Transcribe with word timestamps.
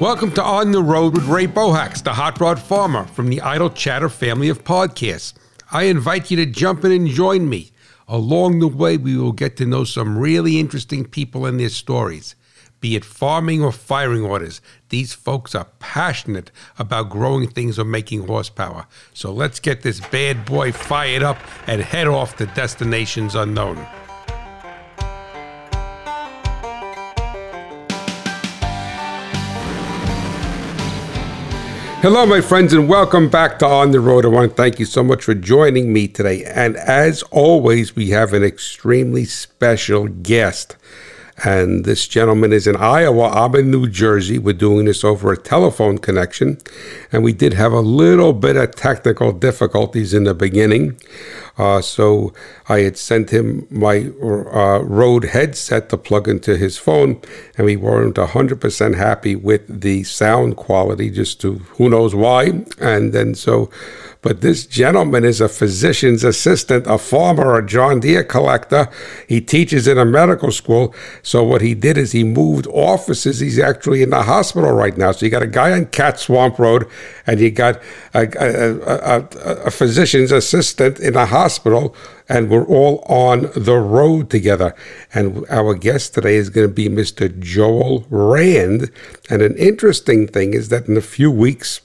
Welcome 0.00 0.32
to 0.32 0.42
On 0.42 0.72
the 0.72 0.82
Road 0.82 1.14
with 1.14 1.28
Ray 1.28 1.46
Bohacz, 1.46 2.02
the 2.02 2.14
hot 2.14 2.40
rod 2.40 2.58
farmer 2.58 3.04
from 3.04 3.28
the 3.28 3.40
Idle 3.40 3.70
Chatter 3.70 4.08
family 4.08 4.48
of 4.48 4.64
podcasts. 4.64 5.34
I 5.70 5.84
invite 5.84 6.32
you 6.32 6.36
to 6.38 6.46
jump 6.46 6.84
in 6.84 6.90
and 6.90 7.06
join 7.06 7.48
me. 7.48 7.70
Along 8.08 8.58
the 8.58 8.66
way, 8.66 8.96
we 8.96 9.16
will 9.16 9.30
get 9.30 9.56
to 9.58 9.66
know 9.66 9.84
some 9.84 10.18
really 10.18 10.58
interesting 10.58 11.04
people 11.04 11.46
and 11.46 11.60
their 11.60 11.68
stories. 11.68 12.34
Be 12.80 12.96
it 12.96 13.04
farming 13.04 13.62
or 13.62 13.70
firing 13.70 14.24
orders, 14.24 14.60
these 14.88 15.14
folks 15.14 15.54
are 15.54 15.68
passionate 15.78 16.50
about 16.76 17.08
growing 17.08 17.46
things 17.48 17.78
or 17.78 17.84
making 17.84 18.26
horsepower. 18.26 18.88
So 19.12 19.32
let's 19.32 19.60
get 19.60 19.82
this 19.82 20.00
bad 20.00 20.44
boy 20.44 20.72
fired 20.72 21.22
up 21.22 21.38
and 21.68 21.80
head 21.80 22.08
off 22.08 22.36
to 22.38 22.46
destinations 22.46 23.36
unknown. 23.36 23.86
Hello, 32.04 32.26
my 32.26 32.42
friends, 32.42 32.74
and 32.74 32.86
welcome 32.86 33.30
back 33.30 33.58
to 33.58 33.66
On 33.66 33.90
the 33.90 33.98
Road. 33.98 34.26
I 34.26 34.28
want 34.28 34.50
to 34.50 34.54
thank 34.54 34.78
you 34.78 34.84
so 34.84 35.02
much 35.02 35.24
for 35.24 35.32
joining 35.32 35.90
me 35.90 36.06
today. 36.06 36.44
And 36.44 36.76
as 36.76 37.22
always, 37.30 37.96
we 37.96 38.10
have 38.10 38.34
an 38.34 38.44
extremely 38.44 39.24
special 39.24 40.08
guest. 40.08 40.76
And 41.42 41.86
this 41.86 42.06
gentleman 42.06 42.52
is 42.52 42.66
in 42.66 42.76
Iowa. 42.76 43.30
I'm 43.30 43.54
in 43.54 43.70
New 43.70 43.88
Jersey. 43.88 44.38
We're 44.38 44.52
doing 44.52 44.84
this 44.84 45.02
over 45.02 45.32
a 45.32 45.38
telephone 45.38 45.96
connection. 45.96 46.58
And 47.10 47.24
we 47.24 47.32
did 47.32 47.54
have 47.54 47.72
a 47.72 47.80
little 47.80 48.34
bit 48.34 48.56
of 48.56 48.74
technical 48.74 49.32
difficulties 49.32 50.12
in 50.12 50.24
the 50.24 50.34
beginning. 50.34 51.00
Uh, 51.56 51.80
so 51.80 52.32
I 52.68 52.80
had 52.80 52.98
sent 52.98 53.30
him 53.30 53.66
my 53.70 54.10
uh, 54.20 54.80
Rode 54.82 55.24
headset 55.24 55.88
to 55.90 55.96
plug 55.96 56.28
into 56.28 56.56
his 56.56 56.78
phone, 56.78 57.20
and 57.56 57.66
we 57.66 57.76
weren't 57.76 58.16
100% 58.16 58.96
happy 58.96 59.36
with 59.36 59.80
the 59.80 60.02
sound 60.02 60.56
quality, 60.56 61.10
just 61.10 61.40
to 61.42 61.54
who 61.76 61.88
knows 61.88 62.14
why. 62.14 62.64
And 62.80 63.12
then 63.12 63.34
so 63.34 63.70
but 64.24 64.40
this 64.40 64.64
gentleman 64.64 65.22
is 65.22 65.42
a 65.42 65.50
physician's 65.50 66.24
assistant, 66.24 66.86
a 66.86 66.96
farmer, 66.96 67.58
a 67.58 67.64
John 67.64 68.00
Deere 68.00 68.24
collector. 68.24 68.88
He 69.28 69.42
teaches 69.42 69.86
in 69.86 69.98
a 69.98 70.06
medical 70.06 70.50
school. 70.50 70.94
So 71.22 71.44
what 71.44 71.60
he 71.60 71.74
did 71.74 71.98
is 71.98 72.12
he 72.12 72.24
moved 72.24 72.66
offices. 72.68 73.40
He's 73.40 73.58
actually 73.58 74.02
in 74.02 74.08
the 74.08 74.22
hospital 74.22 74.72
right 74.72 74.96
now. 74.96 75.12
So 75.12 75.26
you 75.26 75.30
got 75.30 75.42
a 75.42 75.46
guy 75.46 75.72
on 75.72 75.86
Cat 75.86 76.18
Swamp 76.18 76.58
Road, 76.58 76.88
and 77.26 77.38
you 77.38 77.50
got 77.50 77.82
a, 78.14 78.26
a, 78.40 78.78
a, 78.80 79.28
a 79.66 79.70
physician's 79.70 80.32
assistant 80.32 81.00
in 81.00 81.16
a 81.16 81.26
hospital, 81.26 81.94
and 82.26 82.48
we're 82.48 82.66
all 82.66 83.00
on 83.00 83.50
the 83.54 83.76
road 83.76 84.30
together. 84.30 84.74
And 85.12 85.44
our 85.50 85.74
guest 85.74 86.14
today 86.14 86.36
is 86.36 86.48
going 86.48 86.66
to 86.66 86.72
be 86.72 86.88
Mr. 86.88 87.38
Joel 87.38 88.06
Rand. 88.08 88.90
And 89.28 89.42
an 89.42 89.54
interesting 89.58 90.26
thing 90.26 90.54
is 90.54 90.70
that 90.70 90.88
in 90.88 90.96
a 90.96 91.02
few 91.02 91.30
weeks, 91.30 91.82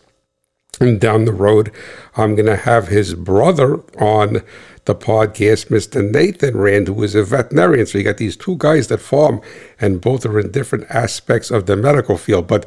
and 0.80 1.00
down 1.00 1.26
the 1.26 1.34
road, 1.34 1.72
I'm 2.16 2.36
going 2.36 2.46
to 2.46 2.56
have 2.56 2.88
his 2.88 3.14
brother 3.14 3.82
on 4.00 4.44
the 4.86 4.96
podcast, 4.96 5.68
Mr. 5.68 6.10
Nathan 6.10 6.58
Rand, 6.58 6.88
who 6.88 7.04
is 7.04 7.16
a 7.16 7.24
veterinarian. 7.24 7.86
So 7.86 7.98
you 7.98 8.04
got 8.04 8.18
these 8.18 8.36
two 8.36 8.56
guys 8.58 8.88
that 8.88 9.00
farm, 9.00 9.42
and 9.80 10.02
both 10.02 10.26
are 10.26 10.40
in 10.40 10.52
different 10.52 10.86
aspects 10.90 11.52
of 11.52 11.66
the 11.66 11.76
medical 11.76 12.18
field. 12.18 12.48
But 12.48 12.66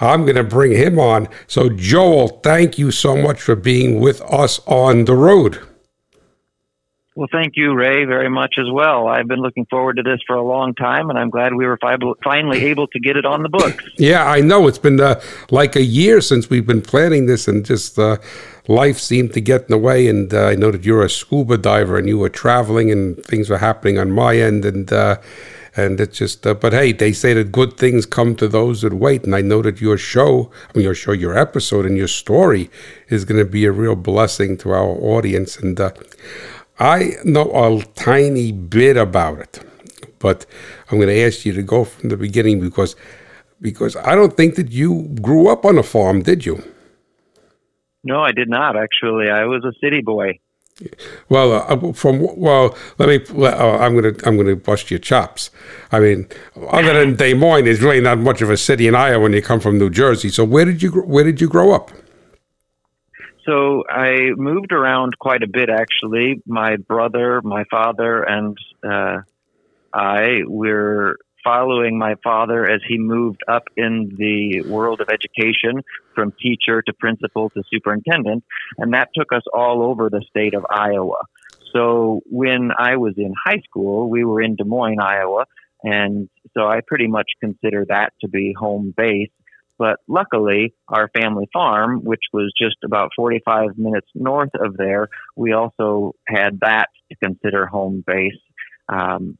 I'm 0.00 0.22
going 0.22 0.36
to 0.36 0.44
bring 0.44 0.72
him 0.72 0.98
on. 0.98 1.28
So, 1.46 1.68
Joel, 1.68 2.28
thank 2.42 2.78
you 2.78 2.90
so 2.90 3.16
much 3.16 3.40
for 3.40 3.56
being 3.56 4.00
with 4.00 4.22
us 4.22 4.60
on 4.66 5.04
the 5.04 5.14
road. 5.14 5.67
Well, 7.18 7.26
thank 7.32 7.56
you, 7.56 7.74
Ray, 7.74 8.04
very 8.04 8.28
much 8.28 8.54
as 8.60 8.70
well. 8.70 9.08
I've 9.08 9.26
been 9.26 9.40
looking 9.40 9.66
forward 9.66 9.96
to 9.96 10.04
this 10.04 10.20
for 10.24 10.36
a 10.36 10.42
long 10.42 10.72
time, 10.72 11.10
and 11.10 11.18
I'm 11.18 11.30
glad 11.30 11.52
we 11.52 11.66
were 11.66 11.76
fi- 11.76 11.96
finally 12.22 12.66
able 12.66 12.86
to 12.86 13.00
get 13.00 13.16
it 13.16 13.26
on 13.26 13.42
the 13.42 13.48
books. 13.48 13.84
Yeah, 13.98 14.24
I 14.24 14.40
know. 14.40 14.68
It's 14.68 14.78
been 14.78 15.00
uh, 15.00 15.20
like 15.50 15.74
a 15.74 15.82
year 15.82 16.20
since 16.20 16.48
we've 16.48 16.64
been 16.64 16.80
planning 16.80 17.26
this, 17.26 17.48
and 17.48 17.64
just 17.66 17.98
uh, 17.98 18.18
life 18.68 19.00
seemed 19.00 19.32
to 19.32 19.40
get 19.40 19.62
in 19.62 19.66
the 19.70 19.78
way. 19.78 20.06
And 20.06 20.32
uh, 20.32 20.44
I 20.44 20.54
know 20.54 20.70
that 20.70 20.84
you're 20.84 21.02
a 21.02 21.10
scuba 21.10 21.58
diver 21.58 21.98
and 21.98 22.06
you 22.06 22.18
were 22.18 22.28
traveling, 22.28 22.92
and 22.92 23.20
things 23.24 23.50
were 23.50 23.58
happening 23.58 23.98
on 23.98 24.12
my 24.12 24.36
end. 24.36 24.64
And 24.64 24.92
uh, 24.92 25.16
and 25.76 26.00
it's 26.00 26.18
just, 26.18 26.46
uh, 26.46 26.54
but 26.54 26.72
hey, 26.72 26.92
they 26.92 27.12
say 27.12 27.34
that 27.34 27.52
good 27.52 27.76
things 27.76 28.06
come 28.06 28.34
to 28.36 28.48
those 28.48 28.82
that 28.82 28.94
wait. 28.94 29.24
And 29.24 29.34
I 29.34 29.42
know 29.42 29.62
that 29.62 29.80
your 29.80 29.96
show, 29.96 30.50
I 30.68 30.76
mean, 30.76 30.84
your 30.84 30.94
show, 30.94 31.12
your 31.12 31.36
episode, 31.36 31.86
and 31.86 31.96
your 31.96 32.08
story 32.08 32.70
is 33.08 33.24
going 33.24 33.38
to 33.38 33.50
be 33.50 33.64
a 33.64 33.72
real 33.72 33.94
blessing 33.94 34.56
to 34.58 34.70
our 34.70 34.88
audience. 34.88 35.56
And 35.56 35.78
uh, 35.78 35.90
I 36.78 37.14
know 37.24 37.50
a 37.52 37.82
tiny 37.94 38.52
bit 38.52 38.96
about 38.96 39.38
it, 39.38 39.60
but 40.18 40.46
I'm 40.90 40.98
going 40.98 41.08
to 41.08 41.20
ask 41.20 41.44
you 41.44 41.52
to 41.52 41.62
go 41.62 41.84
from 41.84 42.08
the 42.08 42.16
beginning 42.16 42.60
because 42.60 42.94
because 43.60 43.96
I 43.96 44.14
don't 44.14 44.36
think 44.36 44.54
that 44.54 44.70
you 44.70 45.08
grew 45.20 45.48
up 45.48 45.64
on 45.64 45.78
a 45.78 45.82
farm, 45.82 46.22
did 46.22 46.46
you? 46.46 46.62
No, 48.04 48.22
I 48.22 48.30
did 48.30 48.48
not. 48.48 48.76
Actually, 48.76 49.28
I 49.30 49.44
was 49.44 49.64
a 49.64 49.72
city 49.80 50.00
boy. 50.00 50.38
Well, 51.28 51.52
uh, 51.52 51.92
from 51.92 52.20
well, 52.36 52.76
let 52.98 53.08
me. 53.08 53.44
Uh, 53.44 53.78
I'm 53.78 53.96
gonna 53.96 54.14
I'm 54.24 54.36
gonna 54.36 54.54
bust 54.54 54.92
your 54.92 55.00
chops. 55.00 55.50
I 55.90 55.98
mean, 55.98 56.28
other 56.68 56.94
than 56.94 57.16
Des 57.16 57.34
Moines, 57.34 57.64
there's 57.64 57.82
really 57.82 58.00
not 58.00 58.18
much 58.18 58.42
of 58.42 58.50
a 58.50 58.56
city 58.56 58.86
in 58.86 58.94
Iowa 58.94 59.24
when 59.24 59.32
you 59.32 59.42
come 59.42 59.58
from 59.58 59.76
New 59.76 59.90
Jersey. 59.90 60.28
So 60.28 60.44
where 60.44 60.64
did 60.64 60.80
you 60.80 60.92
where 60.92 61.24
did 61.24 61.40
you 61.40 61.48
grow 61.48 61.72
up? 61.72 61.90
So 63.48 63.82
I 63.88 64.32
moved 64.36 64.72
around 64.72 65.18
quite 65.18 65.42
a 65.42 65.48
bit, 65.48 65.70
actually. 65.70 66.42
My 66.46 66.76
brother, 66.76 67.40
my 67.42 67.64
father, 67.70 68.22
and 68.22 68.58
uh, 68.86 69.22
I 69.94 70.40
were 70.46 71.16
following 71.42 71.98
my 71.98 72.16
father 72.22 72.70
as 72.70 72.82
he 72.86 72.98
moved 72.98 73.40
up 73.48 73.62
in 73.74 74.14
the 74.18 74.68
world 74.68 75.00
of 75.00 75.08
education 75.08 75.82
from 76.14 76.32
teacher 76.32 76.82
to 76.82 76.92
principal 76.92 77.48
to 77.50 77.62
superintendent. 77.72 78.44
And 78.76 78.92
that 78.92 79.08
took 79.14 79.32
us 79.32 79.44
all 79.54 79.82
over 79.82 80.10
the 80.10 80.22
state 80.28 80.52
of 80.52 80.66
Iowa. 80.68 81.22
So 81.72 82.20
when 82.26 82.70
I 82.78 82.96
was 82.96 83.14
in 83.16 83.32
high 83.46 83.62
school, 83.64 84.10
we 84.10 84.24
were 84.24 84.42
in 84.42 84.56
Des 84.56 84.64
Moines, 84.64 85.00
Iowa. 85.00 85.46
And 85.82 86.28
so 86.52 86.66
I 86.66 86.80
pretty 86.86 87.06
much 87.06 87.30
consider 87.40 87.86
that 87.88 88.12
to 88.20 88.28
be 88.28 88.54
home 88.58 88.92
base. 88.94 89.30
But 89.78 89.98
luckily, 90.08 90.74
our 90.88 91.08
family 91.16 91.48
farm, 91.52 92.00
which 92.02 92.22
was 92.32 92.52
just 92.60 92.76
about 92.84 93.12
45 93.14 93.78
minutes 93.78 94.08
north 94.14 94.50
of 94.54 94.76
there, 94.76 95.08
we 95.36 95.52
also 95.52 96.14
had 96.26 96.60
that 96.60 96.88
to 97.10 97.16
consider 97.22 97.66
home 97.66 98.02
base. 98.06 98.32
Um, 98.88 99.38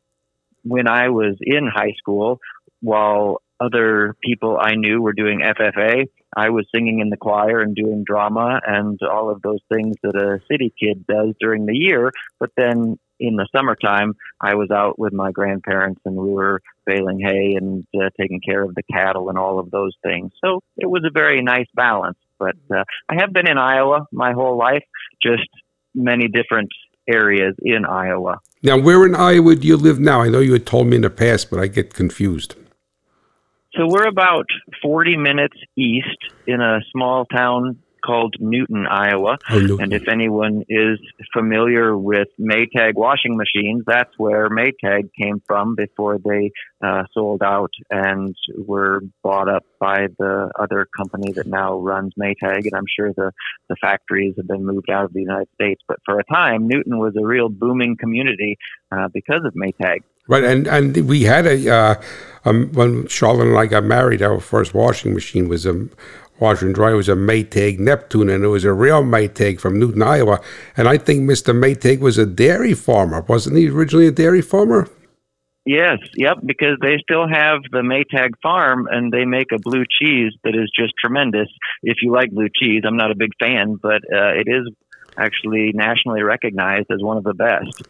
when 0.63 0.89
I 0.89 1.09
was 1.09 1.37
in 1.41 1.67
high 1.67 1.95
school, 1.99 2.39
while 2.81 3.43
other 3.61 4.15
people 4.23 4.59
I 4.61 4.75
knew 4.77 5.03
were 5.03 5.13
doing 5.13 5.41
FFA, 5.41 6.05
I 6.37 6.51
was 6.51 6.67
singing 6.73 7.01
in 7.01 7.11
the 7.11 7.17
choir 7.17 7.61
and 7.61 7.75
doing 7.75 8.05
drama 8.07 8.61
and 8.65 8.99
all 9.03 9.31
of 9.31 9.43
those 9.43 9.61
things 9.73 9.97
that 10.03 10.15
a 10.15 10.41
city 10.51 10.73
kid 10.79 11.07
does 11.07 11.35
during 11.41 11.67
the 11.67 11.75
year. 11.75 12.13
But 12.39 12.51
then 12.57 12.99
in 13.19 13.37
the 13.37 13.49
summertime, 13.55 14.15
I 14.41 14.55
was 14.55 14.71
out 14.71 14.99
with 14.99 15.13
my 15.13 15.33
grandparents 15.33 16.01
and 16.05 16.15
we 16.15 16.31
were 16.31 16.61
baling 16.89 17.21
hay 17.21 17.55
and 17.55 17.87
uh, 17.95 18.09
taking 18.19 18.41
care 18.41 18.63
of 18.63 18.75
the 18.75 18.83
cattle 18.91 19.29
and 19.29 19.39
all 19.39 19.59
of 19.59 19.71
those 19.71 19.93
things. 20.03 20.33
So 20.45 20.61
it 20.77 20.89
was 20.89 21.05
a 21.07 21.13
very 21.13 21.43
nice 21.43 21.69
balance. 21.75 22.19
But 22.39 22.57
uh, 22.75 22.85
I 23.09 23.17
have 23.21 23.33
been 23.33 23.49
in 23.49 23.59
Iowa 23.59 24.07
my 24.11 24.33
whole 24.33 24.57
life, 24.57 24.85
just 25.23 25.49
many 25.95 26.29
different 26.29 26.71
areas 27.09 27.55
in 27.61 27.85
Iowa. 27.85 28.41
Now, 28.63 28.79
where 28.79 29.05
in 29.05 29.15
Iowa 29.15 29.55
do 29.57 29.67
you 29.67 29.77
live 29.77 29.99
now? 30.01 30.23
I 30.23 30.29
know 30.29 30.41
you 30.41 30.53
had 30.53 30.67
told 30.67 30.87
me 30.87 30.97
in 30.97 31.03
the 31.03 31.11
past, 31.11 31.51
but 31.51 31.61
I 31.61 31.67
get 31.67 31.95
confused. 31.95 32.55
So 33.75 33.87
we're 33.87 34.09
about 34.09 34.47
40 34.83 35.17
minutes 35.17 35.57
east 35.77 36.19
in 36.47 36.61
a 36.61 36.81
small 36.93 37.27
town 37.27 37.79
called 38.05 38.37
Newton, 38.39 38.87
Iowa. 38.87 39.39
Oh, 39.51 39.59
Newton. 39.59 39.81
And 39.81 39.93
if 39.93 40.09
anyone 40.09 40.65
is 40.69 40.99
familiar 41.33 41.97
with 41.97 42.29
Maytag 42.41 42.95
washing 42.95 43.37
machines, 43.37 43.85
that's 43.87 44.13
where 44.17 44.49
Maytag 44.49 45.11
came 45.21 45.43
from 45.47 45.75
before 45.75 46.19
they 46.19 46.51
uh, 46.85 47.05
sold 47.13 47.43
out 47.43 47.73
and 47.91 48.35
were 48.57 49.01
bought 49.23 49.49
up 49.49 49.65
by 49.81 50.09
the 50.19 50.51
other 50.59 50.87
company 50.97 51.33
that 51.33 51.47
now 51.47 51.79
runs 51.79 52.13
Maytag. 52.19 52.65
And 52.65 52.75
I'm 52.75 52.87
sure 52.95 53.13
the, 53.13 53.33
the 53.69 53.77
factories 53.81 54.35
have 54.37 54.49
been 54.49 54.65
moved 54.65 54.91
out 54.91 55.05
of 55.05 55.13
the 55.13 55.21
United 55.21 55.49
States. 55.55 55.83
But 55.87 55.99
for 56.05 56.19
a 56.19 56.25
time, 56.25 56.69
Newton 56.69 56.99
was 56.99 57.15
a 57.17 57.25
real 57.25 57.49
booming 57.49 57.97
community 57.97 58.57
uh, 58.93 59.09
because 59.13 59.43
of 59.45 59.55
Maytag. 59.55 60.01
Right, 60.29 60.45
and 60.45 60.67
and 60.67 61.09
we 61.09 61.23
had 61.23 61.47
a 61.47 61.75
uh, 61.75 61.95
um, 62.45 62.71
when 62.73 63.07
Charlotte 63.09 63.49
and 63.49 63.59
I 63.59 63.65
got 63.65 63.85
married, 63.85 64.21
our 64.21 64.41
first 64.41 64.75
washing 64.75 65.15
machine 65.15 65.49
was 65.49 65.65
a 65.65 65.89
and 66.41 66.75
dryer 66.75 66.97
was 66.97 67.09
a 67.09 67.15
Maytag 67.15 67.79
Neptune, 67.79 68.29
and 68.29 68.45
it 68.45 68.49
was 68.49 68.65
a 68.65 68.73
real 68.73 69.03
Maytag 69.03 69.61
from 69.61 69.79
Newton, 69.79 70.03
Iowa. 70.03 70.41
And 70.77 70.89
I 70.89 70.99
think 70.99 71.29
Mr. 71.29 71.55
Maytag 71.55 72.01
was 72.01 72.19
a 72.19 72.27
dairy 72.27 72.75
farmer, 72.75 73.23
wasn't 73.23 73.57
he? 73.57 73.69
Originally 73.69 74.07
a 74.07 74.13
dairy 74.13 74.43
farmer. 74.43 74.89
Yes, 75.65 75.99
yep, 76.17 76.39
because 76.47 76.79
they 76.81 76.97
still 77.03 77.29
have 77.29 77.61
the 77.71 77.83
Maytag 77.83 78.31
farm 78.43 78.89
and 78.91 79.13
they 79.13 79.27
make 79.27 79.53
a 79.53 79.59
blue 79.59 79.85
cheese 80.01 80.33
that 80.43 80.55
is 80.55 80.71
just 80.75 80.95
tremendous. 80.99 81.49
If 81.83 81.99
you 82.01 82.11
like 82.11 82.31
blue 82.31 82.49
cheese, 82.55 82.85
I'm 82.87 82.97
not 82.97 83.11
a 83.11 83.15
big 83.15 83.33
fan, 83.39 83.77
but 83.83 84.01
uh, 84.11 84.33
it 84.33 84.47
is 84.47 84.67
actually 85.19 85.73
nationally 85.75 86.23
recognized 86.23 86.87
as 86.91 87.03
one 87.03 87.19
of 87.19 87.25
the 87.25 87.35
best. 87.35 87.83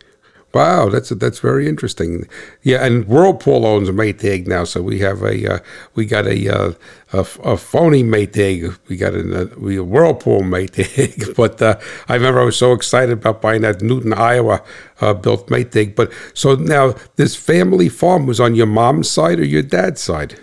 Wow, 0.54 0.88
that's 0.88 1.10
that's 1.10 1.40
very 1.40 1.68
interesting. 1.68 2.26
Yeah, 2.62 2.82
and 2.82 3.06
Whirlpool 3.06 3.66
owns 3.66 3.90
Maytag 3.90 4.46
now, 4.46 4.64
so 4.64 4.80
we 4.80 4.98
have 5.00 5.22
a 5.22 5.56
uh, 5.56 5.58
we 5.94 6.06
got 6.06 6.26
a, 6.26 6.48
uh, 6.48 6.72
a, 7.12 7.18
a 7.18 7.56
phony 7.58 8.02
Maytag. 8.02 8.78
We 8.88 8.96
got 8.96 9.14
a, 9.14 9.50
we 9.58 9.76
a 9.76 9.84
Whirlpool 9.84 10.40
Maytag. 10.40 11.34
but 11.36 11.60
uh, 11.60 11.78
I 12.08 12.14
remember 12.14 12.40
I 12.40 12.44
was 12.44 12.56
so 12.56 12.72
excited 12.72 13.12
about 13.12 13.42
buying 13.42 13.60
that 13.60 13.82
Newton, 13.82 14.14
Iowa 14.14 14.62
uh, 15.02 15.12
built 15.12 15.48
Maytag. 15.48 15.94
But 15.94 16.10
so 16.32 16.54
now 16.54 16.94
this 17.16 17.36
family 17.36 17.90
farm 17.90 18.26
was 18.26 18.40
on 18.40 18.54
your 18.54 18.66
mom's 18.66 19.10
side 19.10 19.40
or 19.40 19.44
your 19.44 19.62
dad's 19.62 20.00
side? 20.00 20.40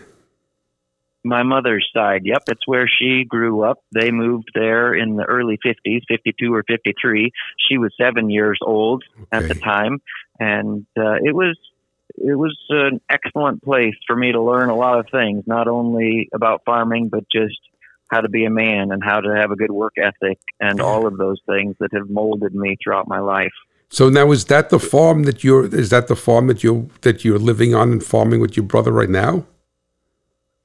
My 1.25 1.44
mother's 1.44 1.89
side. 1.94 2.22
Yep, 2.24 2.44
it's 2.48 2.68
where 2.68 2.88
she 2.88 3.25
grew 3.27 3.63
up. 3.63 3.80
They 3.94 4.12
moved 4.12 4.51
there 4.54 4.94
in 4.94 5.16
the 5.16 5.24
early 5.24 5.57
50s, 5.66 6.01
52 6.07 6.54
or 6.54 6.63
53. 6.63 7.31
She 7.68 7.77
was 7.77 7.92
seven 8.00 8.30
years 8.30 8.60
old 8.62 9.04
okay. 9.16 9.27
at 9.31 9.48
the 9.48 9.56
time, 9.56 10.00
and 10.39 10.86
uh, 10.98 11.16
it 11.24 11.36
was 11.36 11.57
it 12.18 12.38
was 12.38 12.56
an 12.69 13.01
excellent 13.10 13.62
place 13.63 13.95
for 14.07 14.16
me 14.16 14.31
to 14.31 14.42
learn 14.42 14.69
a 14.69 14.75
lot 14.75 15.00
of 15.00 15.07
things, 15.12 15.44
not 15.48 15.68
only 15.68 16.30
about 16.33 16.62
farming, 16.66 17.10
but 17.10 17.25
just 17.30 17.60
how 18.10 18.22
to 18.22 18.30
be 18.30 18.45
a 18.45 18.50
man 18.50 18.92
and 18.92 19.04
how 19.04 19.19
to 19.19 19.36
have 19.36 19.51
a 19.51 19.56
good 19.56 19.72
work 19.72 19.94
ethic 19.98 20.39
and 20.60 20.80
all 20.80 21.07
of 21.07 21.18
those 21.18 21.42
things 21.48 21.75
that 21.80 21.89
have 21.92 22.10
molded 22.10 22.54
me 22.54 22.77
throughout 22.81 23.07
my 23.07 23.19
life. 23.19 23.51
So 23.89 24.10
now 24.10 24.31
is 24.31 24.45
that 24.45 24.69
the 24.69 24.80
farm 24.80 25.24
that 25.24 25.44
you're 25.44 25.66
is 25.74 25.89
that 25.89 26.07
the 26.07 26.16
farm 26.16 26.48
that 26.48 26.63
you 26.63 26.89
that 27.01 27.25
you're 27.25 27.39
living 27.39 27.74
on 27.74 27.92
and 27.92 28.04
farming 28.04 28.39
with 28.39 28.56
your 28.56 28.66
brother 28.66 28.92
right 28.92 29.10
now? 29.10 29.45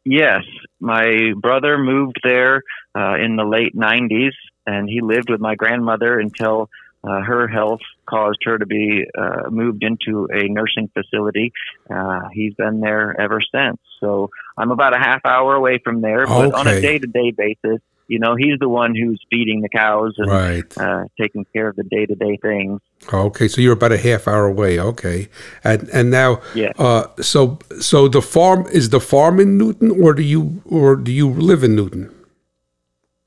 Yes, 0.05 0.43
my 0.81 1.32
brother 1.37 1.79
moved 1.79 2.20
there 2.23 2.62
uh, 2.97 3.17
in 3.17 3.37
the 3.37 3.44
late 3.44 3.76
90s, 3.76 4.32
and 4.67 4.88
he 4.88 5.00
lived 5.00 5.31
with 5.31 5.41
my 5.41 5.55
grandmother 5.55 6.19
until 6.19 6.70
uh, 7.02 7.20
her 7.20 7.49
health 7.49 7.81
caused 8.06 8.38
her 8.44 8.58
to 8.58 8.67
be 8.67 9.05
uh, 9.17 9.49
moved 9.50 9.82
into 9.82 10.29
a 10.32 10.49
nursing 10.49 10.91
facility. 10.93 11.52
Uh, 11.88 12.29
he's 12.32 12.55
been 12.55 12.81
there 12.81 13.19
ever 13.19 13.41
since. 13.55 13.79
So 14.00 14.31
I'm 14.56 14.70
about 14.70 14.94
a 14.94 14.99
half 14.99 15.25
hour 15.25 15.55
away 15.55 15.79
from 15.82 16.02
there, 16.02 16.26
but 16.26 16.49
okay. 16.49 16.56
on 16.56 16.67
a 16.67 16.81
day 16.81 16.99
to 16.99 17.06
day 17.06 17.31
basis, 17.31 17.81
you 18.11 18.19
know, 18.19 18.35
he's 18.35 18.59
the 18.59 18.69
one 18.69 18.93
who's 18.93 19.25
feeding 19.31 19.61
the 19.61 19.69
cows 19.69 20.15
and 20.19 20.29
right. 20.29 20.79
uh, 20.79 21.05
taking 21.19 21.45
care 21.53 21.69
of 21.69 21.77
the 21.77 21.85
day 21.85 22.07
to 22.07 22.15
day 22.17 22.37
things. 22.43 22.81
Okay, 23.12 23.47
so 23.47 23.61
you're 23.61 23.75
about 23.75 23.93
a 23.93 23.99
half 23.99 24.27
hour 24.27 24.47
away. 24.47 24.81
Okay, 24.81 25.29
and 25.62 25.89
and 25.91 26.11
now, 26.11 26.43
yeah. 26.53 26.73
Uh, 26.77 27.07
so 27.21 27.61
so 27.81 28.09
the 28.09 28.21
farm 28.21 28.67
is 28.73 28.89
the 28.89 28.99
farm 28.99 29.39
in 29.39 29.57
Newton, 29.57 29.93
or 30.03 30.12
do 30.12 30.25
you 30.25 30.61
or 30.67 30.97
do 30.97 31.12
you 31.12 31.31
live 31.31 31.62
in 31.62 31.77
Newton? 31.77 32.12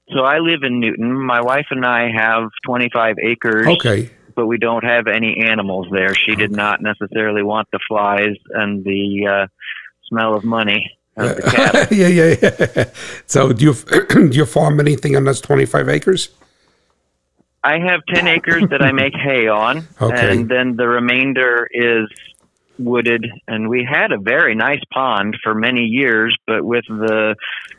So 0.09 0.25
I 0.25 0.39
live 0.39 0.63
in 0.63 0.81
Newton. 0.81 1.13
My 1.17 1.39
wife 1.41 1.67
and 1.71 1.85
I 1.85 2.11
have 2.11 2.49
25 2.65 3.15
acres. 3.23 3.67
Okay. 3.67 4.11
But 4.35 4.47
we 4.47 4.57
don't 4.57 4.83
have 4.83 5.07
any 5.07 5.45
animals 5.45 5.87
there. 5.91 6.13
She 6.13 6.35
did 6.35 6.51
not 6.51 6.81
necessarily 6.81 7.41
want 7.41 7.69
the 7.71 7.79
flies 7.87 8.35
and 8.49 8.83
the 8.83 9.27
uh, 9.27 9.47
smell 10.09 10.35
of 10.35 10.43
money. 10.43 10.91
yeah, 11.17 11.85
yeah, 11.91 12.35
yeah. 12.41 12.89
So, 13.27 13.53
do 13.53 13.65
you 13.65 13.73
do 14.29 14.35
you 14.35 14.45
farm 14.45 14.79
anything 14.79 15.15
on 15.15 15.25
those 15.25 15.41
twenty 15.41 15.65
five 15.65 15.87
acres? 15.87 16.29
I 17.63 17.79
have 17.79 18.01
ten 18.13 18.27
acres 18.27 18.63
that 18.71 18.81
I 18.81 18.91
make 18.91 19.13
hay 19.15 19.47
on, 19.47 19.87
okay. 20.01 20.31
and 20.31 20.49
then 20.49 20.75
the 20.75 20.87
remainder 20.87 21.67
is 21.71 22.07
wooded. 22.79 23.27
And 23.47 23.69
we 23.69 23.87
had 23.89 24.11
a 24.11 24.17
very 24.17 24.55
nice 24.55 24.81
pond 24.91 25.37
for 25.43 25.53
many 25.53 25.81
years, 25.81 26.35
but 26.47 26.65
with 26.65 26.85
the 26.87 27.35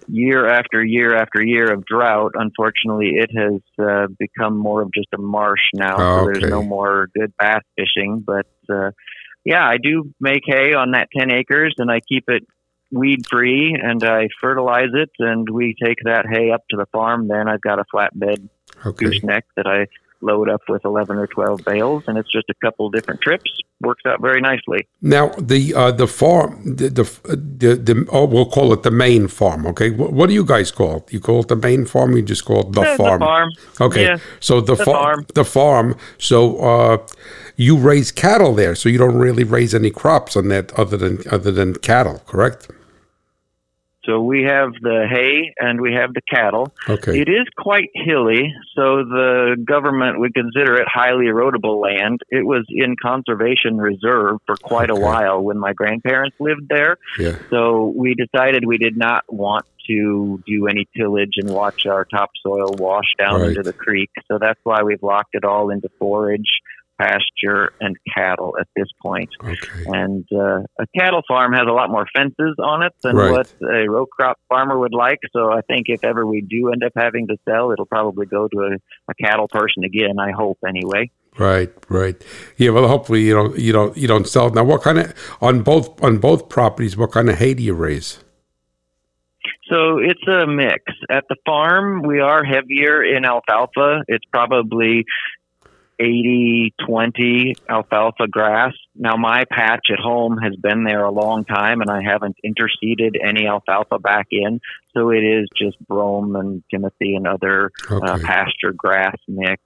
year 0.06 0.46
after 0.46 0.84
year 0.84 1.16
after 1.16 1.44
year 1.44 1.72
of 1.72 1.84
drought, 1.84 2.32
unfortunately, 2.34 3.14
it 3.16 3.30
has 3.36 3.60
uh, 3.84 4.06
become 4.16 4.56
more 4.56 4.82
of 4.82 4.92
just 4.94 5.08
a 5.12 5.18
marsh 5.18 5.60
now. 5.74 5.96
Oh, 5.98 6.20
so 6.20 6.24
there's 6.26 6.50
no 6.50 6.62
more 6.62 7.08
good 7.16 7.32
bass 7.38 7.62
fishing, 7.76 8.22
but. 8.24 8.46
Uh, 8.72 8.90
yeah, 9.46 9.62
I 9.62 9.76
do 9.76 10.10
make 10.20 10.40
hay 10.46 10.72
on 10.72 10.92
that 10.92 11.08
10 11.14 11.30
acres 11.30 11.74
and 11.76 11.90
I 11.90 12.00
keep 12.00 12.24
it 12.28 12.46
weed 12.90 13.26
free 13.28 13.76
and 13.80 14.02
I 14.04 14.28
fertilize 14.40 14.90
it 14.94 15.10
and 15.18 15.48
we 15.48 15.74
take 15.82 15.98
that 16.04 16.26
hay 16.30 16.50
up 16.50 16.64
to 16.70 16.76
the 16.76 16.86
farm. 16.86 17.28
Then 17.28 17.48
I've 17.48 17.60
got 17.60 17.78
a 17.78 17.84
flatbed 17.92 18.48
okay. 18.86 19.06
gooseneck 19.06 19.44
that 19.56 19.66
I 19.66 19.86
load 20.20 20.48
up 20.48 20.62
with 20.68 20.84
11 20.84 21.16
or 21.16 21.26
12 21.26 21.64
bales 21.64 22.04
and 22.06 22.16
it's 22.16 22.30
just 22.32 22.46
a 22.48 22.54
couple 22.54 22.90
different 22.90 23.20
trips. 23.20 23.50
Works 23.80 24.02
out 24.06 24.22
very 24.22 24.40
nicely. 24.40 24.86
Now 25.02 25.28
the 25.38 25.74
uh, 25.74 25.90
the 25.90 26.06
farm 26.06 26.62
the, 26.64 26.88
the 26.88 27.04
the, 27.36 27.76
the 27.76 28.06
oh, 28.10 28.24
we'll 28.24 28.48
call 28.48 28.72
it 28.72 28.82
the 28.82 28.90
main 28.90 29.28
farm 29.28 29.66
okay? 29.66 29.90
What, 29.90 30.12
what, 30.12 30.28
do 30.28 30.34
you 30.34 30.44
guys 30.44 30.70
call 30.70 30.98
it? 30.98 31.12
You 31.12 31.20
call 31.20 31.40
it 31.40 31.48
the 31.48 31.56
main 31.56 31.84
farm? 31.84 32.16
You 32.16 32.22
just 32.22 32.44
call 32.46 32.60
it 32.60 32.72
the, 32.72 32.80
yeah, 32.80 32.96
farm 32.96 33.20
the 33.20 33.26
farm. 33.26 33.50
okay. 33.80 34.04
Yeah, 34.04 34.18
so 34.40 34.60
the, 34.60 34.74
the 34.74 34.84
farm. 34.84 35.26
the 35.34 35.44
farm. 35.44 35.96
So 36.18 36.58
uh, 36.58 37.06
you 37.56 37.76
raise 37.76 38.10
cattle 38.10 38.54
there 38.54 38.74
so 38.74 38.88
you 38.88 38.98
don't 38.98 39.16
really 39.16 39.44
raise 39.44 39.74
any 39.74 39.90
crops 39.90 40.36
on 40.36 40.48
that 40.48 40.72
other 40.78 40.96
than 40.96 41.22
other 41.30 41.50
than 41.50 41.74
cattle 41.74 42.20
correct 42.26 42.68
so 44.04 44.20
we 44.20 44.42
have 44.42 44.72
the 44.82 45.06
hay 45.10 45.54
and 45.58 45.80
we 45.80 45.92
have 45.94 46.12
the 46.12 46.20
cattle. 46.22 46.72
Okay. 46.88 47.20
It 47.20 47.28
is 47.28 47.46
quite 47.56 47.88
hilly, 47.94 48.54
so 48.74 48.98
the 49.04 49.56
government 49.64 50.20
would 50.20 50.34
consider 50.34 50.74
it 50.74 50.86
highly 50.86 51.26
erodible 51.26 51.80
land. 51.80 52.20
It 52.28 52.44
was 52.44 52.64
in 52.68 52.96
conservation 53.00 53.78
reserve 53.78 54.38
for 54.46 54.56
quite 54.56 54.90
okay. 54.90 55.00
a 55.00 55.04
while 55.04 55.42
when 55.42 55.58
my 55.58 55.72
grandparents 55.72 56.36
lived 56.38 56.68
there. 56.68 56.98
Yeah. 57.18 57.36
So 57.50 57.94
we 57.96 58.14
decided 58.14 58.66
we 58.66 58.78
did 58.78 58.96
not 58.96 59.24
want 59.32 59.64
to 59.86 60.42
do 60.46 60.66
any 60.66 60.86
tillage 60.96 61.34
and 61.36 61.50
watch 61.50 61.86
our 61.86 62.04
topsoil 62.04 62.74
wash 62.78 63.12
down 63.18 63.40
right. 63.40 63.50
into 63.50 63.62
the 63.62 63.72
creek. 63.72 64.10
So 64.28 64.38
that's 64.38 64.60
why 64.64 64.82
we've 64.82 65.02
locked 65.02 65.34
it 65.34 65.44
all 65.44 65.70
into 65.70 65.88
forage 65.98 66.60
pasture, 67.00 67.72
and 67.80 67.96
cattle 68.14 68.56
at 68.60 68.68
this 68.76 68.88
point. 69.02 69.30
Okay. 69.42 69.84
And 69.86 70.24
uh, 70.32 70.60
a 70.78 70.86
cattle 70.96 71.22
farm 71.26 71.52
has 71.52 71.66
a 71.68 71.72
lot 71.72 71.90
more 71.90 72.06
fences 72.14 72.56
on 72.58 72.82
it 72.82 72.92
than 73.02 73.16
right. 73.16 73.30
what 73.30 73.54
a 73.62 73.88
row 73.88 74.06
crop 74.06 74.38
farmer 74.48 74.78
would 74.78 74.94
like. 74.94 75.20
So 75.32 75.52
I 75.52 75.60
think 75.62 75.86
if 75.88 76.04
ever 76.04 76.26
we 76.26 76.40
do 76.40 76.70
end 76.72 76.82
up 76.84 76.92
having 76.96 77.26
to 77.28 77.36
sell, 77.48 77.70
it'll 77.72 77.86
probably 77.86 78.26
go 78.26 78.48
to 78.48 78.58
a, 78.58 79.10
a 79.10 79.14
cattle 79.14 79.48
person 79.48 79.84
again. 79.84 80.18
I 80.18 80.30
hope 80.32 80.58
anyway. 80.66 81.10
Right, 81.36 81.72
right. 81.88 82.14
Yeah, 82.56 82.70
well, 82.70 82.86
hopefully 82.86 83.22
you 83.22 83.34
don't 83.34 83.58
you 83.58 83.72
don't 83.72 83.96
you 83.96 84.06
don't 84.06 84.28
sell. 84.28 84.50
Now, 84.50 84.62
what 84.62 84.82
kind 84.82 84.98
of 84.98 85.14
on 85.40 85.62
both 85.62 86.02
on 86.02 86.18
both 86.18 86.48
properties? 86.48 86.96
What 86.96 87.10
kind 87.10 87.28
of 87.28 87.38
hay 87.38 87.54
do 87.54 87.62
you 87.62 87.74
raise? 87.74 88.18
So 89.70 89.98
it's 89.98 90.26
a 90.28 90.46
mix. 90.46 90.84
At 91.10 91.24
the 91.28 91.36
farm, 91.44 92.02
we 92.02 92.20
are 92.20 92.44
heavier 92.44 93.02
in 93.02 93.24
alfalfa. 93.24 94.04
It's 94.08 94.24
probably 94.30 95.04
80 96.04 96.74
20 96.86 97.54
alfalfa 97.68 98.28
grass. 98.28 98.74
Now, 98.94 99.16
my 99.16 99.44
patch 99.50 99.86
at 99.90 99.98
home 99.98 100.38
has 100.38 100.54
been 100.56 100.84
there 100.84 101.04
a 101.04 101.10
long 101.10 101.44
time 101.44 101.80
and 101.80 101.90
I 101.90 102.02
haven't 102.02 102.36
interseeded 102.44 103.16
any 103.26 103.46
alfalfa 103.46 103.98
back 103.98 104.26
in. 104.30 104.60
So 104.92 105.10
it 105.10 105.24
is 105.24 105.48
just 105.56 105.78
brome 105.86 106.36
and 106.36 106.62
timothy 106.70 107.16
and 107.16 107.26
other 107.26 107.72
uh, 107.90 107.96
okay. 107.96 108.06
uh, 108.06 108.18
pasture 108.18 108.72
grass 108.76 109.16
mix. 109.26 109.62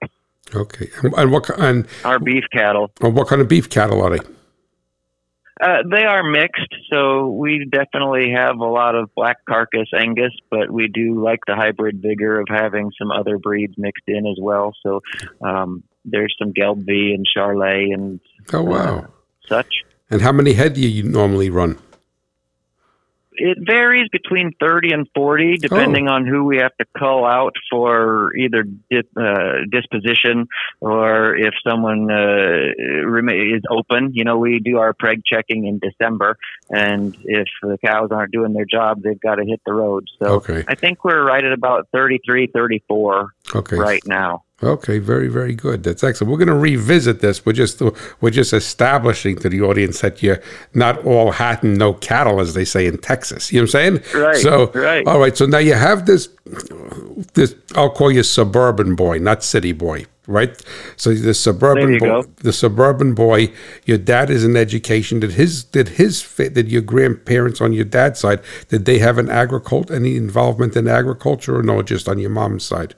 Okay. 0.55 0.89
And 1.03 1.31
what 1.31 1.49
and 1.59 1.87
our 2.03 2.19
beef 2.19 2.45
cattle? 2.51 2.91
What 3.01 3.27
kind 3.27 3.41
of 3.41 3.47
beef 3.47 3.69
cattle 3.69 4.01
are 4.01 4.17
they? 4.17 4.23
Uh, 5.61 5.83
they 5.91 6.05
are 6.05 6.23
mixed, 6.23 6.73
so 6.89 7.27
we 7.31 7.67
definitely 7.69 8.31
have 8.33 8.59
a 8.59 8.65
lot 8.65 8.95
of 8.95 9.13
black 9.13 9.37
carcass 9.45 9.89
Angus, 9.93 10.31
but 10.49 10.71
we 10.71 10.87
do 10.87 11.21
like 11.21 11.39
the 11.47 11.55
hybrid 11.55 12.01
vigor 12.01 12.39
of 12.39 12.47
having 12.49 12.91
some 12.97 13.11
other 13.11 13.37
breeds 13.37 13.73
mixed 13.77 14.05
in 14.07 14.25
as 14.25 14.37
well. 14.39 14.73
So 14.81 15.01
um, 15.41 15.83
there's 16.05 16.35
some 16.39 16.53
Gelbvieh 16.53 17.13
and 17.13 17.25
Charolais 17.25 17.93
and 17.93 18.19
oh 18.53 18.63
wow 18.63 18.99
uh, 18.99 19.07
such. 19.47 19.83
And 20.09 20.21
how 20.21 20.31
many 20.31 20.53
head 20.53 20.73
do 20.73 20.81
you 20.81 21.03
normally 21.03 21.49
run? 21.49 21.77
It 23.41 23.57
varies 23.61 24.09
between 24.11 24.51
30 24.59 24.91
and 24.91 25.07
40, 25.15 25.57
depending 25.59 26.09
oh. 26.09 26.13
on 26.13 26.25
who 26.25 26.43
we 26.43 26.57
have 26.57 26.75
to 26.75 26.85
call 26.97 27.25
out 27.25 27.53
for 27.71 28.35
either 28.35 28.63
dip, 28.63 29.07
uh, 29.15 29.63
disposition 29.71 30.47
or 30.81 31.37
if 31.37 31.53
someone 31.65 32.11
uh, 32.11 32.73
is 33.31 33.61
open. 33.69 34.11
You 34.13 34.25
know, 34.25 34.37
we 34.37 34.59
do 34.59 34.79
our 34.79 34.93
preg 34.93 35.21
checking 35.25 35.67
in 35.67 35.79
December, 35.79 36.37
and 36.69 37.15
if 37.23 37.47
the 37.61 37.77
cows 37.83 38.09
aren't 38.11 38.33
doing 38.33 38.51
their 38.51 38.65
job, 38.65 39.03
they've 39.03 39.19
got 39.19 39.35
to 39.35 39.45
hit 39.45 39.61
the 39.65 39.73
road. 39.73 40.07
So 40.21 40.25
okay. 40.35 40.65
I 40.67 40.75
think 40.75 41.05
we're 41.05 41.23
right 41.23 41.43
at 41.43 41.53
about 41.53 41.87
33, 41.93 42.47
34 42.47 43.33
okay. 43.55 43.77
right 43.77 44.05
now. 44.05 44.43
Okay, 44.61 44.99
very, 44.99 45.29
very 45.29 45.55
good. 45.55 45.83
That's 45.83 46.03
excellent. 46.03 46.31
We're 46.31 46.37
going 46.37 46.49
to 46.49 46.53
revisit 46.53 47.21
this. 47.21 47.45
We're 47.45 47.53
just 47.53 47.81
we're 48.19 48.29
just 48.29 48.51
establishing 48.51 49.37
to 49.37 49.47
the 49.49 49.61
audience 49.61 50.01
that 50.01 50.21
you're 50.21 50.41
not 50.73 51.05
all 51.05 51.31
hat 51.31 51.63
and 51.63 51.77
no 51.77 51.93
cattle, 51.93 52.41
as 52.41 52.55
they 52.55 52.65
say 52.65 52.85
in 52.85 52.97
Texas. 52.97 53.53
You 53.53 53.59
know 53.59 53.63
what 53.63 53.75
I'm 53.75 54.01
saying? 54.01 54.21
Right. 54.21 54.35
So, 54.35 54.71
right. 54.73 55.07
all 55.07 55.19
right. 55.19 55.37
So 55.37 55.45
now 55.45 55.59
you 55.59 55.75
have 55.75 56.05
this. 56.05 56.27
This 57.35 57.55
I'll 57.75 57.89
call 57.89 58.11
you 58.11 58.23
suburban 58.23 58.95
boy, 58.95 59.19
not 59.19 59.43
city 59.45 59.71
boy, 59.71 60.05
right? 60.27 60.61
So 60.97 61.13
the 61.13 61.33
suburban 61.33 61.97
boy, 61.97 62.23
the 62.37 62.51
suburban 62.51 63.13
boy. 63.13 63.53
Your 63.85 63.97
dad 63.97 64.29
is 64.29 64.43
in 64.43 64.57
education. 64.57 65.21
Did 65.21 65.33
his 65.33 65.63
did 65.63 65.89
his 65.89 66.21
did 66.35 66.69
your 66.69 66.81
grandparents 66.81 67.61
on 67.61 67.71
your 67.71 67.85
dad's 67.85 68.19
side 68.19 68.41
did 68.67 68.83
they 68.83 68.99
have 68.99 69.17
an 69.17 69.29
agriculture 69.29 69.93
any 69.93 70.17
involvement 70.17 70.75
in 70.75 70.89
agriculture 70.89 71.57
or 71.57 71.63
no? 71.63 71.81
Just 71.81 72.09
on 72.09 72.19
your 72.19 72.29
mom's 72.29 72.65
side? 72.65 72.95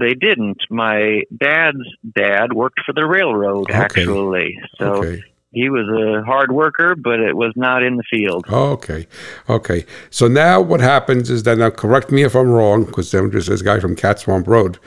They 0.00 0.14
didn't. 0.14 0.60
My 0.70 1.22
dad's 1.38 1.86
dad 2.16 2.52
worked 2.54 2.80
for 2.84 2.92
the 2.92 3.06
railroad, 3.06 3.70
Okay. 3.70 3.78
actually. 3.78 4.58
So 4.78 4.86
Okay. 4.96 5.22
he 5.52 5.68
was 5.68 5.86
a 5.88 6.24
hard 6.24 6.50
worker, 6.52 6.94
but 6.94 7.18
it 7.20 7.36
was 7.36 7.52
not 7.56 7.82
in 7.82 7.96
the 7.96 8.04
field. 8.10 8.44
Okay, 8.50 9.06
okay. 9.48 9.84
So 10.10 10.28
now 10.28 10.60
what 10.60 10.80
happens 10.80 11.28
is 11.30 11.42
that 11.44 11.58
now 11.58 11.70
correct 11.70 12.10
me 12.10 12.22
if 12.22 12.34
I'm 12.34 12.50
wrong, 12.50 12.84
because 12.84 13.12
I'm 13.14 13.30
just 13.30 13.48
this 13.48 13.62
guy 13.62 13.78
from 13.80 13.94
Cat 13.96 14.18
Swamp 14.20 14.46
Road. 14.46 14.78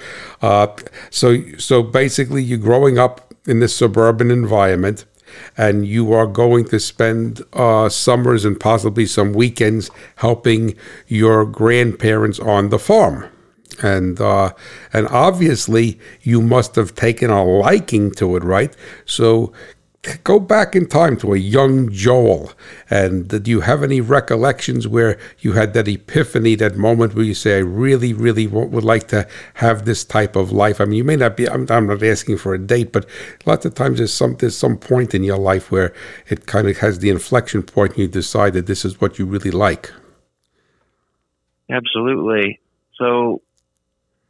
Uh, 0.42 0.68
so 1.10 1.38
so 1.58 1.84
basically, 1.84 2.42
you're 2.44 2.58
growing 2.70 2.98
up 2.98 3.34
in 3.46 3.60
this 3.60 3.76
suburban 3.76 4.32
environment, 4.32 5.06
and 5.58 5.86
you 5.86 6.14
are 6.14 6.28
going 6.28 6.64
to 6.66 6.80
spend 6.80 7.42
uh, 7.54 7.90
summers 7.90 8.46
and 8.46 8.58
possibly 8.60 9.06
some 9.06 9.34
weekends 9.34 9.90
helping 10.18 10.76
your 11.08 11.46
grandparents 11.46 12.40
on 12.40 12.70
the 12.70 12.80
farm. 12.80 13.26
And 13.82 14.20
uh, 14.22 14.54
and 14.92 15.08
obviously 15.08 16.00
you 16.22 16.42
must 16.42 16.76
have 16.76 16.96
taken 16.96 17.30
a 17.30 17.44
liking 17.44 18.12
to 18.12 18.36
it, 18.36 18.44
right? 18.44 18.76
So 19.06 19.54
go 20.24 20.40
back 20.40 20.76
in 20.76 20.86
time 20.86 21.16
to 21.18 21.34
a 21.34 21.38
young 21.38 21.90
Joel, 21.90 22.52
and 22.90 23.28
do 23.44 23.50
you 23.50 23.62
have 23.62 23.84
any 23.84 24.02
recollections 24.02 24.88
where 24.88 25.18
you 25.40 25.54
had 25.54 25.74
that 25.74 25.88
epiphany, 25.88 26.56
that 26.56 26.76
moment 26.76 27.16
where 27.16 27.24
you 27.24 27.34
say, 27.34 27.56
"I 27.56 27.60
really, 27.60 28.14
really 28.14 28.46
would 28.48 28.84
like 28.84 29.08
to 29.10 29.28
have 29.56 29.86
this 29.86 30.04
type 30.04 30.36
of 30.36 30.52
life"? 30.52 30.82
I 30.82 30.86
mean, 30.86 30.98
you 30.98 31.04
may 31.04 31.16
not 31.16 31.38
be. 31.38 31.50
I'm, 31.50 31.66
I'm 31.70 31.88
not 31.88 32.04
asking 32.04 32.38
for 32.38 32.54
a 32.54 32.60
date, 32.60 32.92
but 32.92 33.06
lots 33.46 33.66
of 33.66 33.76
times 33.76 34.00
there's 34.00 34.14
some 34.14 34.36
there's 34.36 34.58
some 34.58 34.78
point 34.78 35.16
in 35.16 35.24
your 35.24 35.38
life 35.38 35.72
where 35.72 35.94
it 36.28 36.46
kind 36.48 36.68
of 36.68 36.78
has 36.80 37.00
the 37.00 37.10
inflection 37.10 37.64
point, 37.64 37.92
and 37.92 38.00
you 38.00 38.08
decide 38.08 38.54
that 38.54 38.68
this 38.68 38.84
is 38.84 39.00
what 39.00 39.18
you 39.18 39.26
really 39.26 39.52
like. 39.52 39.92
Absolutely. 41.70 42.60
So 42.96 43.42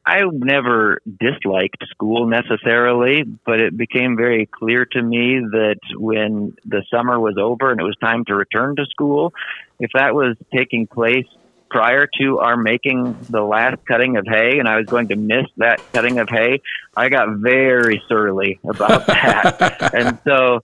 I 0.06 0.22
never 0.32 1.02
disliked 1.20 1.84
school 1.90 2.28
necessarily, 2.28 3.24
but 3.24 3.62
it 3.62 3.78
became 3.78 4.18
very 4.18 4.48
clear 4.48 4.86
to 4.86 5.02
me 5.02 5.40
that 5.40 5.80
when 5.96 6.58
the 6.66 6.84
summer 6.92 7.20
was 7.20 7.36
over 7.40 7.72
and 7.72 7.80
it 7.80 7.84
was 7.84 7.96
time 8.02 8.26
to 8.26 8.36
return 8.36 8.76
to 8.76 8.86
school, 8.86 9.34
if 9.80 9.92
that 9.94 10.14
was 10.14 10.36
taking 10.54 10.88
place 10.88 11.26
prior 11.70 12.08
to 12.20 12.40
our 12.40 12.58
making 12.58 13.18
the 13.30 13.42
last 13.42 13.78
cutting 13.88 14.18
of 14.18 14.26
hay 14.28 14.60
and 14.60 14.68
I 14.68 14.78
was 14.78 14.88
going 14.88 15.08
to 15.08 15.16
miss 15.16 15.46
that 15.58 15.82
cutting 15.94 16.20
of 16.20 16.28
hay, 16.30 16.62
I 16.98 17.08
got 17.08 17.38
very 17.38 18.02
surly 18.10 18.60
about 18.64 19.06
that. 19.08 19.94
and 19.94 20.20
so 20.26 20.60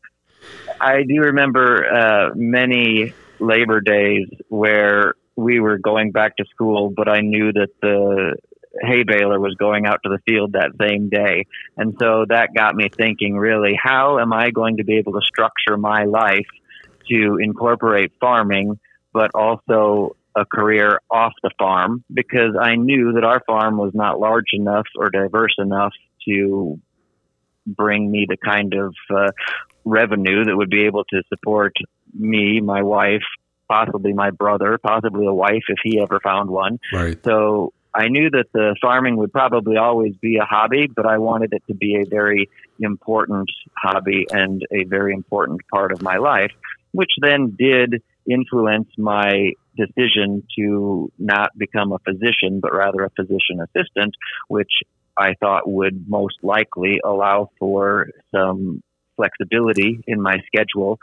I 0.82 1.04
do 1.04 1.22
remember 1.22 1.86
uh, 1.86 2.30
many 2.36 3.14
Labor 3.40 3.80
Days 3.80 4.28
where 4.50 5.16
we 5.38 5.62
were 5.62 5.78
going 5.78 6.12
back 6.12 6.36
to 6.38 6.46
school, 6.46 6.90
but 6.90 7.08
I 7.08 7.22
knew 7.22 7.54
that 7.54 7.70
the 7.82 8.36
hay 8.82 9.04
baler 9.04 9.40
was 9.40 9.56
going 9.56 9.86
out 9.86 10.00
to 10.04 10.10
the 10.10 10.20
field 10.28 10.54
that 10.54 10.72
same 10.80 11.10
day. 11.10 11.46
And 11.78 11.96
so 12.00 12.26
that 12.30 12.50
got 12.56 12.76
me 12.76 12.90
thinking 12.90 13.36
really, 13.36 13.78
how 13.82 14.20
am 14.20 14.34
I 14.34 14.52
going 14.52 14.78
to 14.78 14.84
be 14.84 14.98
able 14.98 15.14
to 15.14 15.22
structure 15.22 15.78
my 15.78 16.06
life 16.06 16.48
to 17.10 17.38
incorporate 17.42 18.12
farming, 18.20 18.80
but 19.14 19.32
also 19.34 20.16
a 20.36 20.46
career 20.46 21.02
off 21.10 21.34
the 21.44 21.52
farm? 21.58 22.04
Because 22.14 22.56
I 22.60 22.76
knew 22.76 23.14
that 23.14 23.24
our 23.24 23.42
farm 23.46 23.78
was 23.78 23.92
not 23.94 24.20
large 24.20 24.54
enough 24.54 24.88
or 24.98 25.10
diverse 25.10 25.56
enough 25.58 25.94
to 26.28 26.80
bring 27.66 28.10
me 28.10 28.26
the 28.28 28.38
kind 28.38 28.74
of 28.74 28.94
uh, 29.16 29.32
revenue 29.86 30.46
that 30.46 30.56
would 30.56 30.70
be 30.70 30.86
able 30.86 31.04
to 31.06 31.22
support 31.30 31.74
me, 32.14 32.60
my 32.60 32.82
wife, 32.82 33.24
possibly 33.70 34.14
my 34.14 34.32
brother, 34.32 34.80
possibly 34.82 35.26
a 35.28 35.34
wife 35.34 35.64
if 35.68 35.78
he 35.84 36.02
ever 36.02 36.20
found 36.24 36.50
one. 36.50 36.80
Right. 36.92 37.18
So 37.24 37.74
I 37.94 38.08
knew 38.08 38.30
that 38.30 38.46
the 38.54 38.76
farming 38.82 39.18
would 39.18 39.32
probably 39.32 39.78
always 39.78 40.16
be 40.18 40.38
a 40.38 40.46
hobby, 40.46 40.88
but 40.88 41.06
I 41.06 41.18
wanted 41.18 41.54
it 41.54 41.64
to 41.68 41.74
be 41.74 41.96
a 41.96 42.06
very 42.06 42.50
important 42.80 43.50
hobby 43.76 44.28
and 44.32 44.62
a 44.72 44.84
very 44.84 45.14
important 45.14 45.62
part 45.74 45.92
of 45.92 46.02
my 46.02 46.18
life, 46.18 46.52
which 46.92 47.12
then 47.22 47.56
did 47.58 48.02
influence 48.30 48.90
my 48.98 49.54
decision 49.76 50.44
to 50.58 51.12
not 51.18 51.58
become 51.58 51.92
a 51.92 52.00
physician, 52.00 52.60
but 52.62 52.74
rather 52.74 53.04
a 53.04 53.10
physician 53.10 53.60
assistant, 53.60 54.16
which 54.48 54.72
I 55.18 55.34
thought 55.40 55.70
would 55.70 56.08
most 56.08 56.38
likely 56.44 57.00
allow 57.04 57.50
for 57.60 58.10
some 58.34 58.84
flexibility 59.16 60.02
in 60.08 60.22
my 60.22 60.38
schedule, 60.46 61.00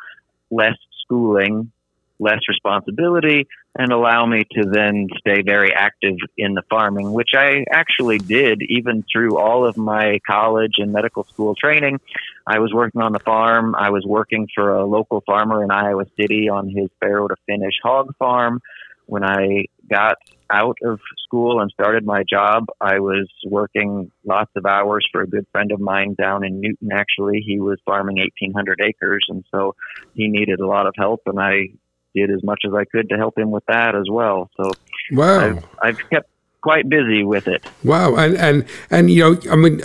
less 0.51 0.77
schooling, 1.03 1.71
less 2.19 2.41
responsibility, 2.49 3.47
and 3.79 3.93
allow 3.93 4.25
me 4.27 4.45
to 4.53 4.65
then 4.71 5.07
stay 5.19 5.43
very 5.43 5.73
active 5.73 6.17
in 6.37 6.55
the 6.55 6.63
farming, 6.71 7.13
which 7.13 7.31
I 7.35 7.65
actually 7.71 8.19
did 8.19 8.63
even 8.69 9.05
through 9.13 9.39
all 9.39 9.67
of 9.67 9.77
my 9.77 10.19
college 10.27 10.75
and 10.79 10.93
medical 10.93 11.25
school 11.25 11.55
training. 11.55 12.01
I 12.47 12.59
was 12.59 12.73
working 12.73 13.03
on 13.03 13.13
the 13.13 13.19
farm. 13.19 13.75
I 13.75 13.91
was 13.91 14.05
working 14.07 14.49
for 14.55 14.75
a 14.75 14.87
local 14.87 15.23
farmer 15.27 15.63
in 15.63 15.71
Iowa 15.71 16.05
City 16.19 16.49
on 16.49 16.69
his 16.69 16.89
farrow 17.01 17.29
to 17.29 17.37
finish 17.47 17.75
hog 17.83 18.15
farm. 18.19 18.61
When 19.07 19.23
I 19.23 19.67
got 19.89 20.17
out 20.51 20.79
of 20.83 21.01
school 21.25 21.61
and 21.61 21.71
started 21.71 22.05
my 22.05 22.25
job, 22.29 22.67
I 22.81 22.99
was 22.99 23.29
working 23.45 24.11
lots 24.25 24.51
of 24.57 24.67
hours 24.67 25.07
for 25.13 25.23
a 25.23 25.29
good 25.29 25.47
friend 25.53 25.71
of 25.71 25.81
mine 25.81 26.15
down 26.19 26.45
in 26.45 26.61
Newton. 26.61 26.91
Actually, 26.93 27.41
he 27.47 27.61
was 27.61 27.79
farming 27.85 28.17
1,800 28.17 28.81
acres, 28.83 29.27
and 29.29 29.45
so 29.53 29.75
he 30.15 30.29
needed 30.29 30.61
a 30.61 30.67
lot 30.67 30.87
of 30.87 30.95
help, 30.97 31.23
and 31.27 31.39
I 31.39 31.69
did 32.17 32.31
as 32.31 32.43
much 32.43 32.63
as 32.67 32.73
I 32.75 32.85
could 32.85 33.09
to 33.11 33.17
help 33.17 33.39
him 33.39 33.51
with 33.51 33.65
that 33.67 33.95
as 33.95 34.09
well. 34.11 34.51
So 34.57 34.73
Wow. 35.13 35.41
I've, 35.41 35.65
I've 35.83 36.11
kept 36.11 36.29
quite 36.63 36.89
busy 36.89 37.23
with 37.23 37.47
it. 37.47 37.65
Wow, 37.85 38.17
and 38.17 38.37
and 38.37 38.65
and 38.91 39.09
you 39.09 39.23
know, 39.23 39.53
I 39.53 39.55
mean, 39.55 39.83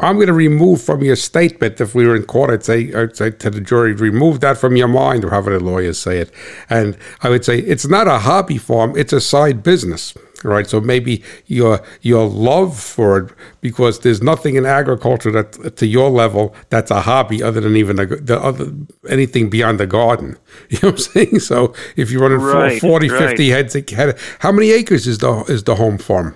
I'm 0.00 0.16
going 0.16 0.26
to 0.26 0.34
remove 0.34 0.82
from 0.82 1.02
your 1.02 1.16
statement 1.16 1.80
if 1.80 1.94
we 1.94 2.06
were 2.06 2.14
in 2.14 2.24
court. 2.24 2.50
I'd 2.50 2.64
say, 2.64 2.92
I'd 2.92 3.16
say 3.16 3.30
to 3.30 3.48
the 3.48 3.62
jury, 3.62 3.94
remove 3.94 4.40
that 4.40 4.58
from 4.58 4.76
your 4.76 4.88
mind, 4.88 5.24
or 5.24 5.30
however 5.30 5.58
the 5.58 5.64
lawyers 5.64 5.98
say 5.98 6.18
it. 6.18 6.30
And 6.68 6.98
I 7.22 7.30
would 7.30 7.46
say 7.46 7.60
it's 7.60 7.86
not 7.86 8.08
a 8.08 8.18
hobby 8.18 8.58
farm; 8.58 8.92
it's 8.94 9.14
a 9.14 9.22
side 9.22 9.62
business, 9.62 10.12
right? 10.44 10.66
So 10.66 10.80
maybe 10.80 11.22
your 11.46 11.82
your 12.02 12.26
love 12.28 12.78
for 12.78 13.18
it, 13.18 13.32
because 13.60 14.00
there's 14.00 14.22
nothing 14.22 14.56
in 14.56 14.66
agriculture 14.66 15.30
that 15.32 15.76
to 15.76 15.86
your 15.86 16.10
level 16.10 16.54
that's 16.70 16.90
a 16.90 17.02
hobby 17.02 17.42
other 17.42 17.60
than 17.60 17.76
even 17.76 17.96
the, 17.96 18.06
the 18.06 18.38
other 18.40 18.72
anything 19.08 19.50
beyond 19.50 19.80
the 19.80 19.86
garden. 19.86 20.36
You 20.70 20.78
know 20.82 20.90
what 20.90 20.94
I'm 20.94 20.98
saying? 20.98 21.40
So 21.40 21.72
if 21.96 22.10
you're 22.10 22.22
running 22.22 22.38
Right, 22.38 22.80
40, 22.80 23.08
right. 23.08 23.28
50 23.30 23.48
heads, 23.50 23.74
a 23.74 23.94
head, 23.94 24.18
how 24.40 24.52
many 24.52 24.70
acres 24.70 25.06
is 25.06 25.18
the 25.18 25.44
is 25.48 25.64
the 25.64 25.74
home 25.76 25.98
farm? 25.98 26.34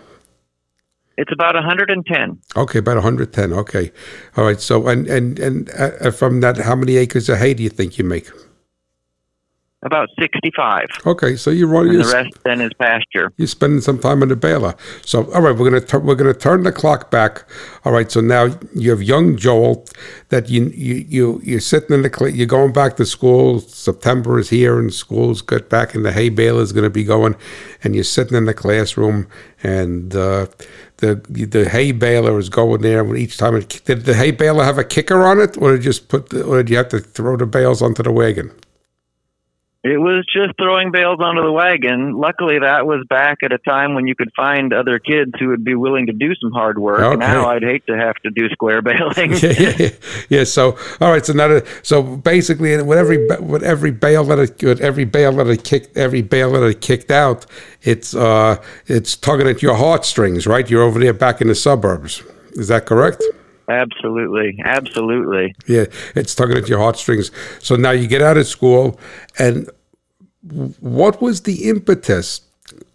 It's 1.16 1.30
about 1.32 1.54
110. 1.54 2.38
Okay, 2.56 2.78
about 2.78 2.96
110. 2.96 3.52
Okay, 3.52 3.92
all 4.36 4.44
right. 4.44 4.60
So, 4.60 4.88
and 4.88 5.06
and 5.06 5.38
and 5.38 5.70
uh, 5.70 6.10
from 6.10 6.40
that, 6.40 6.56
how 6.56 6.74
many 6.74 6.96
acres 6.96 7.28
of 7.28 7.38
hay 7.38 7.54
do 7.54 7.62
you 7.62 7.68
think 7.68 7.98
you 7.98 8.04
make? 8.04 8.30
About 9.84 10.08
65. 10.16 10.86
Okay, 11.06 11.34
so 11.34 11.50
you're 11.50 11.66
And 11.76 11.88
running. 11.88 11.98
the 12.02 12.12
rest 12.14 12.30
then 12.44 12.60
is 12.60 12.70
pasture. 12.78 13.32
You're 13.36 13.48
spending 13.48 13.80
some 13.80 13.98
time 13.98 14.22
in 14.22 14.28
the 14.28 14.36
baler. 14.36 14.74
So, 15.04 15.24
all 15.32 15.42
right, 15.42 15.56
we're 15.56 15.68
gonna 15.68 15.80
tur- 15.80 15.98
we're 15.98 16.14
gonna 16.14 16.34
turn 16.34 16.62
the 16.62 16.70
clock 16.70 17.10
back. 17.10 17.44
All 17.84 17.92
right, 17.92 18.08
so 18.08 18.20
now 18.20 18.50
you 18.76 18.90
have 18.90 19.02
young 19.02 19.36
Joel 19.36 19.84
that 20.28 20.48
you 20.48 20.66
you 20.72 21.04
you 21.08 21.40
you're 21.42 21.58
sitting 21.58 21.92
in 21.94 22.02
the 22.02 22.10
cl- 22.16 22.30
you're 22.32 22.46
going 22.46 22.72
back 22.72 22.96
to 22.98 23.04
school. 23.04 23.58
September 23.58 24.38
is 24.38 24.50
here, 24.50 24.78
and 24.78 24.94
school's 24.94 25.42
got 25.42 25.68
back, 25.68 25.96
and 25.96 26.04
the 26.04 26.12
hay 26.12 26.28
baler 26.28 26.62
is 26.62 26.72
going 26.72 26.84
to 26.84 26.90
be 26.90 27.02
going, 27.02 27.34
and 27.82 27.96
you're 27.96 28.04
sitting 28.04 28.36
in 28.38 28.44
the 28.44 28.54
classroom, 28.54 29.26
and 29.64 30.14
uh, 30.14 30.46
the 30.98 31.20
the 31.28 31.68
hay 31.68 31.90
baler 31.90 32.38
is 32.38 32.48
going 32.48 32.82
there. 32.82 33.00
And 33.00 33.18
each 33.18 33.36
time, 33.36 33.56
it, 33.56 33.80
did 33.84 34.04
the 34.04 34.14
hay 34.14 34.30
baler 34.30 34.62
have 34.62 34.78
a 34.78 34.84
kicker 34.84 35.24
on 35.24 35.40
it, 35.40 35.56
or 35.60 35.72
did 35.72 35.78
you 35.84 35.90
just 35.90 36.08
put, 36.08 36.28
the, 36.28 36.44
or 36.44 36.58
did 36.58 36.70
you 36.70 36.76
have 36.76 36.88
to 36.90 37.00
throw 37.00 37.36
the 37.36 37.46
bales 37.46 37.82
onto 37.82 38.04
the 38.04 38.12
wagon? 38.12 38.52
It 39.84 39.98
was 39.98 40.24
just 40.32 40.56
throwing 40.58 40.92
bales 40.92 41.18
onto 41.20 41.42
the 41.42 41.50
wagon. 41.50 42.16
Luckily, 42.16 42.60
that 42.60 42.86
was 42.86 43.04
back 43.08 43.38
at 43.42 43.50
a 43.50 43.58
time 43.58 43.94
when 43.94 44.06
you 44.06 44.14
could 44.14 44.30
find 44.36 44.72
other 44.72 45.00
kids 45.00 45.32
who 45.40 45.48
would 45.48 45.64
be 45.64 45.74
willing 45.74 46.06
to 46.06 46.12
do 46.12 46.36
some 46.36 46.52
hard 46.52 46.78
work. 46.78 47.00
Okay. 47.00 47.16
Now 47.16 47.48
I'd 47.48 47.64
hate 47.64 47.84
to 47.88 47.96
have 47.96 48.14
to 48.22 48.30
do 48.30 48.48
square 48.50 48.80
baling. 48.82 49.32
yeah, 49.32 49.52
yeah, 49.58 49.76
yeah. 49.78 49.88
yeah. 50.28 50.44
So, 50.44 50.78
all 51.00 51.10
right. 51.10 51.26
So 51.26 51.32
now, 51.32 51.60
so 51.82 52.02
basically, 52.02 52.80
with 52.80 52.96
every 52.96 53.26
with 53.40 53.64
every 53.64 53.90
bale 53.90 54.22
that 54.24 54.38
it, 54.38 54.62
with 54.62 54.80
every 54.80 55.04
bale 55.04 55.32
that 55.32 55.48
it 55.48 55.64
kicked, 55.64 55.96
every 55.96 56.22
bale 56.22 56.52
that 56.52 56.62
it 56.62 56.80
kicked 56.80 57.10
out, 57.10 57.44
it's 57.82 58.14
uh, 58.14 58.62
it's 58.86 59.16
tugging 59.16 59.48
at 59.48 59.62
your 59.62 59.74
heartstrings, 59.74 60.46
right? 60.46 60.70
You're 60.70 60.82
over 60.82 61.00
there 61.00 61.12
back 61.12 61.40
in 61.40 61.48
the 61.48 61.56
suburbs. 61.56 62.22
Is 62.52 62.68
that 62.68 62.86
correct? 62.86 63.20
Absolutely, 63.72 64.58
absolutely. 64.64 65.54
Yeah, 65.66 65.86
it's 66.14 66.34
tugging 66.34 66.58
at 66.58 66.68
your 66.68 66.78
heartstrings. 66.78 67.30
So 67.60 67.76
now 67.76 67.90
you 67.90 68.06
get 68.06 68.22
out 68.22 68.36
of 68.36 68.46
school, 68.46 69.00
and 69.38 69.68
what 70.80 71.22
was 71.22 71.42
the 71.42 71.68
impetus, 71.68 72.42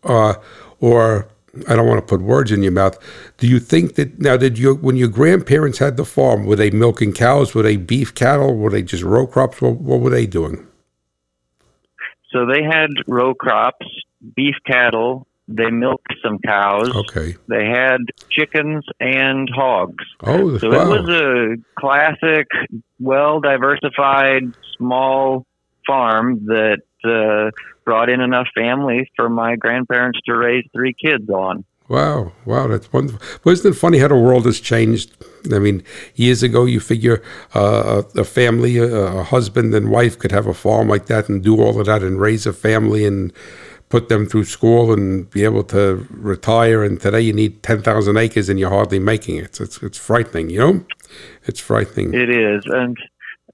uh, 0.03 0.35
or 0.79 1.27
I 1.67 1.75
don't 1.75 1.87
want 1.87 1.99
to 1.99 2.05
put 2.05 2.21
words 2.21 2.51
in 2.51 2.61
your 2.61 2.71
mouth. 2.71 2.97
Do 3.37 3.47
you 3.47 3.59
think 3.59 3.95
that 3.95 4.19
now 4.19 4.37
did 4.37 4.59
you 4.59 4.75
when 4.75 4.95
your 4.95 5.07
grandparents 5.07 5.79
had 5.79 5.97
the 5.97 6.05
farm, 6.05 6.45
were 6.45 6.55
they 6.55 6.69
milking 6.69 7.13
cows? 7.13 7.55
Were 7.55 7.63
they 7.63 7.77
beef 7.77 8.13
cattle? 8.13 8.55
Were 8.55 8.69
they 8.69 8.83
just 8.83 9.03
row 9.03 9.25
crops? 9.25 9.61
What, 9.61 9.77
what 9.77 9.99
were 9.99 10.09
they 10.11 10.27
doing? 10.27 10.67
So 12.31 12.45
they 12.45 12.61
had 12.61 12.89
row 13.07 13.33
crops, 13.33 13.87
beef 14.35 14.55
cattle, 14.65 15.25
They 15.47 15.71
milked 15.71 16.13
some 16.23 16.39
cows. 16.39 16.93
Okay. 16.93 17.35
They 17.47 17.65
had 17.67 17.99
chickens 18.29 18.83
and 18.99 19.49
hogs. 19.53 20.03
Oh, 20.21 20.57
So 20.57 20.69
wow. 20.69 20.91
it 20.93 21.01
was 21.01 21.09
a 21.09 21.55
classic, 21.79 22.47
well 22.99 23.39
diversified, 23.39 24.43
small 24.77 25.45
farm 25.85 26.45
that 26.47 26.81
uh, 27.05 27.51
brought 27.85 28.09
in 28.09 28.19
enough 28.19 28.47
families 28.53 29.07
for 29.15 29.29
my 29.29 29.55
grandparents 29.55 30.19
to 30.25 30.35
raise 30.35 30.65
three 30.73 30.93
kids 30.93 31.29
on. 31.29 31.63
Wow, 31.89 32.33
wow, 32.43 32.67
that's 32.67 32.91
wonderful. 32.91 33.21
But 33.43 33.51
isn't 33.51 33.71
it 33.71 33.75
funny 33.75 33.99
how 33.99 34.09
the 34.09 34.15
world 34.17 34.45
has 34.45 34.59
changed? 34.59 35.15
I 35.53 35.59
mean, 35.59 35.83
years 36.15 36.43
ago, 36.43 36.65
you 36.65 36.81
figure 36.81 37.23
uh, 37.55 38.03
a 38.17 38.19
a 38.19 38.23
family, 38.25 38.77
a, 38.77 38.93
a 38.93 39.23
husband 39.23 39.73
and 39.73 39.89
wife 39.89 40.19
could 40.19 40.33
have 40.33 40.47
a 40.47 40.53
farm 40.53 40.89
like 40.89 41.05
that 41.05 41.29
and 41.29 41.41
do 41.41 41.61
all 41.61 41.79
of 41.79 41.85
that 41.85 42.03
and 42.03 42.19
raise 42.19 42.45
a 42.45 42.51
family 42.51 43.05
and 43.05 43.31
put 43.89 44.09
them 44.09 44.25
through 44.25 44.43
school 44.45 44.91
and 44.91 45.29
be 45.29 45.43
able 45.43 45.63
to 45.63 46.05
retire. 46.11 46.83
And 46.83 46.99
today, 46.99 47.21
you 47.21 47.33
need 47.33 47.63
10,000 47.63 48.17
acres 48.17 48.49
and 48.49 48.59
you're 48.59 48.69
hardly 48.69 48.99
making 48.99 49.37
it. 49.37 49.45
It's, 49.45 49.59
it's, 49.61 49.81
it's 49.83 49.97
frightening, 49.97 50.49
you 50.49 50.59
know? 50.59 50.85
It's 51.45 51.59
frightening. 51.59 52.13
It 52.13 52.29
is, 52.29 52.63
and 52.65 52.97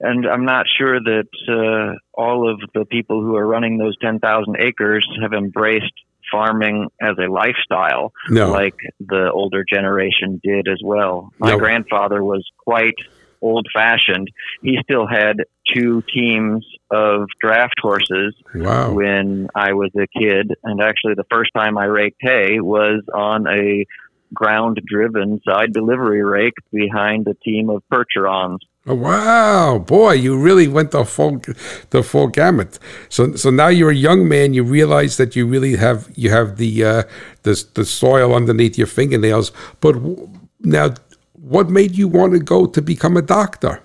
and 0.00 0.26
I'm 0.26 0.44
not 0.44 0.66
sure 0.76 0.98
that 0.98 1.28
uh, 1.48 1.96
all 2.20 2.50
of 2.50 2.60
the 2.74 2.84
people 2.84 3.22
who 3.22 3.36
are 3.36 3.46
running 3.46 3.78
those 3.78 3.96
10,000 3.98 4.56
acres 4.58 5.08
have 5.22 5.32
embraced 5.32 5.92
farming 6.32 6.88
as 7.00 7.16
a 7.18 7.30
lifestyle 7.30 8.12
No. 8.28 8.50
like 8.50 8.74
the 8.98 9.30
older 9.30 9.64
generation 9.64 10.40
did 10.42 10.66
as 10.66 10.80
well. 10.82 11.32
My 11.38 11.50
No. 11.52 11.58
grandfather 11.58 12.24
was 12.24 12.44
quite 12.66 12.96
old 13.40 13.68
fashioned. 13.72 14.28
He 14.62 14.78
still 14.82 15.06
had 15.06 15.44
two 15.72 16.02
teams 16.12 16.66
of 16.90 17.28
draft 17.40 17.74
horses 17.80 18.34
wow. 18.54 18.92
when 18.92 19.48
I 19.54 19.72
was 19.72 19.90
a 19.96 20.06
kid. 20.18 20.52
And 20.62 20.80
actually, 20.80 21.14
the 21.14 21.26
first 21.30 21.50
time 21.56 21.78
I 21.78 21.84
raked 21.84 22.20
hay 22.20 22.60
was 22.60 23.02
on 23.12 23.46
a 23.46 23.84
ground 24.32 24.80
driven 24.84 25.40
side 25.46 25.72
delivery 25.72 26.24
rake 26.24 26.54
behind 26.72 27.26
a 27.28 27.34
team 27.34 27.70
of 27.70 27.82
Percherons. 27.92 28.58
Oh, 28.86 28.94
wow, 28.94 29.78
boy, 29.78 30.12
you 30.12 30.38
really 30.38 30.68
went 30.68 30.90
the 30.90 31.06
full 31.06 31.40
the 31.88 32.02
full 32.02 32.26
gamut. 32.26 32.78
So 33.08 33.34
so 33.34 33.48
now 33.48 33.68
you're 33.68 33.90
a 33.90 33.94
young 33.94 34.28
man. 34.28 34.52
You 34.52 34.62
realize 34.62 35.16
that 35.16 35.34
you 35.34 35.46
really 35.46 35.76
have 35.76 36.10
you 36.14 36.30
have 36.30 36.58
the 36.58 36.84
uh, 36.84 37.02
the 37.44 37.64
the 37.72 37.86
soil 37.86 38.34
underneath 38.34 38.76
your 38.76 38.86
fingernails. 38.86 39.52
But 39.80 39.92
w- 39.92 40.28
now, 40.60 40.94
what 41.32 41.70
made 41.70 41.96
you 41.96 42.08
want 42.08 42.34
to 42.34 42.40
go 42.40 42.66
to 42.66 42.82
become 42.82 43.16
a 43.16 43.22
doctor? 43.22 43.82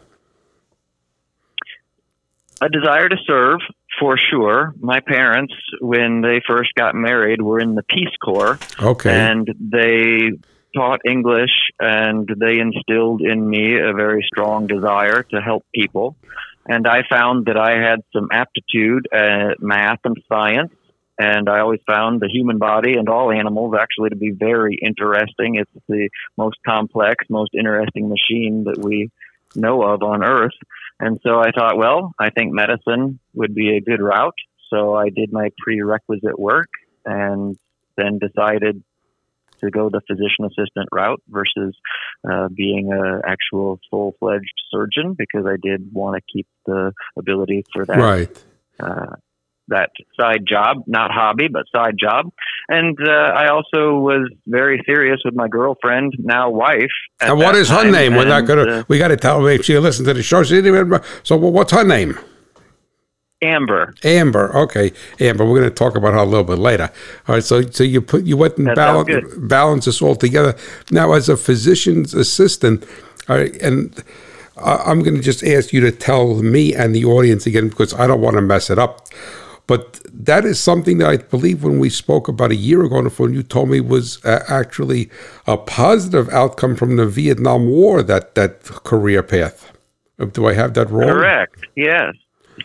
A 2.61 2.69
desire 2.69 3.07
to 3.07 3.15
serve, 3.25 3.59
for 3.99 4.17
sure. 4.17 4.73
My 4.79 4.99
parents, 4.99 5.53
when 5.79 6.21
they 6.21 6.41
first 6.47 6.71
got 6.75 6.93
married, 6.93 7.41
were 7.41 7.59
in 7.59 7.75
the 7.75 7.83
Peace 7.83 8.15
Corps. 8.23 8.59
Okay, 8.81 9.11
and 9.11 9.47
they 9.59 10.31
taught 10.75 11.01
English 11.05 11.51
and 11.79 12.29
they 12.37 12.59
instilled 12.59 13.21
in 13.21 13.49
me 13.49 13.77
a 13.77 13.93
very 13.93 14.23
strong 14.27 14.67
desire 14.67 15.23
to 15.23 15.41
help 15.41 15.65
people. 15.73 16.15
And 16.67 16.87
I 16.87 17.01
found 17.09 17.47
that 17.47 17.57
I 17.57 17.81
had 17.81 18.01
some 18.13 18.29
aptitude 18.31 19.07
at 19.11 19.59
math 19.59 19.99
and 20.03 20.17
science. 20.27 20.73
And 21.17 21.49
I 21.49 21.59
always 21.59 21.81
found 21.85 22.21
the 22.21 22.29
human 22.29 22.59
body 22.59 22.93
and 22.93 23.09
all 23.09 23.31
animals 23.31 23.75
actually 23.77 24.11
to 24.11 24.15
be 24.15 24.31
very 24.31 24.79
interesting. 24.81 25.55
It's 25.55 25.85
the 25.87 26.09
most 26.37 26.57
complex, 26.65 27.25
most 27.29 27.51
interesting 27.53 28.07
machine 28.07 28.65
that 28.65 28.77
we 28.77 29.09
know 29.53 29.81
of 29.81 30.01
on 30.03 30.23
Earth. 30.23 30.53
And 30.99 31.19
so 31.23 31.39
I 31.39 31.51
thought, 31.51 31.77
well, 31.77 32.13
I 32.19 32.29
think 32.29 32.53
medicine 32.53 33.19
would 33.33 33.55
be 33.55 33.77
a 33.77 33.81
good 33.81 34.01
route. 34.01 34.35
So 34.69 34.95
I 34.95 35.09
did 35.09 35.31
my 35.31 35.49
prerequisite 35.63 36.37
work 36.37 36.69
and 37.05 37.57
then 37.97 38.19
decided 38.19 38.83
to 39.61 39.69
go 39.69 39.89
the 39.89 40.01
physician 40.07 40.45
assistant 40.45 40.87
route 40.91 41.21
versus 41.27 41.75
uh, 42.29 42.47
being 42.49 42.91
an 42.91 43.21
actual 43.25 43.79
full 43.89 44.15
fledged 44.19 44.53
surgeon 44.71 45.15
because 45.17 45.45
I 45.45 45.57
did 45.61 45.93
want 45.93 46.15
to 46.15 46.33
keep 46.33 46.47
the 46.65 46.93
ability 47.17 47.65
for 47.73 47.85
that 47.85 47.97
right. 47.97 48.43
uh, 48.79 49.15
that 49.69 49.89
side 50.19 50.43
job, 50.47 50.77
not 50.88 51.11
hobby, 51.11 51.47
but 51.47 51.63
side 51.73 51.95
job. 51.99 52.32
And 52.67 52.97
uh, 53.05 53.12
I 53.12 53.49
also 53.49 53.97
was 53.99 54.29
very 54.47 54.82
serious 54.86 55.19
with 55.25 55.36
my 55.36 55.47
girlfriend, 55.47 56.13
now 56.19 56.49
wife. 56.49 56.91
And 57.21 57.38
what 57.38 57.55
is 57.55 57.69
her 57.69 57.84
time, 57.84 57.91
name? 57.91 58.15
We're 58.15 58.25
not 58.25 58.41
gonna. 58.41 58.79
uh, 58.79 58.84
we 58.88 58.97
got 58.97 59.10
to 59.10 59.17
tell 59.17 59.41
her 59.41 59.49
if 59.49 59.65
she 59.65 59.77
listens 59.77 60.08
to 60.08 60.13
the 60.13 60.23
show. 60.23 60.43
She 60.43 60.55
didn't 60.55 60.73
remember. 60.73 61.03
So 61.23 61.38
what's 61.38 61.71
her 61.71 61.84
name? 61.84 62.19
Amber. 63.41 63.93
Amber. 64.03 64.55
Okay, 64.55 64.91
Amber. 65.19 65.45
We're 65.45 65.60
going 65.60 65.69
to 65.69 65.75
talk 65.75 65.95
about 65.95 66.13
her 66.13 66.19
a 66.19 66.25
little 66.25 66.43
bit 66.43 66.60
later. 66.60 66.91
All 67.27 67.36
right. 67.36 67.43
So, 67.43 67.62
so 67.62 67.86
you 67.86 68.01
put 68.01 68.25
you 68.25 68.36
went 68.36 68.58
and 68.58 68.75
balance, 68.75 69.34
balance 69.38 69.86
this 69.86 70.01
all 70.01 70.15
together. 70.15 70.55
Now, 70.91 71.13
as 71.13 71.29
a 71.29 71.38
physician's 71.38 72.13
assistant, 72.13 72.86
all 73.29 73.38
right, 73.38 73.55
and 73.62 74.03
I'm 74.58 75.03
going 75.03 75.15
to 75.15 75.21
just 75.21 75.43
ask 75.43 75.71
you 75.71 75.79
to 75.82 75.91
tell 75.91 76.36
me 76.41 76.73
and 76.73 76.93
the 76.93 77.05
audience 77.05 77.45
again 77.45 77.69
because 77.69 77.93
I 77.93 78.08
don't 78.08 78.21
want 78.21 78.36
to 78.36 78.41
mess 78.41 78.69
it 78.69 78.77
up. 78.77 79.08
But 79.69 80.01
that 80.12 80.45
is 80.45 80.60
something 80.60 80.97
that 80.97 81.08
I 81.08 81.17
believe 81.17 81.63
when 81.63 81.77
we 81.77 81.91
spoke 81.91 82.27
about 82.27 82.49
a 82.49 82.55
year 82.55 82.84
ago 82.84 82.95
on 82.95 83.03
the 83.03 83.12
phone, 83.12 83.36
you 83.36 83.43
told 83.43 83.69
me 83.69 83.79
was 83.79 84.17
uh, 84.25 84.43
actually 84.47 85.12
a 85.45 85.58
positive 85.58 86.27
outcome 86.29 86.75
from 86.75 86.95
the 86.95 87.05
Vietnam 87.05 87.67
War. 87.67 88.01
That 88.01 88.34
that 88.34 88.63
career 88.63 89.21
path. 89.21 89.71
Do 90.34 90.47
I 90.47 90.53
have 90.55 90.73
that 90.73 90.89
wrong? 90.89 91.10
Correct. 91.10 91.67
Yes. 91.75 92.15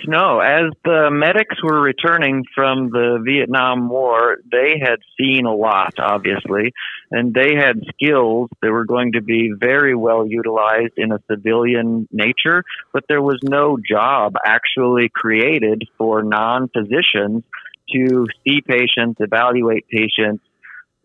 No, 0.06 0.40
as 0.40 0.72
the 0.84 1.10
medics 1.12 1.62
were 1.62 1.80
returning 1.82 2.44
from 2.54 2.88
the 2.88 3.22
Vietnam 3.22 3.90
War, 3.90 4.38
they 4.50 4.80
had 4.80 5.00
seen 5.20 5.44
a 5.44 5.54
lot, 5.54 5.94
obviously, 5.98 6.72
and 7.14 7.32
they 7.32 7.54
had 7.54 7.80
skills 7.94 8.50
that 8.60 8.72
were 8.72 8.84
going 8.84 9.12
to 9.12 9.22
be 9.22 9.52
very 9.56 9.94
well 9.94 10.26
utilized 10.26 10.94
in 10.96 11.12
a 11.12 11.20
civilian 11.30 12.08
nature, 12.10 12.64
but 12.92 13.04
there 13.08 13.22
was 13.22 13.38
no 13.44 13.78
job 13.88 14.34
actually 14.44 15.08
created 15.14 15.84
for 15.96 16.24
non 16.24 16.68
physicians 16.76 17.44
to 17.92 18.26
see 18.42 18.62
patients, 18.66 19.20
evaluate 19.20 19.86
patients, 19.88 20.42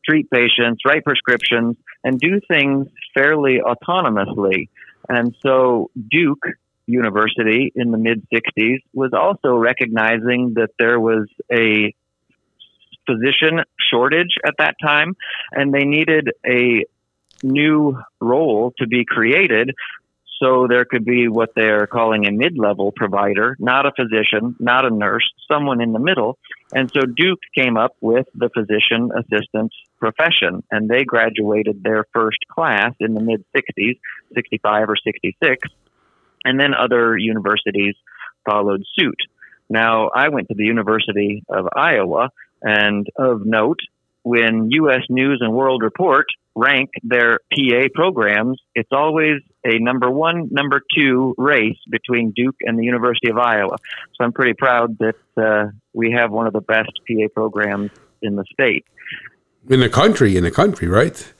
treat 0.03 0.27
patients, 0.31 0.81
write 0.83 1.03
prescriptions, 1.03 1.77
and 2.03 2.19
do 2.19 2.41
things 2.47 2.87
fairly 3.13 3.59
autonomously. 3.63 4.69
And 5.07 5.35
so 5.45 5.91
Duke 6.09 6.43
University 6.87 7.71
in 7.75 7.91
the 7.91 7.99
mid 7.99 8.25
60s 8.33 8.79
was 8.93 9.11
also 9.13 9.55
recognizing 9.55 10.55
that 10.55 10.71
there 10.79 10.99
was 10.99 11.27
a 11.51 11.93
physician 13.09 13.63
shortage 13.91 14.35
at 14.45 14.55
that 14.57 14.75
time 14.81 15.15
and 15.51 15.73
they 15.73 15.85
needed 15.85 16.29
a 16.45 16.85
new 17.41 17.97
role 18.19 18.73
to 18.77 18.87
be 18.87 19.05
created 19.05 19.71
so 20.41 20.67
there 20.67 20.85
could 20.85 21.03
be 21.03 21.27
what 21.27 21.49
they're 21.55 21.85
calling 21.85 22.25
a 22.25 22.31
mid-level 22.31 22.93
provider, 22.95 23.57
not 23.59 23.85
a 23.85 23.91
physician, 23.91 24.55
not 24.59 24.85
a 24.85 24.89
nurse, 24.89 25.29
someone 25.51 25.81
in 25.81 25.91
the 25.91 25.99
middle. 25.99 26.37
And 26.73 26.89
so 26.91 27.01
Duke 27.01 27.41
came 27.53 27.75
up 27.75 27.95
with 27.99 28.25
the 28.33 28.49
physician 28.49 29.09
assistant 29.17 29.73
profession, 29.99 30.63
and 30.71 30.87
they 30.87 31.03
graduated 31.03 31.83
their 31.83 32.05
first 32.13 32.39
class 32.49 32.93
in 33.01 33.15
the 33.15 33.21
mid 33.21 33.43
60s, 33.55 33.99
65 34.33 34.89
or 34.89 34.95
66, 34.95 35.67
and 36.45 36.59
then 36.59 36.73
other 36.73 37.17
universities 37.17 37.95
followed 38.49 38.83
suit. 38.97 39.19
Now, 39.69 40.09
I 40.09 40.29
went 40.29 40.47
to 40.47 40.55
the 40.55 40.63
University 40.63 41.43
of 41.49 41.67
Iowa, 41.75 42.29
and 42.61 43.07
of 43.17 43.45
note, 43.45 43.79
when 44.23 44.69
U.S. 44.71 45.01
News 45.09 45.39
and 45.41 45.53
World 45.53 45.81
Report 45.81 46.25
rank 46.55 46.89
their 47.03 47.39
PA 47.53 47.87
programs, 47.93 48.61
it's 48.75 48.89
always 48.91 49.41
a 49.63 49.79
number 49.79 50.09
one, 50.09 50.49
number 50.51 50.81
two 50.95 51.35
race 51.37 51.77
between 51.89 52.31
Duke 52.35 52.57
and 52.61 52.77
the 52.77 52.83
University 52.83 53.29
of 53.29 53.37
Iowa. 53.37 53.77
So 54.15 54.23
I'm 54.23 54.33
pretty 54.33 54.53
proud 54.53 54.97
that 54.99 55.15
uh, 55.37 55.71
we 55.93 56.11
have 56.11 56.31
one 56.31 56.47
of 56.47 56.53
the 56.53 56.61
best 56.61 56.91
PA 57.07 57.27
programs 57.33 57.91
in 58.21 58.35
the 58.35 58.43
state. 58.51 58.85
In 59.69 59.79
the 59.79 59.89
country, 59.89 60.35
in 60.35 60.43
the 60.43 60.51
country, 60.51 60.87
right? 60.87 61.33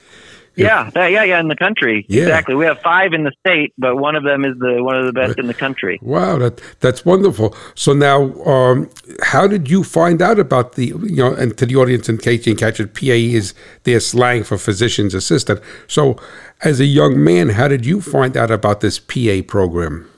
Yeah, 0.66 0.90
yeah, 1.08 1.24
yeah, 1.24 1.40
in 1.40 1.48
the 1.48 1.56
country. 1.56 2.06
Yeah. 2.10 2.24
Exactly. 2.24 2.56
We 2.56 2.66
have 2.66 2.80
five 2.82 3.14
in 3.14 3.24
the 3.24 3.32
state, 3.40 3.74
but 3.78 3.98
one 3.98 4.16
of 4.16 4.24
them 4.24 4.46
is 4.46 4.58
the 4.60 4.84
one 4.84 4.98
of 4.98 5.06
the 5.06 5.14
best 5.14 5.40
in 5.40 5.48
the 5.48 5.54
country. 5.54 6.00
Wow, 6.02 6.38
that 6.40 6.62
that's 6.80 7.06
wonderful. 7.06 7.56
So 7.76 7.94
now, 7.94 8.34
um, 8.44 8.90
how 9.22 9.48
did 9.48 9.70
you 9.70 9.84
find 9.84 10.22
out 10.22 10.40
about 10.40 10.74
the 10.74 10.88
you 10.88 11.18
know? 11.18 11.34
And 11.34 11.58
to 11.58 11.66
the 11.66 11.76
audience, 11.76 12.10
in 12.10 12.18
case 12.18 12.46
you 12.48 12.56
catch 12.56 12.80
it, 12.80 12.94
PA 12.94 13.06
is 13.40 13.54
their 13.84 14.00
slang 14.00 14.44
for 14.44 14.58
physician's 14.58 15.14
assistant. 15.14 15.62
So, 15.88 16.18
as 16.64 16.80
a 16.80 16.86
young 16.86 17.24
man, 17.24 17.50
how 17.50 17.68
did 17.68 17.86
you 17.86 18.02
find 18.02 18.36
out 18.36 18.52
about 18.52 18.82
this 18.82 19.00
PA 19.00 19.42
program? 19.48 20.10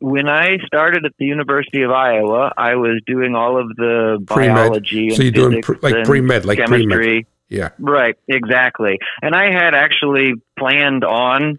When 0.00 0.28
I 0.28 0.58
started 0.66 1.06
at 1.06 1.12
the 1.18 1.24
University 1.24 1.80
of 1.82 1.90
Iowa, 1.90 2.52
I 2.58 2.74
was 2.74 3.00
doing 3.06 3.34
all 3.34 3.58
of 3.58 3.68
the 3.76 4.22
Pre-med. 4.26 4.54
biology 4.54 5.10
So 5.10 5.22
you're 5.22 5.32
doing 5.32 5.62
pre- 5.62 5.78
like 5.80 6.04
pre-med, 6.04 6.44
like 6.44 6.58
pre-med. 6.58 6.90
chemistry. 6.90 7.26
Yeah. 7.48 7.70
Right, 7.78 8.16
exactly. 8.28 8.98
And 9.22 9.34
I 9.34 9.52
had 9.52 9.74
actually 9.74 10.34
planned 10.58 11.04
on 11.04 11.58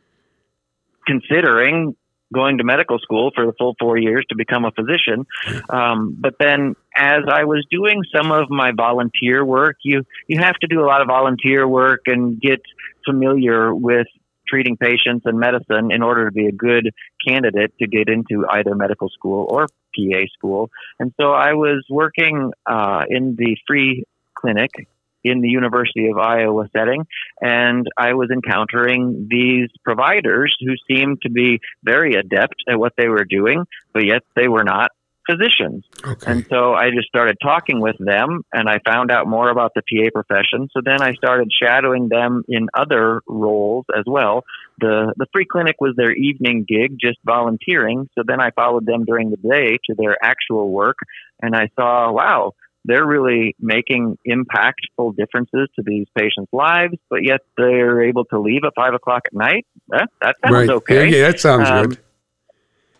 considering 1.06 1.95
going 2.34 2.58
to 2.58 2.63
medical 2.63 2.98
school 3.00 3.32
for 3.34 3.45
the 3.45 3.54
full 3.58 3.76
four 3.80 3.98
years 3.98 4.26
to 4.30 4.36
become 4.36 4.65
a 4.65 4.71
physician. 4.71 5.26
Um, 5.69 6.17
but 6.19 6.36
then, 6.39 6.76
as 6.95 7.24
I 7.32 7.45
was 7.45 7.65
doing 7.69 8.02
some 8.15 8.32
of 8.32 8.50
my 8.50 8.71
volunteer 8.76 9.45
work, 9.45 9.78
you 9.84 10.04
you 10.28 10.39
have 10.39 10.56
to 10.56 10.67
do 10.67 10.82
a 10.82 10.88
lot 10.88 11.02
of 11.02 11.08
volunteer 11.08 11.67
work 11.67 12.02
and 12.08 12.39
get 12.41 12.62
familiar 13.06 13.74
with 13.74 14.08
treating 14.48 14.78
patients 14.78 15.24
and 15.26 15.39
medicine 15.39 15.91
in 15.91 16.02
order 16.04 16.26
to 16.26 16.32
be 16.32 16.48
a 16.48 16.52
good 16.52 16.91
candidate 17.28 17.74
to 17.80 17.88
get 17.88 18.10
into 18.10 18.45
either 18.50 18.76
medical 18.76 19.10
school 19.10 19.45
or 19.50 19.67
PA 19.95 20.21
school. 20.38 20.69
And 21.00 21.13
so 21.19 21.32
I 21.32 21.54
was 21.54 21.84
working 21.89 22.52
uh, 22.65 23.04
in 23.10 23.36
the 23.38 23.58
free 23.67 24.04
clinic 24.36 24.71
in 25.25 25.41
the 25.41 25.49
University 25.49 26.07
of 26.07 26.17
Iowa 26.17 26.69
setting, 26.71 27.05
and 27.41 27.88
I 27.97 28.13
was 28.13 28.29
encountering 28.31 29.27
these 29.29 29.69
providers 29.83 30.55
who 30.61 30.73
seemed 30.88 31.23
to 31.23 31.31
be 31.31 31.59
very 31.83 32.13
adept 32.13 32.55
at 32.69 32.79
what 32.79 32.93
they 32.95 33.07
were 33.07 33.25
doing, 33.25 33.65
but 33.91 34.05
yet 34.05 34.21
they 34.35 34.47
were 34.47 34.63
not 34.63 34.91
physicians. 35.29 35.83
Okay. 36.05 36.31
And 36.31 36.45
so 36.47 36.73
I 36.73 36.91
just 36.91 37.07
started 37.07 37.38
talking 37.41 37.81
with 37.81 37.95
them 37.99 38.43
and 38.53 38.69
I 38.69 38.79
found 38.85 39.11
out 39.11 39.27
more 39.27 39.49
about 39.49 39.73
the 39.73 39.81
PA 39.81 40.09
profession. 40.13 40.69
So 40.71 40.81
then 40.83 41.01
I 41.01 41.13
started 41.13 41.49
shadowing 41.51 42.09
them 42.09 42.43
in 42.47 42.67
other 42.73 43.21
roles 43.27 43.85
as 43.97 44.03
well. 44.05 44.43
The 44.79 45.13
the 45.17 45.25
free 45.33 45.45
clinic 45.45 45.77
was 45.79 45.95
their 45.95 46.11
evening 46.11 46.65
gig, 46.67 46.97
just 46.99 47.17
volunteering. 47.25 48.09
So 48.15 48.23
then 48.25 48.39
I 48.39 48.51
followed 48.51 48.85
them 48.85 49.05
during 49.05 49.31
the 49.31 49.38
day 49.38 49.79
to 49.89 49.95
their 49.97 50.15
actual 50.23 50.69
work 50.69 50.97
and 51.41 51.55
I 51.55 51.69
saw, 51.75 52.11
wow, 52.11 52.53
they're 52.86 53.06
really 53.06 53.56
making 53.60 54.17
impactful 54.28 55.15
differences 55.17 55.69
to 55.76 55.84
these 55.84 56.06
patients' 56.15 56.54
lives, 56.54 56.95
but 57.10 57.24
yet 57.24 57.41
they're 57.58 58.04
able 58.04 58.26
to 58.26 58.39
leave 58.39 58.63
at 58.65 58.74
five 58.76 58.93
o'clock 58.93 59.24
at 59.26 59.34
night. 59.34 59.65
That, 59.89 60.10
that 60.21 60.36
sounds 60.43 60.54
right. 60.54 60.69
okay. 60.69 61.10
Yeah, 61.10 61.17
yeah, 61.17 61.28
that 61.28 61.39
sounds 61.39 61.69
um, 61.69 61.88
good. 61.88 62.00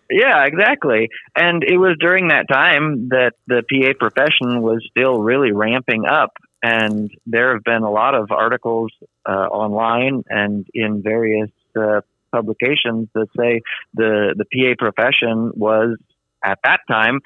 Yeah, 0.10 0.46
exactly. 0.46 1.10
And 1.36 1.64
it 1.64 1.78
was 1.78 1.98
during 2.00 2.28
that 2.28 2.48
time 2.48 3.10
that 3.10 3.34
the 3.48 3.64
PA 3.64 3.94
profession 4.00 4.62
was 4.62 4.86
still 4.90 5.20
really 5.20 5.52
ramping 5.52 6.06
up. 6.06 6.34
And 6.62 7.12
there 7.26 7.54
have 7.54 7.64
been 7.64 7.84
a 7.84 7.92
lot 7.92 8.16
of 8.16 8.32
articles 8.32 8.92
uh, 9.28 9.32
online 9.32 10.24
and 10.30 10.66
in 10.74 11.02
various 11.02 11.50
uh, 11.76 12.02
publications 12.32 13.08
that 13.14 13.28
say 13.38 13.62
the, 13.94 14.36
the 14.38 14.46
PA 14.46 14.76
profession 14.78 15.52
was 15.56 15.98
at 16.44 16.60
that 16.64 16.82
time 16.88 17.20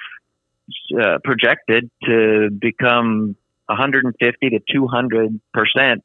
uh, 0.99 1.17
projected 1.23 1.89
to 2.05 2.49
become 2.49 3.35
150 3.67 4.49
to 4.49 4.59
200 4.71 5.39
percent 5.53 6.03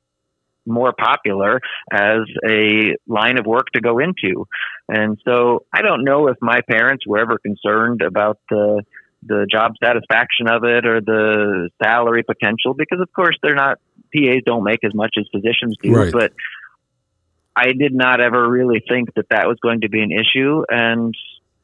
more 0.66 0.92
popular 0.92 1.60
as 1.92 2.20
a 2.48 2.96
line 3.06 3.38
of 3.38 3.46
work 3.46 3.66
to 3.74 3.80
go 3.80 3.98
into. 3.98 4.46
And 4.88 5.18
so 5.24 5.64
I 5.72 5.82
don't 5.82 6.04
know 6.04 6.28
if 6.28 6.36
my 6.40 6.60
parents 6.68 7.06
were 7.06 7.18
ever 7.18 7.38
concerned 7.38 8.02
about 8.02 8.38
the 8.50 8.82
the 9.26 9.46
job 9.50 9.72
satisfaction 9.82 10.48
of 10.48 10.64
it 10.64 10.86
or 10.86 11.00
the 11.00 11.70
salary 11.82 12.22
potential 12.22 12.74
because 12.74 13.00
of 13.00 13.10
course 13.14 13.38
they're 13.42 13.54
not 13.54 13.78
PAs 14.14 14.42
don't 14.44 14.64
make 14.64 14.84
as 14.84 14.94
much 14.94 15.14
as 15.18 15.24
physicians 15.32 15.76
do, 15.82 15.94
right. 15.94 16.12
but 16.12 16.32
I 17.56 17.72
did 17.72 17.94
not 17.94 18.20
ever 18.20 18.48
really 18.48 18.82
think 18.86 19.14
that 19.14 19.26
that 19.30 19.46
was 19.46 19.58
going 19.62 19.80
to 19.82 19.88
be 19.88 20.02
an 20.02 20.10
issue 20.12 20.62
and 20.68 21.14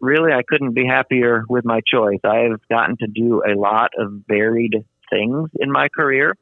really, 0.00 0.32
I 0.32 0.42
couldn't 0.42 0.74
be 0.74 0.86
happier 0.86 1.44
with 1.48 1.64
my 1.64 1.80
choice. 1.86 2.20
I've 2.24 2.66
gotten 2.68 2.96
to 2.98 3.06
do 3.06 3.42
a 3.46 3.54
lot 3.58 3.90
of 3.98 4.22
varied 4.26 4.84
things 5.10 5.50
in 5.58 5.70
my 5.70 5.88
career 5.88 6.36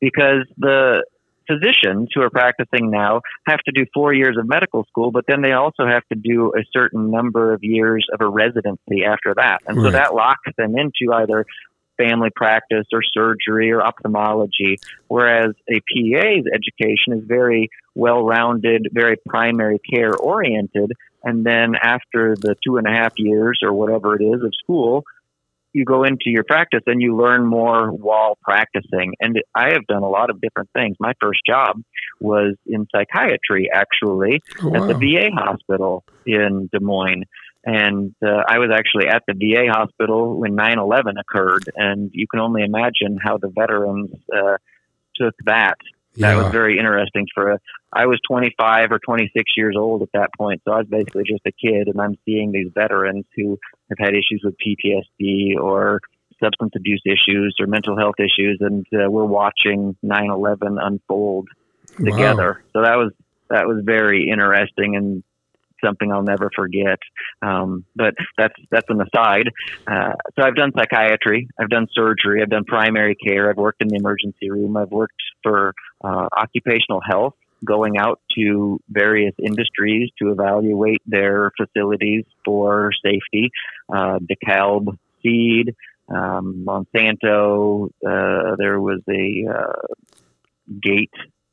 because 0.00 0.46
the 0.58 1.04
physicians 1.50 2.10
who 2.14 2.22
are 2.22 2.30
practicing 2.30 2.90
now 2.90 3.22
have 3.46 3.58
to 3.60 3.72
do 3.72 3.84
four 3.92 4.12
years 4.12 4.36
of 4.38 4.48
medical 4.48 4.84
school, 4.84 5.10
but 5.10 5.24
then 5.26 5.42
they 5.42 5.52
also 5.52 5.86
have 5.86 6.06
to 6.08 6.14
do 6.14 6.52
a 6.56 6.62
certain 6.72 7.10
number 7.10 7.52
of 7.52 7.62
years 7.62 8.06
of 8.12 8.20
a 8.20 8.28
residency 8.28 9.04
after 9.04 9.34
that. 9.34 9.58
And 9.66 9.76
right. 9.78 9.86
so 9.86 9.90
that 9.90 10.14
locks 10.14 10.52
them 10.56 10.76
into 10.78 11.12
either 11.12 11.46
family 11.96 12.30
practice 12.34 12.86
or 12.92 13.02
surgery 13.02 13.70
or 13.70 13.82
ophthalmology, 13.82 14.78
whereas 15.08 15.54
a 15.68 15.80
PA's 15.80 16.44
education 16.52 17.12
is 17.12 17.24
very 17.26 17.68
well 17.94 18.24
rounded, 18.24 18.88
very 18.92 19.16
primary 19.28 19.78
care 19.78 20.14
oriented. 20.14 20.92
And 21.22 21.44
then 21.44 21.74
after 21.74 22.36
the 22.36 22.56
two 22.64 22.76
and 22.76 22.86
a 22.86 22.90
half 22.90 23.12
years 23.16 23.60
or 23.62 23.72
whatever 23.72 24.16
it 24.16 24.24
is 24.24 24.42
of 24.42 24.52
school, 24.62 25.04
you 25.72 25.84
go 25.84 26.04
into 26.04 26.26
your 26.26 26.44
practice 26.44 26.82
and 26.86 27.00
you 27.00 27.16
learn 27.16 27.46
more 27.46 27.90
while 27.90 28.36
practicing. 28.42 29.14
And 29.20 29.40
I 29.54 29.72
have 29.72 29.86
done 29.86 30.02
a 30.02 30.08
lot 30.08 30.30
of 30.30 30.40
different 30.40 30.70
things. 30.72 30.96
My 30.98 31.12
first 31.20 31.40
job 31.46 31.80
was 32.20 32.56
in 32.66 32.86
psychiatry, 32.90 33.70
actually, 33.72 34.42
oh, 34.62 34.70
wow. 34.70 34.82
at 34.82 34.88
the 34.88 34.94
VA 34.94 35.30
hospital 35.32 36.04
in 36.26 36.68
Des 36.72 36.80
Moines. 36.80 37.24
And 37.64 38.14
uh, 38.24 38.42
I 38.48 38.58
was 38.58 38.70
actually 38.74 39.08
at 39.08 39.22
the 39.28 39.34
VA 39.34 39.70
hospital 39.70 40.40
when 40.40 40.54
9 40.54 40.78
11 40.78 41.16
occurred. 41.18 41.70
And 41.76 42.10
you 42.12 42.26
can 42.26 42.40
only 42.40 42.62
imagine 42.62 43.18
how 43.22 43.38
the 43.38 43.52
veterans 43.54 44.10
uh, 44.34 44.56
took 45.14 45.34
that 45.44 45.76
that 46.16 46.36
was 46.36 46.50
very 46.52 46.78
interesting 46.78 47.26
for 47.34 47.52
a 47.52 47.58
I 47.92 48.06
was 48.06 48.20
25 48.28 48.92
or 48.92 48.98
26 48.98 49.52
years 49.56 49.74
old 49.76 50.02
at 50.02 50.08
that 50.14 50.30
point, 50.38 50.62
so 50.64 50.72
I 50.72 50.78
was 50.78 50.86
basically 50.88 51.24
just 51.24 51.42
a 51.46 51.52
kid, 51.52 51.88
and 51.88 52.00
I'm 52.00 52.16
seeing 52.24 52.52
these 52.52 52.70
veterans 52.74 53.24
who 53.36 53.58
have 53.88 53.98
had 53.98 54.10
issues 54.10 54.42
with 54.44 54.54
PTSD 54.64 55.56
or 55.60 56.00
substance 56.42 56.72
abuse 56.76 57.02
issues 57.04 57.56
or 57.60 57.66
mental 57.66 57.98
health 57.98 58.16
issues, 58.18 58.58
and 58.60 58.86
uh, 58.94 59.10
we're 59.10 59.24
watching 59.24 59.96
9/11 60.04 60.78
unfold 60.80 61.48
together. 61.96 62.62
Wow. 62.62 62.70
So 62.72 62.82
that 62.82 62.96
was 62.96 63.12
that 63.50 63.66
was 63.66 63.82
very 63.84 64.28
interesting 64.30 64.96
and 64.96 65.24
something 65.84 66.12
I'll 66.12 66.22
never 66.22 66.50
forget. 66.54 66.98
Um, 67.42 67.84
but 67.96 68.14
that's 68.36 68.54
that's 68.70 68.86
an 68.88 69.00
aside. 69.00 69.48
Uh, 69.86 70.12
so 70.38 70.46
I've 70.46 70.54
done 70.54 70.72
psychiatry, 70.76 71.48
I've 71.58 71.70
done 71.70 71.86
surgery, 71.92 72.42
I've 72.42 72.50
done 72.50 72.64
primary 72.64 73.14
care, 73.14 73.50
I've 73.50 73.56
worked 73.56 73.82
in 73.82 73.88
the 73.88 73.96
emergency 73.96 74.50
room, 74.50 74.76
I've 74.76 74.90
worked 74.90 75.20
for 75.42 75.74
uh, 76.04 76.28
occupational 76.36 77.00
health, 77.06 77.34
going 77.64 77.98
out 77.98 78.20
to 78.36 78.80
various 78.88 79.34
industries 79.42 80.10
to 80.20 80.30
evaluate 80.30 81.02
their 81.06 81.52
facilities 81.56 82.24
for 82.44 82.90
safety. 83.04 83.50
Uh, 83.92 84.18
DeKalb 84.18 84.96
Seed, 85.22 85.74
um, 86.08 86.64
Monsanto. 86.66 87.90
Uh, 88.06 88.56
there 88.58 88.80
was 88.80 89.00
a 89.08 89.44
uh, 89.48 89.94
gate 90.82 91.10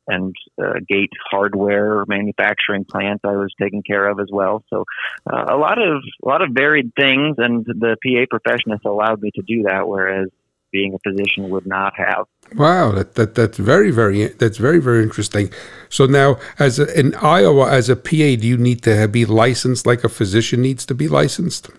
and 0.08 0.34
uh, 0.60 0.74
gate 0.88 1.12
hardware 1.30 2.04
manufacturing 2.06 2.84
plant 2.84 3.20
I 3.24 3.36
was 3.36 3.52
taking 3.60 3.82
care 3.82 4.08
of 4.08 4.18
as 4.20 4.28
well. 4.32 4.64
So 4.70 4.84
uh, 5.30 5.44
a 5.48 5.56
lot 5.56 5.78
of 5.80 6.02
a 6.24 6.28
lot 6.28 6.42
of 6.42 6.50
varied 6.52 6.92
things, 6.98 7.36
and 7.38 7.64
the 7.64 7.96
PA 8.02 8.24
profession 8.30 8.70
has 8.70 8.80
allowed 8.84 9.20
me 9.20 9.30
to 9.34 9.42
do 9.42 9.64
that, 9.64 9.86
whereas 9.86 10.28
being 10.70 10.94
a 10.94 10.98
physician 10.98 11.50
would 11.50 11.66
not 11.66 11.94
have. 11.96 12.26
Wow, 12.54 12.92
that, 12.92 13.14
that 13.14 13.34
that's 13.34 13.58
very 13.58 13.90
very 13.90 14.28
that's 14.28 14.56
very 14.56 14.80
very 14.80 15.02
interesting. 15.02 15.50
So 15.88 16.06
now, 16.06 16.38
as 16.58 16.78
a, 16.78 16.98
in 16.98 17.14
Iowa, 17.16 17.70
as 17.70 17.88
a 17.88 17.96
PA, 17.96 18.10
do 18.10 18.46
you 18.46 18.56
need 18.56 18.82
to 18.82 19.08
be 19.08 19.24
licensed 19.24 19.86
like 19.86 20.04
a 20.04 20.08
physician 20.08 20.62
needs 20.62 20.86
to 20.86 20.94
be 20.94 21.08
licensed? 21.08 21.70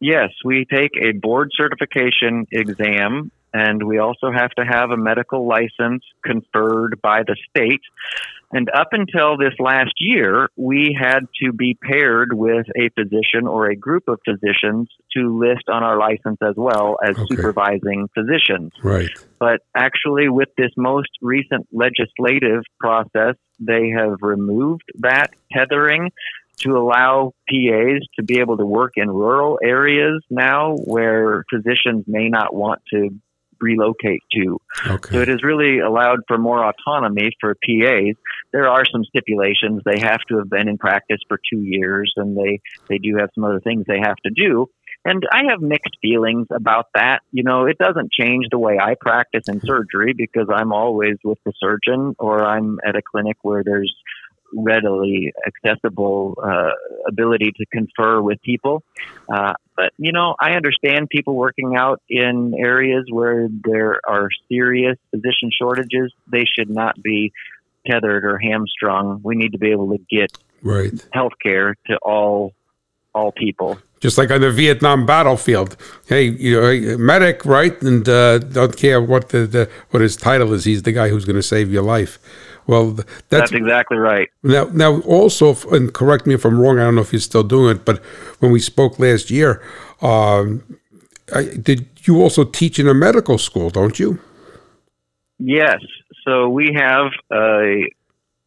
Yes, 0.00 0.30
we 0.44 0.64
take 0.64 0.90
a 1.00 1.12
board 1.12 1.50
certification 1.54 2.46
exam 2.50 3.30
and 3.54 3.82
we 3.82 3.98
also 3.98 4.32
have 4.32 4.50
to 4.52 4.64
have 4.64 4.90
a 4.90 4.96
medical 4.96 5.46
license 5.46 6.02
conferred 6.24 7.00
by 7.02 7.22
the 7.22 7.36
state. 7.50 7.82
And 8.52 8.68
up 8.74 8.88
until 8.92 9.38
this 9.38 9.54
last 9.58 9.94
year, 9.98 10.48
we 10.56 10.96
had 10.98 11.20
to 11.42 11.52
be 11.52 11.76
paired 11.82 12.34
with 12.34 12.66
a 12.76 12.90
physician 12.90 13.46
or 13.46 13.70
a 13.70 13.76
group 13.76 14.04
of 14.08 14.20
physicians 14.26 14.88
to 15.16 15.38
list 15.38 15.64
on 15.68 15.82
our 15.82 15.98
license 15.98 16.36
as 16.42 16.54
well 16.56 16.98
as 17.02 17.16
okay. 17.16 17.34
supervising 17.34 18.08
physicians. 18.14 18.72
Right. 18.82 19.10
But 19.40 19.60
actually, 19.74 20.28
with 20.28 20.50
this 20.58 20.70
most 20.76 21.08
recent 21.22 21.66
legislative 21.72 22.62
process, 22.78 23.36
they 23.58 23.90
have 23.96 24.18
removed 24.20 24.84
that 24.98 25.30
tethering 25.50 26.10
to 26.58 26.76
allow 26.76 27.32
PAs 27.48 28.02
to 28.16 28.22
be 28.22 28.38
able 28.38 28.58
to 28.58 28.66
work 28.66 28.92
in 28.96 29.10
rural 29.10 29.58
areas 29.62 30.22
now 30.30 30.76
where 30.76 31.44
physicians 31.50 32.04
may 32.06 32.28
not 32.28 32.54
want 32.54 32.82
to 32.92 33.10
relocate 33.62 34.22
to. 34.32 34.60
Okay. 34.86 35.14
So 35.14 35.20
it 35.20 35.28
has 35.28 35.42
really 35.42 35.78
allowed 35.78 36.20
for 36.28 36.36
more 36.36 36.64
autonomy 36.64 37.30
for 37.40 37.54
PAs. 37.54 38.16
There 38.52 38.68
are 38.68 38.84
some 38.84 39.04
stipulations. 39.04 39.82
They 39.84 40.00
have 40.00 40.20
to 40.28 40.38
have 40.38 40.50
been 40.50 40.68
in 40.68 40.78
practice 40.78 41.20
for 41.28 41.38
two 41.50 41.60
years 41.60 42.12
and 42.16 42.36
they, 42.36 42.60
they 42.88 42.98
do 42.98 43.16
have 43.18 43.30
some 43.34 43.44
other 43.44 43.60
things 43.60 43.84
they 43.86 44.00
have 44.00 44.16
to 44.24 44.30
do. 44.30 44.68
And 45.04 45.24
I 45.32 45.50
have 45.50 45.60
mixed 45.60 45.96
feelings 46.00 46.46
about 46.54 46.86
that. 46.94 47.20
You 47.32 47.42
know, 47.42 47.66
it 47.66 47.76
doesn't 47.78 48.12
change 48.12 48.46
the 48.50 48.58
way 48.58 48.78
I 48.80 48.94
practice 49.00 49.44
in 49.48 49.60
surgery 49.60 50.14
because 50.16 50.46
I'm 50.52 50.72
always 50.72 51.16
with 51.24 51.38
the 51.44 51.52
surgeon 51.58 52.14
or 52.18 52.44
I'm 52.44 52.78
at 52.86 52.94
a 52.94 53.02
clinic 53.02 53.36
where 53.42 53.64
there's 53.64 53.92
readily 54.54 55.32
accessible 55.46 56.38
uh, 56.42 56.70
ability 57.08 57.52
to 57.56 57.66
confer 57.66 58.20
with 58.20 58.40
people. 58.42 58.82
Uh, 59.32 59.54
but, 59.76 59.92
you 59.96 60.12
know, 60.12 60.34
I 60.38 60.52
understand 60.52 61.08
people 61.08 61.34
working 61.34 61.76
out 61.76 62.02
in 62.08 62.54
areas 62.58 63.06
where 63.10 63.48
there 63.64 64.00
are 64.06 64.28
serious 64.48 64.98
physician 65.10 65.50
shortages. 65.56 66.12
They 66.30 66.44
should 66.44 66.70
not 66.70 67.02
be 67.02 67.32
tethered 67.86 68.24
or 68.24 68.38
hamstrung. 68.38 69.20
We 69.22 69.36
need 69.36 69.52
to 69.52 69.58
be 69.58 69.70
able 69.70 69.90
to 69.96 69.98
get 70.10 70.36
right. 70.62 70.92
health 71.12 71.32
care 71.42 71.76
to 71.86 71.96
all 72.02 72.52
all 73.14 73.32
people. 73.32 73.78
Just 74.00 74.18
like 74.18 74.30
on 74.30 74.40
the 74.40 74.50
Vietnam 74.50 75.06
battlefield, 75.06 75.76
hey, 76.08 76.24
you 76.24 76.60
know, 76.60 76.98
medic, 76.98 77.44
right? 77.44 77.80
And 77.82 78.08
uh, 78.08 78.38
don't 78.38 78.76
care 78.76 79.00
what 79.00 79.28
the, 79.28 79.46
the 79.46 79.70
what 79.90 80.00
his 80.00 80.16
title 80.16 80.52
is. 80.54 80.64
He's 80.64 80.82
the 80.82 80.92
guy 80.92 81.08
who's 81.08 81.24
going 81.24 81.36
to 81.36 81.42
save 81.42 81.70
your 81.70 81.82
life. 81.84 82.18
Well, 82.66 82.92
that's, 82.92 83.10
that's, 83.28 83.52
exactly 83.52 83.98
right. 83.98 84.28
Now, 84.42 84.64
now, 84.72 85.00
also, 85.00 85.56
and 85.70 85.92
correct 85.92 86.26
me 86.26 86.34
if 86.34 86.44
I'm 86.44 86.60
wrong. 86.60 86.78
I 86.78 86.84
don't 86.84 86.94
know 86.94 87.00
if 87.00 87.12
you're 87.12 87.20
still 87.20 87.42
doing 87.42 87.76
it, 87.76 87.84
but 87.84 87.98
when 88.38 88.52
we 88.52 88.60
spoke 88.60 88.98
last 88.98 89.30
year, 89.30 89.62
um, 90.00 90.62
I, 91.34 91.44
did 91.44 91.88
you 92.02 92.22
also 92.22 92.44
teach 92.44 92.78
in 92.78 92.86
a 92.86 92.94
medical 92.94 93.38
school? 93.38 93.70
Don't 93.70 93.98
you? 93.98 94.18
Yes. 95.38 95.80
So 96.24 96.48
we 96.48 96.72
have 96.74 97.10
a 97.32 97.90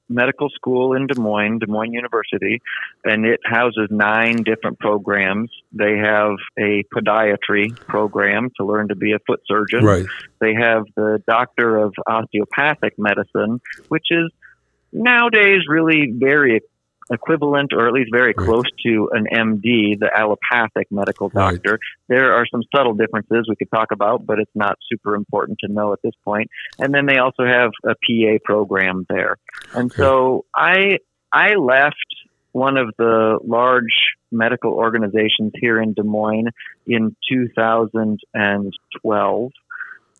medical 0.09 0.49
school 0.49 0.93
in 0.93 1.07
Des 1.07 1.19
Moines, 1.19 1.59
Des 1.59 1.67
Moines 1.67 1.93
University, 1.93 2.61
and 3.03 3.25
it 3.25 3.39
houses 3.43 3.87
nine 3.89 4.43
different 4.43 4.79
programs. 4.79 5.49
They 5.71 5.97
have 5.97 6.35
a 6.59 6.83
podiatry 6.93 7.75
program 7.87 8.49
to 8.57 8.65
learn 8.65 8.89
to 8.89 8.95
be 8.95 9.13
a 9.13 9.19
foot 9.25 9.41
surgeon. 9.47 9.83
Right. 9.83 10.05
They 10.39 10.53
have 10.53 10.83
the 10.95 11.21
doctor 11.27 11.77
of 11.77 11.93
osteopathic 12.07 12.93
medicine, 12.97 13.61
which 13.87 14.07
is 14.11 14.31
nowadays 14.93 15.61
really 15.67 16.13
very 16.13 16.61
equivalent 17.11 17.71
or 17.73 17.87
at 17.87 17.93
least 17.93 18.09
very 18.11 18.33
right. 18.35 18.45
close 18.45 18.65
to 18.85 19.09
an 19.13 19.27
MD, 19.31 19.99
the 19.99 20.09
allopathic 20.13 20.91
medical 20.91 21.29
doctor. 21.29 21.73
Right. 21.73 21.79
There 22.07 22.33
are 22.33 22.45
some 22.49 22.63
subtle 22.75 22.93
differences 22.93 23.47
we 23.47 23.55
could 23.55 23.71
talk 23.71 23.91
about, 23.91 24.25
but 24.25 24.39
it's 24.39 24.51
not 24.55 24.77
super 24.89 25.15
important 25.15 25.59
to 25.59 25.71
know 25.71 25.93
at 25.93 25.99
this 26.03 26.13
point. 26.23 26.49
And 26.79 26.93
then 26.93 27.05
they 27.05 27.17
also 27.17 27.45
have 27.45 27.71
a 27.83 27.95
PA 27.95 28.39
program 28.43 29.05
there. 29.09 29.37
And 29.73 29.91
okay. 29.91 29.97
so 29.97 30.45
I 30.55 30.99
I 31.31 31.55
left 31.55 31.95
one 32.51 32.77
of 32.77 32.93
the 32.97 33.39
large 33.45 34.15
medical 34.31 34.71
organizations 34.71 35.51
here 35.55 35.81
in 35.81 35.93
Des 35.93 36.03
Moines 36.03 36.49
in 36.87 37.15
2012 37.29 39.51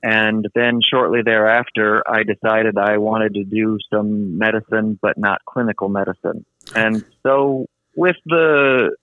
and 0.05 0.47
then 0.53 0.81
shortly 0.87 1.23
thereafter, 1.25 2.03
I 2.07 2.21
decided 2.21 2.77
I 2.77 2.99
wanted 2.99 3.33
to 3.33 3.43
do 3.43 3.79
some 3.91 4.37
medicine, 4.37 4.99
but 5.01 5.17
not 5.17 5.43
clinical 5.45 5.89
medicine. 5.89 6.45
And 6.75 7.03
so, 7.23 7.65
with 7.95 8.17
the 8.23 8.95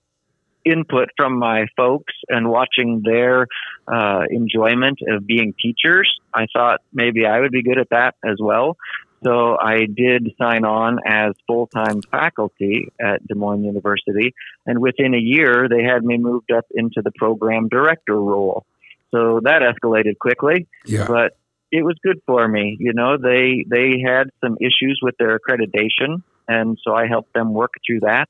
input 0.63 1.09
from 1.17 1.37
my 1.37 1.65
folks 1.75 2.13
and 2.29 2.49
watching 2.49 3.01
their 3.03 3.47
uh, 3.85 4.21
enjoyment 4.29 4.99
of 5.09 5.27
being 5.27 5.53
teachers, 5.61 6.09
I 6.33 6.47
thought 6.53 6.79
maybe 6.93 7.25
I 7.25 7.41
would 7.41 7.51
be 7.51 7.63
good 7.63 7.79
at 7.79 7.89
that 7.89 8.15
as 8.23 8.37
well. 8.39 8.77
So 9.25 9.57
I 9.59 9.87
did 9.93 10.31
sign 10.37 10.63
on 10.63 10.99
as 11.05 11.33
full 11.47 11.67
time 11.67 12.01
faculty 12.11 12.93
at 13.01 13.27
Des 13.27 13.35
Moines 13.35 13.65
University. 13.65 14.33
And 14.65 14.79
within 14.79 15.13
a 15.13 15.19
year, 15.19 15.67
they 15.69 15.83
had 15.83 16.05
me 16.05 16.17
moved 16.17 16.51
up 16.51 16.65
into 16.73 17.01
the 17.03 17.11
program 17.17 17.67
director 17.67 18.15
role. 18.15 18.65
So 19.13 19.41
that 19.43 19.61
escalated 19.61 20.17
quickly. 20.19 20.67
Yeah. 20.85 21.05
But 21.07 21.33
it 21.71 21.83
was 21.83 21.95
good 22.03 22.19
for 22.25 22.47
me. 22.47 22.77
You 22.79 22.93
know, 22.93 23.17
they 23.17 23.65
they 23.69 24.03
had 24.05 24.29
some 24.43 24.57
issues 24.61 24.99
with 25.01 25.15
their 25.17 25.39
accreditation, 25.39 26.23
and 26.47 26.77
so 26.83 26.93
I 26.93 27.07
helped 27.07 27.33
them 27.33 27.53
work 27.53 27.73
through 27.85 28.01
that. 28.01 28.27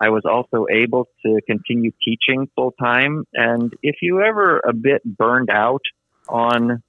I 0.00 0.08
was 0.10 0.24
also 0.24 0.66
able 0.70 1.08
to 1.24 1.40
continue 1.46 1.92
teaching 2.04 2.48
full 2.56 2.72
time. 2.72 3.24
And 3.34 3.72
if 3.82 3.96
you 4.02 4.22
ever 4.22 4.58
a 4.58 4.72
bit 4.72 5.02
burned 5.04 5.50
out 5.50 5.82
on 6.28 6.82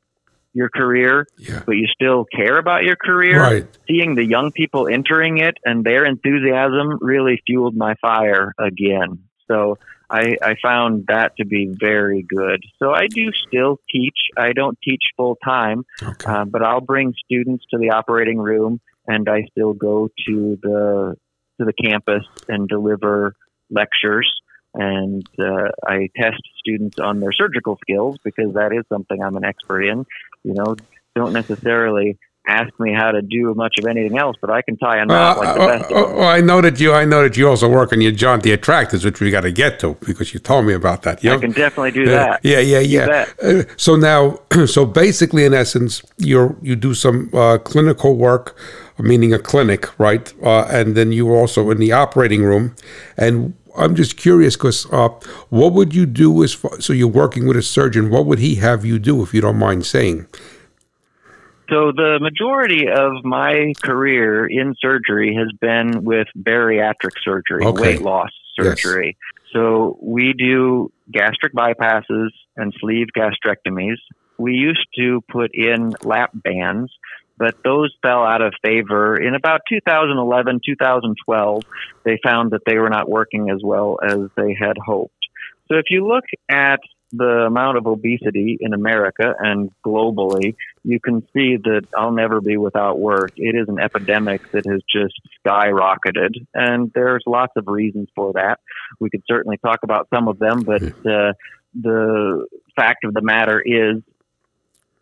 your 0.54 0.70
career, 0.70 1.28
yeah. 1.38 1.62
but 1.66 1.74
you 1.74 1.88
still 1.88 2.26
care 2.26 2.58
about 2.58 2.84
your 2.84 2.96
career, 2.96 3.40
right. 3.40 3.68
seeing 3.88 4.16
the 4.16 4.24
young 4.26 4.52
people 4.52 4.88
entering 4.88 5.38
it 5.38 5.56
and 5.64 5.84
their 5.84 6.06
enthusiasm 6.06 6.98
really 7.00 7.42
fueled 7.46 7.76
my 7.76 7.94
fire 8.02 8.54
again. 8.58 9.20
So 9.48 9.78
I, 10.10 10.38
I 10.42 10.56
found 10.62 11.06
that 11.08 11.36
to 11.38 11.46
be 11.46 11.70
very 11.80 12.24
good. 12.24 12.64
So 12.80 12.92
I 12.92 13.08
do 13.08 13.32
still 13.48 13.80
teach. 13.90 14.18
I 14.38 14.54
don't 14.54 14.78
teach 14.82 15.04
full 15.18 15.38
time, 15.44 15.84
okay. 16.02 16.32
uh, 16.32 16.46
but 16.46 16.64
I'll 16.64 16.82
bring 16.82 17.14
students 17.26 17.66
to 17.72 17.78
the 17.78 17.90
operating 17.90 18.38
room, 18.38 18.80
and 19.06 19.28
I 19.28 19.44
still 19.52 19.74
go 19.74 20.10
to 20.28 20.58
the 20.62 21.16
to 21.60 21.66
the 21.66 21.74
campus 21.74 22.24
and 22.48 22.68
deliver 22.68 23.36
lectures. 23.70 24.32
And 24.74 25.28
uh, 25.40 25.70
I 25.86 26.10
test 26.16 26.42
students 26.60 27.00
on 27.00 27.20
their 27.20 27.32
surgical 27.32 27.78
skills 27.82 28.18
because 28.24 28.54
that 28.54 28.72
is 28.74 28.84
something 28.90 29.22
I'm 29.22 29.36
an 29.36 29.44
expert 29.44 29.82
in. 29.82 30.06
You 30.44 30.54
know, 30.54 30.76
don't 31.16 31.34
necessarily 31.34 32.18
ask 32.48 32.80
me 32.80 32.94
how 32.94 33.12
to 33.12 33.22
do 33.22 33.54
much 33.54 33.78
of 33.78 33.86
anything 33.86 34.18
else, 34.18 34.38
but 34.40 34.50
I 34.50 34.62
can 34.62 34.78
tie 34.78 34.98
a 34.98 35.06
knot 35.06 35.38
uh, 35.38 35.40
like 35.40 35.56
the 35.56 35.62
uh, 35.62 35.68
best. 35.68 35.92
Uh, 35.92 36.20
I 36.22 36.42
know 36.42 36.62
that 36.62 36.80
you. 36.80 36.94
I 36.94 37.06
know 37.06 37.22
that 37.24 37.38
you 37.38 37.48
also 37.48 37.70
work 37.70 37.92
on 37.92 38.02
your 38.02 38.14
John 38.14 38.40
Deere 38.40 38.58
tractors, 38.58 39.04
which 39.04 39.20
we 39.20 39.30
got 39.30 39.42
to 39.42 39.52
get 39.52 39.80
to 39.82 39.96
because 40.06 40.34
you 40.34 40.40
told 40.40 40.66
me 40.66 40.74
about 40.74 41.04
that. 41.04 41.24
You 41.24 41.34
I 41.34 41.38
can 41.38 41.52
definitely 41.52 41.92
do 41.92 42.06
that. 42.08 42.40
Yeah, 42.44 42.60
yeah, 42.60 42.80
yeah. 42.80 43.26
Uh, 43.44 43.64
so 43.76 43.96
now, 43.96 44.40
so 44.66 44.86
basically, 44.86 45.46
in 45.46 45.54
essence, 45.54 46.02
you 46.18 46.58
you 46.62 46.76
do 46.76 46.94
some 46.94 47.30
uh, 47.34 47.58
clinical 47.60 48.16
work, 48.16 48.58
meaning 48.98 49.34
a 49.34 49.40
clinic, 49.40 50.00
right? 50.00 50.34
Uh, 50.42 50.66
and 50.70 50.96
then 50.96 51.12
you 51.12 51.34
also 51.34 51.70
in 51.70 51.80
the 51.80 51.92
operating 51.92 52.44
room, 52.44 52.76
and 53.18 53.54
I'm 53.78 53.96
just 53.96 54.18
curious 54.18 54.56
because 54.56 54.92
uh, 54.92 55.10
what 55.50 55.74
would 55.74 55.94
you 55.94 56.06
do 56.06 56.44
as 56.44 56.54
far, 56.54 56.80
so 56.80 56.94
you're 56.94 57.08
working 57.08 57.46
with 57.46 57.58
a 57.58 57.62
surgeon? 57.62 58.10
What 58.10 58.26
would 58.26 58.40
he 58.40 58.56
have 58.56 58.86
you 58.86 59.00
do, 59.00 59.22
if 59.22 59.34
you 59.34 59.42
don't 59.42 59.60
mind 59.60 59.86
saying? 59.86 60.28
So 61.70 61.92
the 61.92 62.20
majority 62.22 62.88
of 62.88 63.26
my 63.26 63.74
career 63.82 64.46
in 64.46 64.76
surgery 64.80 65.36
has 65.36 65.52
been 65.60 66.04
with 66.04 66.28
bariatric 66.38 67.14
surgery, 67.24 67.66
okay. 67.66 67.82
weight 67.82 68.02
loss 68.02 68.30
surgery. 68.56 69.18
Yes. 69.20 69.52
So 69.54 69.98
we 70.02 70.34
do 70.34 70.92
gastric 71.12 71.54
bypasses 71.54 72.30
and 72.56 72.74
sleeve 72.80 73.08
gastrectomies. 73.16 73.98
We 74.38 74.54
used 74.54 74.88
to 74.98 75.22
put 75.30 75.52
in 75.54 75.94
lap 76.04 76.32
bands, 76.34 76.92
but 77.38 77.56
those 77.64 77.94
fell 78.02 78.24
out 78.24 78.42
of 78.42 78.54
favor. 78.64 79.16
In 79.20 79.36
about 79.36 79.62
2011, 79.70 80.62
2012, 80.66 81.64
they 82.04 82.20
found 82.24 82.52
that 82.52 82.62
they 82.66 82.78
were 82.78 82.90
not 82.90 83.10
working 83.10 83.50
as 83.50 83.62
well 83.64 83.98
as 84.06 84.20
they 84.36 84.56
had 84.60 84.78
hoped. 84.78 85.14
So 85.68 85.78
if 85.78 85.86
you 85.90 86.08
look 86.08 86.24
at 86.50 86.80
the 87.12 87.46
amount 87.48 87.78
of 87.78 87.88
obesity 87.88 88.58
in 88.60 88.74
America 88.74 89.34
and 89.40 89.72
globally, 89.86 90.56
you 90.84 91.00
can 91.00 91.22
see 91.34 91.58
that 91.58 91.88
I'll 91.98 92.12
never 92.12 92.42
be 92.42 92.58
without 92.58 93.00
work. 93.00 93.32
It 93.38 93.56
is 93.56 93.70
an 93.70 93.80
epidemic 93.80 94.52
that 94.52 94.66
has 94.66 94.82
just 94.92 95.14
skyrocketed, 95.46 96.46
and 96.54 96.92
there's 96.94 97.24
lots 97.26 97.54
of 97.56 97.68
reasons 97.68 98.10
for 98.16 98.34
that. 98.34 98.60
We 99.00 99.10
could 99.10 99.24
certainly 99.28 99.58
talk 99.58 99.80
about 99.84 100.08
some 100.14 100.28
of 100.28 100.40
them, 100.40 100.64
but 100.64 100.84
uh, 100.84 101.34
the 101.80 102.48
fact 102.76 103.04
of 103.06 103.14
the 103.14 103.22
matter 103.22 103.62
is 103.64 104.02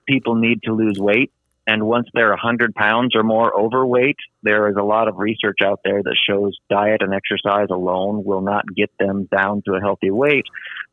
people 0.07 0.35
need 0.35 0.63
to 0.63 0.73
lose 0.73 0.97
weight. 0.99 1.31
And 1.67 1.87
once 1.87 2.07
they're 2.13 2.29
100 2.29 2.75
pounds 2.75 3.15
or 3.15 3.23
more 3.23 3.57
overweight, 3.57 4.17
there 4.43 4.69
is 4.69 4.75
a 4.79 4.83
lot 4.83 5.07
of 5.07 5.17
research 5.17 5.57
out 5.63 5.79
there 5.83 6.03
that 6.03 6.15
shows 6.29 6.55
diet 6.69 7.01
and 7.01 7.13
exercise 7.13 7.67
alone 7.71 8.23
will 8.23 8.41
not 8.41 8.65
get 8.75 8.91
them 8.99 9.27
down 9.35 9.63
to 9.65 9.73
a 9.73 9.81
healthy 9.81 10.11
weight 10.11 10.45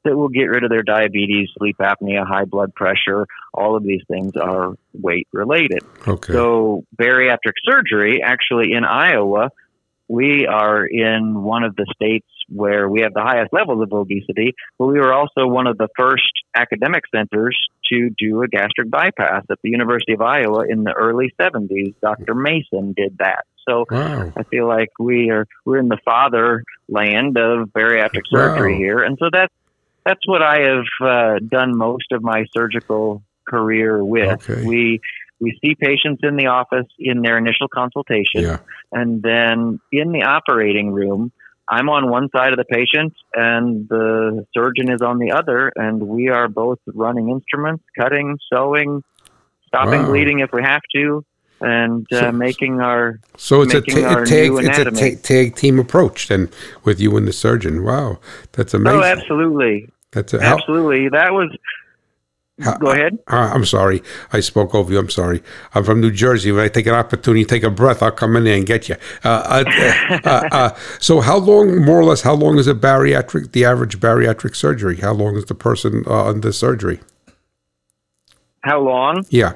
that 0.04 0.16
will 0.16 0.30
get 0.30 0.44
rid 0.44 0.64
of 0.64 0.70
their 0.70 0.82
diabetes, 0.82 1.50
sleep 1.58 1.76
apnea, 1.78 2.26
high 2.26 2.46
blood 2.46 2.74
pressure. 2.74 3.26
All 3.52 3.76
of 3.76 3.85
these 3.85 4.00
things 4.08 4.32
are 4.40 4.72
weight 4.94 5.28
related. 5.32 5.80
Okay. 6.08 6.32
So, 6.32 6.85
bariatric 6.96 7.54
surgery, 7.64 8.22
actually 8.24 8.72
in 8.72 8.85
Iowa, 8.85 9.50
we 10.08 10.46
are 10.46 10.85
in 10.85 11.42
one 11.42 11.62
of 11.62 11.76
the 11.76 11.87
states 11.94 12.26
where 12.48 12.88
we 12.88 13.00
have 13.00 13.14
the 13.14 13.22
highest 13.22 13.52
levels 13.52 13.83
of 13.83 13.92
obesity, 13.92 14.55
but 14.78 14.87
we 14.87 14.98
were 14.98 15.12
also 15.12 15.46
one 15.46 15.66
of 15.66 15.78
the 15.78 15.88
first 15.96 16.33
academic 16.55 17.05
centers 17.14 17.57
to 17.92 18.11
do 18.18 18.42
a 18.42 18.48
gastric 18.48 18.90
bypass 18.90 19.44
at 19.50 19.59
the 19.62 19.70
University 19.70 20.12
of 20.12 20.20
Iowa 20.20 20.64
in 20.68 20.85
the 20.85 20.92
early 20.92 21.33
70s. 21.40 21.94
Dr. 22.00 22.35
Mason 22.35 22.94
did 22.96 23.18
that. 23.18 23.44
So 23.68 23.85
wow. 23.90 24.33
I 24.37 24.42
feel 24.44 24.66
like 24.66 24.90
we 24.98 25.31
are 25.31 25.46
we're 25.64 25.78
in 25.78 25.88
the 25.88 25.98
fatherland 26.05 27.38
of 27.38 27.68
bariatric 27.68 28.22
surgery 28.26 28.72
wow. 28.72 28.78
here, 28.78 28.98
and 29.02 29.16
so 29.20 29.26
that's 29.33 29.55
that's 30.05 30.26
what 30.26 30.42
I 30.42 30.62
have 30.62 30.85
uh, 31.00 31.38
done 31.48 31.76
most 31.76 32.11
of 32.11 32.22
my 32.22 32.44
surgical 32.52 33.22
career 33.46 34.05
with. 34.05 34.50
Okay. 34.50 34.66
We 34.66 35.00
we 35.40 35.59
see 35.64 35.74
patients 35.74 36.20
in 36.22 36.37
the 36.37 36.46
office 36.46 36.87
in 36.98 37.22
their 37.22 37.38
initial 37.38 37.68
consultation, 37.68 38.42
yeah. 38.42 38.59
and 38.90 39.22
then 39.22 39.81
in 39.90 40.12
the 40.12 40.22
operating 40.22 40.90
room, 40.90 41.33
I'm 41.72 41.88
on 41.88 42.11
one 42.11 42.28
side 42.37 42.52
of 42.52 42.58
the 42.58 42.66
patient, 42.66 43.14
and 43.35 43.88
the 43.88 44.46
surgeon 44.54 44.92
is 44.92 45.00
on 45.00 45.18
the 45.18 45.32
other, 45.32 45.72
and 45.74 46.02
we 46.06 46.28
are 46.28 46.46
both 46.46 46.78
running 46.87 47.30
instruments, 47.30 47.82
cutting, 47.98 48.37
sewing, 48.52 49.02
stopping 49.68 50.02
wow. 50.02 50.08
bleeding 50.08 50.40
if 50.40 50.52
we 50.52 50.62
have 50.62 50.82
to, 50.94 51.24
and 51.62 52.06
uh, 52.12 52.20
so, 52.20 52.32
making 52.32 52.82
our 52.82 53.20
so 53.38 53.62
it's 53.62 53.72
a, 53.72 53.80
ta- 53.80 54.20
a 54.20 54.26
tag 54.26 54.50
it's 54.52 54.78
a 54.78 54.90
ta- 54.90 55.20
tag 55.22 55.56
team 55.56 55.78
approach 55.78 56.28
then 56.28 56.50
with 56.85 57.00
you 57.00 57.16
and 57.16 57.26
the 57.26 57.32
surgeon. 57.32 57.82
Wow, 57.82 58.18
that's 58.52 58.74
oh, 58.74 58.78
amazing. 58.78 59.00
Oh, 59.00 59.02
absolutely. 59.02 59.88
That's 60.11 60.35
a, 60.35 60.40
absolutely. 60.42 61.08
That 61.08 61.32
was 61.32 61.56
Go 62.81 62.90
ahead. 62.90 63.18
Uh, 63.27 63.51
I'm 63.55 63.64
sorry. 63.64 64.03
I 64.33 64.40
spoke 64.40 64.75
over 64.75 64.92
you. 64.92 64.98
I'm 64.98 65.11
sorry. 65.11 65.42
I'm 65.75 65.85
from 65.85 66.01
New 66.01 66.11
Jersey. 66.11 66.53
When 66.53 66.64
I 66.64 66.68
take 66.68 66.87
an 66.87 66.94
opportunity, 66.94 67.44
take 67.44 67.62
a 67.62 67.70
breath, 67.70 68.03
I'll 68.03 68.11
come 68.11 68.37
in 68.37 68.44
there 68.44 68.57
and 68.57 68.66
get 68.66 68.88
you. 68.88 68.96
Uh, 69.25 69.64
uh, 69.64 70.20
uh, 70.25 70.48
uh, 70.53 70.79
so, 71.01 71.20
how 71.20 71.38
long, 71.38 71.85
more 71.85 71.98
or 71.98 72.05
less, 72.05 72.22
how 72.22 72.35
long 72.35 72.59
is 72.59 72.66
a 72.66 72.75
bariatric, 72.75 73.53
the 73.53 73.64
average 73.64 74.01
bariatric 74.01 74.55
surgery? 74.55 74.96
How 74.96 75.12
long 75.12 75.37
is 75.37 75.46
the 75.46 75.55
person 75.55 76.05
uh, 76.07 76.27
under 76.27 76.53
surgery? 76.53 77.01
How 78.61 78.81
long? 78.81 79.25
Yeah. 79.31 79.55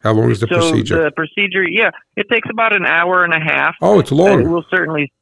How 0.00 0.12
long 0.12 0.30
is 0.30 0.40
the 0.40 0.46
so 0.46 0.56
procedure? 0.56 1.04
The 1.04 1.10
procedure, 1.10 1.62
yeah, 1.62 1.90
it 2.16 2.28
takes 2.30 2.48
about 2.50 2.74
an 2.74 2.86
hour 2.86 3.24
and 3.24 3.34
a 3.34 3.40
half. 3.40 3.76
Oh, 3.82 3.98
it's 3.98 4.10
long. 4.10 4.40
It 4.40 4.48
will 4.48 4.64
certainly 4.70 5.12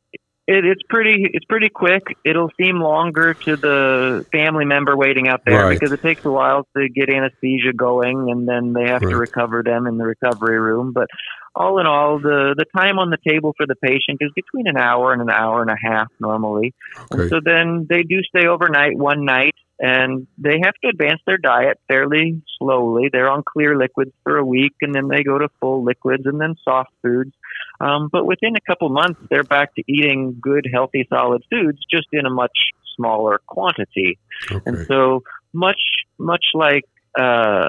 it, 0.50 0.64
it's 0.64 0.82
pretty. 0.88 1.28
It's 1.32 1.44
pretty 1.44 1.68
quick. 1.68 2.02
It'll 2.24 2.50
seem 2.60 2.80
longer 2.80 3.34
to 3.34 3.56
the 3.56 4.24
family 4.32 4.64
member 4.64 4.96
waiting 4.96 5.28
out 5.28 5.42
there 5.44 5.64
Right. 5.64 5.78
because 5.78 5.92
it 5.92 6.00
takes 6.00 6.24
a 6.24 6.30
while 6.30 6.66
to 6.76 6.88
get 6.88 7.10
anesthesia 7.10 7.74
going, 7.76 8.30
and 8.30 8.48
then 8.48 8.72
they 8.72 8.90
have 8.90 9.02
Right. 9.02 9.10
to 9.10 9.16
recover 9.16 9.62
them 9.62 9.86
in 9.86 9.98
the 9.98 10.04
recovery 10.06 10.58
room. 10.58 10.92
But 10.94 11.08
all 11.54 11.78
in 11.80 11.86
all, 11.86 12.18
the 12.18 12.54
the 12.56 12.64
time 12.74 12.98
on 12.98 13.10
the 13.10 13.18
table 13.28 13.52
for 13.58 13.66
the 13.66 13.76
patient 13.76 14.18
is 14.20 14.30
between 14.34 14.66
an 14.68 14.78
hour 14.78 15.12
and 15.12 15.20
an 15.20 15.30
hour 15.30 15.60
and 15.60 15.70
a 15.70 15.76
half 15.80 16.08
normally. 16.18 16.72
Okay. 17.12 17.22
And 17.22 17.30
so 17.30 17.40
then 17.44 17.86
they 17.88 18.02
do 18.02 18.22
stay 18.22 18.46
overnight 18.48 18.96
one 18.96 19.26
night, 19.26 19.54
and 19.78 20.26
they 20.38 20.60
have 20.64 20.74
to 20.82 20.88
advance 20.88 21.20
their 21.26 21.36
diet 21.38 21.78
fairly 21.88 22.40
slowly. 22.58 23.10
They're 23.12 23.30
on 23.30 23.42
clear 23.42 23.76
liquids 23.76 24.12
for 24.24 24.38
a 24.38 24.44
week, 24.44 24.72
and 24.80 24.94
then 24.94 25.08
they 25.08 25.22
go 25.22 25.38
to 25.38 25.48
full 25.60 25.84
liquids 25.84 26.24
and 26.24 26.40
then 26.40 26.54
soft 26.64 26.90
foods. 27.02 27.32
Um, 27.80 28.08
but 28.10 28.26
within 28.26 28.54
a 28.56 28.60
couple 28.60 28.88
months, 28.88 29.20
they're 29.30 29.44
back 29.44 29.74
to 29.76 29.82
eating 29.86 30.38
good, 30.40 30.66
healthy, 30.72 31.06
solid 31.08 31.42
foods, 31.50 31.78
just 31.90 32.06
in 32.12 32.26
a 32.26 32.30
much 32.30 32.56
smaller 32.96 33.40
quantity. 33.46 34.18
And 34.66 34.86
so, 34.86 35.22
much 35.52 35.80
much 36.18 36.44
like 36.54 36.84
uh, 37.18 37.68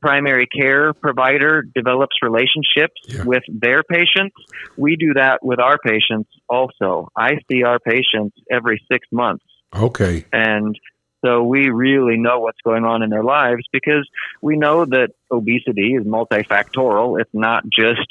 primary 0.00 0.46
care 0.46 0.92
provider 0.92 1.62
develops 1.62 2.16
relationships 2.22 3.00
Yeah. 3.08 3.24
with 3.24 3.42
their 3.48 3.82
patients, 3.82 4.36
we 4.76 4.96
do 4.96 5.14
that 5.14 5.44
with 5.44 5.58
our 5.58 5.78
patients 5.78 6.30
also. 6.48 7.08
I 7.16 7.38
see 7.50 7.62
our 7.64 7.78
patients 7.78 8.36
every 8.50 8.80
six 8.90 9.06
months, 9.10 9.44
Okay. 9.74 10.24
and 10.32 10.78
so 11.24 11.42
we 11.42 11.70
really 11.70 12.18
know 12.18 12.40
what's 12.40 12.60
going 12.64 12.84
on 12.84 13.02
in 13.02 13.10
their 13.10 13.22
lives 13.24 13.62
because 13.72 14.08
we 14.40 14.56
know 14.56 14.84
that 14.84 15.10
obesity 15.30 15.94
is 15.94 16.04
multifactorial. 16.04 17.20
It's 17.20 17.30
not 17.32 17.64
just 17.68 18.08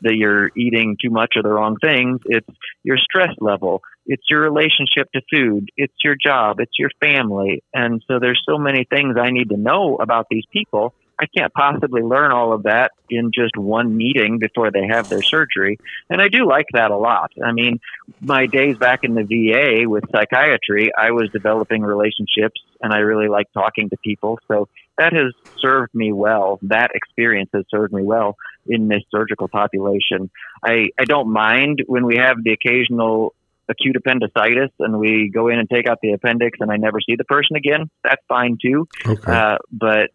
that 0.00 0.14
you're 0.14 0.50
eating 0.56 0.96
too 1.02 1.10
much 1.10 1.34
of 1.36 1.44
the 1.44 1.50
wrong 1.50 1.76
things. 1.80 2.20
It's 2.26 2.48
your 2.82 2.96
stress 2.98 3.34
level. 3.40 3.82
It's 4.06 4.24
your 4.28 4.40
relationship 4.40 5.10
to 5.12 5.22
food. 5.30 5.70
It's 5.76 5.94
your 6.02 6.16
job. 6.16 6.60
It's 6.60 6.78
your 6.78 6.90
family. 7.00 7.62
And 7.72 8.02
so 8.08 8.18
there's 8.18 8.42
so 8.48 8.58
many 8.58 8.84
things 8.84 9.16
I 9.18 9.30
need 9.30 9.50
to 9.50 9.56
know 9.56 9.96
about 9.96 10.26
these 10.30 10.44
people. 10.52 10.94
I 11.20 11.26
can't 11.26 11.52
possibly 11.52 12.02
learn 12.02 12.32
all 12.32 12.52
of 12.52 12.64
that 12.64 12.92
in 13.08 13.30
just 13.32 13.56
one 13.56 13.96
meeting 13.96 14.38
before 14.38 14.72
they 14.72 14.88
have 14.88 15.08
their 15.08 15.22
surgery. 15.22 15.78
And 16.10 16.20
I 16.20 16.26
do 16.28 16.48
like 16.48 16.66
that 16.72 16.90
a 16.90 16.96
lot. 16.96 17.30
I 17.44 17.52
mean, 17.52 17.78
my 18.20 18.46
days 18.46 18.76
back 18.76 19.04
in 19.04 19.14
the 19.14 19.22
VA 19.22 19.88
with 19.88 20.04
psychiatry, 20.10 20.90
I 20.98 21.12
was 21.12 21.30
developing 21.30 21.82
relationships 21.82 22.60
and 22.80 22.92
I 22.92 22.98
really 22.98 23.28
like 23.28 23.52
talking 23.52 23.88
to 23.90 23.96
people. 23.98 24.40
So 24.48 24.68
that 24.98 25.12
has 25.12 25.32
served 25.60 25.94
me 25.94 26.12
well. 26.12 26.58
That 26.62 26.90
experience 26.94 27.50
has 27.54 27.64
served 27.70 27.92
me 27.92 28.02
well 28.02 28.36
in 28.66 28.88
this 28.88 29.02
surgical 29.10 29.48
population. 29.48 30.30
I, 30.64 30.86
I 30.98 31.04
don't 31.04 31.32
mind 31.32 31.82
when 31.86 32.06
we 32.06 32.16
have 32.16 32.36
the 32.42 32.52
occasional 32.52 33.34
acute 33.68 33.96
appendicitis 33.96 34.70
and 34.78 34.98
we 34.98 35.30
go 35.32 35.48
in 35.48 35.58
and 35.58 35.68
take 35.68 35.86
out 35.86 35.98
the 36.02 36.12
appendix 36.12 36.58
and 36.60 36.70
I 36.70 36.76
never 36.76 37.00
see 37.00 37.16
the 37.16 37.24
person 37.24 37.56
again. 37.56 37.90
That's 38.04 38.22
fine 38.28 38.58
too. 38.60 38.88
Okay. 39.06 39.32
Uh, 39.32 39.58
but 39.70 40.10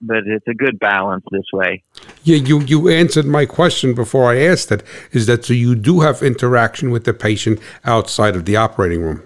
but 0.00 0.26
it's 0.26 0.46
a 0.46 0.54
good 0.54 0.78
balance 0.78 1.24
this 1.30 1.46
way. 1.54 1.82
Yeah, 2.22 2.36
you, 2.36 2.60
you 2.60 2.88
answered 2.88 3.24
my 3.24 3.46
question 3.46 3.94
before 3.94 4.30
I 4.30 4.42
asked 4.42 4.70
it. 4.70 4.82
Is 5.12 5.26
that 5.26 5.46
so 5.46 5.54
you 5.54 5.74
do 5.74 6.00
have 6.00 6.22
interaction 6.22 6.90
with 6.90 7.04
the 7.04 7.14
patient 7.14 7.60
outside 7.84 8.36
of 8.36 8.44
the 8.44 8.56
operating 8.56 9.00
room? 9.00 9.22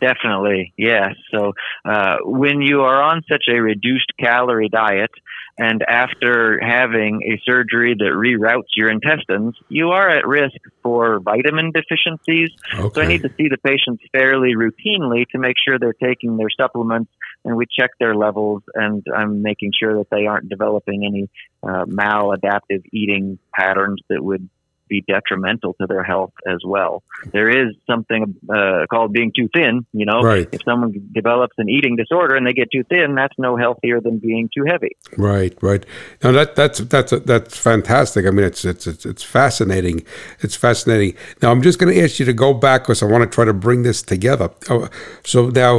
Definitely, 0.00 0.72
yes. 0.76 1.14
So 1.32 1.52
uh, 1.84 2.16
when 2.24 2.60
you 2.60 2.82
are 2.82 3.00
on 3.02 3.22
such 3.28 3.44
a 3.48 3.60
reduced 3.60 4.12
calorie 4.18 4.68
diet, 4.68 5.10
and 5.58 5.82
after 5.86 6.58
having 6.60 7.20
a 7.24 7.40
surgery 7.44 7.94
that 7.94 8.04
reroutes 8.04 8.74
your 8.74 8.90
intestines, 8.90 9.54
you 9.68 9.90
are 9.90 10.08
at 10.08 10.26
risk 10.26 10.56
for 10.82 11.20
vitamin 11.20 11.72
deficiencies. 11.72 12.50
So 12.94 13.02
I 13.02 13.06
need 13.06 13.22
to 13.22 13.30
see 13.36 13.48
the 13.48 13.58
patients 13.58 14.02
fairly 14.12 14.54
routinely 14.54 15.26
to 15.32 15.38
make 15.38 15.56
sure 15.62 15.78
they're 15.78 15.92
taking 15.92 16.36
their 16.36 16.48
supplements, 16.56 17.12
and 17.44 17.56
we 17.56 17.66
check 17.66 17.90
their 18.00 18.14
levels, 18.14 18.62
and 18.74 19.04
I'm 19.14 19.42
making 19.42 19.72
sure 19.78 19.98
that 19.98 20.08
they 20.10 20.26
aren't 20.26 20.48
developing 20.48 21.04
any 21.04 21.28
uh, 21.62 21.84
maladaptive 21.84 22.82
eating 22.92 23.38
patterns 23.54 24.00
that 24.08 24.22
would 24.22 24.48
be 24.94 25.00
detrimental 25.14 25.70
to 25.80 25.84
their 25.92 26.04
health 26.12 26.34
as 26.54 26.60
well. 26.74 26.94
There 27.36 27.50
is 27.60 27.68
something 27.90 28.22
uh, 28.58 28.82
called 28.92 29.10
being 29.18 29.30
too 29.38 29.48
thin. 29.56 29.74
You 30.00 30.06
know, 30.10 30.20
Right. 30.32 30.48
if 30.56 30.60
someone 30.68 30.92
develops 31.20 31.54
an 31.62 31.68
eating 31.76 31.94
disorder 32.02 32.34
and 32.36 32.44
they 32.46 32.52
get 32.62 32.68
too 32.76 32.84
thin, 32.92 33.08
that's 33.20 33.36
no 33.38 33.52
healthier 33.64 33.98
than 34.06 34.14
being 34.28 34.48
too 34.56 34.64
heavy. 34.72 34.92
Right, 35.16 35.54
right. 35.70 35.84
Now 36.22 36.32
that 36.38 36.56
that's 36.56 36.78
that's 36.94 37.12
that's 37.32 37.56
fantastic. 37.70 38.26
I 38.26 38.30
mean, 38.30 38.46
it's 38.50 38.64
it's 38.72 38.86
it's, 38.92 39.04
it's 39.12 39.22
fascinating. 39.38 39.98
It's 40.44 40.56
fascinating. 40.66 41.12
Now 41.40 41.50
I'm 41.52 41.62
just 41.68 41.78
going 41.78 41.92
to 41.94 42.00
ask 42.04 42.18
you 42.20 42.26
to 42.26 42.32
go 42.46 42.50
back 42.54 42.82
because 42.82 43.02
I 43.02 43.06
want 43.06 43.22
to 43.24 43.30
try 43.36 43.44
to 43.52 43.54
bring 43.66 43.82
this 43.82 44.02
together. 44.02 44.48
Uh, 44.68 44.88
So 45.24 45.48
now, 45.64 45.74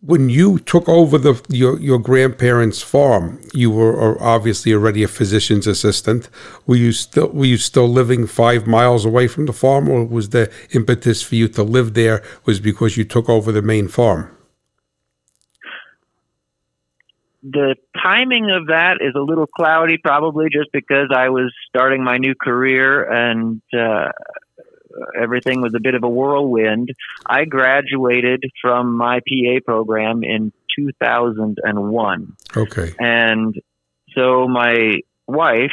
when 0.00 0.28
you 0.28 0.58
took 0.60 0.88
over 0.88 1.18
the 1.18 1.40
your 1.48 1.78
your 1.80 1.98
grandparents' 1.98 2.82
farm, 2.82 3.40
you 3.52 3.70
were 3.70 4.16
uh, 4.16 4.16
obviously 4.20 4.72
already 4.72 5.02
a 5.02 5.08
physician's 5.08 5.66
assistant. 5.66 6.28
Were 6.66 6.76
you 6.76 6.92
still 6.92 7.28
were 7.28 7.46
you 7.46 7.56
still 7.56 7.88
living 7.88 8.26
five 8.26 8.66
miles 8.66 9.04
away 9.04 9.26
from 9.28 9.46
the 9.46 9.52
farm, 9.52 9.88
or 9.88 10.04
was 10.04 10.30
the 10.30 10.50
impetus 10.72 11.22
for 11.22 11.34
you 11.34 11.48
to 11.48 11.62
live 11.62 11.94
there 11.94 12.22
was 12.44 12.60
because 12.60 12.96
you 12.96 13.04
took 13.04 13.28
over 13.28 13.50
the 13.52 13.62
main 13.62 13.88
farm? 13.88 14.30
the 17.42 17.76
timing 18.02 18.50
of 18.50 18.66
that 18.66 18.98
is 19.00 19.14
a 19.14 19.20
little 19.20 19.46
cloudy, 19.46 19.96
probably 19.96 20.48
just 20.50 20.70
because 20.72 21.08
I 21.14 21.28
was 21.28 21.52
starting 21.68 22.02
my 22.02 22.18
new 22.18 22.34
career 22.34 23.04
and 23.04 23.62
uh, 23.72 24.10
everything 25.20 25.60
was 25.60 25.74
a 25.74 25.80
bit 25.80 25.94
of 25.94 26.04
a 26.04 26.08
whirlwind. 26.08 26.90
I 27.26 27.44
graduated 27.44 28.44
from 28.60 28.96
my 28.96 29.20
PA 29.20 29.60
program 29.64 30.22
in 30.22 30.52
2001. 30.76 32.36
Okay. 32.56 32.94
And 32.98 33.54
so 34.14 34.48
my 34.48 34.98
wife, 35.26 35.72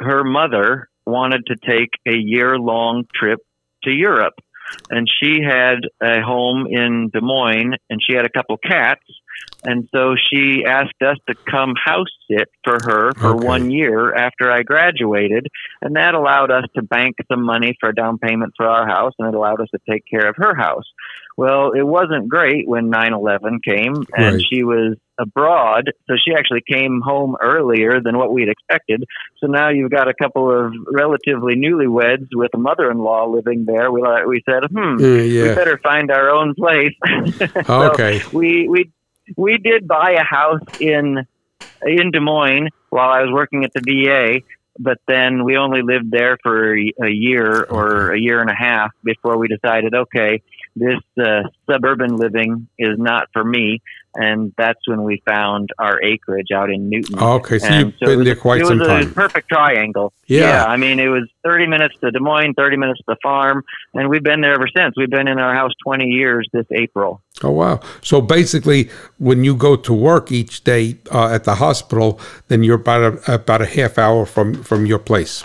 her 0.00 0.24
mother, 0.24 0.88
wanted 1.06 1.46
to 1.46 1.56
take 1.56 1.90
a 2.06 2.16
year 2.16 2.58
long 2.58 3.04
trip 3.14 3.40
to 3.84 3.90
Europe. 3.90 4.34
And 4.90 5.08
she 5.08 5.38
had 5.42 5.78
a 6.02 6.20
home 6.20 6.66
in 6.68 7.10
Des 7.12 7.20
Moines 7.20 7.74
and 7.88 8.00
she 8.02 8.16
had 8.16 8.26
a 8.26 8.30
couple 8.30 8.56
cats. 8.56 9.04
And 9.62 9.88
so 9.92 10.14
she 10.16 10.64
asked 10.66 11.02
us 11.04 11.16
to 11.28 11.34
come 11.50 11.74
house 11.82 12.06
sit 12.30 12.48
for 12.62 12.80
her 12.80 13.14
for 13.20 13.34
Okay. 13.34 13.44
one 13.46 13.70
year 13.70 14.14
after 14.14 14.50
I 14.50 14.62
graduated. 14.62 15.48
And 15.82 15.96
that 15.96 16.14
allowed 16.14 16.50
us 16.52 16.64
to 16.76 16.82
bank 16.82 17.16
some 17.30 17.42
money 17.44 17.76
for 17.80 17.88
a 17.88 17.94
down 17.94 18.18
payment 18.18 18.52
for 18.56 18.66
our 18.66 18.86
house 18.86 19.12
and 19.18 19.28
it 19.28 19.34
allowed 19.34 19.60
us 19.60 19.68
to 19.74 19.80
take 19.90 20.04
care 20.08 20.28
of 20.28 20.36
her 20.36 20.54
house. 20.54 20.84
Well, 21.36 21.72
it 21.72 21.82
wasn't 21.86 22.28
great 22.28 22.66
when 22.66 22.90
9 22.90 23.12
11 23.12 23.60
came 23.66 24.04
and 24.14 24.34
Right. 24.36 24.42
she 24.50 24.62
was 24.62 24.96
abroad. 25.18 25.90
So 26.08 26.14
she 26.16 26.34
actually 26.34 26.62
came 26.70 27.00
home 27.02 27.36
earlier 27.42 28.00
than 28.02 28.16
what 28.18 28.32
we'd 28.32 28.48
expected. 28.48 29.04
So 29.38 29.46
now 29.46 29.70
you've 29.70 29.90
got 29.90 30.08
a 30.08 30.14
couple 30.14 30.50
of 30.50 30.72
relatively 30.90 31.56
newlyweds 31.56 32.28
with 32.34 32.50
a 32.54 32.58
mother 32.58 32.90
in 32.90 32.98
law 32.98 33.26
living 33.26 33.64
there. 33.66 33.90
We, 33.90 34.02
we 34.26 34.42
said, 34.48 34.62
hmm, 34.70 35.02
Uh, 35.02 35.08
we 35.08 35.54
better 35.54 35.78
find 35.82 36.10
our 36.10 36.30
own 36.30 36.54
place. 36.54 36.92
So 37.66 37.90
Okay. 37.92 38.22
we, 38.32 38.68
we, 38.68 38.90
we 39.36 39.58
did 39.58 39.86
buy 39.88 40.12
a 40.12 40.24
house 40.24 40.60
in, 40.80 41.26
in 41.82 42.10
Des 42.10 42.20
Moines 42.20 42.68
while 42.90 43.10
I 43.10 43.22
was 43.22 43.30
working 43.32 43.64
at 43.64 43.72
the 43.74 43.80
VA. 43.80 44.40
But 44.78 44.98
then 45.08 45.44
we 45.44 45.56
only 45.56 45.80
lived 45.80 46.10
there 46.10 46.36
for 46.42 46.76
a 46.76 46.92
a 47.02 47.08
year 47.08 47.64
or 47.64 48.12
a 48.12 48.20
year 48.20 48.40
and 48.42 48.50
a 48.50 48.54
half 48.54 48.90
before 49.02 49.38
we 49.38 49.48
decided, 49.48 49.94
okay, 49.94 50.42
this 50.76 51.00
uh, 51.18 51.44
suburban 51.70 52.16
living 52.18 52.68
is 52.78 52.98
not 52.98 53.28
for 53.32 53.42
me, 53.42 53.80
and 54.14 54.52
that's 54.58 54.86
when 54.86 55.02
we 55.02 55.22
found 55.26 55.70
our 55.78 56.02
acreage 56.02 56.48
out 56.54 56.68
in 56.70 56.90
Newton. 56.90 57.18
Okay, 57.18 57.58
so 57.58 57.66
And 57.68 57.86
you've 57.86 57.94
it 57.94 58.00
been 58.04 58.18
was- 58.18 58.26
there 58.26 58.36
quite 58.36 58.60
it 58.60 58.66
some 58.66 58.78
was 58.80 58.86
time. 58.88 59.06
a 59.08 59.14
perfect 59.14 59.48
triangle. 59.48 60.12
Yeah. 60.26 60.66
I 60.66 60.76
mean, 60.76 61.00
it 61.00 61.08
was 61.08 61.26
30 61.42 61.68
minutes 61.68 61.94
to 62.02 62.10
Des 62.10 62.20
Moines, 62.20 62.52
30 62.52 62.76
minutes 62.76 62.98
to 62.98 63.04
the 63.08 63.16
farm, 63.22 63.64
and 63.94 64.10
we've 64.10 64.22
been 64.22 64.42
there 64.42 64.52
ever 64.52 64.68
since. 64.76 64.94
We've 64.94 65.08
been 65.08 65.26
in 65.26 65.38
our 65.38 65.54
house 65.54 65.72
20 65.84 66.04
years 66.04 66.46
this 66.52 66.66
April. 66.70 67.22
Oh 67.42 67.50
wow! 67.50 67.80
So 68.02 68.20
basically, 68.22 68.88
when 69.18 69.44
you 69.44 69.54
go 69.54 69.76
to 69.76 69.92
work 69.92 70.32
each 70.32 70.64
day 70.64 70.96
uh, 71.12 71.28
at 71.28 71.44
the 71.44 71.56
hospital, 71.56 72.18
then 72.48 72.62
you're 72.62 72.80
about 72.80 73.28
a, 73.28 73.34
about 73.34 73.60
a 73.60 73.66
half 73.66 73.98
hour 73.98 74.24
from 74.24 74.62
from 74.62 74.86
your 74.86 74.98
place. 74.98 75.44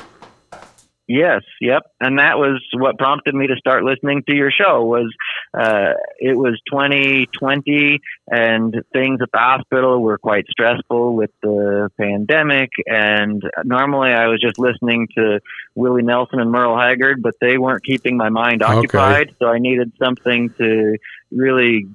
Yes, 1.08 1.42
yep. 1.60 1.84
And 2.00 2.20
that 2.20 2.38
was 2.38 2.64
what 2.74 2.98
prompted 2.98 3.36
me 3.36 3.48
to 3.48 3.56
start 3.58 3.84
listening 3.84 4.24
to 4.30 4.36
your 4.36 4.50
show 4.50 4.86
was 4.86 5.14
uh, 5.54 5.93
it 6.18 6.38
was 6.38 6.60
2020 6.70 7.99
and 8.28 8.74
things 8.93 9.20
at 9.22 9.32
the 9.32 9.38
hospital 9.38 10.02
were 10.02 10.18
quite 10.18 10.45
stressful 10.49 11.16
with 11.16 11.32
the 11.41 11.89
pandemic. 11.99 12.70
And 12.86 13.41
normally 13.66 14.12
I 14.12 14.28
was 14.28 14.39
just 14.41 14.58
listening 14.58 15.08
to 15.18 15.41
Willie 15.76 16.04
Nelson 16.04 16.39
and 16.39 16.52
Merle 16.52 16.78
Haggard, 16.78 17.22
but 17.22 17.36
they 17.41 17.58
weren't 17.58 17.84
keeping 17.84 18.16
my 18.16 18.30
mind 18.30 18.64
occupied. 18.64 19.30
Okay. 19.30 19.36
So 19.39 19.47
I 19.47 19.60
needed 19.60 19.91
something 20.02 20.54
to 20.58 20.97
really 21.32 21.88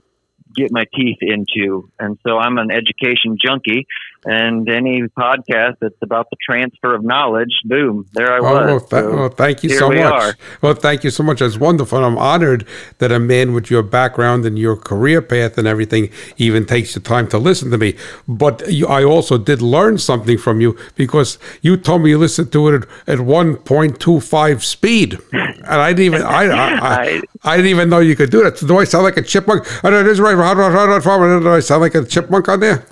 get 0.55 0.71
my 0.71 0.85
teeth 0.95 1.19
into. 1.21 1.91
And 1.99 2.19
so 2.27 2.39
I'm 2.39 2.59
an 2.59 2.71
education 2.71 3.37
junkie 3.43 3.87
and 4.27 4.69
any 4.69 5.03
podcast 5.17 5.77
that's 5.81 5.95
about 6.03 6.29
the 6.31 6.37
transfer 6.45 6.97
of 6.97 7.05
knowledge, 7.05 7.61
boom, 7.65 8.07
there 8.13 8.33
I 8.33 8.39
oh, 8.39 8.43
was. 8.43 8.53
Oh, 8.53 8.67
well, 8.67 8.81
th- 8.81 8.91
so 8.91 9.17
well 9.17 9.29
thank 9.29 9.63
you 9.63 9.71
so 9.71 9.89
much. 9.89 9.99
Are. 10.01 10.35
Well, 10.61 10.75
thank 10.75 11.05
you 11.05 11.11
so 11.11 11.23
much. 11.23 11.39
That's 11.39 11.57
wonderful. 11.57 12.05
I'm 12.05 12.19
honored 12.19 12.67
that 12.99 13.13
a 13.13 13.21
man 13.21 13.53
with 13.53 13.71
your 13.71 13.85
background 13.85 14.45
and 14.45 14.59
your 14.59 14.77
career 14.77 15.23
path 15.23 15.57
and 15.57 15.69
everything 15.69 16.11
even 16.39 16.67
takes 16.67 16.95
the 16.95 17.01
time 17.01 17.29
to 17.29 17.39
listen 17.39 17.71
to 17.71 17.79
me. 17.79 17.95
But 18.27 18.69
you, 18.69 18.89
I 18.89 19.05
also 19.05 19.39
did 19.39 19.63
learn 19.63 19.97
something 19.99 20.39
from 20.39 20.61
you 20.61 20.77
because 20.97 21.39
you 21.63 21.77
told 21.77 22.03
me 22.03 22.11
you 22.11 22.19
listened 22.19 22.51
to 22.51 22.69
it 22.69 22.83
at, 23.07 23.19
at 23.21 23.25
1.25 23.25 24.63
speed, 24.63 25.19
and 25.33 25.65
I 25.67 25.93
didn't 25.93 26.15
even 26.15 26.23
I, 26.23 26.45
I, 26.47 26.73
I, 26.97 27.23
I, 27.45 27.57
didn't 27.57 27.71
even 27.71 27.89
know 27.89 28.01
you 28.01 28.17
could 28.17 28.31
do 28.31 28.43
that. 28.43 28.59
Do 28.59 28.79
I 28.79 28.85
sound 28.85 29.05
like 29.05 29.17
a 29.17 29.23
chipmunk? 29.23 29.63
Oh, 29.67 29.81
I 29.85 29.91
know 29.91 30.01
it 30.01 30.09
is 30.09 30.19
right. 30.19 30.35
Do 30.35 31.49
I 31.49 31.61
sound 31.61 31.81
like 31.81 31.95
a 31.95 32.05
chipmunk 32.05 32.49
on 32.49 32.59
there? 32.59 32.85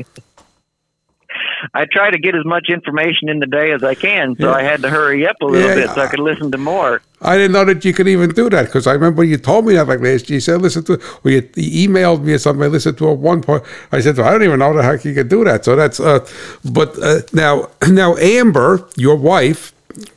I 1.73 1.87
try 1.87 2.11
to 2.11 2.19
get 2.19 2.35
as 2.35 2.45
much 2.45 2.69
information 2.69 3.29
in 3.29 3.39
the 3.39 3.47
day 3.47 3.73
as 3.73 3.83
I 3.83 3.95
can, 3.95 4.37
so 4.37 4.49
yeah. 4.49 4.55
I 4.55 4.62
had 4.62 4.83
to 4.83 4.91
hurry 4.91 5.27
up 5.27 5.37
a 5.41 5.47
little 5.47 5.69
yeah. 5.69 5.75
bit 5.75 5.91
so 5.91 6.03
I 6.03 6.07
could 6.09 6.21
listen 6.21 6.51
to 6.53 6.59
more. 6.59 7.01
I 7.23 7.37
didn't 7.37 7.53
know 7.53 7.65
that 7.65 7.85
you 7.85 7.93
could 7.95 8.07
even 8.09 8.31
do 8.31 8.51
that 8.51 8.67
because 8.67 8.87
I 8.87 8.93
remember 8.93 9.25
you 9.25 9.39
told 9.39 9.67
me 9.67 9.75
that 9.75 9.89
like 9.89 10.01
last 10.01 10.29
year. 10.29 10.37
You 10.37 10.41
said, 10.41 10.61
listen 10.61 10.85
to, 10.85 11.01
or 11.25 11.31
you, 11.31 11.49
you 11.57 11.89
emailed 11.89 12.23
me 12.23 12.35
or 12.35 12.39
something. 12.39 12.62
I 12.62 12.67
listened 12.67 12.99
to 12.99 13.11
at 13.11 13.19
one 13.19 13.43
point. 13.43 13.62
I 13.93 14.01
said, 14.01 14.17
well, 14.17 14.27
I 14.29 14.33
don't 14.33 14.43
even 14.43 14.59
know 14.59 14.81
how 14.83 14.93
you 14.93 15.15
could 15.15 15.29
do 15.29 15.45
that. 15.45 15.65
So 15.65 15.75
that's, 15.75 16.01
uh, 16.01 16.27
but 16.71 16.99
uh, 17.03 17.21
now, 17.33 17.71
now 17.89 18.17
Amber, 18.17 18.87
your 18.97 19.17
wife, 19.17 19.73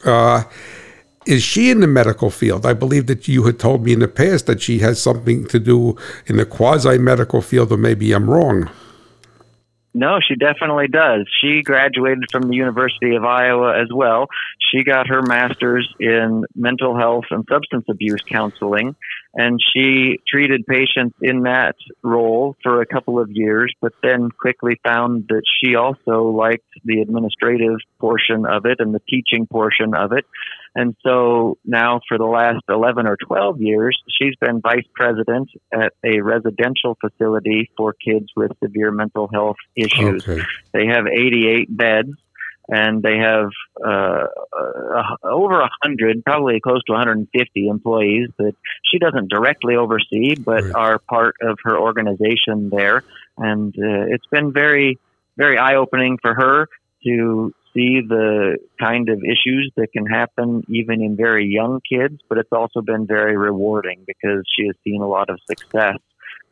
uh, 0.05 0.43
is 1.25 1.43
she 1.43 1.69
in 1.69 1.81
the 1.81 1.87
medical 1.87 2.29
field? 2.29 2.65
I 2.65 2.73
believe 2.73 3.07
that 3.07 3.27
you 3.27 3.43
had 3.43 3.59
told 3.59 3.83
me 3.83 3.93
in 3.93 3.99
the 3.99 4.07
past 4.07 4.45
that 4.45 4.61
she 4.61 4.79
has 4.79 5.01
something 5.01 5.45
to 5.47 5.59
do 5.59 5.97
in 6.25 6.37
the 6.37 6.45
quasi 6.45 6.97
medical 6.97 7.41
field, 7.41 7.71
or 7.71 7.77
maybe 7.77 8.13
I'm 8.13 8.29
wrong. 8.29 8.69
No, 9.93 10.19
she 10.25 10.35
definitely 10.35 10.87
does. 10.87 11.25
She 11.41 11.63
graduated 11.63 12.25
from 12.31 12.49
the 12.49 12.55
University 12.55 13.15
of 13.15 13.23
Iowa 13.23 13.81
as 13.81 13.87
well. 13.91 14.27
She 14.71 14.83
got 14.83 15.07
her 15.07 15.21
master's 15.21 15.91
in 15.99 16.43
mental 16.55 16.95
health 16.97 17.25
and 17.31 17.45
substance 17.49 17.85
abuse 17.89 18.21
counseling, 18.29 18.95
and 19.33 19.59
she 19.73 20.19
treated 20.27 20.67
patients 20.67 21.15
in 21.21 21.43
that 21.43 21.75
role 22.03 22.55
for 22.61 22.81
a 22.81 22.85
couple 22.85 23.19
of 23.19 23.31
years, 23.31 23.73
but 23.81 23.93
then 24.03 24.29
quickly 24.29 24.79
found 24.85 25.25
that 25.29 25.43
she 25.59 25.75
also 25.75 26.29
liked 26.29 26.67
the 26.85 27.01
administrative 27.01 27.77
portion 27.99 28.45
of 28.45 28.65
it 28.65 28.79
and 28.79 28.93
the 28.93 29.01
teaching 29.09 29.47
portion 29.47 29.95
of 29.95 30.11
it. 30.11 30.25
And 30.77 30.95
so 31.03 31.57
now, 31.65 32.01
for 32.07 32.19
the 32.19 32.25
last 32.25 32.61
11 32.69 33.07
or 33.07 33.17
12 33.17 33.59
years, 33.61 33.99
she's 34.21 34.35
been 34.39 34.61
vice 34.61 34.85
president 34.93 35.49
at 35.73 35.91
a 36.05 36.21
residential 36.21 36.95
facility 37.01 37.71
for 37.75 37.93
kids 37.93 38.27
with 38.35 38.51
severe 38.63 38.91
mental 38.91 39.27
health 39.27 39.55
issues. 39.75 40.29
Okay. 40.29 40.43
They 40.73 40.85
have 40.85 41.07
88 41.07 41.75
beds, 41.75 42.11
and 42.67 43.01
they 43.01 43.17
have 43.17 43.49
uh, 43.83 44.25
uh, 44.55 45.15
over 45.23 45.57
100, 45.61 46.23
probably 46.23 46.59
close 46.59 46.83
to 46.83 46.91
150 46.91 47.67
employees 47.67 48.29
that 48.37 48.53
she 48.83 48.99
doesn't 48.99 49.31
directly 49.31 49.77
oversee, 49.77 50.35
but 50.35 50.63
right. 50.63 50.75
are 50.75 50.99
part 50.99 51.37
of 51.41 51.57
her 51.63 51.75
organization 51.75 52.69
there. 52.69 53.03
And 53.35 53.73
uh, 53.73 54.13
it's 54.13 54.27
been 54.27 54.53
very, 54.53 54.99
very 55.37 55.57
eye 55.57 55.73
opening 55.73 56.19
for 56.21 56.35
her 56.35 56.67
to 57.03 57.51
see 57.77 58.01
the 58.01 58.57
kind 58.79 59.09
of 59.09 59.19
issues 59.19 59.71
that 59.77 59.91
can 59.93 60.05
happen 60.05 60.63
even 60.67 61.01
in 61.01 61.15
very 61.15 61.45
young 61.45 61.79
kids, 61.87 62.19
but 62.27 62.37
it's 62.37 62.51
also 62.51 62.81
been 62.81 63.05
very 63.05 63.37
rewarding 63.37 64.03
because 64.07 64.43
she 64.57 64.65
has 64.65 64.75
seen 64.83 65.01
a 65.01 65.07
lot 65.07 65.29
of 65.29 65.39
success 65.47 65.97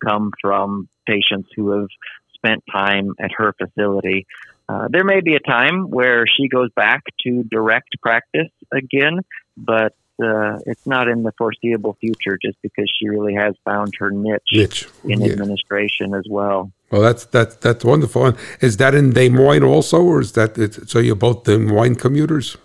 come 0.05 0.31
from 0.41 0.87
patients 1.07 1.49
who 1.55 1.71
have 1.71 1.87
spent 2.35 2.63
time 2.71 3.13
at 3.19 3.31
her 3.37 3.53
facility. 3.53 4.27
Uh, 4.69 4.87
there 4.89 5.03
may 5.03 5.21
be 5.21 5.35
a 5.35 5.39
time 5.39 5.89
where 5.89 6.25
she 6.27 6.47
goes 6.47 6.69
back 6.75 7.03
to 7.23 7.43
direct 7.43 7.89
practice 8.01 8.51
again, 8.71 9.19
but 9.57 9.93
uh, 10.23 10.57
it's 10.65 10.85
not 10.85 11.07
in 11.07 11.23
the 11.23 11.31
foreseeable 11.37 11.97
future 11.99 12.37
just 12.41 12.57
because 12.61 12.91
she 12.99 13.09
really 13.09 13.33
has 13.33 13.53
found 13.65 13.93
her 13.99 14.11
niche, 14.11 14.41
niche. 14.53 14.87
in 15.03 15.21
yeah. 15.21 15.31
administration 15.31 16.13
as 16.13 16.25
well. 16.29 16.71
Well, 16.95 17.03
that's 17.03 17.25
that's 17.25 17.55
that's 17.57 17.83
wonderful. 17.83 18.27
And 18.27 18.37
is 18.61 18.77
that 18.77 18.95
in 18.95 19.11
Des 19.11 19.29
Moines 19.29 19.63
also, 19.63 20.01
or 20.01 20.21
is 20.21 20.31
that 20.31 20.55
so? 20.87 20.99
You're 20.99 21.17
both 21.17 21.43
Des 21.43 21.57
Moines 21.57 21.95
commuters. 21.95 22.55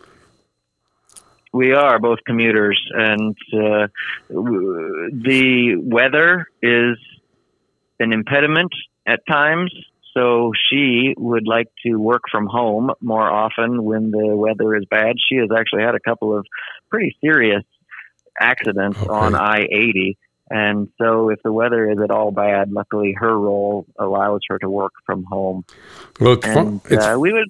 We 1.52 1.72
are 1.72 1.98
both 1.98 2.20
commuters, 2.24 2.80
and 2.94 3.36
uh, 3.52 3.88
the 4.28 5.74
weather 5.82 6.46
is 6.62 6.96
an 7.98 8.12
impediment 8.12 8.72
at 9.04 9.18
times. 9.28 9.74
So 10.14 10.52
she 10.70 11.12
would 11.18 11.48
like 11.48 11.66
to 11.84 11.96
work 11.96 12.22
from 12.30 12.46
home 12.46 12.92
more 13.00 13.28
often 13.28 13.82
when 13.82 14.12
the 14.12 14.36
weather 14.36 14.76
is 14.76 14.84
bad. 14.88 15.16
She 15.28 15.38
has 15.38 15.48
actually 15.56 15.82
had 15.82 15.96
a 15.96 16.00
couple 16.00 16.38
of 16.38 16.46
pretty 16.88 17.16
serious 17.20 17.64
accidents 18.40 18.98
okay. 18.98 19.08
on 19.08 19.34
I 19.34 19.62
80 19.62 20.16
and 20.50 20.88
so, 20.98 21.30
if 21.30 21.40
the 21.42 21.52
weather 21.52 21.88
is 21.90 21.98
at 22.02 22.10
all 22.10 22.32
bad, 22.32 22.72
luckily 22.72 23.14
her 23.18 23.38
role 23.38 23.86
allows 23.98 24.40
her 24.48 24.58
to 24.58 24.68
work 24.68 24.92
from 25.06 25.24
home. 25.24 25.64
Well, 26.18 26.38
and, 26.42 26.80
uh, 26.92 27.16
we 27.18 27.32
would. 27.32 27.48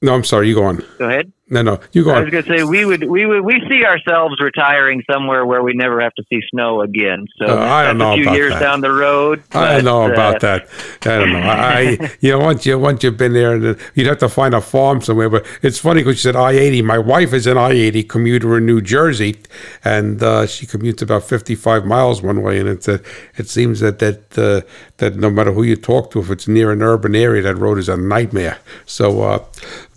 No, 0.00 0.14
I'm 0.14 0.24
sorry. 0.24 0.48
You 0.48 0.54
go 0.54 0.64
on. 0.64 0.84
Go 0.98 1.08
ahead. 1.08 1.32
No, 1.50 1.60
no, 1.60 1.78
you 1.92 2.04
go. 2.04 2.12
I 2.12 2.20
was 2.20 2.30
going 2.30 2.42
to 2.44 2.56
say 2.56 2.64
we 2.64 2.86
would 2.86 3.04
we 3.04 3.26
would 3.26 3.44
we 3.44 3.60
see 3.68 3.84
ourselves 3.84 4.34
retiring 4.40 5.02
somewhere 5.10 5.44
where 5.44 5.62
we 5.62 5.74
never 5.74 6.00
have 6.00 6.14
to 6.14 6.24
see 6.32 6.40
snow 6.50 6.80
again. 6.80 7.26
So 7.38 7.46
uh, 7.46 7.62
I 7.62 7.84
don't 7.84 7.98
know 7.98 8.12
a 8.12 8.16
few 8.16 8.30
years 8.32 8.54
that. 8.54 8.60
down 8.60 8.80
the 8.80 8.90
road. 8.90 9.42
But, 9.50 9.58
I 9.58 9.74
don't 9.74 9.84
know 9.84 10.10
about 10.10 10.36
uh, 10.36 10.38
that. 10.38 10.68
I 11.02 11.18
don't 11.18 11.32
know. 11.32 11.38
I 11.40 12.16
you 12.20 12.30
know 12.30 12.38
once 12.38 12.64
you 12.64 12.78
once 12.78 13.04
you've 13.04 13.18
been 13.18 13.34
there, 13.34 13.76
you'd 13.94 14.06
have 14.06 14.18
to 14.18 14.28
find 14.30 14.54
a 14.54 14.60
farm 14.62 15.02
somewhere. 15.02 15.28
But 15.28 15.46
it's 15.60 15.78
funny 15.78 16.00
because 16.00 16.24
you 16.24 16.32
said 16.32 16.36
I 16.36 16.52
eighty. 16.52 16.80
My 16.80 16.98
wife 16.98 17.34
is 17.34 17.46
an 17.46 17.58
I 17.58 17.72
eighty 17.72 18.02
commuter 18.02 18.56
in 18.56 18.64
New 18.64 18.80
Jersey, 18.80 19.36
and 19.84 20.22
uh, 20.22 20.46
she 20.46 20.64
commutes 20.64 21.02
about 21.02 21.24
fifty 21.24 21.54
five 21.54 21.84
miles 21.84 22.22
one 22.22 22.40
way. 22.40 22.58
And 22.58 22.70
it's 22.70 22.88
a, 22.88 23.02
it 23.36 23.50
seems 23.50 23.80
that 23.80 23.98
that 23.98 24.38
uh, 24.38 24.66
that 24.96 25.16
no 25.16 25.28
matter 25.28 25.52
who 25.52 25.62
you 25.62 25.76
talk 25.76 26.10
to, 26.12 26.20
if 26.20 26.30
it's 26.30 26.48
near 26.48 26.72
an 26.72 26.80
urban 26.80 27.14
area, 27.14 27.42
that 27.42 27.56
road 27.56 27.76
is 27.76 27.90
a 27.90 27.98
nightmare. 27.98 28.56
So 28.86 29.20
uh, 29.20 29.44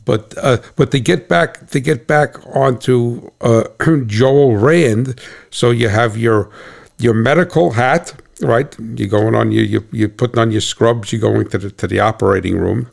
but 0.08 0.34
uh, 0.38 0.58
but 0.78 0.92
to 0.92 1.00
get 1.02 1.28
back 1.28 1.68
to 1.68 1.80
get 1.82 2.08
back 2.08 2.38
onto 2.56 3.30
uh, 3.42 3.66
Joel 4.08 4.56
Rand, 4.56 5.20
so 5.52 5.70
you 5.70 5.90
have 5.90 6.18
your 6.18 6.50
your 6.98 7.14
medical 7.14 7.72
hat, 7.72 8.14
right? 8.42 8.74
You're 8.80 9.10
going 9.10 9.36
on 9.36 9.52
you 9.52 9.64
you 9.64 9.86
you're 9.92 10.08
putting 10.22 10.40
on 10.40 10.50
your 10.50 10.62
scrubs. 10.62 11.12
You're 11.12 11.20
going 11.20 11.50
to 11.50 11.58
the 11.58 11.72
to 11.72 11.88
the 11.88 12.00
operating 12.00 12.58
room, 12.58 12.90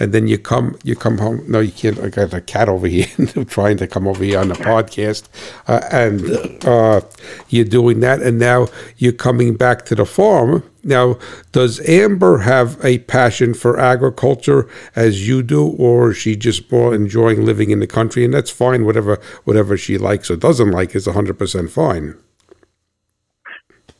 and 0.00 0.12
then 0.12 0.26
you 0.26 0.38
come 0.38 0.76
you 0.82 0.96
come 0.96 1.18
home. 1.18 1.44
No, 1.46 1.60
you 1.60 1.70
can't. 1.70 2.00
I 2.00 2.08
got 2.08 2.34
a 2.34 2.40
cat 2.40 2.68
over 2.68 2.88
here 2.96 3.06
trying 3.48 3.76
to 3.76 3.86
come 3.86 4.08
over 4.08 4.24
here 4.24 4.40
on 4.40 4.48
the 4.48 4.56
podcast, 4.56 5.28
uh, 5.68 5.82
and 5.92 6.20
uh, 6.66 7.00
you're 7.48 7.64
doing 7.64 8.00
that, 8.00 8.20
and 8.22 8.40
now 8.40 8.66
you're 8.96 9.12
coming 9.12 9.54
back 9.54 9.84
to 9.84 9.94
the 9.94 10.04
farm 10.04 10.64
now, 10.86 11.18
does 11.52 11.86
Amber 11.88 12.38
have 12.38 12.82
a 12.84 12.98
passion 13.00 13.54
for 13.54 13.78
agriculture 13.78 14.68
as 14.94 15.26
you 15.28 15.42
do, 15.42 15.66
or 15.66 16.12
is 16.12 16.16
she 16.16 16.36
just 16.36 16.70
more 16.70 16.94
enjoying 16.94 17.44
living 17.44 17.70
in 17.70 17.80
the 17.80 17.86
country? 17.86 18.24
And 18.24 18.32
that's 18.32 18.50
fine, 18.50 18.84
whatever 18.84 19.20
whatever 19.44 19.76
she 19.76 19.98
likes 19.98 20.30
or 20.30 20.36
doesn't 20.36 20.70
like 20.70 20.94
is 20.94 21.06
100% 21.06 21.70
fine. 21.70 22.14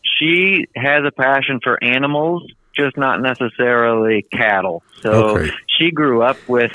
She 0.03 0.67
has 0.77 1.05
a 1.05 1.11
passion 1.11 1.61
for 1.63 1.83
animals, 1.83 2.51
just 2.75 2.97
not 2.97 3.21
necessarily 3.21 4.23
cattle. 4.33 4.83
So 5.03 5.11
okay. 5.11 5.51
she 5.67 5.91
grew 5.91 6.23
up 6.23 6.39
with 6.49 6.73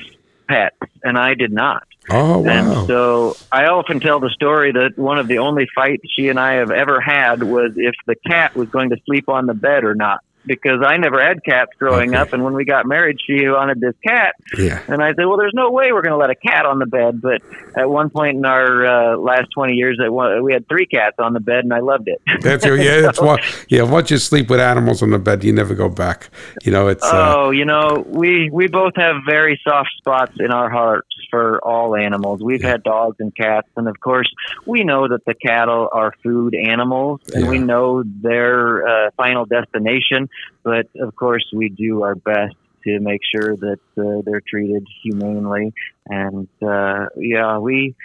pets, 0.51 0.91
and 1.03 1.17
I 1.17 1.33
did 1.33 1.51
not. 1.51 1.87
Oh, 2.09 2.39
wow. 2.39 2.49
And 2.49 2.87
so 2.87 3.37
I 3.51 3.65
often 3.67 3.99
tell 3.99 4.19
the 4.19 4.29
story 4.29 4.71
that 4.71 4.97
one 4.97 5.17
of 5.19 5.27
the 5.27 5.37
only 5.37 5.67
fights 5.73 6.03
she 6.13 6.29
and 6.29 6.39
I 6.39 6.53
have 6.53 6.71
ever 6.71 6.99
had 6.99 7.43
was 7.43 7.73
if 7.77 7.95
the 8.05 8.15
cat 8.15 8.55
was 8.55 8.69
going 8.69 8.89
to 8.89 8.97
sleep 9.05 9.29
on 9.29 9.45
the 9.45 9.53
bed 9.53 9.83
or 9.83 9.95
not. 9.95 10.19
Because 10.45 10.81
I 10.85 10.97
never 10.97 11.21
had 11.21 11.43
cats 11.43 11.71
growing 11.77 12.09
Okay. 12.09 12.17
up, 12.17 12.33
and 12.33 12.43
when 12.43 12.53
we 12.53 12.65
got 12.65 12.85
married, 12.85 13.17
she 13.25 13.47
wanted 13.47 13.79
this 13.79 13.95
cat, 14.05 14.35
Yeah. 14.57 14.79
and 14.87 15.01
I 15.03 15.09
said, 15.09 15.25
"Well, 15.25 15.37
there's 15.37 15.53
no 15.53 15.71
way 15.71 15.91
we're 15.91 16.01
going 16.01 16.11
to 16.13 16.17
let 16.17 16.29
a 16.29 16.35
cat 16.35 16.65
on 16.65 16.79
the 16.79 16.85
bed." 16.85 17.21
But 17.21 17.41
at 17.75 17.89
one 17.89 18.09
point 18.09 18.37
in 18.37 18.45
our 18.45 18.85
uh, 18.85 19.17
last 19.17 19.49
20 19.53 19.73
years, 19.73 19.97
one, 20.01 20.43
we 20.43 20.53
had 20.53 20.67
three 20.67 20.85
cats 20.85 21.15
on 21.19 21.33
the 21.33 21.39
bed, 21.39 21.63
and 21.63 21.73
I 21.73 21.79
loved 21.79 22.07
it. 22.07 22.21
That's 22.41 22.65
yeah. 22.65 23.01
That's 23.01 23.21
why. 23.21 23.37
Yeah. 23.69 23.83
Once 23.83 24.11
you 24.11 24.17
sleep 24.17 24.49
with 24.49 24.59
animals 24.59 25.01
on 25.03 25.11
the 25.11 25.19
bed, 25.19 25.43
you 25.43 25.53
never 25.53 25.75
go 25.75 25.89
back. 25.89 26.29
You 26.63 26.71
know, 26.71 26.87
it's. 26.87 27.03
Uh, 27.03 27.19
Oh, 27.33 27.49
you 27.51 27.65
know, 27.65 28.03
we 28.07 28.49
we 28.51 28.67
both 28.67 28.93
have 28.95 29.17
very 29.27 29.59
soft 29.67 29.89
spots 29.97 30.33
in 30.39 30.51
our 30.51 30.69
hearts 30.69 31.07
for 31.29 31.59
all 31.63 31.95
animals. 31.95 32.41
We've 32.43 32.61
had 32.61 32.83
dogs 32.83 33.17
and 33.19 33.33
cats, 33.35 33.67
and 33.77 33.87
of 33.87 33.99
course, 33.99 34.29
we 34.65 34.83
know 34.83 35.07
that 35.07 35.23
the 35.25 35.33
cattle 35.33 35.87
are 35.91 36.13
food 36.23 36.53
animals, 36.55 37.21
and 37.33 37.47
we 37.47 37.57
know 37.59 38.03
their 38.03 38.87
uh, 38.87 39.09
final 39.17 39.45
destination. 39.45 40.29
But 40.63 40.87
of 40.99 41.15
course, 41.15 41.45
we 41.53 41.69
do 41.69 42.03
our 42.03 42.15
best 42.15 42.55
to 42.85 42.99
make 42.99 43.21
sure 43.33 43.55
that 43.55 43.79
uh, 43.97 44.21
they're 44.25 44.41
treated 44.41 44.87
humanely. 45.03 45.73
And 46.07 46.47
uh, 46.61 47.07
yeah, 47.17 47.57
we 47.59 47.95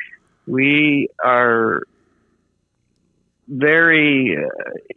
we 0.46 1.08
are 1.24 1.82
very 3.48 4.36
uh, 4.36 4.48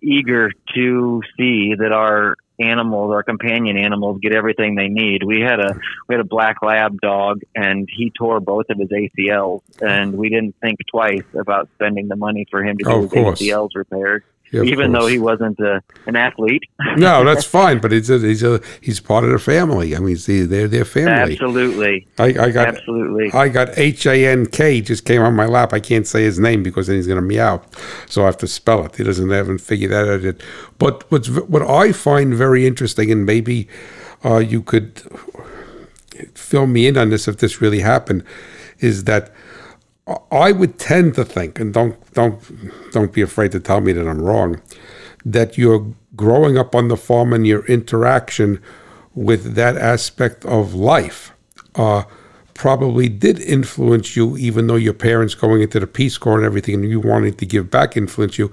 eager 0.02 0.52
to 0.76 1.22
see 1.38 1.76
that 1.76 1.92
our 1.92 2.36
animals, 2.60 3.12
our 3.12 3.24
companion 3.24 3.78
animals, 3.78 4.20
get 4.22 4.34
everything 4.36 4.76
they 4.76 4.88
need. 4.90 5.24
We 5.24 5.40
had 5.42 5.60
a 5.60 5.80
we 6.08 6.16
had 6.16 6.20
a 6.20 6.28
black 6.28 6.62
lab 6.62 7.00
dog, 7.00 7.42
and 7.56 7.88
he 7.92 8.12
tore 8.12 8.40
both 8.40 8.66
of 8.70 8.80
his 8.80 8.90
ACLs, 8.90 9.62
and 9.82 10.16
we 10.16 10.30
didn't 10.30 10.56
think 10.62 10.80
twice 10.92 11.24
about 11.40 11.70
spending 11.76 12.08
the 12.08 12.16
money 12.16 12.46
for 12.50 12.64
him 12.64 12.78
to 12.80 12.90
Oh, 12.90 13.06
get 13.06 13.06
of 13.06 13.12
his 13.12 13.24
course. 13.24 13.42
ACLs 13.42 13.70
repaired, 13.76 14.24
yeah, 14.52 14.64
even 14.64 14.92
though 14.92 15.08
he 15.08 15.20
wasn't 15.20 15.60
a, 15.60 15.82
an 16.06 16.16
athlete. 16.16 16.64
no, 16.98 17.24
that's 17.26 17.46
fine. 17.46 17.80
But 17.80 17.92
he's 17.92 18.10
a, 18.10 18.20
he's 18.20 18.44
a 18.44 18.62
he's 18.82 19.00
part 19.00 19.24
of 19.24 19.32
the 19.32 19.40
family. 19.40 19.96
I 19.96 20.00
mean, 20.00 20.18
see, 20.18 20.42
they're 20.42 20.68
their 20.68 20.86
family. 20.86 21.34
Absolutely, 21.34 22.08
I, 22.18 22.26
I 22.26 22.52
got 22.52 22.68
absolutely. 22.68 23.32
I 23.32 23.50
got 23.50 23.78
H 23.78 24.06
A 24.06 24.26
N 24.26 24.46
K 24.48 24.82
just 24.82 25.06
came 25.06 25.22
on 25.22 25.36
my 25.36 25.46
lap. 25.46 25.74
I 25.74 25.80
can't 25.80 26.08
say 26.08 26.24
his 26.24 26.40
name 26.40 26.64
because 26.64 26.88
then 26.88 26.96
he's 26.96 27.08
going 27.08 27.22
to 27.22 27.22
meow, 27.22 27.62
so 28.08 28.24
I 28.24 28.26
have 28.26 28.38
to 28.38 28.48
spell 28.48 28.86
it. 28.86 28.96
He 28.96 29.04
doesn't 29.04 29.30
haven't 29.30 29.60
figured 29.60 29.92
that 29.92 30.08
out 30.08 30.22
yet. 30.22 30.42
But 30.78 31.10
what's 31.12 31.30
what 31.30 31.62
I 31.62 31.92
find 31.92 32.34
very 32.34 32.66
interesting, 32.66 33.12
and 33.12 33.26
maybe 33.26 33.68
uh, 34.26 34.38
you 34.38 34.62
could 34.62 35.02
fill 36.34 36.68
me 36.68 36.88
in 36.88 36.98
on 36.98 37.10
this 37.10 37.28
if 37.28 37.38
this 37.38 37.62
really 37.62 37.80
happened, 37.82 38.24
is 38.80 39.06
that 39.06 39.32
I 40.32 40.52
would 40.52 40.80
tend 40.80 41.16
to 41.16 41.26
think, 41.26 41.60
and 41.60 41.74
don't 41.74 41.96
don't 42.14 42.40
don't 42.92 43.14
be 43.14 43.22
afraid 43.22 43.52
to 43.52 43.60
tell 43.60 43.82
me 43.82 43.92
that 43.94 44.08
I'm 44.08 44.22
wrong, 44.22 44.62
that 45.26 45.58
you're 45.58 45.94
growing 46.16 46.58
up 46.58 46.76
on 46.76 46.88
the 46.88 46.98
farm 46.98 47.34
and 47.34 47.46
your 47.46 47.66
interaction 47.66 48.62
with 49.14 49.56
that 49.56 49.78
aspect 49.78 50.46
of 50.46 50.74
life 50.74 51.34
uh, 51.76 52.04
probably 52.54 53.08
did 53.08 53.40
influence 53.40 54.16
you, 54.16 54.38
even 54.38 54.68
though 54.68 54.76
your 54.76 54.94
parents 54.94 55.34
going 55.34 55.62
into 55.62 55.80
the 55.80 55.88
Peace 55.88 56.18
Corps 56.18 56.38
and 56.38 56.46
everything, 56.46 56.76
and 56.76 56.90
you 56.90 57.00
wanting 57.00 57.34
to 57.36 57.46
give 57.46 57.70
back 57.70 57.96
influence 57.96 58.38
you. 58.38 58.52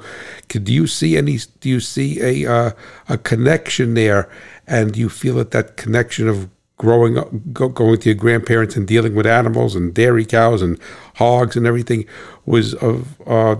Do 0.48 0.72
you 0.72 0.86
see 0.86 1.16
any? 1.16 1.38
Do 1.60 1.68
you 1.68 1.80
see 1.80 2.20
a 2.20 2.50
uh, 2.52 2.70
a 3.08 3.18
connection 3.18 3.94
there? 3.94 4.28
And 4.66 4.96
you 4.96 5.08
feel 5.08 5.36
that 5.36 5.52
that 5.52 5.76
connection 5.76 6.28
of 6.28 6.48
growing 6.76 7.16
up, 7.18 7.28
go, 7.52 7.68
going 7.68 7.98
to 7.98 8.10
your 8.10 8.16
grandparents 8.16 8.76
and 8.76 8.86
dealing 8.86 9.14
with 9.14 9.26
animals 9.26 9.74
and 9.74 9.94
dairy 9.94 10.24
cows 10.24 10.62
and 10.62 10.78
hogs 11.14 11.56
and 11.56 11.66
everything 11.66 12.04
was 12.44 12.74
of 12.74 13.20
uh, 13.26 13.56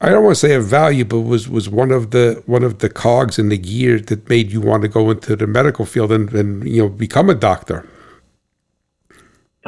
I 0.00 0.10
don't 0.10 0.24
want 0.24 0.36
to 0.36 0.40
say 0.40 0.54
of 0.54 0.64
value, 0.64 1.06
but 1.06 1.20
was 1.20 1.48
was 1.48 1.70
one 1.70 1.90
of 1.90 2.10
the 2.10 2.42
one 2.44 2.62
of 2.62 2.80
the 2.80 2.90
cogs 2.90 3.38
in 3.38 3.48
the 3.48 3.56
gear 3.56 3.98
that 3.98 4.28
made 4.28 4.52
you 4.52 4.60
want 4.60 4.82
to 4.82 4.88
go 4.88 5.10
into 5.10 5.36
the 5.36 5.46
medical 5.46 5.86
field 5.86 6.12
and, 6.12 6.32
and 6.34 6.68
you 6.68 6.82
know 6.82 6.88
become 6.90 7.30
a 7.30 7.34
doctor. 7.34 7.88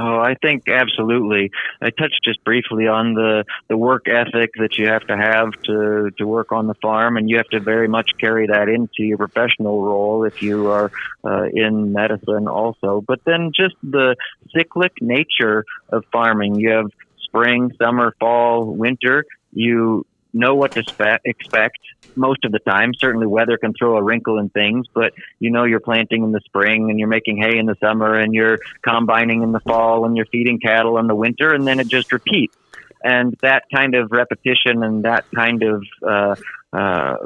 Oh, 0.00 0.20
I 0.20 0.36
think 0.40 0.68
absolutely. 0.68 1.50
I 1.82 1.90
touched 1.90 2.20
just 2.22 2.44
briefly 2.44 2.86
on 2.86 3.14
the, 3.14 3.44
the 3.68 3.76
work 3.76 4.06
ethic 4.06 4.50
that 4.60 4.78
you 4.78 4.86
have 4.86 5.02
to 5.08 5.16
have 5.16 5.50
to, 5.64 6.12
to 6.18 6.24
work 6.24 6.52
on 6.52 6.68
the 6.68 6.74
farm, 6.74 7.16
and 7.16 7.28
you 7.28 7.38
have 7.38 7.48
to 7.48 7.58
very 7.58 7.88
much 7.88 8.12
carry 8.20 8.46
that 8.46 8.68
into 8.68 9.02
your 9.02 9.18
professional 9.18 9.84
role 9.84 10.22
if 10.22 10.34
you 10.40 10.68
are 10.68 10.92
uh, 11.24 11.46
in 11.52 11.92
medicine 11.92 12.46
also. 12.46 13.02
But 13.04 13.24
then 13.26 13.50
just 13.52 13.74
the 13.82 14.14
cyclic 14.54 14.92
nature 15.00 15.64
of 15.88 16.04
farming. 16.12 16.60
You 16.60 16.70
have 16.70 16.92
spring, 17.22 17.72
summer, 17.82 18.14
fall, 18.20 18.66
winter. 18.66 19.24
You 19.52 20.06
know 20.32 20.54
what 20.54 20.74
to 20.74 20.84
spe- 20.84 21.24
expect 21.24 21.78
most 22.18 22.44
of 22.44 22.52
the 22.52 22.58
time. 22.58 22.92
Certainly, 22.94 23.26
weather 23.26 23.56
can 23.56 23.72
throw 23.72 23.96
a 23.96 24.02
wrinkle 24.02 24.38
in 24.38 24.48
things, 24.50 24.86
but 24.92 25.12
you 25.38 25.50
know 25.50 25.64
you're 25.64 25.80
planting 25.80 26.24
in 26.24 26.32
the 26.32 26.40
spring 26.44 26.90
and 26.90 26.98
you're 26.98 27.08
making 27.08 27.38
hay 27.38 27.58
in 27.58 27.66
the 27.66 27.76
summer 27.80 28.14
and 28.14 28.34
you're 28.34 28.58
combining 28.82 29.42
in 29.42 29.52
the 29.52 29.60
fall 29.60 30.04
and 30.04 30.16
you're 30.16 30.26
feeding 30.26 30.58
cattle 30.58 30.98
in 30.98 31.06
the 31.06 31.14
winter, 31.14 31.54
and 31.54 31.66
then 31.66 31.80
it 31.80 31.88
just 31.88 32.12
repeats. 32.12 32.56
And 33.02 33.36
that 33.42 33.64
kind 33.72 33.94
of 33.94 34.10
repetition 34.10 34.82
and 34.82 35.04
that 35.04 35.24
kind 35.32 35.62
of 35.62 35.84
uh, 36.06 36.34
uh, 36.72 37.16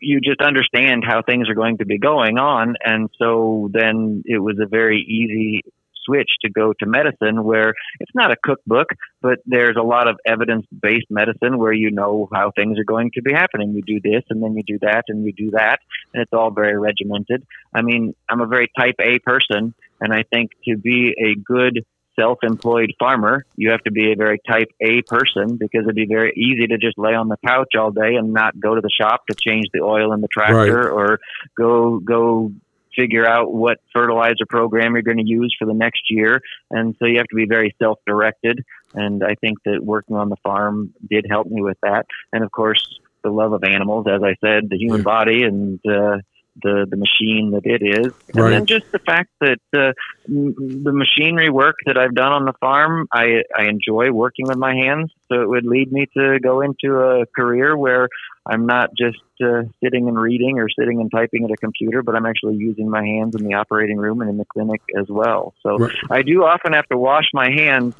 you 0.00 0.20
just 0.20 0.40
understand 0.40 1.04
how 1.04 1.22
things 1.22 1.48
are 1.48 1.54
going 1.54 1.78
to 1.78 1.86
be 1.86 1.98
going 1.98 2.38
on, 2.38 2.76
and 2.84 3.10
so 3.18 3.70
then 3.72 4.22
it 4.26 4.38
was 4.38 4.58
a 4.60 4.66
very 4.66 5.00
easy 5.00 5.64
switch 6.06 6.30
to 6.42 6.50
go 6.50 6.72
to 6.78 6.86
medicine 6.86 7.44
where 7.44 7.74
it's 8.00 8.14
not 8.14 8.30
a 8.30 8.36
cookbook, 8.42 8.88
but 9.20 9.40
there's 9.44 9.76
a 9.78 9.82
lot 9.82 10.08
of 10.08 10.16
evidence 10.24 10.64
based 10.80 11.06
medicine 11.10 11.58
where 11.58 11.72
you 11.72 11.90
know 11.90 12.28
how 12.32 12.52
things 12.54 12.78
are 12.78 12.84
going 12.84 13.10
to 13.14 13.22
be 13.22 13.32
happening. 13.32 13.74
You 13.74 13.82
do 13.82 14.00
this 14.00 14.22
and 14.30 14.42
then 14.42 14.54
you 14.56 14.62
do 14.66 14.78
that 14.80 15.04
and 15.08 15.24
you 15.24 15.32
do 15.32 15.50
that, 15.50 15.80
and 16.14 16.22
it's 16.22 16.32
all 16.32 16.50
very 16.50 16.78
regimented. 16.78 17.46
I 17.74 17.82
mean, 17.82 18.14
I'm 18.28 18.40
a 18.40 18.46
very 18.46 18.70
type 18.78 18.96
A 19.00 19.18
person, 19.18 19.74
and 20.00 20.12
I 20.12 20.22
think 20.32 20.52
to 20.66 20.76
be 20.76 21.14
a 21.18 21.38
good 21.38 21.84
self 22.18 22.38
employed 22.42 22.92
farmer, 22.98 23.44
you 23.56 23.70
have 23.70 23.82
to 23.82 23.92
be 23.92 24.12
a 24.12 24.16
very 24.16 24.40
type 24.48 24.68
A 24.80 25.02
person 25.02 25.56
because 25.56 25.82
it'd 25.82 25.94
be 25.94 26.06
very 26.06 26.32
easy 26.36 26.66
to 26.66 26.78
just 26.78 26.98
lay 26.98 27.14
on 27.14 27.28
the 27.28 27.36
couch 27.46 27.74
all 27.78 27.90
day 27.90 28.14
and 28.14 28.32
not 28.32 28.58
go 28.58 28.74
to 28.74 28.80
the 28.80 28.90
shop 28.90 29.26
to 29.30 29.36
change 29.36 29.66
the 29.72 29.80
oil 29.80 30.12
in 30.12 30.20
the 30.20 30.28
tractor 30.28 30.90
or 30.90 31.20
go 31.56 32.00
go 32.00 32.52
figure 32.96 33.26
out 33.26 33.52
what 33.52 33.78
fertilizer 33.92 34.46
program 34.48 34.94
you're 34.94 35.02
going 35.02 35.18
to 35.18 35.26
use 35.26 35.54
for 35.58 35.66
the 35.66 35.74
next 35.74 36.02
year. 36.10 36.40
And 36.70 36.96
so 36.98 37.06
you 37.06 37.18
have 37.18 37.28
to 37.28 37.36
be 37.36 37.46
very 37.46 37.74
self 37.78 37.98
directed. 38.06 38.64
And 38.94 39.22
I 39.22 39.34
think 39.34 39.58
that 39.64 39.84
working 39.84 40.16
on 40.16 40.28
the 40.28 40.36
farm 40.36 40.94
did 41.08 41.26
help 41.28 41.46
me 41.46 41.62
with 41.62 41.78
that. 41.82 42.06
And 42.32 42.42
of 42.42 42.50
course, 42.50 42.82
the 43.22 43.30
love 43.30 43.52
of 43.52 43.64
animals, 43.64 44.06
as 44.08 44.22
I 44.22 44.36
said, 44.40 44.70
the 44.70 44.78
human 44.78 45.02
body 45.02 45.42
and 45.42 45.80
uh, 45.86 46.18
the 46.62 46.86
the 46.88 46.96
machine 46.96 47.52
that 47.52 47.62
it 47.64 47.82
is, 47.84 48.12
and 48.34 48.44
Right. 48.44 48.52
then 48.52 48.66
just 48.66 48.84
the 48.92 48.98
fact 49.06 49.30
that 49.40 49.58
uh, 49.76 49.92
the 50.26 50.92
machinery 50.92 51.50
work 51.50 51.76
that 51.86 51.96
I've 51.98 52.14
done 52.14 52.32
on 52.32 52.44
the 52.44 52.54
farm, 52.60 53.06
I 53.12 53.42
I 53.56 53.64
enjoy 53.64 54.10
working 54.12 54.46
with 54.46 54.58
my 54.58 54.74
hands. 54.74 55.12
So 55.30 55.42
it 55.42 55.48
would 55.48 55.66
lead 55.66 55.92
me 55.92 56.06
to 56.16 56.38
go 56.40 56.60
into 56.60 56.96
a 56.96 57.26
career 57.26 57.76
where 57.76 58.08
I'm 58.48 58.66
not 58.66 58.90
just 58.96 59.18
uh, 59.42 59.62
sitting 59.82 60.08
and 60.08 60.18
reading 60.18 60.58
or 60.58 60.68
sitting 60.68 61.00
and 61.00 61.10
typing 61.10 61.44
at 61.44 61.50
a 61.50 61.56
computer, 61.56 62.02
but 62.02 62.14
I'm 62.14 62.26
actually 62.26 62.56
using 62.56 62.88
my 62.88 63.04
hands 63.04 63.34
in 63.34 63.44
the 63.44 63.54
operating 63.54 63.98
room 63.98 64.20
and 64.20 64.30
in 64.30 64.38
the 64.38 64.44
clinic 64.44 64.80
as 64.98 65.06
well. 65.08 65.54
So 65.62 65.78
Right. 65.78 65.92
I 66.10 66.22
do 66.22 66.44
often 66.44 66.72
have 66.72 66.86
to 66.88 66.96
wash 66.96 67.26
my 67.34 67.50
hands 67.50 67.94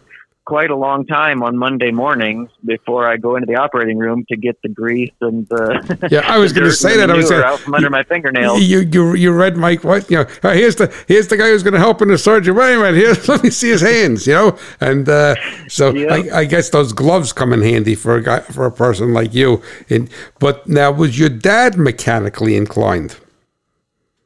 quite 0.47 0.71
a 0.71 0.77
long 0.77 1.05
time 1.05 1.43
on 1.43 1.57
Monday 1.59 1.91
mornings 1.91 2.49
before 2.65 3.07
I 3.07 3.17
go 3.17 3.35
into 3.35 3.47
the 3.47 3.57
operating 3.57 3.99
room 3.99 4.25
to 4.29 4.37
get 4.37 4.57
the 4.63 4.69
grease 4.69 5.13
and 5.21 5.47
the 5.49 6.09
Yeah, 6.11 6.21
I 6.25 6.39
was 6.39 6.53
going 6.55 6.65
to 6.65 6.73
say 6.73 6.97
that. 6.97 7.11
I 7.11 7.17
was 7.17 7.29
saying, 7.29 7.43
out 7.43 7.59
from 7.59 7.75
under 7.75 7.91
my 7.91 8.05
fingernails. 8.05 8.63
you 8.63 8.81
you 8.81 9.15
you 9.15 9.33
read 9.33 9.57
Mike 9.57 9.83
what 9.85 10.09
you 10.11 10.19
know 10.19 10.27
uh, 10.45 10.53
here's 10.53 10.77
the 10.77 10.87
here's 11.09 11.27
the 11.29 11.37
guy 11.37 11.49
who's 11.49 11.65
going 11.65 11.75
to 11.75 11.81
help 11.81 12.01
in 12.01 12.09
the 12.09 12.17
surgery 12.17 12.55
wait 12.55 12.75
a 12.75 12.79
minute 12.79 12.95
here 12.95 13.15
let 13.29 13.43
me 13.43 13.51
see 13.51 13.69
his 13.69 13.83
hands 13.83 14.27
you 14.27 14.33
know 14.33 14.57
and 14.81 15.09
uh, 15.09 15.35
so. 15.69 15.95
I, 15.97 16.41
I 16.41 16.45
guess 16.45 16.71
those 16.71 16.93
gloves 16.93 17.33
come 17.33 17.53
in 17.53 17.63
handy 17.63 17.95
for 17.95 18.15
a 18.15 18.23
guy 18.23 18.41
for 18.41 18.65
a 18.65 18.71
person 18.71 19.13
like 19.13 19.35
you 19.35 19.63
and 19.91 20.09
but 20.39 20.67
now 20.69 20.93
was 20.93 21.19
your 21.19 21.29
dad 21.29 21.77
mechanically 21.77 22.57
inclined 22.57 23.17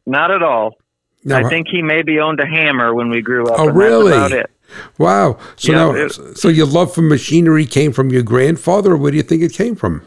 Not 0.06 0.30
at 0.30 0.42
all. 0.42 0.76
I 1.30 1.48
think 1.48 1.68
he 1.68 1.82
maybe 1.82 2.18
owned 2.18 2.40
a 2.40 2.46
hammer 2.46 2.94
when 2.94 3.10
we 3.10 3.20
grew 3.20 3.46
up. 3.46 3.60
Oh, 3.60 3.68
really? 3.68 4.42
That's 4.70 4.82
about 4.84 4.92
it. 4.94 4.98
wow 4.98 5.38
so 5.56 5.72
Yeah, 5.72 5.78
now 5.78 5.94
it- 5.94 6.36
so 6.36 6.48
your 6.48 6.66
love 6.66 6.94
for 6.94 7.02
machinery 7.02 7.66
came 7.66 7.92
from 7.92 8.10
your 8.10 8.22
grandfather 8.22 8.92
or 8.92 8.96
where 8.96 9.10
do 9.10 9.16
you 9.16 9.22
think 9.22 9.42
it 9.42 9.52
came 9.52 9.74
from 9.74 10.02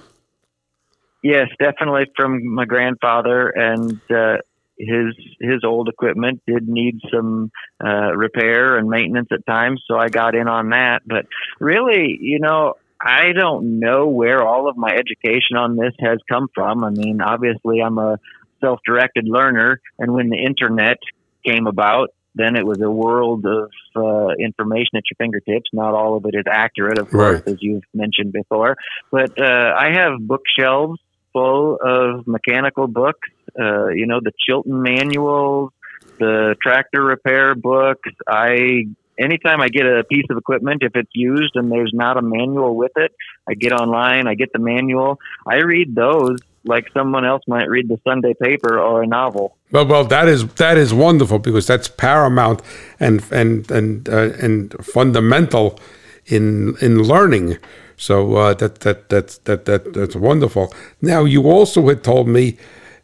Yes, 1.23 1.47
definitely 1.57 2.07
from 2.17 2.53
my 2.53 2.65
grandfather 2.65 3.47
and 3.47 3.97
uh, 4.11 4.37
his 4.77 5.15
his 5.39 5.63
old 5.63 5.87
equipment 5.87 6.41
did 6.45 6.67
need 6.67 6.99
some 7.13 7.49
uh, 7.83 8.11
repair 8.13 8.77
and 8.77 8.89
maintenance 8.89 9.29
at 9.31 9.45
times, 9.45 9.81
so 9.87 9.97
I 9.97 10.09
got 10.09 10.35
in 10.35 10.49
on 10.49 10.71
that. 10.71 11.03
But 11.05 11.25
really, 11.61 12.17
you 12.19 12.39
know, 12.39 12.73
I 12.99 13.31
don't 13.31 13.79
know 13.79 14.07
where 14.07 14.43
all 14.45 14.67
of 14.67 14.75
my 14.75 14.89
education 14.93 15.55
on 15.55 15.77
this 15.77 15.93
has 15.99 16.17
come 16.29 16.47
from. 16.53 16.83
I 16.83 16.89
mean, 16.89 17.21
obviously, 17.21 17.81
I'm 17.81 17.97
a 17.97 18.19
self-directed 18.61 19.25
learner, 19.25 19.79
and 19.99 20.13
when 20.13 20.29
the 20.29 20.37
internet 20.37 20.97
came 21.45 21.67
about, 21.67 22.09
then 22.35 22.55
it 22.55 22.65
was 22.65 22.81
a 22.81 22.89
world 22.89 23.45
of 23.45 23.69
uh, 23.95 24.29
information 24.39 24.91
at 24.95 25.03
your 25.09 25.15
fingertips. 25.17 25.69
Not 25.73 25.93
all 25.93 26.17
of 26.17 26.25
it 26.25 26.35
is 26.35 26.45
accurate, 26.49 26.97
of 26.97 27.09
course, 27.09 27.41
Right. 27.45 27.47
as 27.47 27.57
you've 27.61 27.83
mentioned 27.93 28.33
before. 28.33 28.75
But 29.11 29.39
uh, 29.39 29.73
I 29.77 29.93
have 29.93 30.19
bookshelves 30.19 30.99
full 31.31 31.77
of 31.83 32.27
mechanical 32.27 32.87
books 32.87 33.27
uh, 33.59 33.89
you 33.89 34.07
know, 34.07 34.19
the 34.21 34.31
Chilton 34.45 34.81
manuals, 34.81 35.71
the 36.19 36.55
tractor 36.61 37.03
repair 37.03 37.55
books. 37.55 38.09
I 38.27 38.85
anytime 39.17 39.61
I 39.61 39.69
get 39.69 39.85
a 39.85 40.03
piece 40.03 40.25
of 40.29 40.37
equipment, 40.37 40.81
if 40.81 40.95
it's 40.95 41.11
used 41.13 41.55
and 41.55 41.71
there's 41.71 41.91
not 41.93 42.17
a 42.17 42.21
manual 42.21 42.75
with 42.75 42.93
it, 42.95 43.11
I 43.47 43.53
get 43.53 43.71
online, 43.71 44.27
I 44.27 44.35
get 44.35 44.51
the 44.53 44.59
manual, 44.59 45.19
I 45.47 45.57
read 45.57 45.93
those 45.95 46.39
like 46.65 46.87
someone 46.93 47.25
else 47.25 47.43
might 47.47 47.67
read 47.69 47.89
the 47.89 47.99
Sunday 48.07 48.33
paper 48.41 48.79
or 48.79 49.03
a 49.03 49.07
novel. 49.07 49.57
Well, 49.73 49.87
well, 49.87 50.05
that 50.05 50.27
is 50.27 50.47
that 50.55 50.77
is 50.77 50.93
wonderful 50.93 51.39
because 51.39 51.65
that's 51.65 51.87
paramount 51.87 52.61
and 52.99 53.23
and 53.31 53.69
and 53.71 54.07
uh, 54.07 54.29
and 54.39 54.71
fundamental 54.85 55.79
in 56.27 56.75
in 56.79 57.01
learning. 57.01 57.57
So 57.97 58.35
uh, 58.35 58.53
that 58.53 58.81
that 58.81 59.09
that's 59.09 59.39
that 59.39 59.65
that 59.65 59.93
that's 59.93 60.15
wonderful. 60.15 60.71
Now 61.01 61.25
you 61.25 61.49
also 61.49 61.87
had 61.87 62.03
told 62.03 62.27
me 62.27 62.57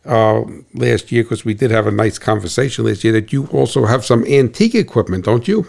uh, 0.06 0.44
last 0.76 1.12
year 1.12 1.24
because 1.24 1.44
we 1.44 1.56
did 1.56 1.72
have 1.72 1.88
a 1.88 1.92
nice 1.92 2.20
conversation 2.20 2.86
last 2.86 3.04
year 3.04 3.14
that 3.14 3.34
you 3.34 3.48
also 3.48 3.86
have 3.86 4.06
some 4.06 4.24
antique 4.26 4.76
equipment, 4.76 5.26
don't 5.26 5.48
you? 5.48 5.66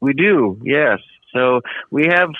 We 0.00 0.12
do, 0.12 0.60
yes. 0.64 0.98
So 1.32 1.60
we 1.92 2.06
have 2.06 2.30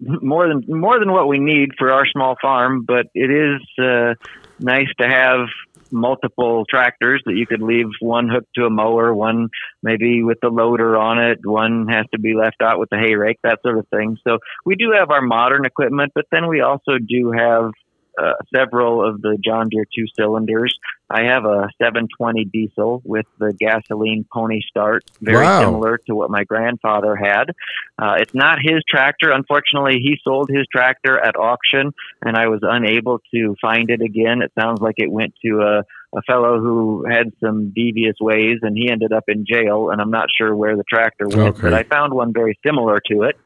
more 0.00 0.48
than 0.48 0.64
more 0.68 0.98
than 0.98 1.12
what 1.12 1.28
we 1.28 1.38
need 1.38 1.72
for 1.78 1.92
our 1.92 2.06
small 2.06 2.36
farm, 2.40 2.84
but 2.86 3.06
it 3.14 3.30
is 3.30 3.60
uh, 3.78 4.14
nice 4.58 4.88
to 5.00 5.06
have 5.06 5.48
multiple 5.90 6.64
tractors 6.68 7.22
that 7.26 7.34
you 7.34 7.46
could 7.46 7.62
leave 7.62 7.86
one 8.00 8.28
hooked 8.28 8.54
to 8.54 8.64
a 8.64 8.70
mower, 8.70 9.14
one 9.14 9.48
maybe 9.82 10.22
with 10.22 10.38
the 10.40 10.48
loader 10.48 10.96
on 10.96 11.18
it, 11.18 11.38
one 11.44 11.86
has 11.88 12.06
to 12.12 12.18
be 12.18 12.34
left 12.34 12.62
out 12.62 12.78
with 12.78 12.90
the 12.90 12.98
hay 12.98 13.14
rake, 13.14 13.38
that 13.42 13.60
sort 13.62 13.78
of 13.78 13.86
thing. 13.88 14.16
So 14.26 14.38
we 14.64 14.76
do 14.76 14.92
have 14.98 15.10
our 15.10 15.22
modern 15.22 15.64
equipment, 15.64 16.12
but 16.14 16.26
then 16.30 16.48
we 16.48 16.60
also 16.60 16.98
do 16.98 17.32
have 17.36 17.72
uh, 18.18 18.32
several 18.54 19.06
of 19.06 19.20
the 19.22 19.38
John 19.42 19.68
Deere 19.68 19.86
two 19.94 20.06
cylinders. 20.18 20.76
I 21.08 21.22
have 21.24 21.44
a 21.44 21.68
720 21.80 22.46
diesel 22.46 23.00
with 23.04 23.26
the 23.38 23.52
gasoline 23.52 24.26
pony 24.32 24.60
start, 24.68 25.04
very 25.20 25.44
wow. 25.44 25.60
similar 25.60 25.98
to 26.06 26.14
what 26.14 26.30
my 26.30 26.42
grandfather 26.42 27.14
had. 27.14 27.50
Uh, 27.96 28.16
it's 28.18 28.34
not 28.34 28.58
his 28.60 28.82
tractor. 28.88 29.30
Unfortunately, 29.30 29.98
he 30.02 30.18
sold 30.24 30.50
his 30.50 30.66
tractor 30.70 31.18
at 31.18 31.36
auction, 31.36 31.92
and 32.22 32.36
I 32.36 32.48
was 32.48 32.60
unable 32.62 33.20
to 33.32 33.54
find 33.60 33.88
it 33.90 34.00
again. 34.00 34.42
It 34.42 34.52
sounds 34.58 34.80
like 34.80 34.96
it 34.98 35.10
went 35.10 35.34
to 35.44 35.60
a, 35.60 35.78
a 36.18 36.22
fellow 36.22 36.58
who 36.58 37.06
had 37.08 37.32
some 37.40 37.70
devious 37.70 38.16
ways, 38.20 38.58
and 38.62 38.76
he 38.76 38.90
ended 38.90 39.12
up 39.12 39.24
in 39.28 39.46
jail. 39.46 39.90
And 39.90 40.00
I'm 40.00 40.10
not 40.10 40.26
sure 40.36 40.56
where 40.56 40.76
the 40.76 40.84
tractor 40.88 41.28
went, 41.28 41.56
okay. 41.56 41.62
but 41.62 41.74
I 41.74 41.84
found 41.84 42.14
one 42.14 42.32
very 42.32 42.58
similar 42.66 43.00
to 43.12 43.22
it. 43.22 43.36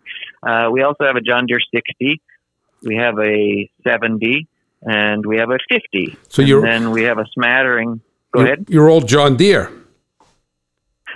Uh, 0.42 0.70
we 0.72 0.82
also 0.82 1.04
have 1.04 1.16
a 1.16 1.20
John 1.20 1.44
Deere 1.46 1.60
60. 1.74 2.22
We 2.82 2.96
have 2.96 3.18
a 3.18 3.70
70 3.86 4.48
and 4.82 5.24
we 5.24 5.38
have 5.38 5.50
a 5.50 5.58
50. 5.70 6.16
So 6.28 6.42
you 6.42 6.60
then 6.60 6.90
we 6.90 7.04
have 7.04 7.18
a 7.18 7.26
smattering. 7.32 8.00
Go 8.32 8.40
you're, 8.40 8.46
ahead. 8.46 8.66
You're 8.68 8.88
old 8.88 9.08
John 9.08 9.36
Deere. 9.36 9.70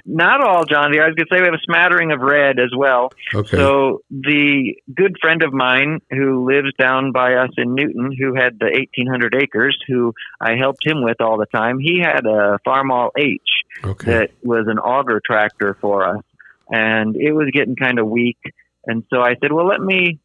Not 0.07 0.43
all 0.43 0.65
John 0.65 0.93
Deere. 0.93 1.05
I 1.05 1.07
was 1.07 1.15
going 1.15 1.27
to 1.29 1.35
say 1.35 1.41
we 1.41 1.47
have 1.47 1.55
a 1.55 1.65
smattering 1.65 2.13
of 2.13 2.21
red 2.21 2.59
as 2.59 2.71
well. 2.77 3.13
Okay. 3.35 3.57
So 3.57 4.03
the 4.11 4.75
good 4.95 5.17
friend 5.21 5.43
of 5.43 5.53
mine 5.53 6.01
who 6.11 6.47
lives 6.47 6.73
down 6.79 7.13
by 7.13 7.35
us 7.35 7.51
in 7.57 7.75
Newton, 7.75 8.15
who 8.19 8.35
had 8.35 8.59
the 8.59 8.67
1,800 8.67 9.35
acres, 9.35 9.79
who 9.87 10.13
I 10.41 10.57
helped 10.57 10.87
him 10.87 11.03
with 11.03 11.21
all 11.21 11.39
the 11.39 11.47
time, 11.47 11.79
he 11.79 12.01
had 12.01 12.27
a 12.27 12.59
Farmall 12.67 13.11
H 13.17 13.41
okay. 13.83 14.11
that 14.11 14.31
was 14.43 14.67
an 14.69 14.79
auger 14.79 15.23
tractor 15.25 15.77
for 15.81 16.17
us, 16.17 16.23
and 16.69 17.17
it 17.17 17.33
was 17.33 17.49
getting 17.53 17.77
kind 17.77 17.99
of 17.99 18.07
weak. 18.07 18.39
And 18.87 19.05
so 19.09 19.23
I 19.23 19.37
said, 19.41 19.53
well, 19.53 19.67
let 19.67 19.81
me 19.81 20.19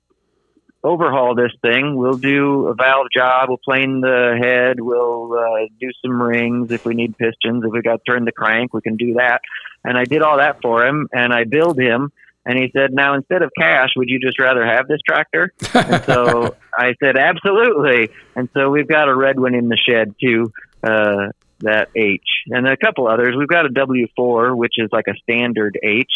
overhaul 0.84 1.36
this 1.36 1.52
thing. 1.62 1.96
We'll 1.96 2.18
do 2.18 2.68
a 2.68 2.74
valve 2.74 3.08
job. 3.16 3.50
We'll 3.50 3.58
plane 3.58 4.02
the 4.02 4.38
head. 4.42 4.80
We'll 4.80 5.34
uh, 5.34 5.68
do 5.80 5.90
some 6.04 6.22
rings 6.22 6.72
if 6.72 6.86
we 6.86 6.94
need 6.94 7.18
pistons. 7.18 7.64
If 7.66 7.72
we 7.72 7.82
got 7.82 8.04
to 8.04 8.12
turn 8.12 8.26
the 8.26 8.32
crank, 8.32 8.74
we 8.74 8.82
can 8.82 8.96
do 8.96 9.14
that. 9.16 9.42
And 9.84 9.98
I 9.98 10.06
did 10.06 10.22
all 10.22 10.38
that 10.38 10.62
for 10.62 10.86
him, 10.86 11.08
and 11.12 11.34
I 11.34 11.44
billed 11.44 11.80
him. 11.80 12.12
And 12.46 12.58
he 12.58 12.72
said, 12.72 12.94
"Now 12.94 13.14
instead 13.14 13.42
of 13.42 13.52
cash, 13.58 13.90
would 13.96 14.10
you 14.10 14.20
just 14.20 14.40
rather 14.40 14.66
have 14.66 14.88
this 14.88 15.02
tractor?" 15.08 15.54
and 15.74 16.04
so 16.06 16.56
I 16.74 16.96
said, 17.04 17.18
"Absolutely." 17.18 18.10
And 18.36 18.50
so 18.54 18.70
we've 18.70 18.88
got 18.88 19.10
a 19.10 19.16
red 19.16 19.40
one 19.40 19.54
in 19.54 19.70
the 19.70 19.78
shed 19.78 20.16
too. 20.22 20.52
Uh, 20.82 21.28
that 21.62 21.90
H, 21.96 22.24
and 22.48 22.68
a 22.68 22.78
couple 22.78 23.08
others. 23.08 23.36
We've 23.38 23.48
got 23.48 23.66
a 23.66 23.70
W4, 23.70 24.56
which 24.56 24.76
is 24.78 24.90
like 24.94 25.08
a 25.08 25.16
standard 25.24 25.78
H, 25.84 26.12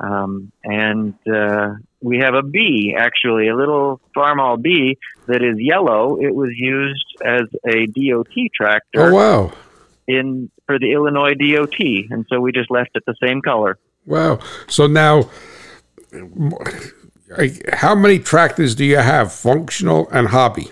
um, 0.00 0.52
and 0.64 1.14
uh, 1.32 1.74
we 2.00 2.18
have 2.18 2.34
a 2.34 2.42
B, 2.42 2.94
actually, 2.96 3.48
a 3.48 3.56
little 3.56 4.00
Farmall 4.16 4.60
B 4.60 4.98
that 5.26 5.42
is 5.42 5.56
yellow. 5.58 6.18
It 6.20 6.34
was 6.34 6.50
used 6.54 7.06
as 7.24 7.42
a 7.66 7.86
DOT 7.86 8.34
tractor. 8.54 9.10
Oh, 9.10 9.14
wow. 9.14 9.52
In 10.06 10.50
for 10.66 10.78
the 10.78 10.92
Illinois 10.92 11.34
DOT, 11.34 11.80
and 12.10 12.26
so 12.28 12.40
we 12.40 12.52
just 12.52 12.70
left 12.70 12.90
it 12.94 13.04
the 13.06 13.14
same 13.20 13.40
color. 13.42 13.78
Wow! 14.04 14.38
So 14.68 14.86
now, 14.86 15.30
how 17.72 17.94
many 17.96 18.20
tractors 18.20 18.76
do 18.76 18.84
you 18.84 18.98
have, 18.98 19.32
functional 19.32 20.08
and 20.10 20.28
hobby? 20.28 20.70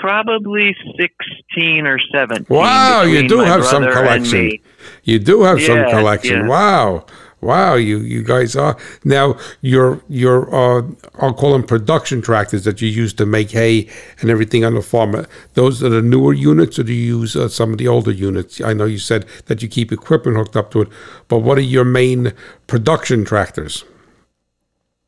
Probably 0.00 0.74
sixteen 0.98 1.86
or 1.86 1.98
seventeen. 2.12 2.46
Wow! 2.48 3.02
You 3.02 3.28
do 3.28 3.38
have 3.38 3.64
some 3.64 3.84
collection. 3.84 4.58
You 5.04 5.20
do 5.20 5.42
have 5.42 5.60
yes, 5.60 5.66
some 5.68 5.90
collection. 5.90 6.40
Yes. 6.40 6.48
Wow! 6.48 7.06
Wow, 7.40 7.74
you 7.76 7.98
you 8.00 8.22
guys 8.22 8.54
are 8.54 8.76
now 9.02 9.38
your 9.62 10.02
your 10.08 10.54
uh, 10.54 10.82
I'll 11.20 11.32
call 11.32 11.52
them 11.52 11.62
production 11.62 12.20
tractors 12.20 12.64
that 12.64 12.82
you 12.82 12.88
use 12.88 13.14
to 13.14 13.24
make 13.24 13.50
hay 13.52 13.88
and 14.20 14.28
everything 14.28 14.62
on 14.62 14.74
the 14.74 14.82
farm. 14.82 15.26
Those 15.54 15.82
are 15.82 15.88
the 15.88 16.02
newer 16.02 16.34
units, 16.34 16.78
or 16.78 16.82
do 16.82 16.92
you 16.92 17.18
use 17.18 17.36
uh, 17.36 17.48
some 17.48 17.72
of 17.72 17.78
the 17.78 17.88
older 17.88 18.10
units? 18.10 18.60
I 18.60 18.74
know 18.74 18.84
you 18.84 18.98
said 18.98 19.24
that 19.46 19.62
you 19.62 19.68
keep 19.68 19.90
equipment 19.90 20.36
hooked 20.36 20.54
up 20.54 20.70
to 20.72 20.82
it, 20.82 20.88
but 21.28 21.38
what 21.38 21.56
are 21.56 21.62
your 21.62 21.84
main 21.84 22.34
production 22.66 23.24
tractors? 23.24 23.84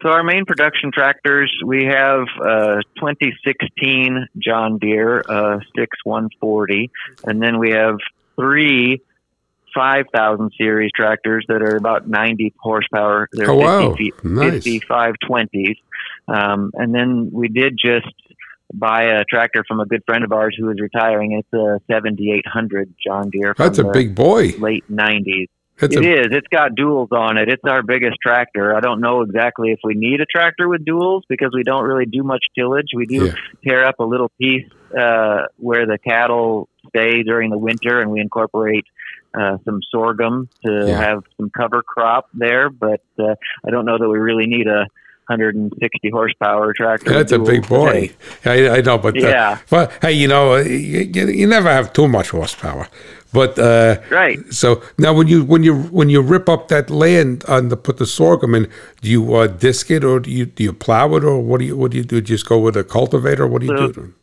So 0.03 0.09
our 0.09 0.24
main 0.24 0.47
production 0.47 0.91
tractors, 0.91 1.53
we 1.64 1.85
have 1.85 2.26
uh, 2.41 2.80
2016 2.97 4.26
John 4.39 4.78
Deere 4.78 5.22
uh, 5.28 5.61
6140, 5.76 6.91
and 7.24 7.41
then 7.41 7.61
we 7.61 7.70
have 7.70 7.99
three 8.35 9.01
5000 9.75 10.53
series 10.57 10.91
tractors 10.95 11.45
that 11.49 11.62
are 11.62 11.77
about 11.77 12.09
90 12.09 12.55
horsepower. 12.59 13.29
They're 13.33 13.51
oh, 13.51 13.57
wow. 13.57 13.95
50, 13.95 14.12
nice. 14.25 14.64
5520s. 14.64 15.77
Um, 16.29 16.70
and 16.75 16.95
then 16.95 17.31
we 17.33 17.49
did 17.49 17.79
just 17.79 18.07
buy 18.73 19.05
a 19.05 19.25
tractor 19.25 19.64
from 19.66 19.81
a 19.81 19.87
good 19.87 20.03
friend 20.07 20.25
of 20.25 20.33
ours 20.33 20.57
who 20.59 20.70
is 20.70 20.81
retiring. 20.81 21.33
It's 21.33 21.53
a 21.53 21.81
7800 21.91 22.95
John 23.05 23.31
Deere. 23.31 23.55
That's 23.57 23.79
a 23.79 23.85
big 23.85 24.14
boy. 24.14 24.53
Late 24.59 24.85
90s. 24.91 25.47
It's 25.81 25.97
it 25.97 26.05
a, 26.05 26.20
is. 26.20 26.27
It's 26.31 26.47
got 26.49 26.73
duals 26.73 27.11
on 27.12 27.39
it. 27.39 27.49
It's 27.49 27.62
our 27.64 27.83
biggest 27.83 28.16
tractor. 28.23 28.77
I 28.77 28.81
don't 28.81 29.01
know 29.01 29.23
exactly 29.23 29.73
if 29.73 29.81
we 29.83 29.95
need 29.95 30.20
a 30.20 30.27
tractor 30.27 30.68
with 30.68 30.85
duals 30.85 31.23
because 31.29 31.51
we 31.55 31.64
don't 31.64 31.85
really 31.85 32.07
do 32.07 32.23
much 32.23 32.45
tillage. 32.57 32.89
We 32.95 33.07
do 33.07 33.27
yeah. 33.27 33.35
tear 33.66 33.85
up 33.85 33.99
a 33.99 34.05
little 34.05 34.31
piece 34.41 34.66
uh, 34.97 35.47
where 35.57 35.87
the 35.87 35.99
cattle 35.99 36.68
stay 36.89 37.23
during 37.23 37.51
the 37.51 37.59
winter, 37.59 38.01
and 38.01 38.11
we 38.11 38.20
incorporate 38.20 38.85
uh, 39.35 39.59
some 39.64 39.80
sorghum 39.91 40.49
to 40.64 40.87
yeah. 40.87 40.97
have 40.97 41.24
some 41.37 41.51
cover 41.51 41.83
crop 41.83 42.28
there, 42.35 42.70
but 42.70 43.03
uh, 43.18 43.35
I 43.66 43.70
don't 43.70 43.85
know 43.85 43.99
that 43.99 44.09
we 44.09 44.18
really 44.18 44.47
need 44.47 44.66
a 44.66 44.87
160 45.28 46.11
horsepower 46.11 46.72
tractor. 46.74 47.11
That's 47.11 47.33
a 47.33 47.39
big 47.39 47.68
boy. 47.68 48.11
I, 48.45 48.68
I, 48.68 48.80
know, 48.80 48.99
but 48.99 49.16
uh, 49.16 49.28
yeah. 49.28 49.59
but 49.70 49.93
hey, 50.03 50.12
you 50.12 50.28
know, 50.28 50.57
you, 50.57 51.26
you, 51.26 51.47
never 51.47 51.70
have 51.70 51.93
too 51.93 52.09
much 52.09 52.30
horsepower. 52.30 52.89
But 53.33 53.59
uh, 53.59 54.01
right. 54.11 54.39
So 54.53 54.83
now, 54.99 55.14
when 55.14 55.28
you 55.28 55.45
when 55.45 55.62
you 55.62 55.85
when 55.85 56.11
you 56.11 56.20
rip 56.20 56.49
up 56.49 56.68
that 56.68 56.91
land 56.91 57.45
and 57.49 57.70
the, 57.70 57.76
put 57.76 57.97
the 57.97 58.07
sorghum 58.07 58.55
in, 58.55 58.68
do 59.01 59.11
you 59.11 59.35
uh, 59.35 59.47
disc 59.47 59.91
it 59.91 60.05
or 60.05 60.20
do 60.20 60.30
you 60.30 60.45
do 60.45 60.64
you 60.64 60.72
plow 60.72 61.14
it 61.14 61.24
or 61.24 61.41
what 61.41 61.61
do 61.61 61.66
you 61.66 61.76
what 61.76 61.93
do 61.93 61.97
you 61.97 62.05
do? 62.05 62.20
Just 62.20 62.47
go 62.47 62.59
with 62.59 62.76
a 62.76 62.85
cultivator? 62.85 63.47
What 63.47 63.62
do 63.62 63.68
you 63.68 63.93
do? 63.93 64.14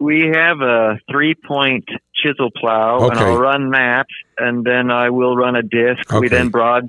We 0.00 0.30
have 0.32 0.60
a 0.60 0.98
three 1.10 1.34
point 1.34 1.84
chisel 2.22 2.50
plow, 2.50 2.96
okay. 2.96 3.06
and 3.08 3.18
I'll 3.18 3.38
run 3.38 3.70
maps, 3.70 4.14
and 4.38 4.64
then 4.64 4.90
I 4.90 5.10
will 5.10 5.36
run 5.36 5.56
a 5.56 5.62
disc. 5.62 6.10
Okay. 6.10 6.20
We 6.20 6.28
then 6.28 6.48
broad 6.48 6.88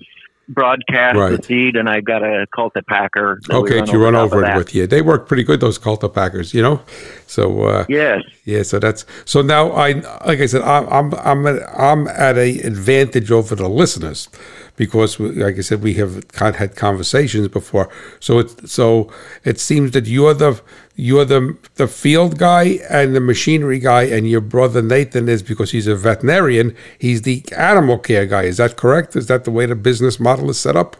broadcast 0.54 1.18
right. 1.18 1.38
the 1.38 1.44
seed, 1.44 1.76
and 1.76 1.90
I've 1.90 2.04
got 2.04 2.24
a 2.24 2.46
cultipacker. 2.56 3.50
Okay, 3.50 3.92
you 3.92 4.04
run 4.04 4.16
over 4.16 4.44
it 4.44 4.58
with 4.58 4.76
you. 4.76 4.88
They 4.88 5.02
work 5.02 5.28
pretty 5.28 5.44
good, 5.44 5.60
those 5.60 5.80
cultipackers, 5.80 6.54
you 6.54 6.62
know. 6.62 6.82
So 7.28 7.64
uh, 7.64 7.86
yes, 7.90 8.22
yeah. 8.46 8.64
So 8.64 8.80
that's 8.80 9.06
so 9.26 9.42
now. 9.42 9.72
I 9.72 9.94
like 10.26 10.40
I 10.40 10.46
said, 10.46 10.62
I'm 10.62 10.88
I'm 10.90 11.14
I'm 11.16 11.48
at, 11.48 11.80
I'm 11.80 12.08
at 12.08 12.38
a 12.38 12.60
advantage 12.60 13.32
over 13.32 13.56
the 13.56 13.70
listeners 13.70 14.30
because, 14.76 15.20
like 15.20 15.58
I 15.58 15.62
said, 15.62 15.82
we 15.82 15.94
have 15.96 16.24
had 16.36 16.76
conversations 16.76 17.48
before. 17.48 17.90
So 18.20 18.40
it 18.40 18.70
so 18.70 19.12
it 19.44 19.60
seems 19.60 19.92
that 19.92 20.08
you're 20.08 20.34
the 20.34 20.62
you're 20.96 21.26
the 21.26 21.58
the 21.76 21.88
field 21.88 22.38
guy 22.38 22.80
and 22.89 23.16
the 23.16 23.20
machinery 23.20 23.80
guy, 23.80 24.04
and 24.04 24.30
your 24.30 24.42
brother 24.42 24.82
Nathan 24.82 25.30
is 25.30 25.44
because 25.44 25.72
he's 25.72 25.88
a 25.88 25.96
veterinarian. 25.96 26.76
He's 27.00 27.24
the 27.24 27.44
animal 27.56 27.98
care 27.98 28.26
guy. 28.26 28.44
Is 28.44 28.58
that 28.58 28.78
correct? 28.78 29.16
Is 29.16 29.28
that 29.28 29.44
the 29.44 29.52
way 29.52 29.66
the 29.66 29.76
business 29.76 30.20
model 30.20 30.50
is 30.50 30.60
set 30.60 30.76
up? 30.76 30.98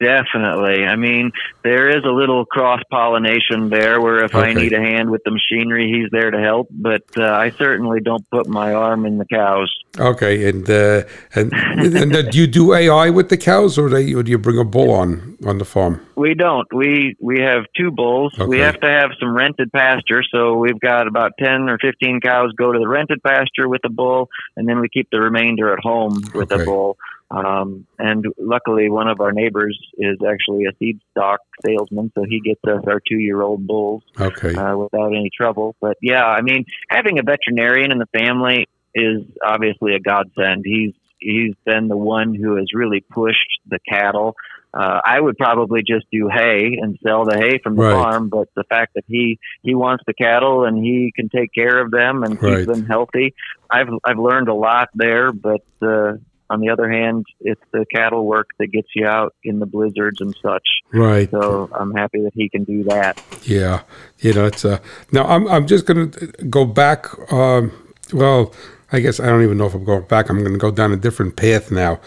Definitely. 0.00 0.84
I 0.84 0.96
mean, 0.96 1.30
there 1.62 1.88
is 1.88 2.04
a 2.04 2.10
little 2.10 2.44
cross 2.44 2.80
pollination 2.90 3.70
there 3.70 4.00
where 4.00 4.24
if 4.24 4.34
I 4.34 4.52
need 4.52 4.72
a 4.72 4.80
hand 4.80 5.10
with 5.10 5.22
the 5.24 5.30
machinery, 5.30 5.86
he's 5.90 6.10
there 6.10 6.30
to 6.30 6.38
help. 6.40 6.68
But 6.70 7.02
uh, 7.16 7.24
I 7.24 7.50
certainly 7.50 8.00
don't 8.00 8.28
put 8.30 8.48
my 8.48 8.72
arm 8.74 9.06
in 9.06 9.18
the 9.18 9.24
cows. 9.24 9.72
Okay, 9.98 10.48
and 10.48 10.68
uh, 10.68 11.04
and 11.34 11.52
and 11.52 12.14
uh, 12.16 12.22
do 12.22 12.38
you 12.38 12.46
do 12.48 12.74
AI 12.74 13.10
with 13.10 13.28
the 13.28 13.36
cows, 13.36 13.78
or 13.78 13.88
they 13.88 14.12
or 14.14 14.22
do 14.24 14.30
you 14.32 14.38
bring 14.38 14.58
a 14.58 14.64
bull 14.64 14.90
on 14.90 15.38
on 15.46 15.58
the 15.58 15.64
farm? 15.64 16.04
We 16.16 16.34
don't. 16.34 16.66
We 16.74 17.16
we 17.20 17.40
have 17.40 17.64
two 17.76 17.90
bulls. 17.92 18.34
We 18.38 18.58
have 18.58 18.80
to 18.80 18.88
have 18.88 19.10
some 19.20 19.34
rented 19.34 19.72
pasture, 19.72 20.22
so 20.24 20.54
we've 20.54 20.80
got 20.80 21.06
about 21.06 21.32
ten 21.38 21.68
or 21.68 21.78
fifteen 21.78 22.20
cows 22.20 22.52
go 22.56 22.72
to 22.72 22.78
the 22.78 22.88
rented 22.88 23.22
pasture 23.22 23.68
with 23.68 23.82
the 23.82 23.90
bull, 23.90 24.28
and 24.56 24.68
then 24.68 24.80
we 24.80 24.88
keep 24.88 25.08
the 25.12 25.20
remainder 25.20 25.72
at 25.72 25.78
home 25.80 26.20
with 26.34 26.50
Okay. 26.50 26.58
the 26.58 26.64
bull. 26.64 26.96
Um, 27.30 27.86
and 27.98 28.24
luckily, 28.38 28.88
one 28.90 29.08
of 29.08 29.20
our 29.20 29.32
neighbors 29.32 29.78
is 29.98 30.18
actually 30.26 30.66
a 30.66 30.76
seed 30.78 31.00
stock 31.10 31.40
salesman, 31.64 32.12
so 32.14 32.24
he 32.28 32.40
gets 32.40 32.60
us 32.64 32.84
our 32.86 33.00
two-year-old 33.08 33.66
bulls 33.66 34.02
Okay, 34.20 34.54
uh, 34.54 34.76
without 34.76 35.08
any 35.08 35.30
trouble. 35.36 35.74
But 35.80 35.96
yeah, 36.02 36.24
I 36.24 36.42
mean, 36.42 36.64
having 36.90 37.18
a 37.18 37.22
veterinarian 37.22 37.90
in 37.90 37.98
the 37.98 38.06
family 38.16 38.68
is 38.94 39.22
obviously 39.44 39.94
a 39.94 40.00
godsend. 40.00 40.62
He's 40.64 40.92
he's 41.18 41.54
been 41.64 41.88
the 41.88 41.96
one 41.96 42.34
who 42.34 42.56
has 42.56 42.66
really 42.74 43.00
pushed 43.00 43.58
the 43.66 43.78
cattle. 43.88 44.34
Uh, 44.72 45.00
I 45.04 45.20
would 45.20 45.38
probably 45.38 45.82
just 45.86 46.06
do 46.12 46.28
hay 46.28 46.78
and 46.80 46.98
sell 47.06 47.24
the 47.24 47.38
hay 47.38 47.58
from 47.62 47.76
the 47.76 47.82
Right. 47.82 47.92
farm, 47.92 48.28
but 48.28 48.48
the 48.56 48.64
fact 48.64 48.94
that 48.94 49.04
he 49.06 49.38
he 49.62 49.74
wants 49.74 50.04
the 50.06 50.14
cattle 50.14 50.64
and 50.64 50.76
he 50.76 51.12
can 51.14 51.28
take 51.28 51.52
care 51.54 51.80
of 51.80 51.90
them 51.90 52.22
and 52.24 52.38
keep 52.40 52.66
them 52.66 52.84
healthy, 52.84 53.34
I've 53.70 53.88
I've 54.04 54.18
learned 54.18 54.48
a 54.48 54.54
lot 54.54 54.88
there. 54.94 55.32
But 55.32 55.62
uh, 55.80 56.14
on 56.54 56.60
the 56.60 56.70
other 56.70 56.88
hand, 56.88 57.26
it's 57.40 57.60
the 57.72 57.84
cattle 57.92 58.24
work 58.24 58.48
that 58.58 58.68
gets 58.68 58.88
you 58.94 59.06
out 59.06 59.34
in 59.42 59.58
the 59.58 59.66
blizzards 59.66 60.20
and 60.20 60.34
such. 60.40 60.66
right. 60.92 61.28
So 61.30 61.68
I'm 61.72 61.92
happy 61.92 62.22
that 62.22 62.32
he 62.34 62.48
can 62.48 62.62
do 62.62 62.84
that. 62.84 63.20
Yeah, 63.42 63.82
you 64.20 64.32
know, 64.32 64.46
it's 64.46 64.64
uh 64.64 64.78
now 65.12 65.24
I'm 65.26 65.48
I'm 65.48 65.66
just 65.66 65.84
gonna 65.84 66.06
go 66.48 66.64
back. 66.64 67.06
Um, 67.32 67.72
well, 68.12 68.54
I 68.92 69.00
guess 69.00 69.18
I 69.18 69.26
don't 69.26 69.42
even 69.42 69.58
know 69.58 69.66
if 69.66 69.74
I'm 69.74 69.84
going 69.84 70.04
back. 70.04 70.30
I'm 70.30 70.42
gonna 70.44 70.58
go 70.58 70.70
down 70.70 70.92
a 70.92 70.96
different 70.96 71.36
path 71.36 71.72
now, 71.72 72.00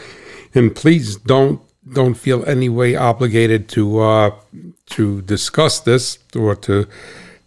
and 0.55 0.73
please 0.73 1.17
don't 1.17 1.61
don't 1.93 2.15
feel 2.15 2.45
any 2.45 2.69
way 2.69 2.95
obligated 2.95 3.67
to 3.69 3.99
uh, 3.99 4.31
to 4.91 5.21
discuss 5.23 5.81
this 5.81 6.19
or 6.35 6.55
to 6.55 6.87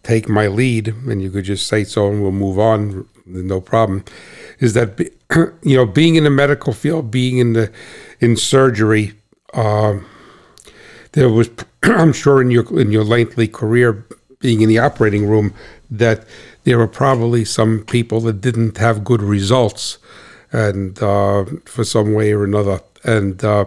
take 0.03 0.29
my 0.29 0.47
lead. 0.47 0.89
And 1.07 1.21
you 1.21 1.31
could 1.31 1.45
just 1.45 1.65
say 1.67 1.83
so, 1.83 2.09
and 2.09 2.21
we'll 2.21 2.31
move 2.31 2.59
on. 2.59 3.07
No 3.33 3.61
problem. 3.61 4.03
Is 4.59 4.73
that 4.73 4.99
you 5.63 5.75
know 5.75 5.85
being 5.85 6.15
in 6.15 6.23
the 6.23 6.29
medical 6.29 6.73
field, 6.73 7.11
being 7.11 7.37
in 7.37 7.53
the 7.53 7.71
in 8.19 8.35
surgery. 8.35 9.13
Um, 9.53 10.05
there 11.13 11.29
was 11.29 11.49
i'm 11.83 12.13
sure 12.13 12.41
in 12.41 12.51
your 12.51 12.79
in 12.79 12.91
your 12.91 13.03
lengthy 13.03 13.47
career 13.47 14.05
being 14.39 14.61
in 14.61 14.69
the 14.69 14.79
operating 14.79 15.27
room 15.27 15.53
that 15.89 16.25
there 16.63 16.77
were 16.77 16.87
probably 16.87 17.43
some 17.45 17.83
people 17.85 18.21
that 18.21 18.41
didn't 18.41 18.77
have 18.77 19.03
good 19.03 19.21
results 19.21 19.97
and 20.51 21.01
uh, 21.01 21.45
for 21.65 21.83
some 21.83 22.13
way 22.13 22.31
or 22.33 22.43
another 22.43 22.81
and 23.03 23.43
uh, 23.43 23.65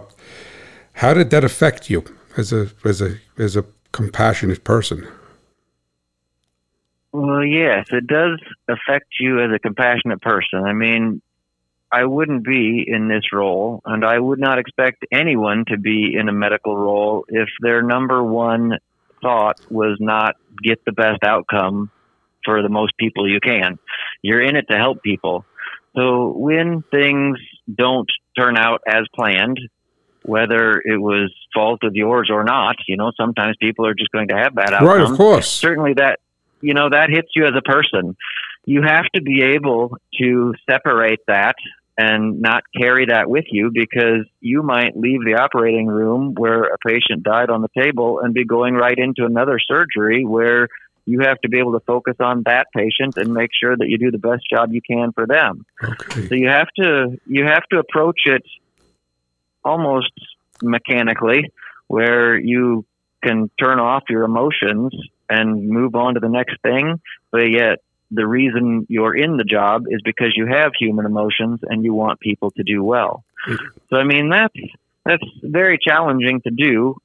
how 0.93 1.13
did 1.13 1.29
that 1.29 1.43
affect 1.43 1.89
you 1.89 2.03
as 2.37 2.51
a 2.51 2.69
as 2.83 3.01
a 3.01 3.17
as 3.37 3.55
a 3.55 3.65
compassionate 3.91 4.63
person 4.63 5.07
Well, 7.15 7.45
yes, 7.45 7.87
it 7.91 8.07
does 8.07 8.41
affect 8.67 9.07
you 9.21 9.39
as 9.41 9.49
a 9.55 9.59
compassionate 9.59 10.21
person. 10.21 10.63
I 10.65 10.73
mean, 10.73 11.21
I 11.89 12.03
wouldn't 12.03 12.43
be 12.43 12.83
in 12.85 13.07
this 13.07 13.31
role, 13.31 13.81
and 13.85 14.03
I 14.03 14.19
would 14.19 14.39
not 14.39 14.59
expect 14.59 15.05
anyone 15.13 15.63
to 15.69 15.77
be 15.77 16.13
in 16.13 16.27
a 16.27 16.33
medical 16.33 16.75
role 16.75 17.23
if 17.29 17.47
their 17.61 17.81
number 17.81 18.21
one 18.21 18.79
thought 19.21 19.61
was 19.71 19.97
not 20.01 20.35
get 20.61 20.83
the 20.83 20.91
best 20.91 21.23
outcome 21.23 21.89
for 22.43 22.61
the 22.61 22.67
most 22.67 22.97
people 22.97 23.29
you 23.29 23.39
can. 23.39 23.79
You're 24.21 24.41
in 24.41 24.57
it 24.57 24.65
to 24.69 24.77
help 24.77 25.01
people. 25.01 25.45
So 25.95 26.33
when 26.35 26.83
things 26.91 27.37
don't 27.73 28.11
turn 28.37 28.57
out 28.57 28.81
as 28.85 29.05
planned, 29.15 29.59
whether 30.23 30.81
it 30.83 30.99
was 30.99 31.33
fault 31.53 31.79
of 31.83 31.95
yours 31.95 32.29
or 32.29 32.43
not, 32.43 32.75
you 32.89 32.97
know, 32.97 33.13
sometimes 33.15 33.55
people 33.61 33.85
are 33.87 33.93
just 33.93 34.11
going 34.11 34.27
to 34.27 34.35
have 34.35 34.53
bad 34.53 34.73
outcomes 34.73 34.89
right 34.89 35.01
of 35.01 35.15
course 35.15 35.49
certainly 35.49 35.93
that 35.93 36.19
you 36.65 36.73
know 36.73 36.89
that 36.89 37.09
hits 37.09 37.29
you 37.35 37.45
as 37.45 37.53
a 37.55 37.61
person. 37.61 38.17
You 38.65 38.81
have 38.81 39.05
to 39.13 39.21
be 39.21 39.43
able 39.43 39.97
to 40.19 40.53
separate 40.67 41.19
that 41.27 41.55
and 41.97 42.41
not 42.41 42.63
carry 42.75 43.05
that 43.05 43.29
with 43.29 43.45
you 43.51 43.69
because 43.71 44.25
you 44.41 44.63
might 44.63 44.97
leave 44.97 45.23
the 45.23 45.35
operating 45.35 45.87
room 45.87 46.33
where 46.33 46.63
a 46.63 46.77
patient 46.79 47.23
died 47.23 47.49
on 47.49 47.61
the 47.61 47.69
table 47.79 48.19
and 48.19 48.33
be 48.33 48.43
going 48.43 48.73
right 48.73 48.97
into 48.97 49.25
another 49.25 49.59
surgery 49.59 50.25
where 50.25 50.67
you 51.05 51.19
have 51.19 51.39
to 51.41 51.49
be 51.49 51.59
able 51.59 51.73
to 51.73 51.79
focus 51.85 52.15
on 52.19 52.41
that 52.47 52.67
patient 52.75 53.15
and 53.15 53.31
make 53.31 53.51
sure 53.57 53.77
that 53.77 53.87
you 53.87 53.99
do 53.99 54.09
the 54.09 54.17
best 54.17 54.43
job 54.49 54.73
you 54.73 54.81
can 54.81 55.11
for 55.13 55.27
them. 55.27 55.63
Okay. 55.81 56.27
So 56.27 56.35
you 56.35 56.49
have 56.49 56.67
to 56.77 57.17
you 57.27 57.45
have 57.45 57.63
to 57.71 57.77
approach 57.77 58.21
it 58.25 58.43
almost 59.63 60.11
mechanically, 60.63 61.51
where 61.87 62.37
you 62.37 62.85
can 63.23 63.49
turn 63.59 63.79
off 63.79 64.03
your 64.09 64.23
emotions 64.23 64.91
and 65.29 65.67
move 65.67 65.95
on 65.95 66.15
to 66.15 66.19
the 66.19 66.29
next 66.29 66.61
thing. 66.61 66.99
But 67.31 67.51
yet, 67.51 67.79
the 68.11 68.27
reason 68.27 68.85
you're 68.89 69.15
in 69.15 69.37
the 69.37 69.43
job 69.43 69.85
is 69.89 70.01
because 70.03 70.33
you 70.35 70.45
have 70.47 70.71
human 70.79 71.05
emotions 71.05 71.59
and 71.63 71.83
you 71.83 71.93
want 71.93 72.19
people 72.19 72.51
to 72.51 72.63
do 72.63 72.83
well. 72.83 73.23
Mm-hmm. 73.47 73.65
So 73.89 73.97
I 73.97 74.03
mean 74.03 74.29
that's 74.29 74.55
that's 75.05 75.23
very 75.43 75.77
challenging 75.81 76.41
to 76.41 76.51
do, 76.51 76.97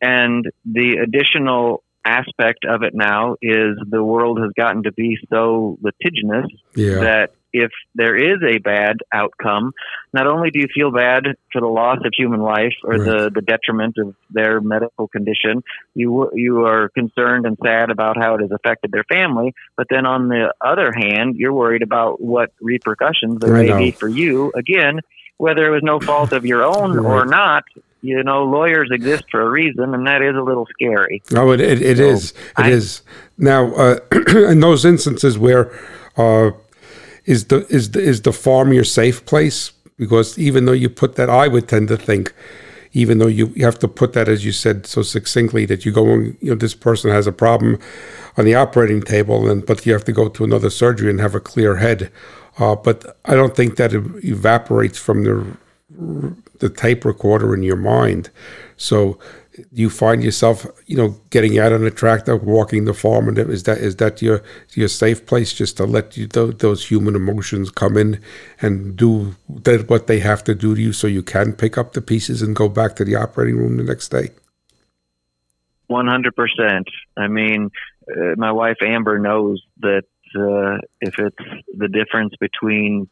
and 0.00 0.44
the 0.64 0.98
additional 1.02 1.82
aspect 2.04 2.64
of 2.64 2.82
it 2.82 2.94
now 2.94 3.36
is 3.42 3.76
the 3.86 4.02
world 4.02 4.40
has 4.40 4.50
gotten 4.56 4.82
to 4.84 4.92
be 4.92 5.18
so 5.28 5.78
litigious 5.82 6.46
yeah 6.74 7.00
that 7.00 7.32
if 7.52 7.70
there 7.94 8.16
is 8.16 8.38
a 8.42 8.58
bad 8.58 8.98
outcome, 9.12 9.72
not 10.12 10.26
only 10.26 10.50
do 10.50 10.60
you 10.60 10.66
feel 10.72 10.90
bad 10.90 11.24
for 11.52 11.60
the 11.60 11.66
loss 11.66 11.98
of 12.04 12.12
human 12.16 12.40
life 12.40 12.74
or 12.84 12.98
the, 12.98 13.30
the 13.34 13.40
detriment 13.40 13.96
of 13.98 14.14
their 14.30 14.60
medical 14.60 15.08
condition, 15.08 15.62
you 15.94 16.30
you 16.34 16.64
are 16.64 16.88
concerned 16.90 17.46
and 17.46 17.56
sad 17.64 17.90
about 17.90 18.16
how 18.16 18.34
it 18.34 18.42
has 18.42 18.50
affected 18.50 18.92
their 18.92 19.04
family. 19.04 19.54
But 19.76 19.86
then 19.90 20.06
on 20.06 20.28
the 20.28 20.52
other 20.60 20.92
hand, 20.92 21.36
you're 21.36 21.52
worried 21.52 21.82
about 21.82 22.20
what 22.20 22.52
repercussions 22.60 23.40
there 23.40 23.54
I 23.54 23.62
may 23.62 23.68
know. 23.68 23.78
be 23.78 23.96
for 23.98 24.08
you. 24.08 24.52
Again, 24.54 25.00
whether 25.38 25.66
it 25.66 25.70
was 25.70 25.82
no 25.82 26.00
fault 26.00 26.32
of 26.32 26.44
your 26.44 26.64
own 26.64 26.98
or 26.98 27.24
not, 27.24 27.64
you 28.02 28.22
know, 28.22 28.44
lawyers 28.44 28.90
exist 28.92 29.24
for 29.30 29.40
a 29.40 29.48
reason, 29.48 29.94
and 29.94 30.06
that 30.06 30.22
is 30.22 30.36
a 30.36 30.42
little 30.42 30.66
scary. 30.72 31.22
No, 31.30 31.50
it 31.52 31.60
it, 31.60 31.82
it 31.82 31.98
is. 31.98 32.32
It 32.58 32.66
is 32.66 33.02
I- 33.06 33.10
now 33.38 33.74
uh, 33.74 33.98
in 34.34 34.60
those 34.60 34.84
instances 34.84 35.38
where 35.38 35.70
uh, 36.16 36.50
is 37.28 37.44
the 37.44 37.66
is 37.68 37.90
the 37.90 38.00
is 38.00 38.22
the 38.22 38.32
farm 38.32 38.72
your 38.72 38.84
safe 38.84 39.24
place? 39.26 39.72
Because 39.98 40.38
even 40.38 40.64
though 40.64 40.80
you 40.84 40.88
put 40.88 41.16
that, 41.16 41.28
I 41.28 41.46
would 41.48 41.68
tend 41.68 41.88
to 41.88 41.96
think, 41.96 42.32
even 42.92 43.18
though 43.18 43.26
you, 43.38 43.48
you 43.54 43.64
have 43.64 43.78
to 43.80 43.88
put 43.88 44.12
that 44.12 44.28
as 44.28 44.44
you 44.44 44.52
said 44.52 44.86
so 44.86 45.02
succinctly 45.02 45.66
that 45.66 45.84
you 45.84 45.92
go, 45.92 46.04
you 46.06 46.50
know, 46.50 46.54
this 46.54 46.74
person 46.74 47.10
has 47.10 47.26
a 47.26 47.32
problem 47.32 47.78
on 48.36 48.44
the 48.44 48.54
operating 48.54 49.02
table, 49.02 49.50
and 49.50 49.66
but 49.66 49.84
you 49.84 49.92
have 49.92 50.04
to 50.04 50.12
go 50.12 50.28
to 50.28 50.44
another 50.44 50.70
surgery 50.70 51.10
and 51.10 51.20
have 51.20 51.34
a 51.34 51.40
clear 51.40 51.76
head. 51.76 52.10
Uh, 52.58 52.74
but 52.74 53.18
I 53.26 53.34
don't 53.34 53.54
think 53.54 53.76
that 53.76 53.92
evaporates 53.92 54.98
from 54.98 55.24
the 55.24 55.44
the 56.58 56.70
tape 56.70 57.04
recorder 57.04 57.54
in 57.54 57.62
your 57.62 57.76
mind. 57.76 58.30
So 58.76 59.18
you 59.72 59.90
find 59.90 60.22
yourself, 60.22 60.66
you 60.86 60.96
know, 60.96 61.16
getting 61.30 61.58
out 61.58 61.72
on 61.72 61.84
a 61.84 61.90
tractor, 61.90 62.36
walking 62.36 62.84
the 62.84 62.94
farm, 62.94 63.28
and 63.28 63.38
is 63.38 63.62
that 63.64 63.78
is 63.78 63.96
that 63.96 64.22
your 64.22 64.42
your 64.74 64.88
safe 64.88 65.26
place 65.26 65.52
just 65.52 65.76
to 65.76 65.84
let 65.84 66.16
you 66.16 66.26
those, 66.26 66.54
those 66.56 66.86
human 66.86 67.14
emotions 67.14 67.70
come 67.70 67.96
in 67.96 68.20
and 68.60 68.96
do 68.96 69.34
that 69.48 69.88
what 69.88 70.06
they 70.06 70.20
have 70.20 70.42
to 70.44 70.54
do 70.54 70.74
to 70.74 70.80
you, 70.80 70.92
so 70.92 71.06
you 71.06 71.22
can 71.22 71.52
pick 71.52 71.78
up 71.78 71.92
the 71.92 72.02
pieces 72.02 72.42
and 72.42 72.56
go 72.56 72.68
back 72.68 72.96
to 72.96 73.04
the 73.04 73.16
operating 73.16 73.56
room 73.56 73.76
the 73.76 73.84
next 73.84 74.08
day. 74.08 74.30
One 75.86 76.06
hundred 76.06 76.34
percent. 76.36 76.86
I 77.16 77.28
mean, 77.28 77.70
uh, 78.10 78.34
my 78.36 78.52
wife 78.52 78.76
Amber 78.82 79.18
knows 79.18 79.62
that 79.80 80.04
uh, 80.36 80.78
if 81.00 81.14
it's 81.18 81.64
the 81.76 81.88
difference 81.88 82.34
between 82.38 83.08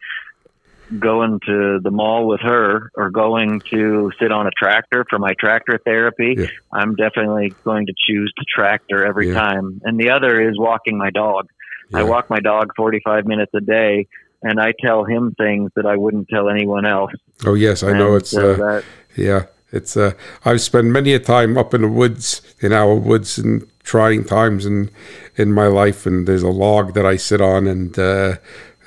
going 0.99 1.41
to 1.47 1.80
the 1.82 1.91
mall 1.91 2.26
with 2.28 2.41
her 2.41 2.91
or 2.95 3.11
going 3.11 3.61
to 3.72 4.11
sit 4.20 4.30
on 4.30 4.47
a 4.47 4.51
tractor 4.57 5.05
for 5.11 5.18
my 5.18 5.32
tractor 5.39 5.80
therapy, 5.84 6.34
Yeah. 6.39 6.47
I'm 6.72 6.95
definitely 6.95 7.57
going 7.64 7.87
to 7.87 7.93
choose 8.07 8.32
the 8.37 8.45
tractor 8.55 9.05
every 9.05 9.28
Yeah. 9.28 9.34
time. 9.34 9.80
And 9.84 9.99
the 9.99 10.11
other 10.11 10.41
is 10.41 10.59
walking 10.59 10.97
my 10.97 11.11
dog. 11.11 11.47
I 11.95 12.03
walk 12.03 12.28
my 12.28 12.41
dog 12.41 12.72
45 12.76 13.26
minutes 13.26 13.53
a 13.55 13.61
day, 13.61 14.07
and 14.43 14.61
I 14.61 14.72
tell 14.80 15.05
him 15.05 15.34
things 15.39 15.70
that 15.76 15.87
I 15.87 15.97
wouldn't 15.97 16.28
tell 16.28 16.49
anyone 16.49 16.84
else. 16.84 17.12
Oh 17.45 17.55
yes, 17.55 17.82
I 17.82 17.93
know 17.97 18.16
it's 18.16 18.37
uh, 18.37 18.55
that, 18.55 18.84
yeah, 19.16 19.45
it's 19.72 19.97
uh, 19.97 20.12
I've 20.45 20.61
spent 20.61 20.89
many 20.89 21.14
a 21.14 21.20
time 21.20 21.57
up 21.57 21.74
in 21.74 21.82
the 21.82 21.89
woods 21.89 22.43
in 22.61 22.72
our 22.72 22.95
woods 22.95 23.39
and 23.39 23.66
trying 23.84 24.24
times 24.24 24.66
in 24.66 24.91
in 25.37 25.53
my 25.53 25.66
life, 25.68 26.07
and 26.07 26.26
there's 26.26 26.43
a 26.43 26.49
log 26.51 26.95
that 26.95 27.07
I 27.07 27.16
sit 27.16 27.41
on, 27.41 27.66
and 27.68 27.97
uh, 27.99 28.37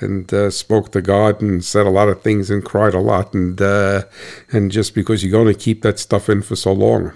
and 0.00 0.32
uh, 0.32 0.50
spoke 0.50 0.92
to 0.92 1.02
God 1.02 1.40
and 1.40 1.64
said 1.64 1.86
a 1.86 1.90
lot 1.90 2.08
of 2.08 2.22
things 2.22 2.50
and 2.50 2.64
cried 2.64 2.94
a 2.94 3.00
lot 3.00 3.34
and 3.34 3.60
uh, 3.60 4.02
and 4.52 4.70
just 4.70 4.94
because 4.94 5.22
you're 5.22 5.32
going 5.32 5.52
to 5.52 5.58
keep 5.58 5.82
that 5.82 5.98
stuff 5.98 6.28
in 6.28 6.42
for 6.42 6.56
so 6.56 6.72
long, 6.72 7.12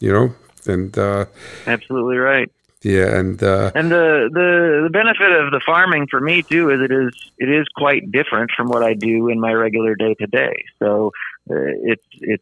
you 0.00 0.12
know, 0.12 0.34
and 0.66 0.96
uh, 0.98 1.26
Absolutely 1.66 2.16
right. 2.16 2.50
yeah, 2.82 3.16
and 3.18 3.42
uh, 3.42 3.72
And 3.74 3.90
the, 3.90 4.30
the 4.32 4.80
the 4.84 4.90
benefit 4.90 5.32
of 5.32 5.50
the 5.50 5.60
farming 5.64 6.06
for 6.10 6.20
me 6.20 6.42
too 6.42 6.70
is 6.70 6.80
it 6.80 6.92
is 6.92 7.32
it 7.38 7.48
is 7.48 7.66
quite 7.76 8.10
different 8.10 8.50
from 8.56 8.68
what 8.68 8.82
I 8.82 8.94
do 8.94 9.28
in 9.28 9.40
my 9.40 9.52
regular 9.52 9.94
day 9.94 10.14
to 10.14 10.26
day. 10.26 10.64
So 10.78 11.12
uh, 11.50 11.54
it 11.56 12.00
it 12.20 12.40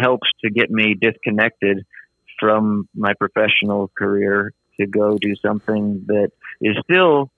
helps 0.00 0.28
to 0.44 0.50
get 0.50 0.70
me 0.70 0.94
disconnected 0.94 1.86
from 2.38 2.88
my 2.94 3.14
professional 3.14 3.90
career 3.98 4.52
to 4.78 4.86
go 4.86 5.18
do 5.18 5.34
something 5.36 6.04
that 6.06 6.30
is 6.60 6.76
still 6.84 7.30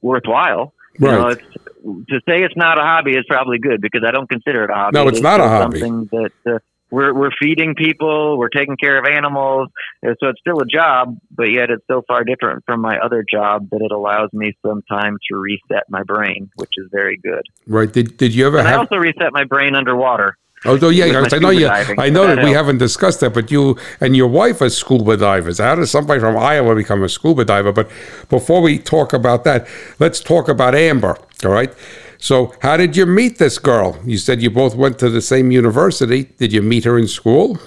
worthwhile. 0.00 0.72
You 0.98 1.06
know, 1.08 1.22
Right. 1.24 1.38
it's, 1.38 1.64
to 2.10 2.20
say 2.28 2.42
it's 2.42 2.56
not 2.56 2.78
a 2.78 2.82
hobby 2.82 3.12
is 3.12 3.24
probably 3.28 3.58
good 3.58 3.80
because 3.80 4.02
I 4.06 4.10
don't 4.10 4.28
consider 4.28 4.64
it 4.64 4.70
a 4.70 4.74
hobby. 4.74 4.94
No, 4.98 5.06
It 5.06 5.14
it's 5.14 5.20
not 5.22 5.40
a 5.40 5.48
hobby. 5.48 5.78
Something 5.80 6.08
that 6.12 6.32
uh, 6.54 6.58
we're 6.90 7.12
we're 7.14 7.30
feeding 7.40 7.74
people, 7.74 8.38
we're 8.38 8.48
taking 8.48 8.76
care 8.76 8.98
of 8.98 9.04
animals, 9.06 9.68
so 10.02 10.28
it's 10.28 10.40
still 10.40 10.60
a 10.60 10.66
job, 10.66 11.16
but 11.30 11.44
yet 11.50 11.70
it's 11.70 11.84
so 11.88 12.02
far 12.06 12.22
different 12.24 12.64
from 12.64 12.80
my 12.80 12.96
other 12.98 13.24
job 13.28 13.68
that 13.70 13.80
it 13.82 13.92
allows 13.92 14.30
me 14.32 14.52
some 14.64 14.82
time 14.88 15.16
to 15.30 15.36
reset 15.36 15.84
my 15.88 16.02
brain, 16.04 16.50
which 16.56 16.70
is 16.76 16.88
very 16.92 17.18
good. 17.22 17.42
right. 17.66 17.92
Did 17.92 18.16
did 18.16 18.34
you 18.34 18.46
ever 18.46 18.58
And 18.58 18.68
I 18.68 18.74
also 18.74 18.96
reset 18.96 19.32
my 19.32 19.44
brain 19.44 19.74
underwater. 19.74 20.36
So 20.62 20.88
yeah, 20.88 21.04
I 21.30 21.38
know 21.38 21.50
you. 21.50 21.66
diving. 21.66 22.00
I 22.00 22.08
know 22.08 22.26
That 22.26 22.36
that 22.36 22.44
we 22.44 22.50
haven't 22.50 22.78
discussed 22.78 23.20
that, 23.20 23.34
but 23.34 23.50
you 23.50 23.76
and 24.00 24.16
your 24.16 24.26
wife 24.26 24.60
are 24.60 24.70
scuba 24.70 25.16
divers. 25.16 25.58
How 25.58 25.74
does 25.76 25.90
somebody 25.90 26.18
from 26.18 26.36
Iowa 26.36 26.74
become 26.74 27.02
a 27.02 27.08
scuba 27.08 27.44
diver? 27.44 27.72
But 27.72 27.88
before 28.28 28.60
we 28.62 28.78
talk 28.78 29.12
about 29.12 29.44
that, 29.44 29.68
let's 29.98 30.20
talk 30.20 30.48
about 30.48 30.74
Amber. 30.74 31.16
All 31.44 31.52
right. 31.52 31.72
So, 32.18 32.54
how 32.62 32.76
did 32.76 32.96
you 32.96 33.06
meet 33.06 33.38
this 33.38 33.58
girl? 33.58 33.98
You 34.04 34.18
said 34.18 34.42
you 34.42 34.50
both 34.50 34.74
went 34.74 34.98
to 35.00 35.10
the 35.10 35.20
same 35.20 35.50
university. 35.50 36.24
Did 36.38 36.52
you 36.52 36.62
meet 36.62 36.84
her 36.84 36.98
in 36.98 37.06
school? 37.06 37.58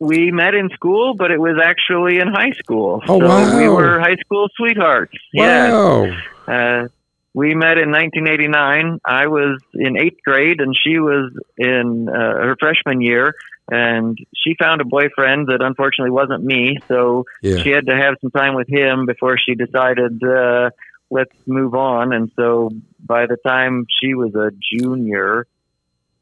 We 0.00 0.32
met 0.32 0.54
in 0.54 0.68
school, 0.70 1.14
but 1.14 1.30
it 1.30 1.40
was 1.40 1.56
actually 1.62 2.18
in 2.18 2.26
high 2.26 2.50
school. 2.58 3.00
Oh, 3.06 3.20
so 3.20 3.26
wow. 3.26 3.56
we 3.58 3.68
were 3.68 4.00
high 4.00 4.16
school 4.16 4.48
sweethearts. 4.56 5.16
Wow. 5.32 6.10
Uh, 6.48 6.88
we 7.34 7.54
met 7.54 7.78
in 7.78 7.90
1989. 7.90 8.98
I 9.04 9.26
was 9.26 9.60
in 9.74 9.96
eighth 9.98 10.22
grade, 10.24 10.60
and 10.60 10.76
she 10.76 10.98
was 10.98 11.32
in 11.56 12.08
uh, 12.08 12.12
her 12.14 12.56
freshman 12.58 13.00
year. 13.00 13.34
And 13.70 14.18
she 14.34 14.54
found 14.60 14.80
a 14.80 14.84
boyfriend 14.84 15.46
that 15.46 15.62
unfortunately 15.62 16.10
wasn't 16.10 16.44
me, 16.44 16.78
so 16.88 17.24
Yeah. 17.42 17.58
she 17.62 17.70
had 17.70 17.86
to 17.86 17.96
have 17.96 18.14
some 18.20 18.30
time 18.30 18.54
with 18.54 18.68
him 18.68 19.06
before 19.06 19.38
she 19.38 19.54
decided 19.54 20.20
uh, 20.22 20.70
let's 21.10 21.34
move 21.46 21.74
on. 21.74 22.12
And 22.12 22.30
so 22.36 22.70
by 22.98 23.26
the 23.26 23.36
time 23.46 23.86
she 24.00 24.14
was 24.14 24.34
a 24.34 24.50
junior, 24.76 25.46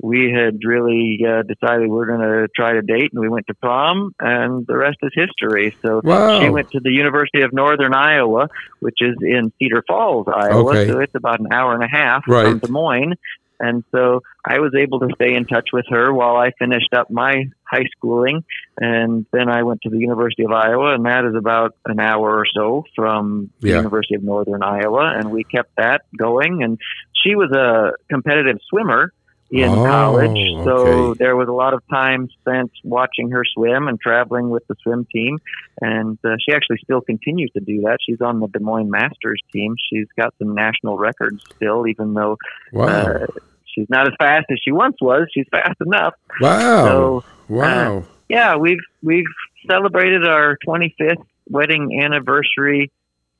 we 0.02 0.32
had 0.32 0.58
really 0.64 1.20
uh, 1.26 1.42
decided 1.42 1.88
we 1.88 1.98
are 2.00 2.06
going 2.06 2.20
to 2.20 2.48
try 2.54 2.72
to 2.72 2.82
date, 2.82 3.10
and 3.12 3.20
we 3.20 3.28
went 3.28 3.46
to 3.48 3.54
prom, 3.54 4.14
and 4.18 4.66
the 4.66 4.76
rest 4.76 4.96
is 5.02 5.10
history. 5.14 5.76
So 5.84 6.00
Wow. 6.02 6.40
she 6.40 6.48
went 6.48 6.70
to 6.72 6.80
the 6.80 6.90
University 6.90 7.42
of 7.42 7.52
Northern 7.52 7.94
Iowa, 7.94 8.48
which 8.80 8.98
is 9.00 9.16
in 9.20 9.52
Cedar 9.58 9.84
Falls, 9.86 10.26
Iowa. 10.34 10.70
Okay. 10.70 10.88
So 10.88 11.00
it's 11.00 11.14
about 11.14 11.40
an 11.40 11.48
hour 11.52 11.74
and 11.74 11.82
a 11.84 11.88
half 11.88 12.22
Right. 12.26 12.46
from 12.46 12.58
Des 12.60 12.68
Moines. 12.68 13.14
And 13.62 13.84
so 13.94 14.22
I 14.42 14.58
was 14.58 14.72
able 14.74 15.00
to 15.00 15.08
stay 15.16 15.34
in 15.34 15.44
touch 15.44 15.68
with 15.70 15.84
her 15.90 16.14
while 16.14 16.36
I 16.36 16.50
finished 16.58 16.94
up 16.94 17.10
my 17.10 17.44
high 17.70 17.84
schooling. 17.94 18.42
And 18.80 19.26
then 19.32 19.50
I 19.50 19.64
went 19.64 19.82
to 19.82 19.90
the 19.90 19.98
University 19.98 20.44
of 20.44 20.50
Iowa, 20.50 20.94
and 20.94 21.04
that 21.04 21.26
is 21.26 21.34
about 21.34 21.74
an 21.84 22.00
hour 22.00 22.38
or 22.38 22.46
so 22.46 22.84
from 22.96 23.50
the 23.60 23.68
Yeah. 23.68 23.76
University 23.76 24.14
of 24.14 24.22
Northern 24.22 24.62
Iowa. 24.62 25.12
And 25.14 25.30
we 25.30 25.44
kept 25.44 25.76
that 25.76 26.02
going. 26.16 26.62
And 26.62 26.78
she 27.12 27.34
was 27.34 27.52
a 27.52 27.92
competitive 28.08 28.56
swimmer 28.70 29.12
in 29.50 29.68
Oh, 29.68 29.84
college. 29.84 30.64
So 30.64 30.70
okay. 30.70 31.18
there 31.18 31.34
was 31.36 31.48
a 31.48 31.52
lot 31.52 31.74
of 31.74 31.82
time 31.90 32.28
spent 32.40 32.70
watching 32.84 33.30
her 33.30 33.42
swim 33.44 33.88
and 33.88 34.00
traveling 34.00 34.48
with 34.50 34.66
the 34.68 34.76
swim 34.82 35.06
team. 35.12 35.38
And 35.80 36.18
uh, 36.24 36.36
she 36.44 36.52
actually 36.54 36.78
still 36.84 37.00
continues 37.00 37.50
to 37.52 37.60
do 37.60 37.80
that. 37.82 37.98
She's 38.06 38.20
on 38.20 38.40
the 38.40 38.46
Des 38.48 38.60
Moines 38.60 38.90
Masters 38.90 39.40
team. 39.52 39.74
She's 39.90 40.06
got 40.16 40.34
some 40.38 40.54
national 40.54 40.98
records 40.98 41.42
still, 41.56 41.86
even 41.88 42.14
though 42.14 42.36
Wow. 42.72 42.86
uh, 42.86 43.26
she's 43.74 43.88
not 43.90 44.06
as 44.06 44.12
fast 44.18 44.46
as 44.50 44.58
she 44.64 44.72
once 44.72 44.96
was. 45.00 45.26
She's 45.34 45.46
fast 45.50 45.80
enough. 45.84 46.14
wow. 46.40 46.84
So 46.86 47.24
wow. 47.48 48.04
yeah, 48.28 48.56
we've 48.56 48.78
we've 49.02 49.24
celebrated 49.68 50.26
our 50.26 50.56
25th 50.66 51.24
wedding 51.48 52.00
anniversary, 52.02 52.92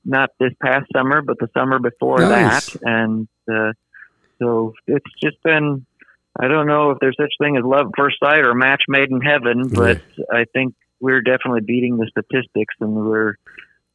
not 0.04 0.30
this 0.40 0.52
past 0.61 0.86
summer, 0.92 1.22
but 1.22 1.38
the 1.38 1.48
summer 1.54 1.78
before 1.78 2.18
Nice. 2.18 2.70
that, 2.72 2.82
and 2.82 3.28
uh, 3.52 3.72
so 4.40 4.74
it's 4.88 5.06
just 5.22 5.40
been. 5.44 5.86
I 6.38 6.48
don't 6.48 6.66
know 6.66 6.90
if 6.90 6.98
there's 7.00 7.16
such 7.20 7.32
thing 7.40 7.56
as 7.56 7.64
love 7.64 7.86
at 7.86 7.92
first 7.96 8.16
sight 8.22 8.38
or 8.40 8.50
a 8.50 8.54
match 8.54 8.82
made 8.88 9.10
in 9.10 9.20
heaven, 9.20 9.68
but 9.68 10.00
I 10.32 10.44
think 10.52 10.74
we're 11.00 11.22
definitely 11.22 11.62
beating 11.62 11.96
the 11.96 12.06
statistics, 12.10 12.74
and 12.80 12.94
we're 12.94 13.34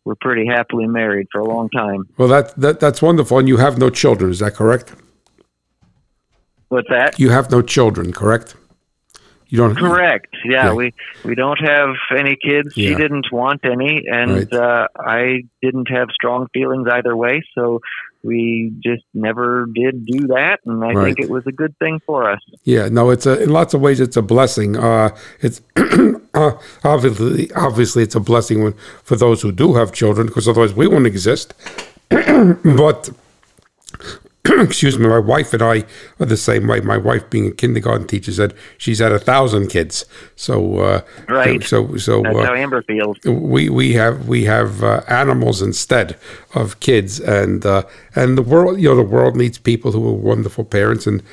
we're 0.04 0.16
pretty 0.16 0.46
happily 0.46 0.86
married 0.86 1.28
for 1.32 1.40
a 1.42 1.46
long 1.46 1.70
time. 1.70 2.04
well, 2.18 2.28
that, 2.28 2.56
that 2.58 2.80
that's 2.80 3.02
wonderful. 3.02 3.40
And 3.40 3.48
you 3.48 3.58
have 3.58 3.78
no 3.78 3.90
children. 3.90 4.30
Is 4.32 4.40
that 4.40 4.54
correct? 4.54 4.94
What's 6.70 6.90
that? 6.90 7.20
You 7.20 7.30
have 7.30 7.50
no 7.52 7.62
children, 7.62 8.12
correct? 8.12 8.56
You 9.48 9.60
don't. 9.60 9.76
Correct. 9.76 10.36
Yeah, 10.44 10.66
Yeah. 10.66 10.74
we 10.74 10.94
we 11.24 11.36
don't 11.36 11.60
have 11.60 11.96
any 12.18 12.36
kids. 12.36 12.76
Yeah. 12.76 12.90
She 12.90 12.96
didn't 12.96 13.28
want 13.32 13.62
any, 13.64 14.06
and 14.08 14.32
Right. 14.32 14.54
uh, 14.54 14.88
I 15.00 15.44
didn't 15.62 15.90
have 15.90 16.10
strong 16.12 16.48
feelings 16.54 16.88
either 16.92 17.16
way. 17.16 17.44
So 17.54 17.80
we 18.26 18.74
just 18.84 19.04
never 19.14 19.68
did 19.74 20.06
do 20.06 20.28
that, 20.28 20.58
and 20.66 20.84
I 20.84 20.94
Right. 20.94 21.06
think 21.06 21.20
it 21.20 21.30
was 21.30 21.44
a 21.48 21.52
good 21.52 21.74
thing 21.80 22.00
for 22.06 22.30
us. 22.30 22.40
Yeah, 22.64 22.90
no, 22.90 23.10
it's 23.12 23.26
a 23.26 23.44
in 23.44 23.50
lots 23.50 23.74
of 23.74 23.82
ways 23.82 24.00
it's 24.00 24.18
a 24.18 24.22
blessing. 24.22 24.76
Uh, 24.76 25.10
it's 25.42 25.62
uh, 26.34 26.52
obviously 26.84 27.52
obviously 27.54 28.04
it's 28.04 28.16
a 28.16 28.20
blessing 28.20 28.64
when, 28.64 28.74
for 29.04 29.16
those 29.16 29.42
who 29.42 29.52
do 29.52 29.76
have 29.76 29.92
children, 29.94 30.28
because 30.28 30.48
otherwise 30.48 30.74
we 30.74 30.88
wouldn't 30.88 31.08
exist. 31.08 31.54
but 32.10 33.10
excuse 34.60 35.00
me, 35.00 35.08
my 35.08 35.20
wife 35.20 35.54
and 35.54 35.64
I 35.64 35.86
are 36.20 36.26
the 36.26 36.38
same 36.38 36.68
way. 36.68 36.80
My 36.82 36.98
wife, 36.98 37.30
being 37.30 37.48
a 37.48 37.52
kindergarten 37.52 38.08
teacher, 38.08 38.32
said 38.32 38.54
she's 38.78 39.00
had 39.00 39.12
a 39.12 39.20
thousand 39.20 39.70
kids. 39.70 40.06
So 40.36 40.80
uh, 40.80 41.02
Right. 41.28 41.64
So 41.64 41.98
so 41.98 42.22
That's 42.22 42.38
uh, 42.38 42.46
how 42.46 42.54
Amber 42.54 42.82
feels. 42.84 43.18
we 43.24 43.70
we 43.70 43.94
have 43.94 44.28
we 44.28 44.44
have 44.46 44.84
uh, 44.84 45.02
animals 45.08 45.62
instead 45.62 46.18
of 46.54 46.80
kids, 46.80 47.20
and 47.20 47.66
uh, 47.66 47.84
and 48.16 48.38
the 48.38 48.44
world 48.44 48.80
you 48.80 48.90
know 48.90 48.96
the 48.96 49.04
world 49.04 49.36
needs 49.36 49.58
people 49.58 49.92
who 49.92 50.08
are 50.08 50.14
wonderful 50.14 50.64
parents. 50.64 51.08
And 51.08 51.24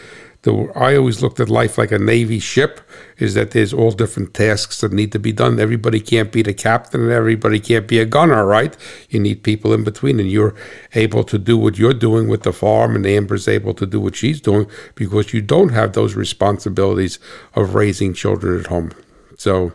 the 0.42 0.72
I 0.74 0.96
always 0.96 1.22
looked 1.22 1.40
at 1.40 1.48
life 1.48 1.78
like 1.78 1.92
a 1.92 1.98
navy 1.98 2.38
ship, 2.38 2.80
is 3.18 3.34
that 3.34 3.52
there's 3.52 3.72
all 3.72 3.92
different 3.92 4.34
tasks 4.34 4.80
that 4.80 4.92
need 4.92 5.12
to 5.12 5.18
be 5.18 5.32
done. 5.32 5.60
Everybody 5.60 6.00
can't 6.00 6.32
be 6.32 6.42
the 6.42 6.54
captain, 6.54 7.02
and 7.02 7.12
everybody 7.12 7.60
can't 7.60 7.86
be 7.86 8.00
a 8.00 8.04
gunner, 8.04 8.44
right? 8.44 8.76
You 9.08 9.20
need 9.20 9.44
people 9.44 9.72
in 9.72 9.84
between, 9.84 10.18
and 10.18 10.30
you're 10.30 10.54
able 10.94 11.24
to 11.24 11.38
do 11.38 11.56
what 11.56 11.78
you're 11.78 11.94
doing 11.94 12.28
with 12.28 12.42
the 12.42 12.52
farm, 12.52 12.96
and 12.96 13.06
Amber's 13.06 13.46
able 13.46 13.74
to 13.74 13.86
do 13.86 14.00
what 14.00 14.16
she's 14.16 14.40
doing 14.40 14.66
because 14.96 15.32
you 15.32 15.42
don't 15.42 15.70
have 15.70 15.92
those 15.92 16.14
responsibilities 16.14 17.18
of 17.54 17.74
raising 17.74 18.12
children 18.12 18.58
at 18.58 18.66
home. 18.66 18.90
So 19.38 19.72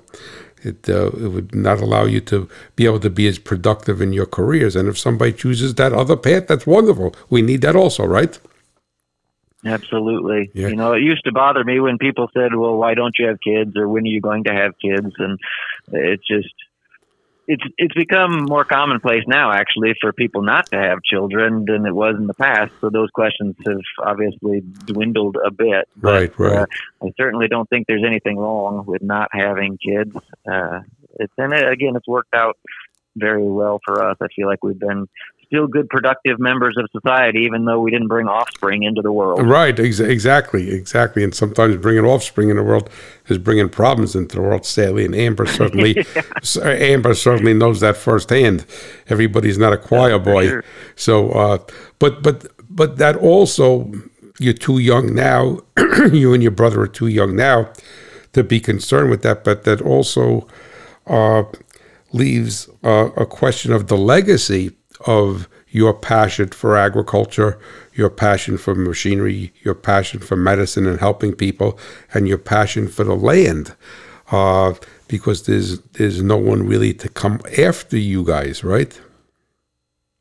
it, 0.63 0.89
uh, 0.89 1.07
it 1.07 1.31
would 1.31 1.55
not 1.55 1.79
allow 1.79 2.05
you 2.05 2.19
to 2.21 2.49
be 2.75 2.85
able 2.85 2.99
to 3.01 3.09
be 3.09 3.27
as 3.27 3.39
productive 3.39 4.01
in 4.01 4.11
your 4.11 4.25
careers. 4.25 4.75
And 4.75 4.89
if 4.89 4.97
somebody 4.97 5.33
chooses 5.33 5.75
that 5.75 5.93
other 5.93 6.17
path, 6.17 6.47
that's 6.47 6.67
wonderful. 6.67 7.15
We 7.29 7.41
need 7.41 7.61
that 7.61 7.75
also, 7.75 8.05
right? 8.05 8.37
Absolutely. 9.67 10.49
Yeah. 10.53 10.69
You 10.69 10.75
know, 10.75 10.93
it 10.93 11.01
used 11.01 11.23
to 11.25 11.31
bother 11.31 11.63
me 11.63 11.79
when 11.79 11.97
people 11.97 12.29
said, 12.33 12.55
"Well, 12.55 12.75
why 12.77 12.93
don't 12.93 13.15
you 13.19 13.27
have 13.27 13.39
kids?" 13.41 13.75
or 13.75 13.87
"When 13.87 14.03
are 14.03 14.07
you 14.07 14.21
going 14.21 14.45
to 14.45 14.53
have 14.53 14.73
kids?" 14.79 15.13
And 15.17 15.37
it's 15.91 16.25
just 16.27 16.53
it's 17.47 17.63
it's 17.77 17.93
become 17.93 18.43
more 18.43 18.65
commonplace 18.65 19.23
now, 19.25 19.51
actually, 19.51 19.93
for 20.01 20.11
people 20.11 20.41
not 20.41 20.67
to 20.71 20.77
have 20.77 21.01
children 21.03 21.65
than 21.65 21.85
it 21.85 21.95
was 21.95 22.15
in 22.17 22.27
the 22.27 22.33
past. 22.33 22.73
So 22.81 22.89
those 22.89 23.09
questions 23.11 23.55
have 23.65 23.79
obviously 24.05 24.61
dwindled 24.85 25.37
a 25.43 25.51
bit. 25.51 25.87
But, 25.95 26.13
Right, 26.13 26.39
right. 26.39 26.59
Uh, 26.59 26.65
I 27.03 27.11
certainly 27.17 27.47
don't 27.47 27.69
think 27.69 27.87
there's 27.87 28.03
anything 28.05 28.37
wrong 28.37 28.85
with 28.85 29.01
not 29.01 29.29
having 29.31 29.77
kids. 29.77 30.15
Uh, 30.49 30.81
it's 31.19 31.33
and 31.37 31.53
it, 31.53 31.67
again, 31.67 31.95
it's 31.95 32.07
worked 32.07 32.33
out 32.33 32.57
very 33.15 33.47
well 33.47 33.79
for 33.85 34.03
us. 34.03 34.17
I 34.21 34.27
feel 34.35 34.47
like 34.47 34.63
we've 34.63 34.79
been 34.79 35.07
still 35.47 35.67
good, 35.67 35.89
productive 35.89 36.39
members 36.39 36.75
of 36.77 36.87
society, 36.91 37.39
even 37.39 37.65
though 37.65 37.79
we 37.79 37.89
didn't 37.91 38.07
bring 38.07 38.27
offspring 38.27 38.83
into 38.83 39.01
the 39.01 39.11
world. 39.11 39.45
Right, 39.45 39.77
ex- 39.79 39.99
exactly, 39.99 40.69
exactly. 40.71 41.23
And 41.23 41.33
sometimes 41.33 41.77
bringing 41.77 42.05
offspring 42.05 42.49
in 42.49 42.57
the 42.57 42.63
world 42.63 42.89
is 43.27 43.37
bringing 43.37 43.69
problems 43.69 44.15
into 44.15 44.35
the 44.35 44.41
world, 44.41 44.65
sadly. 44.65 45.05
And 45.05 45.15
Amber 45.15 45.45
certainly, 45.47 45.97
s- 46.37 46.57
Amber 46.57 47.13
certainly 47.13 47.53
knows 47.53 47.79
that 47.79 47.97
firsthand. 47.97 48.65
Everybody's 49.07 49.57
not 49.57 49.73
a 49.73 49.77
choir 49.77 50.19
boy, 50.19 50.47
sure. 50.47 50.63
so. 50.95 51.31
Uh, 51.31 51.57
but 51.99 52.21
but 52.21 52.47
but 52.69 52.97
that 52.97 53.15
also, 53.15 53.91
you're 54.39 54.53
too 54.53 54.79
young 54.79 55.15
now. 55.15 55.59
you 56.11 56.33
and 56.33 56.43
your 56.43 56.51
brother 56.51 56.81
are 56.81 56.87
too 56.87 57.07
young 57.07 57.35
now 57.35 57.71
to 58.33 58.43
be 58.43 58.59
concerned 58.59 59.09
with 59.09 59.23
that. 59.23 59.43
But 59.43 59.63
that 59.63 59.81
also 59.81 60.47
uh, 61.07 61.43
leaves 62.11 62.69
uh, 62.83 63.09
a 63.15 63.25
question 63.25 63.71
of 63.71 63.87
the 63.87 63.97
legacy 63.97 64.76
of 65.05 65.47
your 65.69 65.93
passion 65.93 66.49
for 66.49 66.77
agriculture, 66.77 67.59
your 67.93 68.09
passion 68.09 68.57
for 68.57 68.73
machinery, 68.73 69.53
your 69.63 69.75
passion 69.75 70.19
for 70.19 70.35
medicine 70.35 70.87
and 70.87 70.99
helping 70.99 71.33
people, 71.33 71.77
and 72.13 72.27
your 72.27 72.37
passion 72.37 72.87
for 72.87 73.03
the 73.03 73.15
land. 73.15 73.75
Uh, 74.31 74.73
because 75.07 75.43
there's 75.43 75.79
there's 75.93 76.21
no 76.21 76.37
one 76.37 76.67
really 76.67 76.93
to 76.93 77.07
come 77.07 77.39
after 77.57 77.97
you 77.97 78.23
guys, 78.23 78.63
right? 78.63 78.99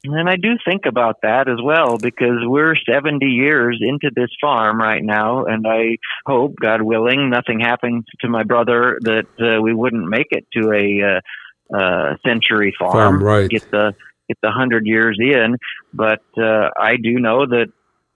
And 0.05 0.29
I 0.29 0.37
do 0.37 0.57
think 0.65 0.83
about 0.87 1.17
that 1.23 1.49
as 1.49 1.59
well 1.63 1.99
because 1.99 2.39
we're 2.43 2.77
70 2.89 3.27
years 3.27 3.81
into 3.81 4.11
this 4.15 4.31
farm 4.41 4.81
right 4.81 5.03
now, 5.03 5.45
and 5.45 5.67
I 5.67 5.97
hope, 6.27 6.55
God 6.61 6.83
willing, 6.83 7.31
nothing 7.31 7.61
happens 7.61 8.05
to 8.21 8.29
my 8.29 8.45
brother 8.45 8.99
that 9.03 9.27
uh, 9.41 9.61
we 9.61 9.75
wouldn't 9.75 10.09
make 10.09 10.29
it 10.31 10.47
to 10.53 10.73
a 10.73 11.17
uh, 11.17 11.77
uh, 11.77 12.17
century 12.25 12.75
farm, 12.79 12.93
farm 12.93 13.23
right. 13.23 13.51
get 13.51 13.69
the 13.71 13.95
get 14.29 14.39
a 14.45 14.51
hundred 14.51 14.87
years 14.87 15.19
in. 15.21 15.57
But 15.93 16.23
uh, 16.39 16.71
I 16.79 16.97
do 16.97 17.19
know 17.19 17.47
that 17.47 17.67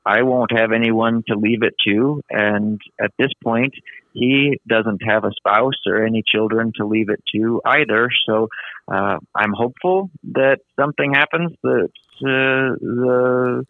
I 0.04 0.22
won't 0.22 0.56
have 0.56 0.72
anyone 0.72 1.22
to 1.28 1.36
leave 1.36 1.62
it 1.62 1.74
to, 1.86 2.22
and 2.30 2.80
at 3.00 3.12
this 3.18 3.30
point, 3.44 3.74
he 4.12 4.58
doesn't 4.66 5.02
have 5.06 5.24
a 5.24 5.30
spouse 5.36 5.80
or 5.86 6.04
any 6.04 6.22
children 6.26 6.72
to 6.76 6.86
leave 6.86 7.10
it 7.10 7.22
to 7.34 7.60
either. 7.64 8.08
So 8.26 8.48
uh, 8.90 9.18
I'm 9.34 9.52
hopeful 9.52 10.10
that 10.32 10.58
something 10.78 11.12
happens 11.14 11.52
that 11.62 11.90
uh, 12.22 12.74
the 12.80 13.66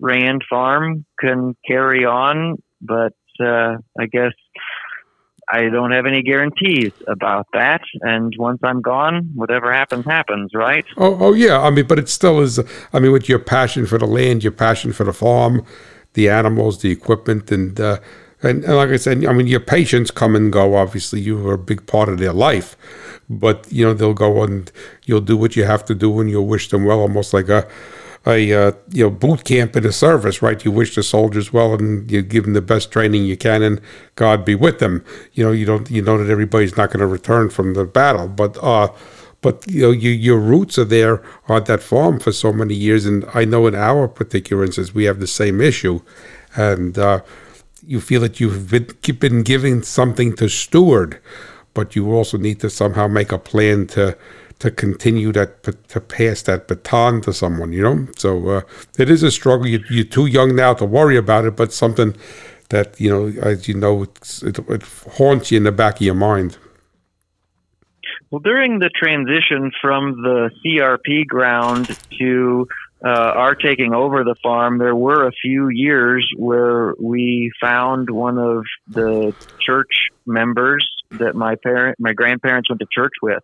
Rand 0.00 0.42
farm 0.50 1.04
can 1.18 1.54
carry 1.66 2.04
on, 2.04 2.56
but 2.80 3.14
uh, 3.40 3.76
I 3.98 4.06
guess 4.10 4.32
I 5.50 5.68
don't 5.68 5.92
have 5.92 6.06
any 6.06 6.22
guarantees 6.22 6.92
about 7.06 7.46
that. 7.52 7.80
And 8.00 8.34
once 8.38 8.60
I'm 8.62 8.80
gone, 8.80 9.30
whatever 9.34 9.72
happens, 9.72 10.04
happens, 10.04 10.52
right? 10.54 10.84
Oh, 10.96 11.16
oh 11.20 11.32
yeah. 11.32 11.60
I 11.60 11.70
mean, 11.70 11.86
but 11.86 11.98
it 11.98 12.08
still 12.08 12.40
is. 12.40 12.58
I 12.92 12.98
mean, 13.00 13.12
with 13.12 13.28
your 13.28 13.38
passion 13.38 13.86
for 13.86 13.98
the 13.98 14.06
land, 14.06 14.42
your 14.42 14.52
passion 14.52 14.92
for 14.92 15.04
the 15.04 15.12
farm, 15.12 15.64
the 16.14 16.28
animals, 16.28 16.80
the 16.80 16.90
equipment, 16.90 17.50
and 17.52 17.78
uh, 17.78 17.98
and, 18.42 18.62
and, 18.64 18.76
like 18.76 18.90
I 18.90 18.96
said, 18.96 19.24
I 19.24 19.32
mean, 19.32 19.46
your 19.46 19.60
patients 19.60 20.10
come 20.10 20.36
and 20.36 20.52
go. 20.52 20.76
Obviously, 20.76 21.20
you 21.20 21.48
are 21.48 21.54
a 21.54 21.58
big 21.58 21.86
part 21.86 22.10
of 22.10 22.18
their 22.18 22.32
life, 22.32 22.76
but 23.30 23.66
you 23.70 23.84
know 23.84 23.94
they'll 23.94 24.12
go 24.12 24.42
and 24.42 24.70
you'll 25.06 25.22
do 25.22 25.36
what 25.36 25.56
you 25.56 25.64
have 25.64 25.84
to 25.86 25.94
do, 25.94 26.20
and 26.20 26.30
you'll 26.30 26.46
wish 26.46 26.68
them 26.68 26.84
well, 26.84 27.00
almost 27.00 27.32
like 27.32 27.48
a 27.48 27.66
a 28.26 28.52
uh, 28.52 28.72
you 28.90 29.04
know 29.04 29.10
boot 29.10 29.44
camp 29.44 29.76
in 29.76 29.82
the 29.82 29.92
service, 29.92 30.42
right? 30.42 30.64
You 30.64 30.70
wish 30.70 30.94
the 30.94 31.02
soldiers 31.02 31.52
well, 31.52 31.74
and 31.74 32.10
you 32.10 32.22
give 32.22 32.44
them 32.44 32.54
the 32.54 32.62
best 32.62 32.90
training 32.90 33.24
you 33.24 33.36
can, 33.36 33.62
and 33.62 33.80
God 34.14 34.44
be 34.44 34.54
with 34.54 34.78
them. 34.78 35.04
You 35.32 35.44
know, 35.44 35.52
you 35.52 35.66
don't 35.66 35.90
you 35.90 36.02
know 36.02 36.18
that 36.18 36.30
everybody's 36.30 36.76
not 36.76 36.90
going 36.90 37.00
to 37.00 37.06
return 37.06 37.50
from 37.50 37.74
the 37.74 37.84
battle, 37.84 38.28
but 38.28 38.56
uh, 38.62 38.88
but 39.40 39.64
you 39.68 39.82
know 39.82 39.90
you, 39.90 40.10
your 40.10 40.38
roots 40.38 40.78
are 40.78 40.84
there 40.84 41.22
on 41.48 41.64
that 41.64 41.82
farm 41.82 42.18
for 42.18 42.32
so 42.32 42.52
many 42.52 42.74
years, 42.74 43.04
and 43.04 43.24
I 43.34 43.44
know 43.44 43.66
in 43.66 43.74
our 43.74 44.08
particular 44.08 44.64
instance 44.64 44.94
we 44.94 45.04
have 45.04 45.20
the 45.20 45.26
same 45.26 45.60
issue, 45.60 46.00
and. 46.56 46.98
Uh, 46.98 47.20
you 47.86 48.00
feel 48.00 48.22
that 48.22 48.40
you've 48.40 48.70
been, 48.70 48.88
been 49.18 49.42
given 49.42 49.82
something 49.82 50.34
to 50.36 50.48
steward, 50.48 51.20
but 51.74 51.94
you 51.94 52.12
also 52.12 52.38
need 52.38 52.60
to 52.60 52.70
somehow 52.70 53.06
make 53.06 53.32
a 53.32 53.38
plan 53.38 53.86
to 53.88 54.16
to 54.64 54.70
continue 54.70 55.30
that 55.30 55.62
to 55.88 56.00
pass 56.00 56.40
that 56.40 56.68
baton 56.68 57.20
to 57.20 57.34
someone. 57.34 57.70
You 57.74 57.82
know, 57.82 58.08
so 58.16 58.48
uh, 58.48 58.60
it 58.98 59.10
is 59.10 59.22
a 59.22 59.30
struggle. 59.30 59.66
You, 59.66 59.84
you're 59.90 60.06
too 60.06 60.24
young 60.24 60.56
now 60.56 60.72
to 60.74 60.86
worry 60.86 61.18
about 61.18 61.44
it, 61.44 61.54
but 61.54 61.70
something 61.70 62.16
that 62.70 62.98
you 62.98 63.10
know, 63.10 63.26
as 63.42 63.68
you 63.68 63.74
know, 63.74 64.04
it, 64.04 64.58
it 64.58 64.82
haunts 65.18 65.52
you 65.52 65.58
in 65.58 65.64
the 65.64 65.72
back 65.72 65.96
of 65.96 66.00
your 66.00 66.14
mind. 66.14 66.56
Well, 68.30 68.40
during 68.40 68.78
the 68.78 68.88
transition 68.88 69.70
from 69.82 70.22
the 70.22 70.50
CRP 70.64 71.26
ground 71.26 71.98
to 72.18 72.66
uh, 73.04 73.08
our 73.10 73.54
taking 73.54 73.92
over 73.92 74.24
the 74.24 74.34
farm, 74.42 74.78
there 74.78 74.96
were 74.96 75.28
a 75.28 75.32
few 75.42 75.68
years 75.68 76.26
where 76.38 76.94
we 76.98 77.52
found 77.60 78.08
one 78.08 78.38
of 78.38 78.64
the 78.88 79.34
church 79.60 80.08
members 80.24 80.88
that 81.10 81.34
my 81.34 81.54
parent, 81.56 82.00
my 82.00 82.14
grandparents 82.14 82.70
went 82.70 82.80
to 82.80 82.86
church 82.90 83.12
with, 83.22 83.42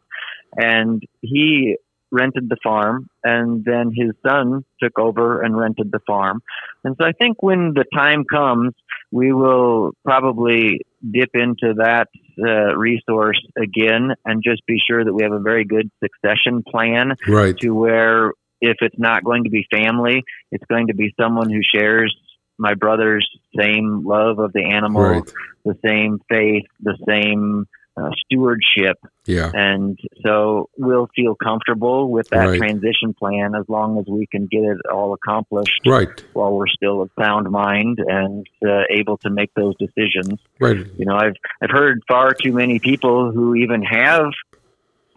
and 0.56 1.02
he 1.20 1.76
rented 2.12 2.48
the 2.48 2.56
farm, 2.62 3.08
and 3.22 3.64
then 3.64 3.92
his 3.94 4.10
son 4.26 4.64
took 4.82 4.98
over 4.98 5.42
and 5.42 5.56
rented 5.56 5.92
the 5.92 6.00
farm. 6.06 6.42
And 6.82 6.96
so 7.00 7.06
I 7.06 7.12
think 7.12 7.42
when 7.42 7.72
the 7.74 7.84
time 7.94 8.24
comes, 8.24 8.72
we 9.12 9.32
will 9.32 9.92
probably 10.04 10.80
dip 11.08 11.30
into 11.34 11.74
that 11.76 12.08
uh, 12.42 12.76
resource 12.76 13.40
again 13.56 14.14
and 14.24 14.42
just 14.44 14.64
be 14.66 14.80
sure 14.84 15.04
that 15.04 15.12
we 15.12 15.22
have 15.22 15.32
a 15.32 15.40
very 15.40 15.64
good 15.64 15.90
succession 16.02 16.62
plan 16.62 17.14
right. 17.28 17.56
to 17.58 17.70
where 17.70 18.32
if 18.60 18.76
it's 18.80 18.98
not 18.98 19.24
going 19.24 19.44
to 19.44 19.50
be 19.50 19.66
family, 19.70 20.22
it's 20.52 20.64
going 20.68 20.88
to 20.88 20.94
be 20.94 21.14
someone 21.18 21.50
who 21.50 21.60
shares 21.62 22.14
my 22.58 22.74
brother's 22.74 23.26
same 23.58 24.04
love 24.04 24.38
of 24.38 24.52
the 24.52 24.64
animal, 24.64 25.02
right. 25.02 25.32
the 25.64 25.74
same 25.84 26.18
faith, 26.28 26.64
the 26.80 26.96
same 27.08 27.66
uh, 28.00 28.10
stewardship. 28.24 28.98
Yeah. 29.26 29.50
And 29.52 29.98
so 30.24 30.68
we'll 30.76 31.08
feel 31.14 31.34
comfortable 31.34 32.10
with 32.10 32.28
that 32.30 32.46
right. 32.46 32.58
transition 32.58 33.14
plan 33.14 33.54
as 33.54 33.64
long 33.68 33.98
as 33.98 34.06
we 34.08 34.26
can 34.26 34.46
get 34.46 34.62
it 34.62 34.78
all 34.92 35.12
accomplished 35.12 35.80
right. 35.86 36.08
while 36.32 36.52
we're 36.52 36.68
still 36.68 37.02
of 37.02 37.10
sound 37.18 37.50
mind 37.50 37.98
and 38.04 38.46
uh, 38.66 38.82
able 38.90 39.18
to 39.18 39.30
make 39.30 39.52
those 39.54 39.74
decisions. 39.76 40.40
Right. 40.58 40.86
You 40.96 41.06
know, 41.06 41.16
I've 41.16 41.36
I've 41.62 41.70
heard 41.70 42.02
far 42.08 42.34
too 42.34 42.52
many 42.52 42.78
people 42.78 43.30
who 43.32 43.54
even 43.54 43.82
have 43.82 44.30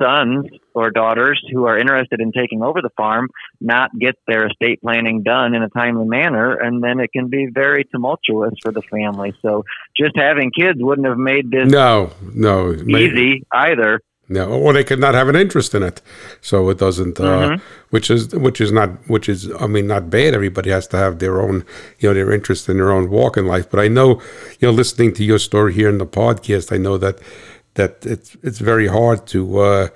sons 0.02 0.46
or 0.74 0.90
daughters 0.92 1.42
who 1.52 1.66
are 1.66 1.78
interested 1.78 2.20
in 2.20 2.32
taking 2.32 2.64
over 2.64 2.82
the 2.82 2.90
farm 2.98 3.30
not 3.62 3.92
get 3.98 4.16
their 4.28 4.48
estate 4.48 4.82
planning 4.82 5.24
done 5.24 5.54
in 5.54 5.64
a 5.64 5.70
timely 5.70 6.06
manner, 6.06 6.56
and 6.56 6.84
then 6.84 7.00
it 7.00 7.12
can 7.12 7.28
be 7.28 7.48
very 7.52 7.84
tumultuous 7.86 8.54
for 8.62 8.72
the 8.72 8.82
family. 8.84 9.34
So 9.42 9.64
just 9.96 10.16
having 10.16 10.52
kids 10.52 10.80
wouldn't 10.82 11.08
have 11.08 11.18
made 11.18 11.52
this 11.52 11.70
no 11.70 12.12
no 12.34 12.74
easy 12.74 13.44
either. 13.52 14.02
No, 14.30 14.50
or 14.50 14.72
they 14.72 14.86
could 14.86 15.00
not 15.00 15.16
have 15.16 15.28
an 15.28 15.36
interest 15.36 15.76
in 15.76 15.84
it, 15.84 16.02
so 16.40 16.70
it 16.70 16.78
doesn't. 16.78 17.20
Uh, 17.20 17.24
mm-hmm. 17.24 17.64
Which 17.90 18.10
is 18.10 18.34
which 18.34 18.62
is 18.62 18.72
not 18.72 18.90
which 19.10 19.28
is 19.28 19.52
I 19.60 19.68
mean 19.68 19.86
not 19.86 20.10
bad. 20.10 20.34
Everybody 20.34 20.70
has 20.70 20.88
to 20.88 20.98
have 20.98 21.20
their 21.20 21.42
own 21.42 21.66
you 22.00 22.10
know 22.10 22.14
their 22.14 22.32
interest 22.32 22.70
in 22.70 22.78
their 22.78 22.92
own 22.92 23.10
walk 23.10 23.36
in 23.36 23.46
life. 23.46 23.70
But 23.70 23.82
I 23.82 23.90
know 23.90 24.22
you 24.60 24.68
know 24.68 24.72
listening 24.72 25.14
to 25.16 25.26
your 25.26 25.40
story 25.40 25.74
here 25.74 25.90
in 25.90 25.98
the 25.98 26.06
podcast, 26.06 26.74
I 26.74 26.78
know 26.78 26.98
that 26.98 27.20
that 27.76 28.06
it's 28.06 28.36
it's 28.44 28.60
very 28.60 28.88
hard 28.88 29.28
to. 29.28 29.60
Uh, 29.60 29.88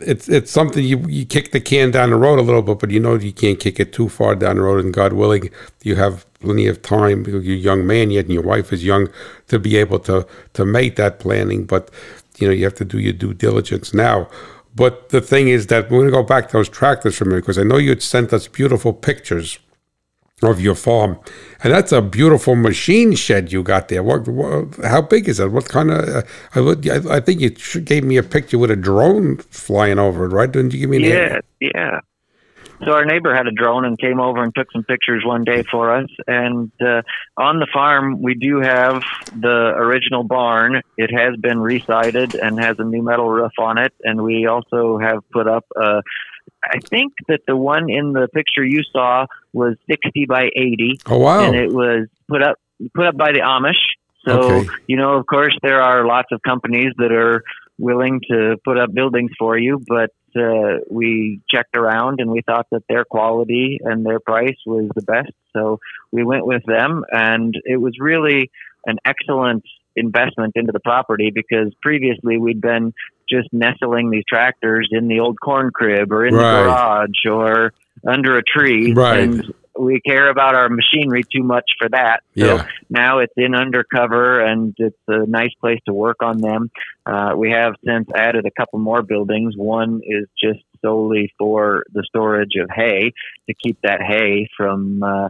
it's 0.00 0.28
it's 0.28 0.50
something 0.50 0.82
you 0.82 0.98
you 1.08 1.26
kick 1.26 1.52
the 1.52 1.60
can 1.60 1.90
down 1.90 2.10
the 2.10 2.16
road 2.16 2.38
a 2.38 2.42
little 2.42 2.62
bit, 2.62 2.78
but 2.78 2.90
you 2.90 3.00
know 3.00 3.14
you 3.16 3.32
can't 3.32 3.60
kick 3.60 3.78
it 3.78 3.92
too 3.92 4.08
far 4.08 4.34
down 4.34 4.56
the 4.56 4.62
road. 4.62 4.82
And 4.82 4.94
God 4.94 5.12
willing, 5.12 5.50
you 5.82 5.96
have 5.96 6.26
plenty 6.40 6.66
of 6.66 6.80
time. 6.82 7.24
You're 7.26 7.40
a 7.40 7.42
young 7.42 7.86
man 7.86 8.10
yet, 8.10 8.24
and 8.24 8.34
your 8.34 8.42
wife 8.42 8.72
is 8.72 8.84
young 8.84 9.08
to 9.48 9.58
be 9.58 9.76
able 9.76 9.98
to 10.00 10.26
to 10.54 10.64
make 10.64 10.96
that 10.96 11.20
planning. 11.20 11.64
But 11.66 11.90
you 12.38 12.48
know 12.48 12.54
you 12.54 12.64
have 12.64 12.74
to 12.76 12.84
do 12.84 12.98
your 12.98 13.12
due 13.12 13.34
diligence 13.34 13.92
now. 13.92 14.28
But 14.74 15.10
the 15.10 15.20
thing 15.20 15.48
is 15.48 15.66
that 15.66 15.90
we're 15.90 15.98
going 15.98 16.06
to 16.06 16.12
go 16.12 16.22
back 16.22 16.48
to 16.48 16.52
those 16.52 16.68
tractors 16.68 17.16
for 17.16 17.24
a 17.24 17.26
minute 17.26 17.42
because 17.42 17.58
I 17.58 17.64
know 17.64 17.76
you 17.76 17.90
had 17.90 18.02
sent 18.02 18.32
us 18.32 18.46
beautiful 18.46 18.92
pictures 18.92 19.58
of 20.42 20.60
your 20.60 20.74
farm, 20.74 21.18
and 21.62 21.72
that's 21.72 21.92
a 21.92 22.00
beautiful 22.00 22.56
machine 22.56 23.14
shed 23.14 23.52
you 23.52 23.62
got 23.62 23.88
there. 23.88 24.02
What, 24.02 24.26
what 24.28 24.76
how 24.84 25.02
big 25.02 25.28
is 25.28 25.40
it? 25.40 25.50
What 25.52 25.68
kind 25.68 25.90
of? 25.90 26.08
Uh, 26.08 26.22
I, 26.54 26.60
would, 26.60 26.88
I, 26.88 27.16
I 27.16 27.20
think 27.20 27.40
you 27.40 27.50
gave 27.80 28.04
me 28.04 28.16
a 28.16 28.22
picture 28.22 28.58
with 28.58 28.70
a 28.70 28.76
drone 28.76 29.38
flying 29.50 29.98
over 29.98 30.24
it, 30.24 30.28
right? 30.28 30.50
Didn't 30.50 30.72
you 30.72 30.80
give 30.80 30.90
me? 30.90 30.96
An 30.96 31.02
yeah, 31.02 31.40
yeah. 31.60 32.00
So 32.84 32.92
our 32.92 33.04
neighbor 33.04 33.34
had 33.34 33.46
a 33.46 33.50
drone 33.50 33.84
and 33.84 33.98
came 33.98 34.20
over 34.20 34.42
and 34.42 34.54
took 34.54 34.72
some 34.72 34.84
pictures 34.84 35.22
one 35.22 35.44
day 35.44 35.64
for 35.70 35.94
us. 35.94 36.08
And 36.26 36.72
uh, 36.80 37.02
on 37.36 37.58
the 37.58 37.66
farm, 37.70 38.22
we 38.22 38.34
do 38.34 38.60
have 38.60 39.02
the 39.36 39.74
original 39.76 40.24
barn. 40.24 40.80
It 40.96 41.10
has 41.14 41.36
been 41.36 41.60
resided 41.60 42.34
and 42.34 42.58
has 42.58 42.76
a 42.78 42.84
new 42.84 43.02
metal 43.02 43.28
roof 43.28 43.52
on 43.58 43.76
it. 43.76 43.92
And 44.02 44.22
we 44.22 44.46
also 44.46 44.98
have 44.98 45.18
put 45.30 45.46
up 45.46 45.66
a 45.76 46.00
I 46.62 46.78
think 46.90 47.14
that 47.28 47.40
the 47.46 47.56
one 47.56 47.88
in 47.88 48.12
the 48.12 48.28
picture 48.28 48.64
you 48.64 48.82
saw 48.92 49.26
was 49.52 49.76
60 49.90 50.26
by 50.26 50.44
80. 50.54 51.00
Oh 51.06 51.18
wow! 51.18 51.44
And 51.44 51.56
it 51.56 51.72
was 51.72 52.08
put 52.28 52.42
up 52.42 52.56
put 52.94 53.06
up 53.06 53.16
by 53.16 53.32
the 53.32 53.40
Amish. 53.40 53.80
So 54.26 54.40
okay. 54.40 54.68
you 54.86 54.96
know, 54.96 55.14
of 55.14 55.26
course, 55.26 55.56
there 55.62 55.82
are 55.82 56.06
lots 56.06 56.28
of 56.32 56.42
companies 56.42 56.92
that 56.98 57.12
are 57.12 57.42
willing 57.78 58.20
to 58.30 58.56
put 58.64 58.78
up 58.78 58.92
buildings 58.92 59.30
for 59.38 59.58
you, 59.58 59.82
but 59.88 60.10
uh, 60.36 60.78
we 60.90 61.40
checked 61.50 61.76
around 61.76 62.20
and 62.20 62.30
we 62.30 62.42
thought 62.42 62.66
that 62.70 62.82
their 62.88 63.04
quality 63.04 63.78
and 63.82 64.04
their 64.04 64.20
price 64.20 64.56
was 64.66 64.88
the 64.94 65.02
best. 65.02 65.32
So 65.56 65.80
we 66.12 66.22
went 66.22 66.46
with 66.46 66.62
them, 66.66 67.04
and 67.10 67.54
it 67.64 67.78
was 67.78 67.94
really 67.98 68.50
an 68.86 68.98
excellent 69.04 69.64
investment 69.96 70.52
into 70.54 70.72
the 70.72 70.80
property 70.80 71.32
because 71.34 71.74
previously 71.82 72.38
we'd 72.38 72.60
been 72.60 72.92
just 73.28 73.48
nestling 73.52 74.10
these 74.10 74.24
tractors 74.28 74.88
in 74.92 75.08
the 75.08 75.20
old 75.20 75.38
corn 75.40 75.70
crib 75.72 76.12
or 76.12 76.26
in 76.26 76.34
right. 76.34 76.42
the 76.42 76.64
garage 76.64 77.26
or 77.28 77.72
under 78.06 78.36
a 78.36 78.42
tree. 78.42 78.92
Right. 78.92 79.20
And 79.20 79.54
we 79.78 80.00
care 80.00 80.28
about 80.28 80.54
our 80.54 80.68
machinery 80.68 81.22
too 81.34 81.42
much 81.42 81.64
for 81.78 81.88
that. 81.88 82.20
So 82.36 82.56
yeah. 82.56 82.66
now 82.90 83.18
it's 83.18 83.32
in 83.36 83.54
undercover 83.54 84.40
and 84.40 84.74
it's 84.76 84.96
a 85.08 85.26
nice 85.26 85.52
place 85.60 85.78
to 85.86 85.94
work 85.94 86.18
on 86.22 86.40
them. 86.40 86.70
Uh, 87.06 87.32
we 87.36 87.50
have 87.50 87.74
since 87.84 88.08
added 88.14 88.44
a 88.46 88.50
couple 88.50 88.78
more 88.78 89.02
buildings. 89.02 89.54
One 89.56 90.00
is 90.04 90.26
just 90.42 90.60
solely 90.82 91.32
for 91.38 91.84
the 91.92 92.02
storage 92.06 92.56
of 92.60 92.68
hay 92.74 93.12
to 93.48 93.54
keep 93.54 93.78
that 93.82 94.02
hay 94.02 94.48
from 94.56 95.02
uh, 95.02 95.28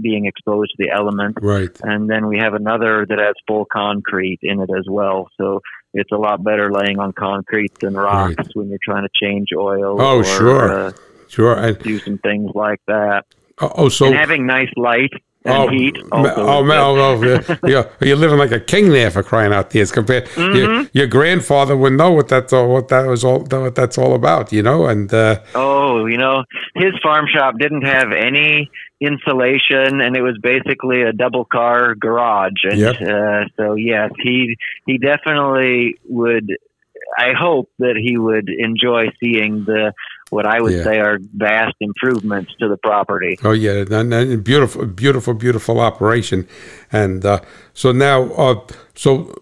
being 0.00 0.26
exposed 0.26 0.70
to 0.70 0.76
the 0.78 0.90
elements. 0.90 1.38
Right. 1.42 1.76
And 1.82 2.08
then 2.08 2.28
we 2.28 2.38
have 2.38 2.54
another 2.54 3.04
that 3.08 3.18
has 3.18 3.34
full 3.46 3.64
concrete 3.64 4.38
in 4.42 4.60
it 4.60 4.70
as 4.76 4.84
well. 4.88 5.28
So 5.36 5.60
it's 5.94 6.12
a 6.12 6.16
lot 6.16 6.44
better 6.44 6.70
laying 6.70 6.98
on 6.98 7.12
concrete 7.12 7.78
than 7.80 7.94
rocks 7.94 8.36
Right. 8.36 8.48
when 8.54 8.68
you're 8.68 8.78
trying 8.82 9.04
to 9.04 9.10
change 9.14 9.48
oil. 9.56 10.00
Oh, 10.00 10.18
or, 10.18 10.24
sure. 10.24 10.72
Uh, 10.72 10.92
Sure. 11.28 11.56
And 11.56 11.78
do 11.78 11.98
some 12.00 12.18
things 12.18 12.50
like 12.54 12.80
that. 12.86 13.24
oh, 13.60 13.72
oh, 13.76 13.88
so 13.88 14.06
and 14.06 14.14
having 14.16 14.46
nice 14.46 14.70
light 14.76 15.12
and 15.44 15.54
oh, 15.54 15.68
heat. 15.68 15.96
Also 16.12 16.34
oh, 16.36 16.66
oh, 16.70 17.20
oh, 17.20 17.22
yeah, 17.24 17.56
yeah, 17.66 17.84
you're 18.00 18.16
living 18.16 18.38
like 18.38 18.50
a 18.52 18.60
king 18.60 18.90
there 18.90 19.10
for 19.10 19.22
crying 19.22 19.52
out 19.52 19.70
there. 19.70 19.82
As 19.82 19.92
compared, 19.92 20.26
Mm-hmm. 20.28 20.56
your, 20.56 20.86
your 20.92 21.06
grandfather 21.06 21.76
would 21.76 21.92
know 21.94 22.10
what 22.10 22.28
that's 22.28 22.52
all, 22.52 22.68
what 22.72 22.88
that 22.88 23.06
was 23.06 23.24
all, 23.24 23.40
what 23.44 23.74
that's 23.74 23.96
all 23.98 24.14
about, 24.14 24.52
you 24.52 24.62
know. 24.62 24.86
And 24.86 25.12
uh, 25.14 25.40
Oh, 25.54 26.06
you 26.06 26.18
know, 26.18 26.44
his 26.74 26.92
farm 27.02 27.26
shop 27.32 27.54
didn't 27.58 27.82
have 27.82 28.12
any 28.12 28.70
insulation, 29.00 30.00
and 30.00 30.16
it 30.16 30.22
was 30.22 30.36
basically 30.42 31.02
a 31.02 31.12
double 31.12 31.44
car 31.44 31.94
garage. 31.94 32.64
And 32.64 32.78
Yep. 32.78 32.96
uh, 33.00 33.44
so, 33.56 33.74
yes, 33.74 34.10
he 34.22 34.56
he 34.86 34.98
definitely 34.98 35.96
would. 36.04 36.56
I 37.16 37.32
hope 37.32 37.70
that 37.78 37.96
he 37.96 38.18
would 38.18 38.48
enjoy 38.50 39.06
seeing 39.22 39.64
the 39.64 39.92
what 40.30 40.46
I 40.46 40.60
would 40.60 40.72
Yeah. 40.72 40.84
say 40.84 40.98
are 41.00 41.18
vast 41.34 41.74
improvements 41.80 42.54
to 42.60 42.68
the 42.68 42.76
property. 42.76 43.38
Oh 43.44 43.52
yeah, 43.52 43.84
and, 43.90 44.12
and 44.12 44.44
beautiful, 44.44 44.86
beautiful, 44.86 45.34
beautiful 45.34 45.80
operation, 45.80 46.46
and 46.92 47.24
uh, 47.24 47.40
so 47.72 47.92
now, 47.92 48.24
uh, 48.34 48.60
so 48.94 49.34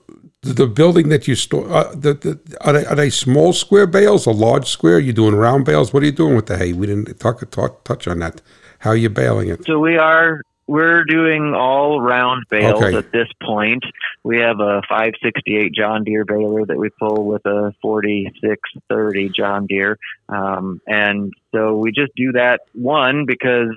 the, 0.42 0.66
building 0.66 1.08
that 1.08 1.26
you 1.26 1.34
store, 1.34 1.68
uh, 1.70 1.90
the, 1.94 2.14
the, 2.14 2.56
are, 2.60 2.72
they, 2.72 2.84
are 2.86 2.94
they 2.94 3.10
small 3.10 3.52
square 3.52 3.86
bales 3.86 4.26
or 4.26 4.34
large 4.34 4.68
square? 4.68 4.96
Are 4.96 5.00
you 5.00 5.12
doing 5.12 5.34
round 5.34 5.64
bales? 5.64 5.92
What 5.92 6.02
are 6.02 6.06
you 6.06 6.12
doing 6.12 6.36
with 6.36 6.46
the 6.46 6.56
hay? 6.56 6.72
We 6.72 6.86
didn't 6.86 7.18
talk, 7.18 7.48
talk 7.50 7.84
touch 7.84 8.06
on 8.06 8.18
that. 8.20 8.40
How 8.80 8.90
are 8.90 8.96
you 8.96 9.10
baling 9.10 9.48
it? 9.48 9.64
So 9.66 9.78
we 9.78 9.96
are 9.96 10.42
we're 10.66 11.04
doing 11.04 11.54
all 11.54 12.00
round 12.00 12.44
bales 12.50 12.82
Okay. 12.82 12.96
at 12.96 13.12
this 13.12 13.28
point. 13.42 13.84
We 14.24 14.38
have 14.38 14.58
a 14.60 14.82
568 14.88 15.72
John 15.72 16.02
Deere 16.04 16.24
baler 16.24 16.64
that 16.66 16.76
we 16.76 16.88
pull 16.98 17.24
with 17.26 17.44
a 17.46 17.72
4630 17.82 19.28
John 19.30 19.66
Deere, 19.66 19.98
um, 20.28 20.80
and 20.86 21.32
so 21.54 21.76
we 21.76 21.92
just 21.92 22.12
do 22.16 22.32
that 22.32 22.60
one 22.72 23.24
because 23.26 23.68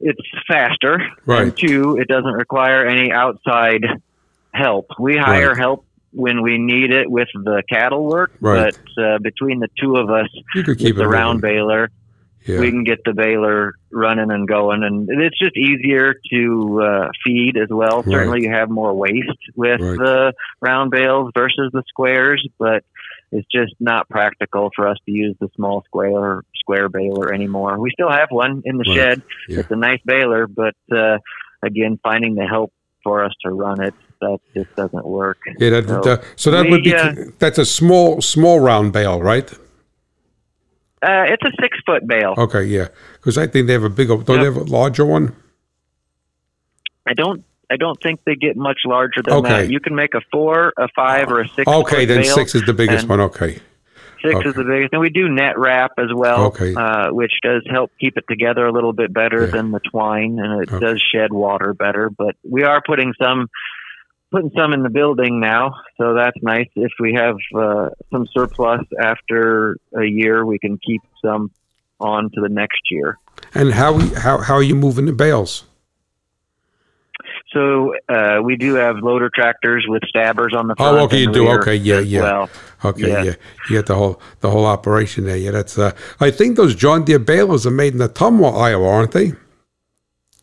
it's 0.00 0.20
faster, 0.48 1.00
Right. 1.26 1.42
and 1.42 1.56
two, 1.56 1.96
it 1.98 2.08
doesn't 2.08 2.32
require 2.32 2.86
any 2.86 3.12
outside 3.12 3.84
help. 4.52 4.86
We 4.98 5.16
hire 5.16 5.48
Right. 5.50 5.58
help 5.58 5.84
when 6.12 6.42
we 6.42 6.58
need 6.58 6.90
it 6.92 7.08
with 7.10 7.28
the 7.34 7.62
cattle 7.68 8.04
work, 8.06 8.32
Right. 8.40 8.74
but 8.96 9.02
uh, 9.04 9.18
between 9.18 9.60
the 9.60 9.68
two 9.78 9.96
of 9.96 10.10
us, 10.10 10.28
You 10.54 10.62
could 10.64 10.78
keep 10.78 10.96
with 10.96 11.02
it 11.02 11.04
the 11.04 11.08
round 11.08 11.40
moving. 11.42 11.56
baler, 11.56 11.90
Yeah. 12.46 12.60
we 12.60 12.70
can 12.70 12.84
get 12.84 13.00
the 13.04 13.12
baler 13.12 13.74
running 13.92 14.30
and 14.30 14.48
going 14.48 14.82
and 14.82 15.08
it's 15.10 15.38
just 15.38 15.56
easier 15.56 16.14
to 16.32 16.80
uh, 16.82 17.08
feed 17.24 17.56
as 17.56 17.68
well 17.70 17.98
Right. 18.02 18.12
certainly 18.12 18.42
you 18.44 18.50
have 18.50 18.70
more 18.70 18.94
waste 18.94 19.28
with 19.56 19.80
Right. 19.80 19.98
the 19.98 20.32
round 20.60 20.90
bales 20.90 21.30
versus 21.36 21.70
the 21.72 21.82
squares 21.88 22.46
but 22.58 22.82
it's 23.32 23.46
just 23.52 23.74
not 23.78 24.08
practical 24.08 24.70
for 24.74 24.88
us 24.88 24.96
to 25.06 25.12
use 25.12 25.36
the 25.40 25.48
small 25.54 25.82
square 25.86 26.42
square 26.54 26.88
baler 26.88 27.32
anymore 27.32 27.78
we 27.78 27.90
still 27.90 28.10
have 28.10 28.28
one 28.30 28.62
in 28.64 28.78
the 28.78 28.84
Right. 28.88 28.96
shed 28.96 29.22
Yeah. 29.48 29.60
it's 29.60 29.70
a 29.70 29.76
nice 29.76 30.00
baler 30.06 30.46
but 30.46 30.74
uh, 30.90 31.18
again 31.62 31.98
finding 32.02 32.34
the 32.36 32.46
help 32.46 32.72
for 33.04 33.22
us 33.24 33.32
to 33.44 33.50
run 33.50 33.82
it 33.82 33.94
that 34.22 34.38
just 34.54 34.74
doesn't 34.76 35.04
work 35.06 35.38
yeah, 35.58 35.70
that, 35.70 35.88
so 35.88 36.00
that- 36.02 36.24
so 36.36 36.50
that 36.50 36.64
we, 36.64 36.70
would 36.70 36.82
be 36.84 36.94
uh, 36.94 37.14
that's 37.38 37.58
a 37.58 37.64
small 37.66 38.20
small 38.20 38.60
round 38.60 38.92
bale, 38.92 39.20
right? 39.20 39.50
Uh, 41.02 41.24
it's 41.32 41.42
a 41.44 41.52
six 41.60 41.78
foot 41.86 42.06
bale 42.06 42.34
Okay, 42.36 42.64
yeah, 42.64 42.88
because 43.14 43.38
I 43.38 43.46
think 43.46 43.66
they 43.66 43.72
have 43.72 43.84
a 43.84 43.90
bigger. 43.90 44.16
Don't 44.16 44.38
they 44.38 44.44
have 44.44 44.56
a 44.56 44.64
larger 44.64 45.04
one? 45.06 45.34
I 47.06 47.14
don't. 47.14 47.44
I 47.72 47.76
don't 47.76 48.00
think 48.02 48.20
they 48.26 48.34
get 48.34 48.56
much 48.56 48.80
larger 48.84 49.22
than 49.24 49.34
Okay. 49.34 49.48
that. 49.48 49.70
You 49.70 49.78
can 49.80 49.94
make 49.94 50.14
a 50.14 50.20
four, 50.32 50.72
a 50.76 50.88
five, 50.94 51.28
or 51.30 51.40
a 51.40 51.48
six. 51.48 51.66
Okay, 51.70 52.04
then 52.04 52.22
bale. 52.22 52.34
six 52.34 52.54
is 52.54 52.62
the 52.64 52.74
biggest 52.74 53.08
one. 53.08 53.20
Okay, 53.20 53.58
Six 54.22 54.34
okay. 54.34 54.48
is 54.50 54.54
the 54.56 54.64
biggest, 54.64 54.92
and 54.92 55.00
we 55.00 55.08
do 55.08 55.28
net 55.28 55.56
wrap 55.56 55.92
as 55.96 56.08
well, 56.14 56.46
Okay. 56.46 56.74
uh, 56.74 57.10
which 57.12 57.32
does 57.42 57.62
help 57.70 57.90
keep 58.00 58.16
it 58.18 58.24
together 58.28 58.66
a 58.66 58.72
little 58.72 58.92
bit 58.92 59.12
better 59.14 59.44
Yeah. 59.46 59.52
than 59.52 59.70
the 59.70 59.80
twine, 59.80 60.38
and 60.40 60.62
it 60.62 60.72
Okay. 60.72 60.84
does 60.84 61.00
shed 61.14 61.32
water 61.32 61.72
better. 61.72 62.10
But 62.10 62.34
we 62.48 62.64
are 62.64 62.82
putting 62.84 63.14
some. 63.22 63.48
Putting 64.30 64.50
some 64.56 64.72
in 64.72 64.82
the 64.84 64.90
building 64.90 65.40
now, 65.40 65.74
so 65.98 66.14
that's 66.14 66.36
nice. 66.42 66.68
If 66.76 66.92
we 67.00 67.14
have 67.14 67.36
uh, 67.56 67.88
some 68.12 68.26
surplus 68.32 68.80
after 69.00 69.76
a 69.96 70.04
year, 70.04 70.46
we 70.46 70.58
can 70.58 70.78
keep 70.78 71.02
some 71.24 71.50
on 71.98 72.30
to 72.34 72.40
the 72.40 72.48
next 72.48 72.80
year. 72.90 73.18
and 73.54 73.72
how 73.72 73.98
how 74.16 74.38
how 74.38 74.54
are 74.54 74.62
you 74.62 74.76
moving 74.76 75.06
the 75.06 75.12
bales? 75.12 75.64
So 77.52 77.94
uh, 78.08 78.40
we 78.42 78.54
do 78.56 78.74
have 78.74 78.98
loader 78.98 79.28
tractors 79.34 79.84
with 79.88 80.02
stabbers 80.08 80.54
on 80.56 80.68
the 80.68 80.76
front. 80.76 80.98
Oh, 80.98 81.04
okay, 81.04 81.20
you 81.22 81.32
do. 81.32 81.48
Okay, 81.48 81.74
yeah, 81.74 81.98
yeah. 81.98 82.22
Well, 82.22 82.50
Okay, 82.84 83.08
Yeah. 83.10 83.22
yeah, 83.24 83.34
you 83.68 83.76
get 83.76 83.86
the 83.86 83.96
whole 83.96 84.20
the 84.40 84.50
whole 84.50 84.64
operation 84.64 85.24
there. 85.24 85.36
Yeah, 85.36 85.50
that's. 85.50 85.76
Uh, 85.76 85.90
I 86.20 86.30
think 86.30 86.56
those 86.56 86.74
John 86.76 87.04
Deere 87.04 87.18
balers 87.18 87.66
are 87.66 87.70
made 87.72 87.92
in 87.92 87.98
the 87.98 88.08
Ottumwa, 88.08 88.56
Iowa, 88.56 88.88
aren't 88.88 89.12
they? 89.12 89.32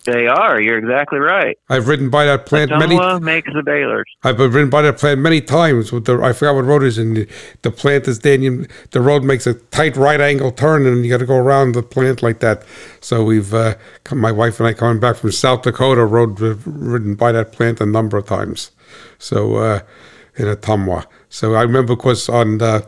They 0.07 0.25
are. 0.25 0.59
You're 0.59 0.79
exactly 0.79 1.19
right. 1.19 1.57
I've 1.69 1.87
ridden 1.87 2.09
by 2.09 2.25
that 2.25 2.45
plant 2.45 2.71
many. 2.71 2.95
Tumwa 2.95 3.21
makes 3.21 3.51
the 3.53 3.61
balers. 3.61 4.05
I've 4.23 4.37
been 4.37 4.51
ridden 4.51 4.69
by 4.69 4.81
that 4.81 4.97
plant 4.97 5.19
many 5.19 5.41
times. 5.41 5.91
With 5.91 6.05
the 6.05 6.19
I 6.21 6.33
forgot 6.33 6.55
what 6.55 6.65
road 6.65 6.83
is, 6.83 6.97
and 6.97 7.15
the, 7.15 7.27
the 7.61 7.69
plant 7.69 8.07
is 8.07 8.19
there. 8.19 8.33
And 8.33 8.43
you, 8.43 8.65
the 8.91 9.01
road 9.01 9.23
makes 9.23 9.45
a 9.45 9.53
tight 9.53 9.95
right 9.95 10.19
angle 10.19 10.51
turn, 10.51 10.87
and 10.87 11.05
you 11.05 11.11
got 11.11 11.19
to 11.19 11.25
go 11.25 11.37
around 11.37 11.73
the 11.73 11.83
plant 11.83 12.23
like 12.23 12.39
that. 12.39 12.63
So 13.01 13.23
we've 13.23 13.53
uh, 13.53 13.75
come, 14.05 14.19
my 14.19 14.31
wife 14.31 14.59
and 14.59 14.67
I 14.67 14.73
coming 14.73 14.99
back 14.99 15.17
from 15.17 15.31
South 15.31 15.61
Dakota 15.61 16.05
rode 16.05 16.39
ridden 16.39 17.15
by 17.15 17.31
that 17.33 17.51
plant 17.51 17.81
a 17.81 17.85
number 17.85 18.17
of 18.17 18.25
times. 18.25 18.71
So 19.19 19.57
uh, 19.57 19.81
in 20.37 20.45
Ottumwa. 20.45 21.05
So 21.29 21.55
I 21.55 21.63
remember, 21.63 21.93
of 21.93 21.99
course, 21.99 22.29
on 22.29 22.59
the, 22.59 22.87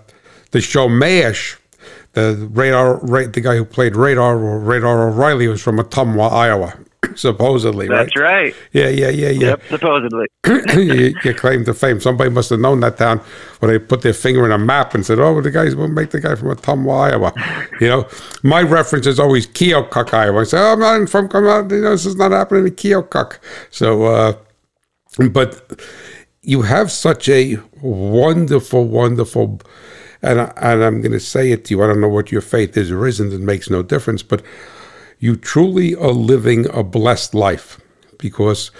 the 0.51 0.61
show 0.61 0.87
Mash. 0.87 1.57
The 2.13 2.49
radar, 2.51 2.99
the 3.05 3.39
guy 3.39 3.55
who 3.55 3.63
played 3.63 3.95
Radar 3.95 4.35
or 4.39 4.59
Radar 4.59 5.09
O'Reilly 5.09 5.47
was 5.47 5.61
from 5.61 5.77
Ottumwa, 5.77 6.31
Iowa, 6.31 6.73
supposedly, 7.15 7.87
right? 7.87 8.03
That's 8.03 8.15
right. 8.17 8.55
Yeah, 8.71 8.89
yeah, 8.89 9.09
yeah, 9.09 9.29
yeah 9.29 9.47
Yep, 9.49 9.61
supposedly. 9.69 10.27
you, 10.75 11.15
you 11.23 11.33
claim 11.33 11.65
to 11.65 11.73
fame. 11.73 11.99
Somebody 11.99 12.29
must 12.29 12.49
have 12.49 12.59
known 12.59 12.79
that 12.81 12.97
town 12.97 13.19
where 13.59 13.71
they 13.71 13.83
put 13.83 14.01
their 14.01 14.13
finger 14.13 14.45
in 14.45 14.51
a 14.51 14.57
map 14.57 14.93
and 14.93 15.05
said, 15.05 15.19
"Oh, 15.19 15.39
the 15.41 15.51
guys 15.51 15.75
will 15.75 15.87
make 15.87 16.11
the 16.11 16.19
guy 16.19 16.35
from 16.35 16.49
Ottumwa, 16.49 17.11
Iowa." 17.11 17.33
You 17.79 17.87
know, 17.87 18.07
my 18.43 18.61
reference 18.61 19.07
is 19.07 19.19
always 19.19 19.47
Keokuk, 19.47 20.13
Iowa. 20.13 20.41
I 20.41 20.43
say, 20.43 20.57
"Oh, 20.59 20.73
I'm 20.73 20.79
not 20.79 21.09
from, 21.09 21.27
come 21.27 21.47
out, 21.47 21.71
you 21.71 21.81
know, 21.81 21.91
this 21.91 22.05
is 22.05 22.15
not 22.15 22.31
happening 22.31 22.67
in 22.67 22.73
Keokuk." 22.73 23.39
So, 23.69 24.03
uh, 24.03 24.33
but 25.31 25.81
you 26.41 26.63
have 26.63 26.91
such 26.91 27.29
a 27.29 27.57
wonderful, 27.81 28.85
wonderful, 28.85 29.61
and 30.21 30.41
I, 30.41 30.53
and 30.57 30.83
I'm 30.83 31.01
going 31.01 31.11
to 31.11 31.19
say 31.19 31.51
it 31.51 31.65
to 31.65 31.73
you. 31.73 31.83
I 31.83 31.87
don't 31.87 32.01
know 32.01 32.09
what 32.09 32.31
your 32.31 32.41
faith 32.41 32.77
is 32.77 32.91
or 32.91 33.07
isn't. 33.07 33.33
It 33.33 33.41
makes 33.41 33.69
no 33.69 33.83
difference, 33.83 34.23
but 34.23 34.41
you 35.19 35.35
truly 35.35 35.93
are 35.95 36.11
living 36.11 36.67
a 36.69 36.83
blessed 36.83 37.33
life 37.33 37.79
because 38.17 38.71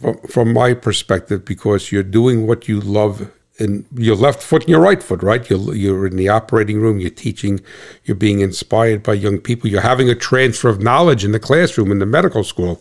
from, 0.00 0.18
from 0.28 0.52
my 0.52 0.74
perspective 0.74 1.44
because 1.44 1.90
you're 1.90 2.02
doing 2.02 2.46
what 2.46 2.68
you 2.68 2.80
love 2.80 3.30
in 3.58 3.86
your 3.94 4.16
left 4.16 4.42
foot 4.42 4.62
and 4.62 4.70
your 4.70 4.80
right 4.80 5.02
foot, 5.02 5.22
right? 5.22 5.48
You're, 5.48 5.74
you're 5.74 6.06
in 6.06 6.16
the 6.16 6.28
operating 6.28 6.80
room, 6.80 6.98
you're 6.98 7.10
teaching, 7.10 7.60
you're 8.04 8.16
being 8.16 8.40
inspired 8.40 9.02
by 9.02 9.14
young 9.14 9.38
people, 9.38 9.70
you're 9.70 9.82
having 9.82 10.08
a 10.08 10.14
transfer 10.14 10.68
of 10.68 10.80
knowledge 10.80 11.24
in 11.24 11.32
the 11.32 11.40
classroom, 11.40 11.92
in 11.92 11.98
the 11.98 12.06
medical 12.06 12.44
school. 12.44 12.80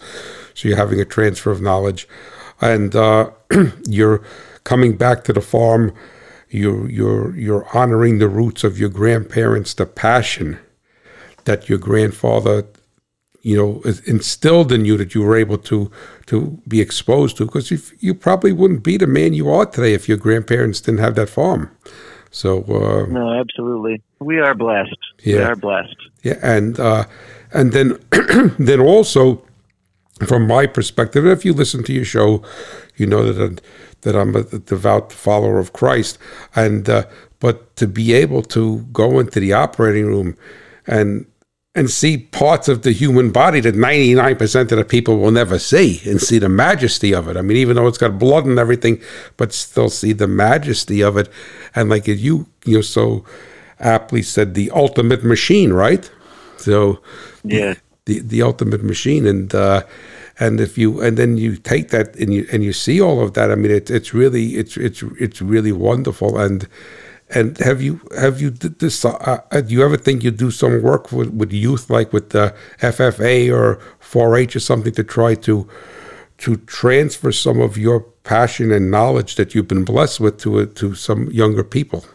So 0.53 0.67
you're 0.67 0.77
having 0.77 0.99
a 0.99 1.05
transfer 1.05 1.51
of 1.51 1.61
knowledge. 1.61 2.07
And 2.59 2.95
uh, 2.95 3.31
you're 3.85 4.23
coming 4.63 4.97
back 4.97 5.23
to 5.25 5.33
the 5.33 5.41
farm, 5.41 5.93
you're, 6.49 6.89
you're, 6.89 7.35
you're 7.35 7.67
honoring 7.77 8.17
the 8.17 8.27
roots 8.27 8.63
of 8.63 8.79
your 8.79 8.89
grandparents, 8.89 9.73
the 9.73 9.85
passion 9.85 10.59
that 11.51 11.67
your 11.69 11.77
grandfather 11.89 12.57
you 13.49 13.55
know 13.59 13.71
is 13.91 13.99
instilled 14.15 14.71
in 14.71 14.81
you 14.85 14.95
that 15.01 15.11
you 15.15 15.21
were 15.27 15.37
able 15.45 15.57
to 15.71 15.77
to 16.31 16.37
be 16.73 16.79
exposed 16.87 17.33
to 17.37 17.45
because 17.45 17.67
you 18.05 18.13
probably 18.27 18.53
wouldn't 18.59 18.83
be 18.83 18.95
the 18.97 19.07
man 19.07 19.33
you 19.33 19.47
are 19.57 19.65
today 19.65 19.93
if 19.99 20.07
your 20.09 20.19
grandparents 20.25 20.79
didn't 20.81 20.99
have 21.07 21.15
that 21.15 21.29
farm 21.29 21.63
so 22.33 22.49
uh, 22.79 23.05
No, 23.11 23.25
absolutely. 23.43 24.01
We 24.19 24.39
are 24.39 24.55
blessed. 24.55 25.01
We 25.25 25.35
are 25.49 25.55
blessed. 25.67 25.99
yeah 26.27 26.39
and 26.55 26.79
uh, 26.79 27.03
and 27.57 27.67
then 27.73 27.87
then 28.69 28.79
also 28.79 29.21
from 30.29 30.41
my 30.47 30.65
perspective 30.77 31.23
if 31.25 31.43
you 31.45 31.53
listen 31.53 31.83
to 31.83 31.93
your 31.99 32.05
show 32.05 32.29
you 32.99 33.07
know 33.11 33.21
that 33.33 33.61
that 34.03 34.15
I'm 34.15 34.35
a 34.35 34.43
devout 34.43 35.11
follower 35.11 35.59
of 35.59 35.73
Christ 35.73 36.17
and 36.55 36.89
uh, 36.89 37.03
but 37.39 37.75
to 37.75 37.85
be 37.87 38.05
able 38.23 38.43
to 38.57 38.63
go 39.01 39.19
into 39.21 39.39
the 39.39 39.53
operating 39.65 40.05
room 40.13 40.29
and 40.87 41.25
and 41.73 41.89
see 41.89 42.17
parts 42.17 42.67
of 42.67 42.81
the 42.81 42.91
human 42.91 43.31
body 43.31 43.61
that 43.61 43.75
99% 43.75 44.61
of 44.61 44.67
the 44.69 44.83
people 44.83 45.17
will 45.17 45.31
never 45.31 45.57
see 45.57 46.01
and 46.05 46.19
see 46.21 46.37
the 46.37 46.49
majesty 46.49 47.13
of 47.13 47.29
it. 47.29 47.37
I 47.37 47.41
mean, 47.41 47.55
even 47.57 47.77
though 47.77 47.87
it's 47.87 47.97
got 47.97 48.19
blood 48.19 48.45
and 48.45 48.59
everything, 48.59 49.01
but 49.37 49.53
still 49.53 49.89
see 49.89 50.11
the 50.11 50.27
majesty 50.27 51.01
of 51.01 51.15
it. 51.15 51.29
And 51.73 51.89
like 51.89 52.07
you, 52.07 52.47
you 52.65 52.75
know, 52.75 52.81
so 52.81 53.23
aptly 53.79 54.21
said 54.21 54.53
the 54.53 54.69
ultimate 54.71 55.23
machine, 55.23 55.71
right? 55.71 56.09
So, 56.57 57.01
yeah, 57.43 57.75
the 58.05 58.19
the 58.19 58.41
ultimate 58.41 58.83
machine, 58.83 59.25
and 59.25 59.53
uh, 59.55 59.83
and 60.39 60.59
if 60.59 60.77
you 60.77 61.01
and 61.01 61.17
then 61.17 61.37
you 61.37 61.55
take 61.55 61.89
that 61.89 62.15
and 62.17 62.33
you 62.33 62.47
and 62.51 62.63
you 62.63 62.73
see 62.73 63.01
all 63.01 63.21
of 63.21 63.33
that, 63.33 63.49
I 63.49 63.55
mean, 63.55 63.71
it's 63.71 63.89
it's 63.89 64.13
really 64.13 64.57
it's 64.57 64.77
it's 64.77 65.03
it's 65.19 65.41
really 65.41 65.71
wonderful. 65.71 66.37
And 66.37 66.67
and 67.33 67.57
have 67.59 67.81
you 67.81 68.01
have 68.17 68.41
you 68.41 68.49
this? 68.51 69.05
Uh, 69.05 69.41
uh, 69.51 69.61
do 69.61 69.73
you 69.73 69.83
ever 69.83 69.97
think 69.97 70.23
you 70.23 70.31
do 70.31 70.51
some 70.51 70.81
work 70.81 71.11
with, 71.11 71.29
with 71.29 71.51
youth, 71.51 71.89
like 71.89 72.11
with 72.13 72.29
the 72.31 72.55
FFA 72.79 73.53
or 73.53 73.79
4-H 74.01 74.55
or 74.55 74.59
something, 74.59 74.93
to 74.93 75.03
try 75.03 75.35
to 75.35 75.67
to 76.39 76.57
transfer 76.57 77.31
some 77.31 77.61
of 77.61 77.77
your 77.77 78.01
passion 78.23 78.71
and 78.71 78.91
knowledge 78.91 79.35
that 79.35 79.53
you've 79.53 79.67
been 79.67 79.85
blessed 79.85 80.19
with 80.19 80.39
to 80.39 80.65
to 80.65 80.95
some 80.95 81.29
younger 81.31 81.63
people? 81.63 82.05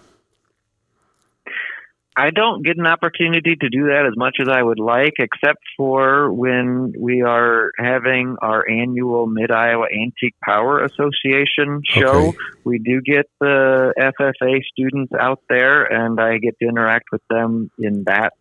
I 2.16 2.30
don't 2.30 2.64
get 2.64 2.78
an 2.78 2.86
opportunity 2.86 3.56
to 3.56 3.68
do 3.68 3.88
that 3.88 4.06
as 4.06 4.16
much 4.16 4.36
as 4.40 4.48
I 4.48 4.62
would 4.62 4.78
like, 4.78 5.14
except 5.18 5.62
for 5.76 6.32
when 6.32 6.94
we 6.98 7.20
are 7.20 7.72
having 7.78 8.36
our 8.40 8.66
annual 8.66 9.26
Mid 9.26 9.50
Iowa 9.50 9.86
Antique 9.92 10.34
Power 10.42 10.82
Association 10.82 11.82
show. 11.84 12.28
Okay. 12.28 12.38
We 12.64 12.78
do 12.78 13.02
get 13.02 13.28
the 13.38 13.92
FFA 13.98 14.62
students 14.72 15.12
out 15.12 15.42
there, 15.50 15.84
and 15.84 16.18
I 16.18 16.38
get 16.38 16.58
to 16.60 16.68
interact 16.68 17.08
with 17.12 17.22
them 17.28 17.70
in 17.78 18.04
that 18.04 18.32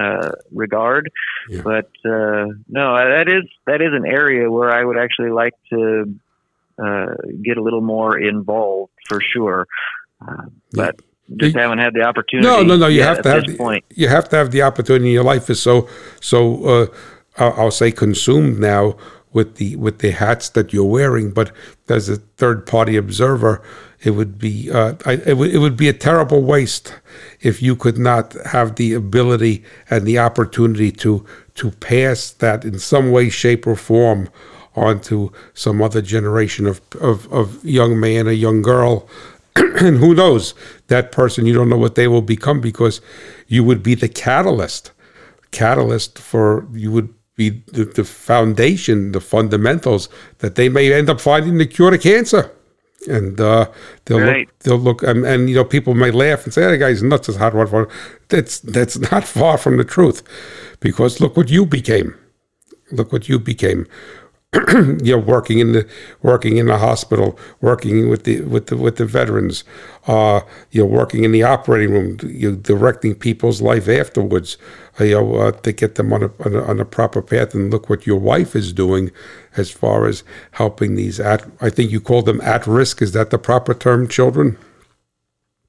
uh, 0.00 0.30
regard. 0.52 1.10
Yeah. 1.48 1.62
But 1.62 1.90
uh, 2.04 2.46
no, 2.68 2.96
that 2.96 3.26
is 3.26 3.50
that 3.66 3.82
is 3.82 3.90
an 3.92 4.06
area 4.06 4.48
where 4.48 4.70
I 4.70 4.84
would 4.84 4.96
actually 4.96 5.30
like 5.30 5.54
to 5.70 6.14
uh, 6.78 7.14
get 7.42 7.58
a 7.58 7.62
little 7.62 7.80
more 7.80 8.16
involved 8.16 8.92
for 9.08 9.20
sure. 9.20 9.66
Uh, 10.26 10.44
but 10.72 11.00
just 11.36 11.56
haven't 11.56 11.78
had 11.78 11.94
the 11.94 12.02
opportunity. 12.02 12.46
No, 12.46 12.62
no, 12.62 12.76
no. 12.76 12.86
You 12.86 13.02
have 13.02 13.22
to 13.22 13.30
have 13.30 13.46
the, 13.46 13.56
point. 13.56 13.84
You 13.90 14.08
have 14.08 14.28
to 14.30 14.36
have 14.36 14.50
the 14.50 14.62
opportunity. 14.62 15.10
Your 15.10 15.24
life 15.24 15.50
is 15.50 15.60
so 15.60 15.88
so. 16.20 16.64
Uh, 16.64 16.86
I'll, 17.36 17.52
I'll 17.52 17.70
say 17.70 17.92
consumed 17.92 18.58
now 18.58 18.96
with 19.32 19.56
the 19.56 19.76
with 19.76 20.00
the 20.00 20.10
hats 20.10 20.48
that 20.50 20.72
you're 20.72 20.84
wearing. 20.84 21.30
But 21.30 21.52
as 21.88 22.08
a 22.08 22.16
third 22.16 22.66
party 22.66 22.96
observer, 22.96 23.62
it 24.02 24.10
would 24.10 24.38
be 24.38 24.70
uh, 24.70 24.94
I, 25.06 25.12
it, 25.12 25.36
would, 25.36 25.54
it 25.54 25.58
would 25.58 25.76
be 25.76 25.88
a 25.88 25.92
terrible 25.92 26.42
waste 26.42 26.94
if 27.40 27.62
you 27.62 27.76
could 27.76 27.98
not 27.98 28.34
have 28.46 28.76
the 28.76 28.94
ability 28.94 29.64
and 29.88 30.06
the 30.06 30.18
opportunity 30.18 30.90
to 30.92 31.24
to 31.54 31.70
pass 31.70 32.30
that 32.32 32.64
in 32.64 32.78
some 32.78 33.10
way, 33.10 33.28
shape, 33.28 33.66
or 33.66 33.76
form 33.76 34.28
onto 34.76 35.30
some 35.52 35.82
other 35.82 36.00
generation 36.00 36.64
of, 36.64 36.80
of, 37.00 37.30
of 37.32 37.64
young 37.64 37.98
man 37.98 38.28
or 38.28 38.32
young 38.32 38.62
girl 38.62 39.08
and 39.56 39.98
who 39.98 40.14
knows 40.14 40.54
that 40.88 41.12
person 41.12 41.46
you 41.46 41.54
don't 41.54 41.68
know 41.68 41.78
what 41.78 41.94
they 41.94 42.08
will 42.08 42.22
become 42.22 42.60
because 42.60 43.00
you 43.46 43.64
would 43.64 43.82
be 43.82 43.94
the 43.94 44.08
catalyst 44.08 44.92
catalyst 45.50 46.18
for 46.18 46.66
you 46.72 46.90
would 46.92 47.12
be 47.34 47.50
the, 47.72 47.84
the 47.84 48.04
foundation 48.04 49.12
the 49.12 49.20
fundamentals 49.20 50.08
that 50.38 50.54
they 50.54 50.68
may 50.68 50.92
end 50.92 51.10
up 51.10 51.20
finding 51.20 51.58
the 51.58 51.66
cure 51.66 51.90
to 51.90 51.98
cancer 51.98 52.50
and 53.08 53.40
uh, 53.40 53.70
they'll 54.04 54.20
right. 54.20 54.46
look, 54.46 54.58
they'll 54.60 54.78
look, 54.78 55.02
and, 55.02 55.24
and, 55.24 55.48
you 55.48 55.56
know, 55.56 55.64
people 55.64 55.94
may 55.94 56.10
laugh 56.10 56.44
and 56.44 56.52
say, 56.52 56.62
"That 56.62 56.78
guy's 56.78 57.02
nuts." 57.02 57.28
As 57.28 57.36
hot 57.36 57.54
one, 57.54 57.86
that's 58.28 58.60
that's 58.60 58.98
not 59.10 59.24
far 59.24 59.56
from 59.56 59.76
the 59.76 59.84
truth, 59.84 60.22
because 60.80 61.20
look 61.20 61.36
what 61.36 61.48
you 61.48 61.64
became. 61.64 62.14
Look 62.92 63.12
what 63.12 63.28
you 63.28 63.38
became. 63.38 63.86
you 64.74 65.12
know, 65.12 65.18
working 65.18 65.60
in 65.60 65.72
the 65.72 65.88
working 66.22 66.56
in 66.56 66.66
the 66.66 66.78
hospital, 66.78 67.38
working 67.60 68.08
with 68.08 68.24
the 68.24 68.40
with 68.40 68.66
the 68.66 68.76
with 68.76 68.96
the 68.96 69.06
veterans, 69.06 69.62
uh, 70.08 70.40
you 70.72 70.80
know, 70.80 70.86
working 70.86 71.22
in 71.22 71.30
the 71.30 71.44
operating 71.44 71.92
room, 71.92 72.18
you 72.24 72.50
know, 72.50 72.56
directing 72.56 73.14
people's 73.14 73.62
life 73.62 73.88
afterwards, 73.88 74.58
uh, 74.98 75.04
you 75.04 75.14
know, 75.14 75.36
uh, 75.36 75.52
to 75.52 75.70
get 75.70 75.94
them 75.94 76.12
on 76.12 76.24
a, 76.24 76.30
on 76.44 76.54
a, 76.56 76.62
on 76.64 76.80
a 76.80 76.84
proper 76.84 77.22
path. 77.22 77.54
And 77.54 77.70
look 77.70 77.88
what 77.88 78.08
your 78.08 78.18
wife 78.18 78.56
is 78.56 78.72
doing 78.72 79.12
as 79.56 79.70
far 79.70 80.06
as 80.06 80.24
helping 80.52 80.96
these 80.96 81.20
at. 81.20 81.46
I 81.60 81.70
think 81.70 81.92
you 81.92 82.00
call 82.00 82.22
them 82.22 82.40
at 82.40 82.66
risk. 82.66 83.00
Is 83.00 83.12
that 83.12 83.30
the 83.30 83.38
proper 83.38 83.72
term, 83.72 84.08
children? 84.08 84.58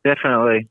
Definitely. 0.04 0.70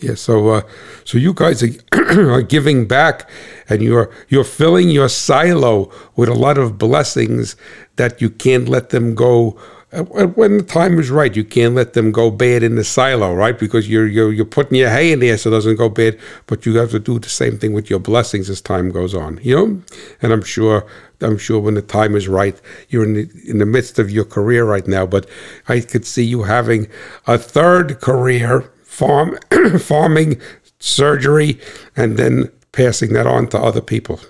Yeah, 0.00 0.14
so 0.14 0.48
uh, 0.48 0.62
so 1.04 1.18
you 1.18 1.34
guys 1.34 1.62
are, 1.62 1.68
are 2.32 2.42
giving 2.42 2.88
back, 2.88 3.28
and 3.70 3.80
you're 3.80 4.10
you're 4.28 4.44
filling 4.44 4.90
your 4.90 5.08
silo 5.08 5.90
with 6.16 6.28
a 6.28 6.34
lot 6.34 6.58
of 6.58 6.76
blessings 6.76 7.56
that 7.96 8.20
you 8.20 8.28
can't 8.28 8.68
let 8.68 8.90
them 8.90 9.14
go. 9.14 9.58
Uh, 9.92 10.04
when 10.04 10.58
the 10.58 10.62
time 10.62 11.00
is 11.00 11.10
right, 11.10 11.34
you 11.34 11.42
can't 11.42 11.74
let 11.74 11.94
them 11.94 12.12
go 12.12 12.30
bad 12.30 12.62
in 12.62 12.76
the 12.76 12.84
silo, 12.84 13.34
right? 13.34 13.58
Because 13.58 13.88
you're 13.88 14.06
you're 14.06 14.32
you're 14.32 14.44
putting 14.44 14.76
your 14.76 14.90
hay 14.90 15.12
in 15.12 15.20
there 15.20 15.38
so 15.38 15.48
it 15.48 15.52
doesn't 15.52 15.76
go 15.76 15.88
bad. 15.88 16.18
But 16.46 16.66
you 16.66 16.76
have 16.76 16.90
to 16.90 16.98
do 16.98 17.18
the 17.18 17.28
same 17.28 17.58
thing 17.58 17.72
with 17.72 17.88
your 17.88 17.98
blessings 18.00 18.50
as 18.50 18.60
time 18.60 18.90
goes 18.90 19.14
on, 19.14 19.40
you 19.42 19.56
know. 19.56 19.82
And 20.20 20.32
I'm 20.32 20.42
sure 20.42 20.86
I'm 21.20 21.38
sure 21.38 21.60
when 21.60 21.74
the 21.74 21.82
time 21.82 22.14
is 22.16 22.28
right, 22.28 22.60
you're 22.88 23.04
in 23.04 23.14
the, 23.14 23.30
in 23.46 23.58
the 23.58 23.66
midst 23.66 23.98
of 23.98 24.10
your 24.10 24.24
career 24.24 24.64
right 24.64 24.86
now. 24.86 25.06
But 25.06 25.28
I 25.68 25.80
could 25.80 26.06
see 26.06 26.24
you 26.24 26.44
having 26.44 26.88
a 27.26 27.38
third 27.38 28.00
career 28.00 28.72
farm, 28.82 29.38
farming, 29.80 30.40
surgery, 30.78 31.60
and 31.96 32.16
then 32.16 32.50
passing 32.72 33.12
that 33.12 33.26
on 33.26 33.48
to 33.48 33.58
other 33.58 33.80
people. 33.80 34.20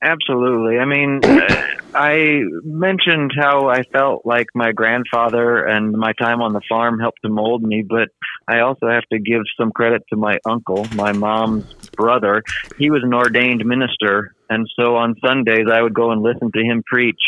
Absolutely. 0.00 0.78
I 0.78 0.84
mean, 0.84 1.20
uh, 1.24 1.66
I 1.94 2.42
mentioned 2.62 3.32
how 3.36 3.68
I 3.68 3.82
felt 3.82 4.24
like 4.24 4.46
my 4.54 4.70
grandfather 4.70 5.64
and 5.64 5.92
my 5.92 6.12
time 6.12 6.40
on 6.40 6.52
the 6.52 6.60
farm 6.68 7.00
helped 7.00 7.22
to 7.24 7.28
mold 7.28 7.62
me, 7.62 7.84
but 7.88 8.08
I 8.46 8.60
also 8.60 8.88
have 8.88 9.02
to 9.12 9.18
give 9.18 9.42
some 9.58 9.72
credit 9.72 10.02
to 10.10 10.16
my 10.16 10.38
uncle, 10.48 10.86
my 10.94 11.12
mom's 11.12 11.72
brother. 11.96 12.44
He 12.76 12.90
was 12.90 13.02
an 13.02 13.12
ordained 13.12 13.64
minister 13.64 14.36
and 14.50 14.66
so 14.78 14.96
on 14.96 15.14
Sundays, 15.24 15.66
I 15.70 15.82
would 15.82 15.94
go 15.94 16.10
and 16.10 16.22
listen 16.22 16.50
to 16.52 16.62
him 16.62 16.82
preach. 16.86 17.20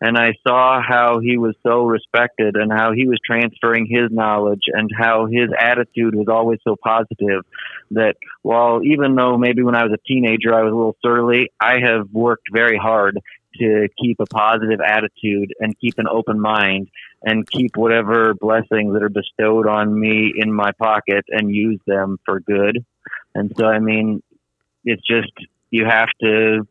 And 0.00 0.18
I 0.18 0.32
saw 0.46 0.80
how 0.82 1.20
he 1.20 1.38
was 1.38 1.54
so 1.62 1.84
respected 1.84 2.56
and 2.56 2.72
how 2.72 2.92
he 2.92 3.06
was 3.06 3.18
transferring 3.24 3.86
his 3.88 4.10
knowledge 4.10 4.62
and 4.66 4.90
how 4.96 5.26
his 5.26 5.50
attitude 5.58 6.14
was 6.14 6.26
always 6.28 6.58
so 6.64 6.76
positive 6.82 7.44
that 7.90 8.16
while 8.42 8.82
even 8.82 9.14
though 9.14 9.36
maybe 9.36 9.62
when 9.62 9.74
I 9.74 9.84
was 9.84 9.92
a 9.92 10.08
teenager 10.08 10.54
I 10.54 10.62
was 10.62 10.72
a 10.72 10.76
little 10.76 10.96
surly, 11.02 11.50
I 11.60 11.80
have 11.80 12.10
worked 12.12 12.48
very 12.52 12.76
hard 12.76 13.18
to 13.58 13.88
keep 14.00 14.18
a 14.20 14.26
positive 14.26 14.80
attitude 14.80 15.54
and 15.60 15.78
keep 15.78 15.98
an 15.98 16.08
open 16.08 16.40
mind 16.40 16.88
and 17.22 17.48
keep 17.48 17.76
whatever 17.76 18.34
blessings 18.34 18.92
that 18.92 19.02
are 19.02 19.08
bestowed 19.08 19.66
on 19.66 19.98
me 19.98 20.32
in 20.36 20.52
my 20.52 20.72
pocket 20.72 21.24
and 21.28 21.54
use 21.54 21.80
them 21.86 22.18
for 22.24 22.40
good. 22.40 22.84
And 23.34 23.52
so, 23.56 23.66
I 23.66 23.78
mean, 23.78 24.22
it's 24.84 25.06
just 25.06 25.32
you 25.70 25.86
have 25.86 26.08
to 26.20 26.66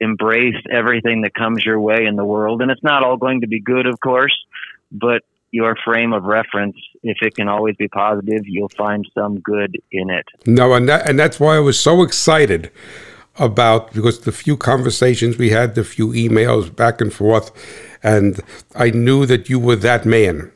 embrace 0.00 0.62
everything 0.70 1.22
that 1.22 1.34
comes 1.34 1.64
your 1.64 1.80
way 1.80 2.04
in 2.06 2.16
the 2.16 2.24
world. 2.24 2.60
And 2.60 2.70
it's 2.70 2.82
not 2.82 3.02
all 3.02 3.16
going 3.16 3.40
to 3.40 3.46
be 3.46 3.60
good, 3.60 3.86
of 3.86 3.98
course, 4.00 4.36
but 4.92 5.22
your 5.50 5.76
frame 5.84 6.12
of 6.12 6.24
reference, 6.24 6.76
if 7.02 7.18
it 7.22 7.36
can 7.36 7.48
always 7.48 7.76
be 7.76 7.88
positive, 7.88 8.42
you'll 8.44 8.68
find 8.70 9.08
some 9.14 9.40
good 9.40 9.76
in 9.92 10.10
it. 10.10 10.26
No, 10.46 10.74
and 10.74 10.88
that, 10.88 11.08
and 11.08 11.18
that's 11.18 11.40
why 11.40 11.56
I 11.56 11.60
was 11.60 11.78
so 11.78 12.02
excited 12.02 12.70
about 13.38 13.92
because 13.92 14.20
the 14.20 14.32
few 14.32 14.56
conversations 14.56 15.36
we 15.36 15.50
had, 15.50 15.74
the 15.74 15.84
few 15.84 16.08
emails 16.08 16.74
back 16.74 17.00
and 17.00 17.12
forth, 17.12 17.50
and 18.02 18.40
I 18.74 18.90
knew 18.90 19.26
that 19.26 19.48
you 19.48 19.58
were 19.58 19.76
that 19.76 20.04
man. 20.04 20.52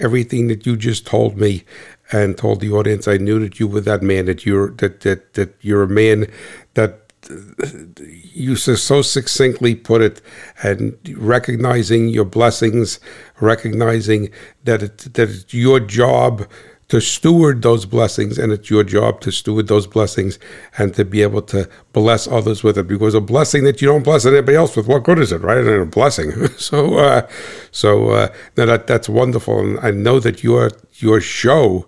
Everything 0.00 0.48
that 0.48 0.66
you 0.66 0.76
just 0.76 1.06
told 1.06 1.36
me 1.36 1.64
and 2.12 2.36
told 2.36 2.60
the 2.60 2.72
audience, 2.72 3.06
I 3.06 3.18
knew 3.18 3.38
that 3.40 3.60
you 3.60 3.68
were 3.68 3.80
that 3.82 4.02
man. 4.02 4.26
That 4.26 4.44
you're 4.44 4.70
that 4.72 5.00
that 5.00 5.34
that 5.34 5.54
you're 5.60 5.84
a 5.84 5.88
man 5.88 6.26
that 6.74 7.09
you 8.32 8.56
so 8.56 9.02
succinctly 9.02 9.74
put 9.74 10.00
it, 10.02 10.20
and 10.62 10.96
recognizing 11.16 12.08
your 12.08 12.24
blessings, 12.24 13.00
recognizing 13.40 14.30
that 14.64 14.82
it, 14.82 15.14
that 15.14 15.28
it's 15.28 15.52
your 15.52 15.80
job 15.80 16.46
to 16.88 17.00
steward 17.00 17.62
those 17.62 17.86
blessings, 17.86 18.36
and 18.36 18.52
it's 18.52 18.68
your 18.68 18.82
job 18.82 19.20
to 19.20 19.30
steward 19.30 19.68
those 19.68 19.86
blessings 19.86 20.40
and 20.76 20.92
to 20.94 21.04
be 21.04 21.22
able 21.22 21.40
to 21.40 21.68
bless 21.92 22.26
others 22.26 22.64
with 22.64 22.76
it. 22.76 22.88
Because 22.88 23.14
a 23.14 23.20
blessing 23.20 23.62
that 23.64 23.80
you 23.80 23.86
don't 23.86 24.02
bless 24.02 24.26
anybody 24.26 24.56
else 24.56 24.74
with, 24.76 24.88
what 24.88 25.04
good 25.04 25.20
is 25.20 25.30
it, 25.30 25.40
right? 25.40 25.58
And 25.58 25.68
a 25.68 25.86
blessing. 25.86 26.48
so, 26.56 26.96
uh, 26.96 27.28
so 27.70 28.10
uh, 28.10 28.34
that 28.56 28.86
that's 28.86 29.08
wonderful, 29.08 29.60
and 29.60 29.78
I 29.80 29.92
know 29.92 30.18
that 30.20 30.42
your 30.42 30.70
your 30.94 31.20
show 31.20 31.86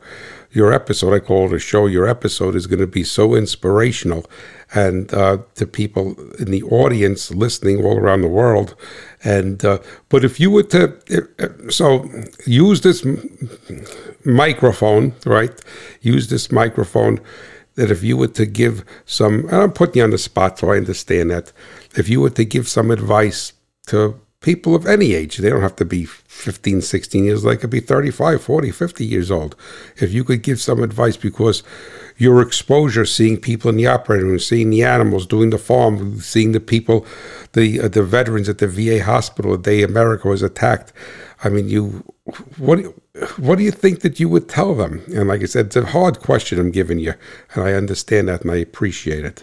your 0.55 0.73
episode, 0.73 1.15
I 1.15 1.19
call 1.20 1.47
it 1.47 1.55
a 1.55 1.59
show, 1.59 1.87
your 1.87 2.07
episode 2.07 2.55
is 2.55 2.66
going 2.66 2.81
to 2.81 2.87
be 2.87 3.05
so 3.05 3.35
inspirational 3.35 4.27
and 4.74 5.12
uh, 5.12 5.39
to 5.55 5.66
people 5.66 6.15
in 6.39 6.51
the 6.51 6.62
audience 6.65 7.31
listening 7.31 7.85
all 7.85 7.99
around 7.99 8.23
the 8.23 8.29
world. 8.29 8.74
And 9.24 9.65
uh, 9.65 9.79
but 10.09 10.24
if 10.24 10.39
you 10.39 10.51
were 10.51 10.65
to 10.65 10.97
uh, 11.39 11.70
so 11.70 12.09
use 12.47 12.83
this 12.83 13.05
microphone, 14.24 15.15
right? 15.24 15.53
Use 16.01 16.29
this 16.29 16.53
microphone. 16.53 17.20
That 17.74 17.91
if 17.91 18.03
you 18.03 18.19
were 18.19 18.29
to 18.29 18.45
give 18.45 18.85
some, 19.07 19.49
I'm 19.51 19.73
putting 19.73 19.97
you 19.97 20.05
on 20.05 20.11
the 20.11 20.19
spot, 20.19 20.59
so 20.59 20.70
I 20.70 20.77
understand 20.77 21.31
that. 21.31 21.53
If 21.97 22.07
you 22.07 22.20
were 22.20 22.29
to 22.29 22.45
give 22.45 22.69
some 22.69 22.91
advice 22.91 23.55
to 23.87 24.20
people 24.43 24.74
of 24.74 24.86
any 24.86 25.14
age. 25.14 25.39
They 25.39 25.48
don't 25.48 25.62
have 25.62 25.77
to 25.77 25.85
be 25.85 26.05
15, 26.05 26.82
16 26.82 27.24
years. 27.24 27.43
They 27.43 27.56
could 27.56 27.70
be 27.70 27.81
35, 27.81 28.43
40, 28.43 28.70
50 28.70 29.05
years 29.05 29.31
old. 29.31 29.56
If 29.97 30.12
you 30.12 30.24
could 30.24 30.43
give 30.43 30.60
some 30.60 30.82
advice 30.82 31.16
because 31.16 31.62
your 32.19 32.43
exposure, 32.43 33.05
seeing 33.05 33.40
people 33.40 33.70
in 33.70 33.77
the 33.77 33.86
operating 33.86 34.28
room, 34.28 34.39
seeing 34.39 34.70
the 34.70 34.85
animals, 34.85 35.27
doing 35.27 35.51
the 35.51 35.59
farm, 35.59 36.20
seeing 36.20 36.52
the 36.52 36.60
people, 36.60 37.06
the 37.52 37.81
uh, 37.81 37.89
the 37.89 38.02
veterans 38.02 38.48
at 38.48 38.59
the 38.59 38.69
VA 38.69 39.02
hospital 39.02 39.52
the 39.52 39.62
day 39.62 39.82
America 39.82 40.28
was 40.28 40.43
attacked. 40.43 40.93
I 41.43 41.48
mean, 41.48 41.69
you 41.69 42.05
what 42.59 42.81
what 43.39 43.59
do 43.59 43.64
you 43.64 43.70
think 43.70 44.01
that 44.01 44.20
you 44.20 44.28
would 44.28 44.48
tell 44.48 44.74
them? 44.74 45.02
And 45.14 45.28
like 45.28 45.43
I 45.43 45.47
said, 45.47 45.66
it's 45.66 45.77
a 45.77 45.86
hard 45.86 46.20
question 46.20 46.59
I'm 46.59 46.70
giving 46.70 46.98
you, 46.98 47.14
and 47.55 47.64
I 47.64 47.73
understand 47.73 48.28
that 48.28 48.43
and 48.43 48.51
I 48.51 48.56
appreciate 48.56 49.24
it. 49.24 49.43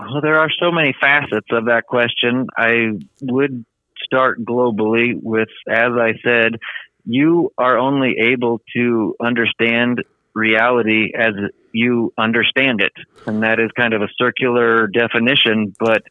Well, 0.00 0.22
there 0.22 0.38
are 0.38 0.48
so 0.58 0.72
many 0.72 0.94
facets 0.98 1.46
of 1.50 1.66
that 1.66 1.86
question. 1.86 2.46
I 2.56 2.98
would 3.20 3.66
start 4.02 4.42
globally 4.42 5.12
with, 5.20 5.50
as 5.68 5.90
I 5.92 6.14
said, 6.24 6.56
you 7.04 7.52
are 7.58 7.76
only 7.76 8.16
able 8.18 8.62
to 8.74 9.14
understand 9.20 10.02
reality 10.34 11.12
as 11.14 11.34
you 11.72 12.14
understand 12.16 12.80
it. 12.80 12.92
And 13.26 13.42
that 13.42 13.60
is 13.60 13.70
kind 13.76 13.92
of 13.92 14.00
a 14.00 14.08
circular 14.16 14.86
definition. 14.86 15.74
But 15.78 16.02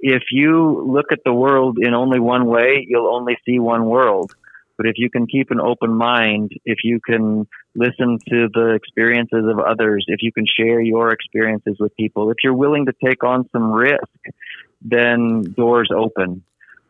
if 0.00 0.24
you 0.32 0.84
look 0.86 1.12
at 1.12 1.20
the 1.24 1.32
world 1.32 1.78
in 1.80 1.94
only 1.94 2.18
one 2.18 2.46
way, 2.46 2.84
you'll 2.88 3.14
only 3.14 3.36
see 3.46 3.60
one 3.60 3.84
world. 3.86 4.34
But 4.76 4.86
if 4.86 4.94
you 4.96 5.10
can 5.10 5.26
keep 5.26 5.50
an 5.50 5.60
open 5.60 5.94
mind, 5.94 6.52
if 6.64 6.78
you 6.82 6.98
can 7.00 7.46
listen 7.74 8.18
to 8.28 8.48
the 8.52 8.74
experiences 8.74 9.44
of 9.48 9.58
others, 9.58 10.04
if 10.08 10.22
you 10.22 10.32
can 10.32 10.46
share 10.46 10.80
your 10.80 11.12
experiences 11.12 11.76
with 11.78 11.96
people, 11.96 12.30
if 12.30 12.38
you're 12.42 12.54
willing 12.54 12.86
to 12.86 12.92
take 13.04 13.22
on 13.24 13.48
some 13.50 13.70
risk, 13.70 14.02
then 14.82 15.42
doors 15.56 15.90
open. 15.94 16.42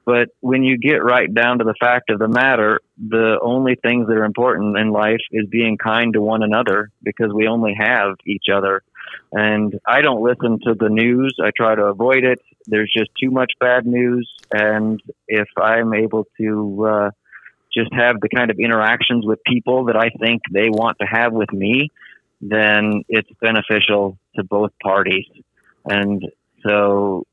But 0.09 0.31
when 0.41 0.63
you 0.63 0.79
get 0.79 1.05
right 1.05 1.33
down 1.33 1.59
to 1.59 1.65
the 1.65 1.75
fact 1.79 2.09
of 2.09 2.19
the 2.19 2.29
matter, 2.29 2.81
the 2.97 3.39
only 3.43 3.75
things 3.75 4.07
that 4.07 4.15
are 4.15 4.25
important 4.25 4.79
in 4.79 4.91
life 4.91 5.21
is 5.31 5.47
being 5.51 5.77
kind 5.77 6.15
to 6.15 6.23
one 6.23 6.43
another 6.43 6.91
because 7.03 7.31
we 7.35 7.47
only 7.47 7.75
have 7.79 8.15
each 8.25 8.47
other. 8.51 8.83
And 9.33 9.79
I 9.87 10.01
don't 10.01 10.23
listen 10.23 10.61
to 10.65 10.75
the 10.75 10.89
news. 10.89 11.37
I 11.45 11.51
try 11.55 11.75
to 11.75 11.85
avoid 11.85 12.25
it. 12.25 12.41
There's 12.67 12.91
just 12.97 13.11
too 13.23 13.31
much 13.31 13.53
bad 13.61 13.85
news. 13.85 14.27
And 14.51 14.99
if 15.27 15.49
I'm 15.59 15.93
able 15.93 16.27
to, 16.39 16.87
uh, 16.89 17.11
just 17.79 17.93
have 17.93 18.21
the 18.21 18.29
kind 18.29 18.51
of 18.51 18.59
interactions 18.59 19.25
with 19.25 19.39
people 19.47 19.87
that 19.87 19.97
I 19.97 20.11
think 20.21 20.43
they 20.53 20.69
want 20.69 20.99
to 21.01 21.07
have 21.07 21.33
with 21.33 21.53
me, 21.53 21.91
then 22.41 23.03
it's 23.09 23.29
beneficial 23.41 24.19
to 24.37 24.45
both 24.45 24.73
parties. 24.83 25.27
And 25.85 26.23
so, 26.67 27.25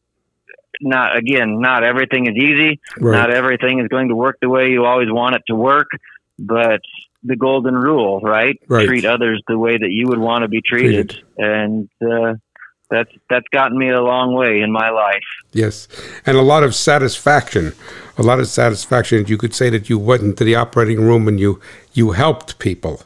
not 0.82 1.18
again, 1.18 1.60
not 1.60 1.84
everything 1.84 2.28
is 2.28 2.36
easy. 2.36 2.80
Right. 3.00 3.18
Not 3.18 3.32
everything 3.32 3.80
is 3.80 3.88
going 3.88 4.10
to 4.10 4.16
work 4.16 4.38
the 4.42 4.50
way 4.50 4.70
you 4.70 4.86
always 4.86 5.12
want 5.12 5.36
it 5.36 5.44
to 5.48 5.56
work, 5.56 5.88
but 6.38 6.82
the 7.24 7.36
golden 7.36 7.76
rule, 7.76 8.22
right? 8.22 8.60
right. 8.68 8.88
Treat 8.88 9.06
others 9.06 9.42
the 9.48 9.58
way 9.58 9.78
that 9.78 9.90
you 9.90 10.08
would 10.10 10.20
want 10.20 10.44
to 10.44 10.48
be 10.48 10.62
treated. 10.62 11.10
treated. 11.10 11.26
And 11.38 11.90
uh, 12.02 12.36
that's 12.90 13.10
that's 13.30 13.48
gotten 13.52 13.78
me 13.78 13.90
a 13.90 14.02
long 14.02 14.34
way 14.34 14.62
in 14.62 14.72
my 14.72 14.90
life. 14.90 15.24
Yes, 15.56 15.88
and 16.26 16.38
a 16.38 16.42
lot 16.42 16.64
of 16.64 16.76
satisfaction 16.76 17.74
a 18.18 18.24
lot 18.24 18.40
of 18.40 18.48
satisfaction. 18.48 19.26
You 19.28 19.38
could 19.38 19.54
say 19.54 19.70
that 19.70 19.90
you 19.90 20.00
went 20.00 20.22
into 20.22 20.44
the 20.44 20.56
operating 20.56 21.02
room 21.02 21.28
and 21.28 21.40
you 21.40 21.60
you 21.94 22.12
helped 22.12 22.60
people. 22.60 23.02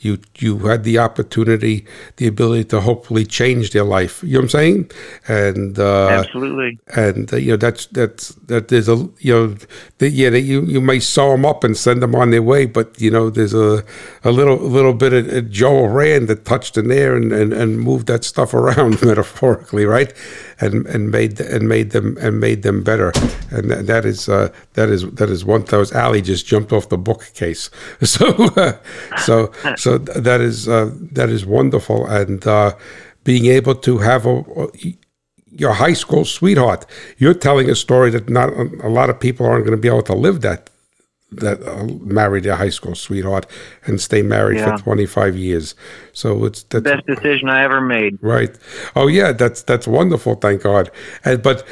You 0.00 0.18
you 0.38 0.58
had 0.58 0.84
the 0.84 0.98
opportunity, 0.98 1.86
the 2.16 2.26
ability 2.26 2.64
to 2.64 2.80
hopefully 2.80 3.24
change 3.24 3.70
their 3.70 3.84
life. 3.84 4.22
You 4.22 4.34
know 4.34 4.38
what 4.38 4.44
I'm 4.44 4.48
saying? 4.50 4.90
And 5.28 5.78
uh, 5.78 6.08
absolutely. 6.08 6.78
And 6.94 7.32
uh, 7.32 7.36
you 7.36 7.52
know 7.52 7.56
that's 7.56 7.86
that's 7.86 8.28
that 8.46 8.68
there's 8.68 8.88
a 8.88 9.08
you 9.18 9.32
know 9.32 9.56
the, 9.98 10.10
yeah 10.10 10.30
that 10.30 10.40
you 10.40 10.62
you 10.62 10.80
may 10.80 11.00
sew 11.00 11.32
them 11.32 11.46
up 11.46 11.64
and 11.64 11.76
send 11.76 12.02
them 12.02 12.14
on 12.14 12.30
their 12.30 12.42
way, 12.42 12.66
but 12.66 13.00
you 13.00 13.10
know 13.10 13.30
there's 13.30 13.54
a 13.54 13.84
a 14.24 14.30
little 14.30 14.58
little 14.58 14.94
bit 14.94 15.12
of 15.12 15.50
Joel 15.50 15.88
Rand 15.88 16.28
that 16.28 16.44
touched 16.44 16.76
in 16.76 16.88
there 16.88 17.16
and, 17.16 17.32
and, 17.32 17.52
and 17.52 17.80
moved 17.80 18.06
that 18.08 18.24
stuff 18.24 18.54
around 18.60 19.02
metaphorically, 19.02 19.86
right? 19.86 20.12
And 20.62 20.86
and 20.86 21.10
made 21.10 21.40
and 21.40 21.68
made 21.68 21.90
them 21.90 22.16
and 22.20 22.38
made 22.38 22.62
them 22.62 22.82
better. 22.82 23.12
And 23.50 23.70
that, 23.70 24.04
is 24.04 24.28
uh, 24.28 24.48
that 24.74 24.88
is 24.88 25.02
that 25.12 25.28
is 25.28 25.44
one. 25.44 25.64
Was 25.72 25.92
Ali 25.92 26.22
just 26.22 26.46
jumped 26.46 26.72
off 26.72 26.88
the 26.88 26.98
bookcase. 26.98 27.70
So 28.14 28.26
uh, 28.56 28.72
so 29.26 29.50
so 29.76 29.98
that 29.98 30.40
is 30.40 30.68
uh, 30.68 30.90
that 31.18 31.28
is 31.30 31.44
wonderful, 31.44 32.06
and 32.06 32.46
uh, 32.46 32.74
being 33.24 33.46
able 33.46 33.74
to 33.74 33.98
have 33.98 34.26
a, 34.26 34.44
your 35.50 35.72
high 35.72 35.92
school 35.92 36.24
sweetheart. 36.24 36.86
You're 37.18 37.34
telling 37.34 37.70
a 37.70 37.74
story 37.74 38.10
that 38.10 38.28
not 38.28 38.50
a 38.82 38.88
lot 38.88 39.10
of 39.10 39.20
people 39.20 39.46
aren't 39.46 39.64
going 39.64 39.76
to 39.76 39.80
be 39.80 39.88
able 39.88 40.02
to 40.02 40.14
live 40.14 40.40
that 40.40 40.70
that 41.36 41.62
uh, 41.62 41.84
married 42.04 42.46
a 42.46 42.56
high 42.56 42.70
school 42.70 42.94
sweetheart 42.94 43.46
and 43.86 44.00
stay 44.00 44.22
married 44.22 44.58
yeah. 44.58 44.76
for 44.76 44.82
25 44.82 45.36
years. 45.36 45.74
So 46.12 46.44
it's 46.44 46.62
the 46.64 46.80
best 46.80 47.06
decision 47.06 47.48
I 47.48 47.64
ever 47.64 47.80
made. 47.80 48.18
Right. 48.20 48.56
Oh 48.96 49.06
yeah, 49.06 49.32
that's 49.32 49.62
that's 49.62 49.86
wonderful. 49.86 50.36
Thank 50.36 50.62
God. 50.62 50.90
And 51.24 51.42
but 51.42 51.66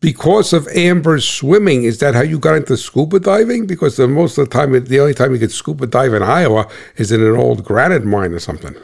because 0.00 0.52
of 0.52 0.66
Amber's 0.68 1.26
swimming, 1.26 1.84
is 1.84 2.00
that 2.00 2.14
how 2.14 2.22
you 2.22 2.38
got 2.38 2.56
into 2.56 2.76
scuba 2.76 3.20
diving? 3.20 3.66
Because 3.66 3.96
the, 3.96 4.08
most 4.08 4.36
of 4.36 4.50
the 4.50 4.52
time, 4.52 4.72
the 4.84 5.00
only 5.00 5.14
time 5.14 5.32
you 5.32 5.38
could 5.38 5.52
scuba 5.52 5.86
dive 5.86 6.12
in 6.12 6.22
Iowa 6.22 6.68
is 6.96 7.12
in 7.12 7.22
an 7.22 7.36
old 7.36 7.64
granite 7.64 8.04
mine 8.04 8.32
or 8.32 8.40
something. 8.40 8.74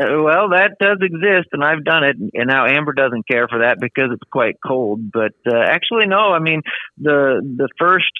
Uh, 0.00 0.22
well, 0.22 0.48
that 0.48 0.72
does 0.80 0.98
exist, 1.00 1.48
and 1.52 1.62
I've 1.62 1.84
done 1.84 2.02
it. 2.02 2.16
And 2.34 2.48
now 2.48 2.66
Amber 2.66 2.92
doesn't 2.92 3.28
care 3.28 3.46
for 3.46 3.60
that 3.60 3.78
because 3.80 4.10
it's 4.12 4.28
quite 4.30 4.56
cold. 4.64 5.12
But 5.12 5.34
uh, 5.46 5.56
actually, 5.56 6.06
no. 6.06 6.32
I 6.32 6.40
mean, 6.40 6.62
the 6.98 7.40
the 7.42 7.68
first 7.78 8.10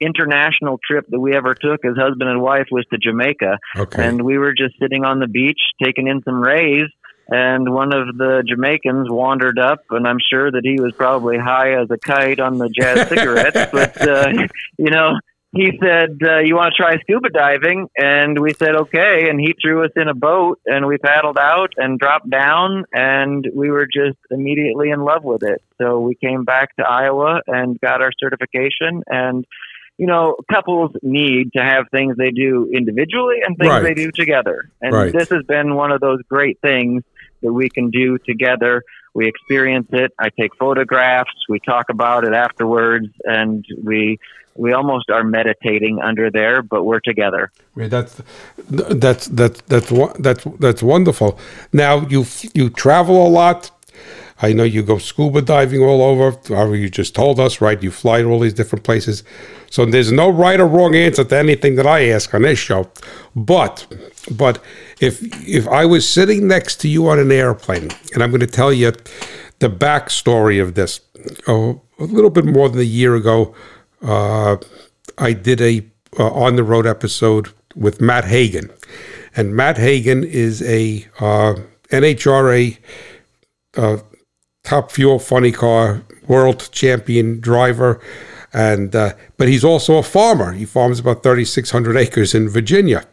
international 0.00 0.78
trip 0.86 1.06
that 1.08 1.20
we 1.20 1.34
ever 1.34 1.54
took 1.54 1.84
as 1.84 1.96
husband 1.96 2.30
and 2.30 2.40
wife 2.40 2.66
was 2.70 2.84
to 2.92 2.98
Jamaica, 2.98 3.58
okay. 3.76 4.06
and 4.06 4.22
we 4.22 4.38
were 4.38 4.54
just 4.54 4.74
sitting 4.80 5.04
on 5.04 5.18
the 5.18 5.28
beach 5.28 5.60
taking 5.82 6.08
in 6.08 6.22
some 6.24 6.40
rays 6.40 6.88
and 7.28 7.72
one 7.72 7.94
of 7.94 8.16
the 8.16 8.42
Jamaicans 8.46 9.08
wandered 9.10 9.58
up, 9.58 9.84
and 9.90 10.06
I'm 10.06 10.18
sure 10.30 10.50
that 10.50 10.60
he 10.62 10.80
was 10.80 10.92
probably 10.94 11.38
high 11.38 11.80
as 11.80 11.88
a 11.90 11.96
kite 11.96 12.40
on 12.40 12.58
the 12.58 12.68
jazz 12.68 13.08
cigarettes. 13.08 13.70
But 13.72 14.08
uh, 14.08 14.28
you 14.78 14.90
know, 14.90 15.14
he 15.52 15.78
said, 15.80 16.18
uh, 16.22 16.38
"You 16.40 16.56
want 16.56 16.74
to 16.74 16.82
try 16.82 16.98
scuba 17.00 17.30
diving?" 17.30 17.88
And 17.96 18.38
we 18.38 18.52
said, 18.52 18.74
"Okay." 18.74 19.28
And 19.30 19.40
he 19.40 19.54
threw 19.60 19.84
us 19.84 19.92
in 19.96 20.08
a 20.08 20.14
boat, 20.14 20.60
and 20.66 20.86
we 20.86 20.98
paddled 20.98 21.38
out 21.38 21.72
and 21.76 21.98
dropped 21.98 22.28
down, 22.28 22.84
and 22.92 23.46
we 23.54 23.70
were 23.70 23.86
just 23.86 24.18
immediately 24.30 24.90
in 24.90 25.00
love 25.00 25.24
with 25.24 25.42
it. 25.42 25.62
So 25.80 26.00
we 26.00 26.16
came 26.16 26.44
back 26.44 26.76
to 26.76 26.86
Iowa 26.86 27.40
and 27.46 27.80
got 27.80 28.02
our 28.02 28.12
certification 28.20 29.02
and 29.06 29.46
you 29.96 30.06
know, 30.06 30.36
couples 30.50 30.90
need 31.02 31.52
to 31.52 31.62
have 31.62 31.86
things 31.90 32.16
they 32.16 32.30
do 32.30 32.70
individually 32.72 33.36
and 33.46 33.56
things 33.56 33.70
right. 33.70 33.82
they 33.82 33.94
do 33.94 34.10
together. 34.10 34.70
And 34.80 34.92
right. 34.92 35.12
this 35.12 35.28
has 35.28 35.44
been 35.44 35.74
one 35.74 35.92
of 35.92 36.00
those 36.00 36.20
great 36.28 36.60
things 36.60 37.04
that 37.42 37.52
we 37.52 37.68
can 37.68 37.90
do 37.90 38.18
together. 38.18 38.82
We 39.14 39.28
experience 39.28 39.88
it. 39.92 40.12
I 40.18 40.30
take 40.30 40.56
photographs. 40.56 41.30
We 41.48 41.60
talk 41.60 41.86
about 41.90 42.24
it 42.24 42.34
afterwards, 42.34 43.08
and 43.24 43.64
we 43.82 44.18
we 44.56 44.72
almost 44.72 45.10
are 45.10 45.24
meditating 45.24 46.00
under 46.00 46.30
there, 46.30 46.62
but 46.62 46.84
we're 46.84 47.00
together. 47.00 47.50
Yeah, 47.76 47.88
that's 47.88 48.20
that's 48.68 49.26
that's 49.26 49.60
that's 49.62 49.92
that's 50.18 50.44
that's 50.58 50.82
wonderful. 50.82 51.38
Now 51.72 52.06
you 52.08 52.24
you 52.54 52.70
travel 52.70 53.26
a 53.26 53.28
lot. 53.28 53.70
I 54.42 54.52
know 54.52 54.64
you 54.64 54.82
go 54.82 54.98
scuba 54.98 55.42
diving 55.42 55.80
all 55.80 56.02
over. 56.02 56.74
You 56.74 56.88
just 56.88 57.14
told 57.14 57.38
us, 57.38 57.60
right? 57.60 57.82
You 57.82 57.90
fly 57.90 58.22
to 58.22 58.28
all 58.28 58.40
these 58.40 58.54
different 58.54 58.84
places. 58.84 59.22
So 59.70 59.84
there's 59.84 60.12
no 60.12 60.28
right 60.28 60.58
or 60.60 60.66
wrong 60.66 60.94
answer 60.94 61.24
to 61.24 61.36
anything 61.36 61.76
that 61.76 61.86
I 61.86 62.08
ask 62.08 62.34
on 62.34 62.42
this 62.42 62.58
show. 62.58 62.90
But 63.34 63.86
but 64.30 64.62
if 65.00 65.22
if 65.46 65.68
I 65.68 65.84
was 65.84 66.08
sitting 66.08 66.48
next 66.48 66.76
to 66.80 66.88
you 66.88 67.08
on 67.08 67.18
an 67.18 67.30
airplane, 67.30 67.90
and 68.12 68.22
I'm 68.22 68.30
going 68.30 68.40
to 68.40 68.46
tell 68.46 68.72
you 68.72 68.92
the 69.60 69.70
backstory 69.70 70.60
of 70.62 70.74
this, 70.74 71.00
oh, 71.46 71.82
a 71.98 72.04
little 72.04 72.30
bit 72.30 72.44
more 72.44 72.68
than 72.68 72.80
a 72.80 72.84
year 72.84 73.14
ago, 73.14 73.54
uh, 74.02 74.56
I 75.18 75.32
did 75.32 75.60
a 75.60 75.84
uh, 76.18 76.30
on 76.30 76.56
the 76.56 76.64
road 76.64 76.86
episode 76.86 77.48
with 77.76 78.00
Matt 78.00 78.24
Hagan, 78.24 78.70
and 79.36 79.54
Matt 79.54 79.78
Hagan 79.78 80.24
is 80.24 80.62
a 80.62 81.06
uh, 81.20 81.54
NHRA 81.90 82.78
uh, 83.76 83.98
top 84.64 84.90
fuel 84.90 85.18
funny 85.18 85.52
car 85.52 86.02
world 86.26 86.68
champion 86.72 87.38
driver 87.40 88.00
and 88.54 88.94
uh, 88.94 89.12
but 89.36 89.48
he's 89.48 89.64
also 89.64 89.96
a 89.96 90.02
farmer. 90.02 90.52
He 90.52 90.64
farms 90.64 91.00
about 91.00 91.24
3,600 91.24 91.96
acres 91.96 92.34
in 92.34 92.48
Virginia, 92.48 93.04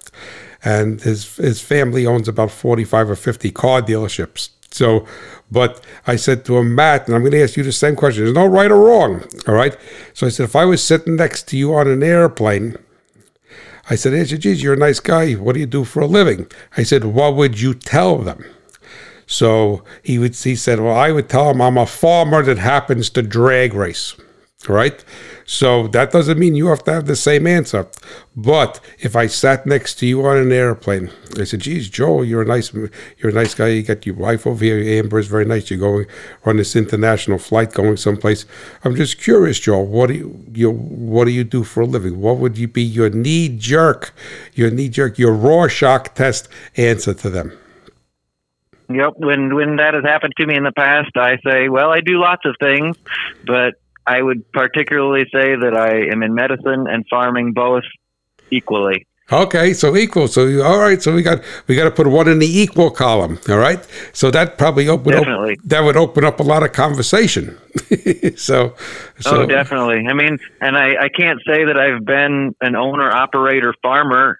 and 0.63 1.01
his 1.01 1.35
his 1.35 1.59
family 1.59 2.05
owns 2.05 2.27
about 2.27 2.51
45 2.51 3.09
or 3.09 3.15
50 3.15 3.51
car 3.51 3.81
dealerships. 3.81 4.49
So, 4.69 5.05
but 5.51 5.83
I 6.07 6.15
said 6.15 6.45
to 6.45 6.57
him, 6.57 6.75
Matt, 6.75 7.07
and 7.07 7.15
I'm 7.15 7.23
going 7.23 7.33
to 7.33 7.43
ask 7.43 7.57
you 7.57 7.63
the 7.63 7.73
same 7.73 7.95
question. 7.95 8.23
There's 8.23 8.35
no 8.35 8.45
right 8.45 8.71
or 8.71 8.79
wrong, 8.79 9.23
all 9.45 9.53
right? 9.53 9.75
So 10.13 10.27
I 10.27 10.29
said, 10.29 10.45
if 10.45 10.55
I 10.55 10.63
was 10.63 10.81
sitting 10.81 11.17
next 11.17 11.49
to 11.49 11.57
you 11.57 11.73
on 11.75 11.89
an 11.89 12.01
airplane, 12.01 12.77
I 13.89 13.95
said, 13.95 14.13
hey, 14.13 14.23
geez, 14.23 14.63
you're 14.63 14.75
a 14.75 14.77
nice 14.77 15.01
guy. 15.01 15.33
What 15.33 15.55
do 15.55 15.59
you 15.59 15.65
do 15.65 15.83
for 15.83 15.99
a 15.99 16.05
living? 16.05 16.49
I 16.77 16.83
said, 16.83 17.03
what 17.03 17.35
would 17.35 17.59
you 17.59 17.73
tell 17.73 18.19
them? 18.19 18.45
So 19.31 19.83
he 20.03 20.19
would. 20.19 20.35
He 20.35 20.55
said, 20.57 20.81
"Well, 20.81 20.95
I 20.95 21.11
would 21.11 21.29
tell 21.29 21.49
him 21.51 21.61
I'm 21.61 21.77
a 21.77 21.85
farmer 21.85 22.43
that 22.43 22.57
happens 22.57 23.09
to 23.11 23.21
drag 23.21 23.73
race." 23.73 24.13
right? 24.69 25.03
So 25.45 25.87
that 25.87 26.11
doesn't 26.11 26.37
mean 26.37 26.55
you 26.55 26.67
have 26.67 26.83
to 26.83 26.93
have 26.93 27.07
the 27.07 27.15
same 27.15 27.47
answer. 27.47 27.87
But 28.35 28.79
if 28.99 29.15
I 29.15 29.27
sat 29.27 29.65
next 29.65 29.95
to 29.95 30.05
you 30.05 30.25
on 30.25 30.37
an 30.37 30.51
airplane, 30.51 31.09
I 31.39 31.45
said, 31.45 31.61
"Geez, 31.61 31.89
Joel, 31.89 32.25
you're 32.25 32.43
a 32.43 32.45
nice, 32.45 32.71
you're 32.73 33.31
a 33.31 33.33
nice 33.33 33.55
guy. 33.55 33.69
You 33.69 33.83
got 33.83 34.05
your 34.05 34.15
wife 34.15 34.45
over 34.45 34.63
here. 34.63 34.79
Amber 34.99 35.19
is 35.19 35.27
very 35.27 35.45
nice. 35.45 35.69
You're 35.69 35.79
going 35.79 36.05
on 36.45 36.57
this 36.57 36.75
international 36.75 37.39
flight, 37.39 37.73
going 37.73 37.97
someplace. 37.97 38.45
I'm 38.83 38.95
just 38.95 39.19
curious, 39.19 39.59
Joel. 39.59 39.85
What 39.85 40.07
do 40.07 40.13
you, 40.13 40.45
you 40.53 40.71
what 40.71 41.25
do 41.25 41.31
you 41.31 41.43
do 41.43 41.63
for 41.63 41.81
a 41.81 41.85
living? 41.85 42.21
What 42.21 42.37
would 42.37 42.57
you 42.57 42.67
be 42.67 42.83
your 42.83 43.09
knee 43.09 43.49
jerk, 43.49 44.13
your 44.53 44.69
knee 44.69 44.89
jerk, 44.89 45.17
your 45.17 45.33
Rorschach 45.33 46.13
test 46.13 46.47
answer 46.77 47.13
to 47.13 47.29
them?" 47.29 47.60
Yep. 48.95 49.13
When 49.17 49.55
when 49.55 49.75
that 49.77 49.93
has 49.93 50.03
happened 50.03 50.33
to 50.37 50.45
me 50.45 50.55
in 50.55 50.63
the 50.63 50.71
past, 50.71 51.15
I 51.15 51.37
say, 51.45 51.69
well, 51.69 51.91
I 51.91 52.01
do 52.01 52.19
lots 52.19 52.43
of 52.45 52.55
things, 52.59 52.97
but 53.45 53.75
I 54.05 54.21
would 54.21 54.49
particularly 54.51 55.25
say 55.33 55.55
that 55.55 55.75
I 55.75 56.11
am 56.11 56.23
in 56.23 56.33
medicine 56.33 56.87
and 56.89 57.05
farming 57.09 57.53
both 57.53 57.83
equally. 58.49 59.05
Okay, 59.31 59.73
so 59.73 59.95
equal. 59.95 60.27
So 60.27 60.45
you, 60.45 60.61
all 60.61 60.79
right, 60.79 61.01
so 61.01 61.15
we 61.15 61.21
got 61.21 61.41
we 61.67 61.75
got 61.75 61.85
to 61.85 61.91
put 61.91 62.05
one 62.07 62.27
in 62.27 62.39
the 62.39 62.59
equal 62.59 62.91
column. 62.91 63.39
All 63.47 63.57
right, 63.57 63.79
so 64.11 64.29
that 64.29 64.57
probably 64.57 64.89
open 64.89 65.13
definitely. 65.13 65.53
Op- 65.53 65.63
that 65.65 65.81
would 65.81 65.95
open 65.95 66.25
up 66.25 66.41
a 66.41 66.43
lot 66.43 66.63
of 66.63 66.73
conversation. 66.73 67.57
so, 68.35 68.75
so 69.19 69.43
oh, 69.43 69.45
definitely. 69.45 70.05
I 70.05 70.13
mean, 70.13 70.37
and 70.59 70.77
I 70.77 71.03
I 71.03 71.09
can't 71.09 71.39
say 71.47 71.63
that 71.63 71.77
I've 71.77 72.03
been 72.03 72.55
an 72.59 72.75
owner 72.75 73.09
operator 73.09 73.73
farmer 73.81 74.37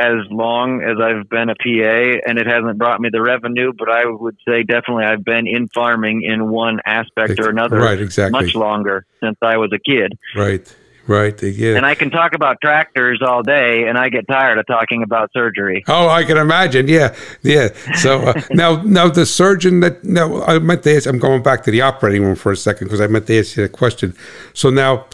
as 0.00 0.30
long 0.30 0.82
as 0.82 0.96
I've 1.00 1.28
been 1.28 1.50
a 1.50 1.54
PA, 1.54 2.28
and 2.28 2.38
it 2.38 2.46
hasn't 2.46 2.78
brought 2.78 3.00
me 3.00 3.10
the 3.12 3.20
revenue. 3.20 3.72
But 3.76 3.90
I 3.90 4.06
would 4.06 4.36
say 4.48 4.62
definitely 4.62 5.04
I've 5.04 5.24
been 5.24 5.46
in 5.46 5.68
farming 5.68 6.22
in 6.22 6.48
one 6.48 6.80
aspect 6.86 7.38
or 7.38 7.50
another, 7.50 7.78
right? 7.78 8.00
Exactly, 8.00 8.40
much 8.40 8.54
longer 8.54 9.06
since 9.22 9.36
I 9.42 9.58
was 9.58 9.70
a 9.72 9.78
kid, 9.78 10.18
right? 10.34 10.74
Right. 11.06 11.42
Yeah. 11.42 11.76
And 11.76 11.84
I 11.84 11.96
can 11.96 12.10
talk 12.10 12.34
about 12.34 12.58
tractors 12.62 13.20
all 13.20 13.42
day, 13.42 13.88
and 13.88 13.98
I 13.98 14.10
get 14.10 14.28
tired 14.28 14.58
of 14.58 14.66
talking 14.68 15.02
about 15.02 15.30
surgery. 15.32 15.82
Oh, 15.88 16.08
I 16.08 16.22
can 16.22 16.36
imagine. 16.36 16.86
Yeah, 16.86 17.16
yeah. 17.42 17.70
So 17.96 18.20
uh, 18.20 18.40
now, 18.52 18.80
now 18.82 19.08
the 19.08 19.26
surgeon 19.26 19.80
that 19.80 20.04
now 20.04 20.42
I 20.42 20.60
meant 20.60 20.84
to 20.84 20.94
ask. 20.94 21.08
I'm 21.08 21.18
going 21.18 21.42
back 21.42 21.64
to 21.64 21.72
the 21.72 21.80
operating 21.80 22.22
room 22.22 22.36
for 22.36 22.52
a 22.52 22.56
second 22.56 22.86
because 22.86 23.00
I 23.00 23.08
meant 23.08 23.26
to 23.26 23.38
ask 23.40 23.56
you 23.56 23.64
a 23.64 23.68
question. 23.68 24.14
So 24.54 24.70
now, 24.70 25.06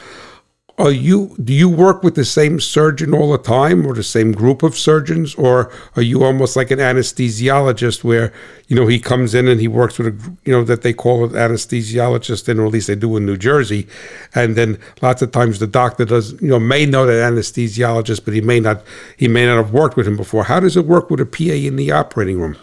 are 0.78 0.92
you 0.92 1.34
do 1.42 1.54
you 1.54 1.70
work 1.70 2.02
with 2.02 2.16
the 2.16 2.24
same 2.24 2.60
surgeon 2.60 3.14
all 3.14 3.32
the 3.32 3.38
time 3.38 3.86
or 3.86 3.94
the 3.94 4.02
same 4.02 4.32
group 4.32 4.62
of 4.62 4.76
surgeons? 4.76 5.34
Or 5.36 5.72
are 5.96 6.02
you 6.02 6.22
almost 6.22 6.54
like 6.54 6.70
an 6.70 6.78
anesthesiologist 6.78 8.04
where 8.04 8.30
you 8.68 8.76
know 8.76 8.86
he 8.86 8.98
comes 8.98 9.34
in 9.34 9.48
and 9.48 9.58
he 9.58 9.68
works 9.68 9.96
with 9.96 10.08
a 10.08 10.36
you 10.44 10.52
know 10.52 10.64
that 10.64 10.82
they 10.82 10.92
call 10.92 11.24
an 11.24 11.30
anesthesiologist 11.30 12.46
and 12.48 12.60
or 12.60 12.66
at 12.66 12.72
least 12.72 12.88
they 12.88 12.94
do 12.94 13.16
in 13.16 13.24
New 13.24 13.38
Jersey. 13.38 13.88
And 14.34 14.54
then 14.54 14.78
lots 15.00 15.22
of 15.22 15.32
times 15.32 15.60
the 15.60 15.66
doctor 15.66 16.04
does 16.04 16.32
you 16.42 16.48
know 16.48 16.60
may 16.60 16.84
know 16.84 17.06
that 17.06 17.32
anesthesiologist 17.32 18.24
but 18.26 18.34
he 18.34 18.42
may 18.42 18.60
not 18.60 18.82
he 19.16 19.28
may 19.28 19.46
not 19.46 19.56
have 19.56 19.72
worked 19.72 19.96
with 19.96 20.06
him 20.06 20.16
before. 20.16 20.44
How 20.44 20.60
does 20.60 20.76
it 20.76 20.84
work 20.84 21.08
with 21.08 21.20
a 21.20 21.26
PA 21.26 21.54
in 21.54 21.76
the 21.76 21.90
operating 21.90 22.38
room 22.38 22.56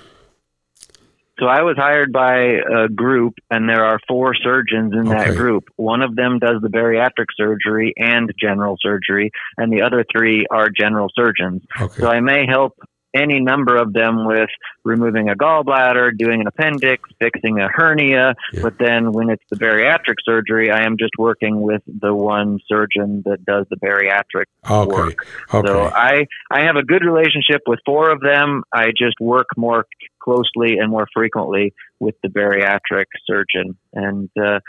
so 1.44 1.50
I 1.50 1.64
was 1.64 1.76
hired 1.76 2.14
by 2.14 2.36
a 2.38 2.88
group, 2.88 3.34
and 3.52 3.68
there 3.68 3.84
are 3.84 4.00
four 4.08 4.34
surgeons 4.34 4.94
in 4.94 5.10
that 5.10 5.36
group. 5.36 5.66
One 5.76 6.02
of 6.02 6.16
them 6.16 6.40
does 6.40 6.62
the 6.62 6.70
bariatric 6.70 7.26
surgery 7.36 7.94
and 7.98 8.32
general 8.40 8.78
surgery, 8.80 9.30
and 9.58 9.72
the 9.72 9.82
other 9.82 10.06
three 10.10 10.46
are 10.50 10.70
general 10.70 11.10
surgeons. 11.14 11.62
okay 11.82 12.00
So 12.00 12.08
I 12.08 12.22
may 12.22 12.46
help 12.48 12.80
any 13.14 13.40
number 13.40 13.76
of 13.76 13.94
them 13.94 14.26
with 14.26 14.50
removing 14.84 15.30
a 15.30 15.36
gallbladder, 15.36 16.18
doing 16.18 16.42
an 16.42 16.48
appendix, 16.48 17.10
fixing 17.20 17.60
a 17.60 17.68
hernia. 17.68 18.34
Yeah. 18.52 18.62
But 18.62 18.78
then 18.80 19.12
when 19.12 19.30
it's 19.30 19.44
the 19.50 19.56
bariatric 19.56 20.16
surgery, 20.26 20.72
I 20.72 20.84
am 20.84 20.98
just 20.98 21.12
working 21.18 21.62
with 21.62 21.82
the 21.86 22.14
one 22.14 22.60
surgeon 22.68 23.24
that 23.26 23.46
does 23.46 23.66
the 23.70 23.78
bariatric 23.78 24.46
okay 24.70 24.92
work. 24.92 25.26
okay 25.54 25.68
so 25.68 25.84
I, 25.84 26.26
I 26.52 26.62
have 26.62 26.76
a 26.76 26.84
good 26.84 27.04
relationship 27.04 27.62
with 27.68 27.80
four 27.86 28.10
of 28.10 28.22
them. 28.22 28.64
I 28.74 28.88
just 28.88 29.16
work 29.20 29.48
more 29.56 29.86
closely 30.22 30.78
and 30.80 30.90
more 30.90 31.08
frequently 31.14 31.74
with 32.00 32.16
the 32.24 32.30
bariatric 32.30 33.06
surgeon. 33.26 33.78
And 33.94 34.30
uh, 34.42 34.60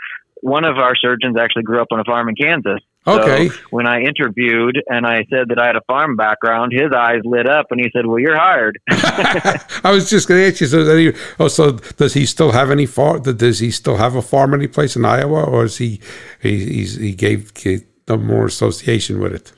one 0.41 0.65
of 0.65 0.77
our 0.77 0.95
surgeons 0.95 1.37
actually 1.39 1.63
grew 1.63 1.81
up 1.81 1.87
on 1.91 1.99
a 1.99 2.03
farm 2.03 2.29
in 2.29 2.35
Kansas. 2.35 2.81
So 3.05 3.21
okay 3.21 3.49
when 3.69 3.85
I 3.87 4.01
interviewed 4.01 4.81
and 4.89 5.05
I 5.05 5.25
said 5.29 5.49
that 5.49 5.59
I 5.59 5.67
had 5.67 5.75
a 5.75 5.81
farm 5.87 6.15
background, 6.15 6.71
his 6.73 6.91
eyes 6.91 7.21
lit 7.23 7.47
up 7.47 7.67
and 7.69 7.79
he 7.79 7.89
said, 7.93 8.05
Well, 8.07 8.19
you're 8.19 8.37
hired. 8.37 8.79
I 8.89 9.91
was 9.91 10.09
just 10.09 10.27
going 10.27 10.41
to 10.41 10.47
ask 10.47 10.59
you. 10.61 10.67
So, 10.67 10.83
that 10.83 10.97
he, 10.97 11.13
oh, 11.39 11.47
so 11.47 11.73
does 11.97 12.13
he 12.15 12.25
still 12.25 12.51
have 12.51 12.71
any 12.71 12.85
farm? 12.85 13.21
Does 13.21 13.59
he 13.59 13.69
still 13.71 13.97
have 13.97 14.15
a 14.15 14.21
farm 14.21 14.53
any 14.53 14.67
place 14.67 14.95
in 14.95 15.05
Iowa, 15.05 15.43
or 15.43 15.65
is 15.65 15.77
he 15.77 15.99
he 16.41 16.65
he's, 16.65 16.95
he 16.95 17.13
gave, 17.13 17.53
gave 17.53 17.83
no 18.07 18.17
more 18.17 18.45
association 18.47 19.19
with 19.19 19.33
it? 19.33 19.51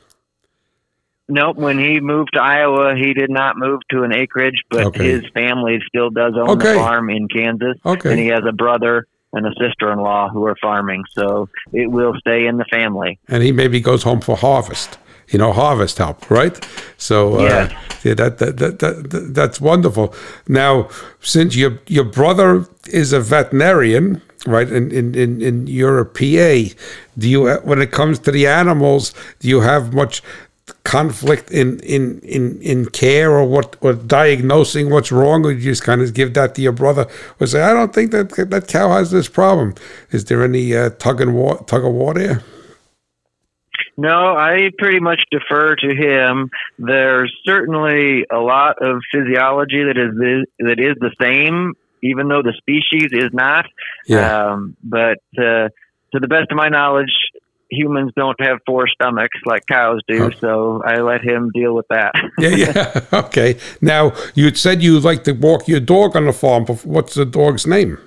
nope. 1.30 1.57
When 1.57 1.78
he 1.78 1.99
moved 1.99 2.32
to 2.34 2.41
Iowa, 2.41 2.95
he 2.95 3.14
did 3.14 3.30
not 3.30 3.57
move 3.57 3.82
to 3.91 4.03
an 4.03 4.14
acreage, 4.14 4.61
but 4.69 4.86
Okay. 4.88 5.11
his 5.11 5.24
family 5.34 5.80
still 5.88 6.10
does 6.10 6.34
own 6.36 6.49
Okay. 6.52 6.69
the 6.74 6.76
farm 6.80 7.10
in 7.10 7.28
Kansas. 7.28 7.78
Okay. 7.86 8.11
And 8.11 8.19
he 8.19 8.28
has 8.28 8.44
a 8.48 8.53
brother 8.53 9.06
and 9.38 9.45
a 9.47 9.53
sister 9.64 9.88
in 9.93 9.99
law 9.99 10.23
who 10.34 10.41
are 10.49 10.55
farming. 10.68 11.01
So 11.18 11.47
it 11.81 11.88
will 11.97 12.14
stay 12.23 12.39
in 12.49 12.55
the 12.57 12.65
family. 12.77 13.11
and 13.34 13.39
he 13.43 13.51
maybe 13.51 13.80
goes 13.80 14.03
home 14.03 14.22
for 14.22 14.35
harvest. 14.38 14.97
You 15.34 15.39
know, 15.39 15.51
harvest 15.51 15.97
help, 15.97 16.19
right? 16.39 16.55
So 16.97 17.18
uh, 17.39 17.43
Yeah. 17.43 17.65
yeah, 18.05 18.14
that, 18.22 18.38
that, 18.38 18.53
that, 18.61 18.80
that 18.80 19.34
that's 19.39 19.59
wonderful. 19.72 20.07
Now, 20.47 20.88
since 21.19 21.51
your 21.61 21.72
your 21.88 22.05
brother 22.19 22.49
is 23.01 23.11
a 23.14 23.19
veterinarian, 23.19 24.22
right, 24.55 24.69
and 24.77 24.85
in 24.99 25.05
in, 25.23 25.41
in 25.41 25.68
you're 25.68 25.99
a 25.99 26.05
PA, 26.05 26.53
do 27.22 27.26
you 27.34 27.39
when 27.69 27.81
it 27.81 27.91
comes 27.91 28.19
to 28.19 28.31
the 28.31 28.47
animals, 28.61 29.14
do 29.41 29.49
you 29.49 29.59
have 29.61 29.93
much 29.93 30.22
conflict 30.84 31.52
in 31.52 31.80
in 31.80 32.19
in 32.22 32.61
in 32.61 32.85
care 32.88 33.31
or 33.31 33.45
what 33.45 33.76
or 33.81 33.94
diagnosing 33.94 34.89
what's 34.89 35.11
wrong 35.11 35.45
or 35.45 35.52
you 35.52 35.61
just 35.61 35.84
kind 35.84 36.02
of 36.02 36.14
give 36.14 36.34
that 36.34 36.56
to 36.56 36.61
your 36.61 36.72
brother 36.72 37.07
or 37.39 37.48
say 37.48 37.61
i 37.61 37.73
don't 37.73 37.94
think 37.94 38.11
that 38.11 38.30
that 38.49 38.68
cow 38.68 38.89
has 38.89 39.11
this 39.11 39.27
problem 39.27 39.73
is 40.11 40.26
there 40.26 40.44
any 40.44 40.76
uh, 40.76 40.89
tug 40.91 41.22
and 41.22 41.34
war 41.34 41.64
tug 41.68 41.84
of 41.85 41.94
war 41.94 42.14
there 42.14 42.44
No, 43.99 44.35
I 44.38 44.69
pretty 44.77 44.99
much 44.99 45.23
defer 45.31 45.76
to 45.76 45.95
him. 45.95 46.52
There's 46.77 47.35
certainly 47.44 48.26
a 48.31 48.38
lot 48.38 48.76
of 48.80 49.02
physiology 49.11 49.84
that 49.85 49.98
is 49.98 50.14
the, 50.14 50.45
that 50.60 50.80
is 50.80 50.95
the 50.99 51.11
same, 51.19 51.73
even 52.03 52.27
though 52.27 52.44
the 52.44 52.53
species 52.57 53.10
is 53.11 53.34
not. 53.34 53.65
yeah 54.06 54.52
Um, 54.52 54.77
but 54.84 55.18
uh, 55.38 55.69
to 56.14 56.19
the 56.19 56.27
best 56.27 56.52
of 56.52 56.57
my 56.57 56.69
knowledge, 56.69 57.11
humans 57.69 58.11
don't 58.15 58.39
have 58.39 58.60
four 58.65 58.88
stomachs 58.88 59.39
like 59.45 59.64
cows 59.68 60.02
do. 60.07 60.26
Oh. 60.26 60.30
So 60.39 60.81
I 60.85 60.99
let 60.99 61.22
him 61.22 61.52
deal 61.53 61.73
with 61.73 61.85
that. 61.89 62.11
yeah, 62.39 62.49
yeah. 62.49 63.02
Okay. 63.27 63.57
Now 63.81 64.14
you 64.35 64.53
said 64.56 64.81
you 64.81 64.99
like 64.99 65.23
to 65.26 65.34
walk 65.34 65.68
your 65.68 65.80
dog 65.80 66.15
on 66.15 66.26
the 66.26 66.34
farm. 66.34 66.65
What's 66.65 67.15
the 67.15 67.26
dog's 67.26 67.65
name? 67.68 67.98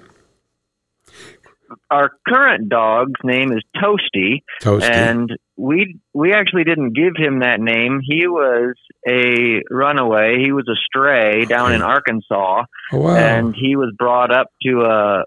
Our 1.91 2.11
current 2.29 2.69
dog's 2.69 3.21
name 3.25 3.53
is 3.53 3.63
Toasty. 3.77 4.43
Toasty. 4.63 4.91
and 4.91 5.37
we 5.61 5.99
we 6.15 6.33
actually 6.33 6.65
didn't 6.65 6.95
give 6.95 7.15
him 7.17 7.41
that 7.41 7.61
name. 7.61 8.01
He 8.03 8.27
was 8.27 8.75
a 9.07 9.61
runaway. 9.71 10.39
He 10.39 10.53
was 10.53 10.67
a 10.69 10.77
stray 10.87 11.45
down 11.45 11.73
in 11.73 11.83
Arkansas, 11.83 12.65
oh, 12.93 12.99
wow. 12.99 13.17
and 13.17 13.55
he 13.55 13.77
was 13.77 13.93
brought 13.97 14.33
up 14.33 14.49
to 14.63 14.83
a, 14.83 15.25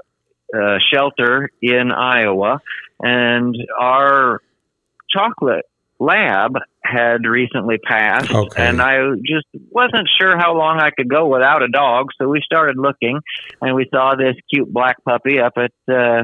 a 0.55 0.79
shelter 0.79 1.49
in 1.61 1.91
Iowa. 1.91 2.61
And 3.03 3.55
our 3.79 4.39
chocolate 5.09 5.65
lab 5.99 6.53
had 6.83 7.25
recently 7.25 7.77
passed, 7.77 8.31
Okay. 8.33 8.61
and 8.65 8.81
I 8.81 8.97
just 9.25 9.45
wasn't 9.69 10.09
sure 10.19 10.37
how 10.37 10.55
long 10.57 10.79
I 10.79 10.89
could 10.91 11.09
go 11.09 11.27
without 11.27 11.61
a 11.63 11.67
dog. 11.67 12.07
So 12.17 12.27
we 12.27 12.41
started 12.43 12.77
looking, 12.77 13.19
and 13.61 13.75
we 13.75 13.87
saw 13.93 14.15
this 14.15 14.35
cute 14.51 14.71
black 14.71 15.03
puppy 15.03 15.39
up 15.39 15.53
at. 15.57 15.71
Uh, 15.93 16.23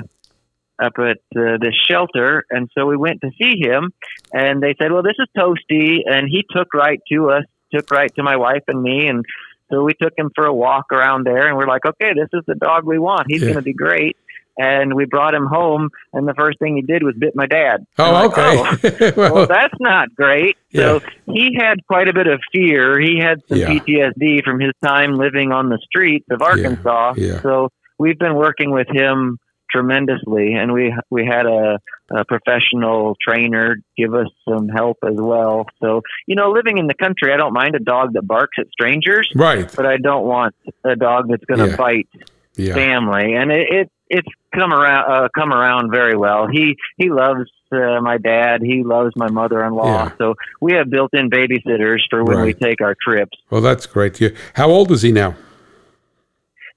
up 0.81 0.93
at 0.97 1.17
uh, 1.37 1.57
this 1.59 1.75
shelter, 1.89 2.45
and 2.49 2.69
so 2.73 2.85
we 2.85 2.95
went 2.95 3.19
to 3.19 3.29
see 3.37 3.59
him, 3.59 3.91
and 4.31 4.63
they 4.63 4.73
said, 4.81 4.93
"Well, 4.93 5.03
this 5.03 5.17
is 5.19 5.27
Toasty," 5.37 6.03
and 6.09 6.29
he 6.29 6.45
took 6.49 6.73
right 6.73 7.01
to 7.11 7.31
us, 7.31 7.43
took 7.73 7.91
right 7.91 8.09
to 8.15 8.23
my 8.23 8.37
wife 8.37 8.63
and 8.69 8.81
me, 8.81 9.07
and 9.07 9.25
so 9.69 9.83
we 9.83 9.91
took 10.01 10.13
him 10.17 10.31
for 10.33 10.45
a 10.45 10.53
walk 10.53 10.85
around 10.93 11.25
there, 11.25 11.49
and 11.49 11.57
we're 11.57 11.67
like, 11.67 11.85
"Okay, 11.85 12.13
this 12.13 12.29
is 12.31 12.45
the 12.47 12.55
dog 12.55 12.85
we 12.85 12.97
want. 12.97 13.25
He's 13.27 13.41
Yeah. 13.41 13.47
going 13.49 13.57
to 13.57 13.61
be 13.61 13.73
great." 13.73 14.15
And 14.59 14.93
we 14.93 15.05
brought 15.05 15.33
him 15.33 15.45
home, 15.45 15.89
and 16.11 16.27
the 16.27 16.33
first 16.33 16.59
thing 16.59 16.75
he 16.75 16.81
did 16.81 17.01
was 17.01 17.15
bit 17.17 17.33
my 17.33 17.45
dad. 17.47 17.85
Oh, 17.97 18.11
like, 18.11 18.31
okay. 18.37 18.57
Oh, 18.57 19.13
well, 19.17 19.33
well, 19.35 19.47
that's 19.47 19.73
not 19.79 20.13
great. 20.15 20.57
So 20.75 20.99
he 21.25 21.55
had 21.57 21.85
quite 21.87 22.09
a 22.09 22.13
bit 22.13 22.27
of 22.27 22.41
fear. 22.51 22.99
He 22.99 23.19
had 23.19 23.39
some 23.47 23.57
Yeah. 23.57 23.69
PTSD 23.69 24.43
from 24.43 24.59
his 24.59 24.73
time 24.83 25.15
living 25.15 25.53
on 25.53 25.69
the 25.69 25.79
streets 25.83 26.25
of 26.29 26.41
Arkansas. 26.41 27.13
yeah. 27.15 27.41
So 27.41 27.69
we've 27.97 28.19
been 28.19 28.35
working 28.35 28.71
with 28.71 28.87
him 28.89 29.37
tremendously, 29.71 30.53
and 30.55 30.73
we 30.73 30.93
we 31.09 31.25
had 31.25 31.45
a, 31.45 31.79
a 32.11 32.25
professional 32.25 33.15
trainer 33.25 33.77
give 33.97 34.13
us 34.13 34.27
some 34.47 34.67
help 34.67 34.97
as 35.07 35.15
well. 35.15 35.67
So 35.81 36.01
you 36.27 36.35
know, 36.35 36.51
living 36.51 36.77
in 36.79 36.87
the 36.87 36.95
country, 36.95 37.31
I 37.33 37.37
don't 37.37 37.53
mind 37.53 37.75
a 37.75 37.79
dog 37.79 38.13
that 38.13 38.27
barks 38.27 38.57
at 38.59 38.67
strangers, 38.71 39.31
right. 39.35 39.71
but 39.75 39.85
I 39.85 39.97
don't 39.97 40.25
want 40.25 40.55
a 40.83 40.95
dog 40.95 41.29
that's 41.29 41.45
going 41.45 41.59
to 41.59 41.69
Yeah. 41.69 41.75
bite 41.77 42.09
Yeah. 42.55 42.73
family. 42.73 43.35
And 43.35 43.51
it, 43.51 43.67
it 43.71 43.91
it's 44.09 44.27
come 44.53 44.73
around 44.73 45.11
uh, 45.11 45.27
come 45.37 45.53
around 45.53 45.91
very 45.91 46.15
well. 46.17 46.47
He 46.47 46.75
he 46.97 47.09
loves 47.09 47.49
uh, 47.71 48.01
my 48.01 48.17
dad. 48.17 48.61
He 48.61 48.83
loves 48.83 49.15
my 49.15 49.29
mother-in-law. 49.29 49.85
Yeah. 49.85 50.11
So 50.17 50.35
we 50.61 50.73
have 50.73 50.89
built-in 50.89 51.29
babysitters 51.29 51.99
for 52.09 52.23
when 52.23 52.41
we 52.43 52.53
take 52.53 52.81
our 52.81 52.95
trips. 53.01 53.37
Well, 53.51 53.61
that's 53.61 53.85
great. 53.85 54.19
You, 54.19 54.35
how 54.55 54.69
old 54.69 54.91
is 54.91 55.01
he 55.03 55.11
now? 55.11 55.35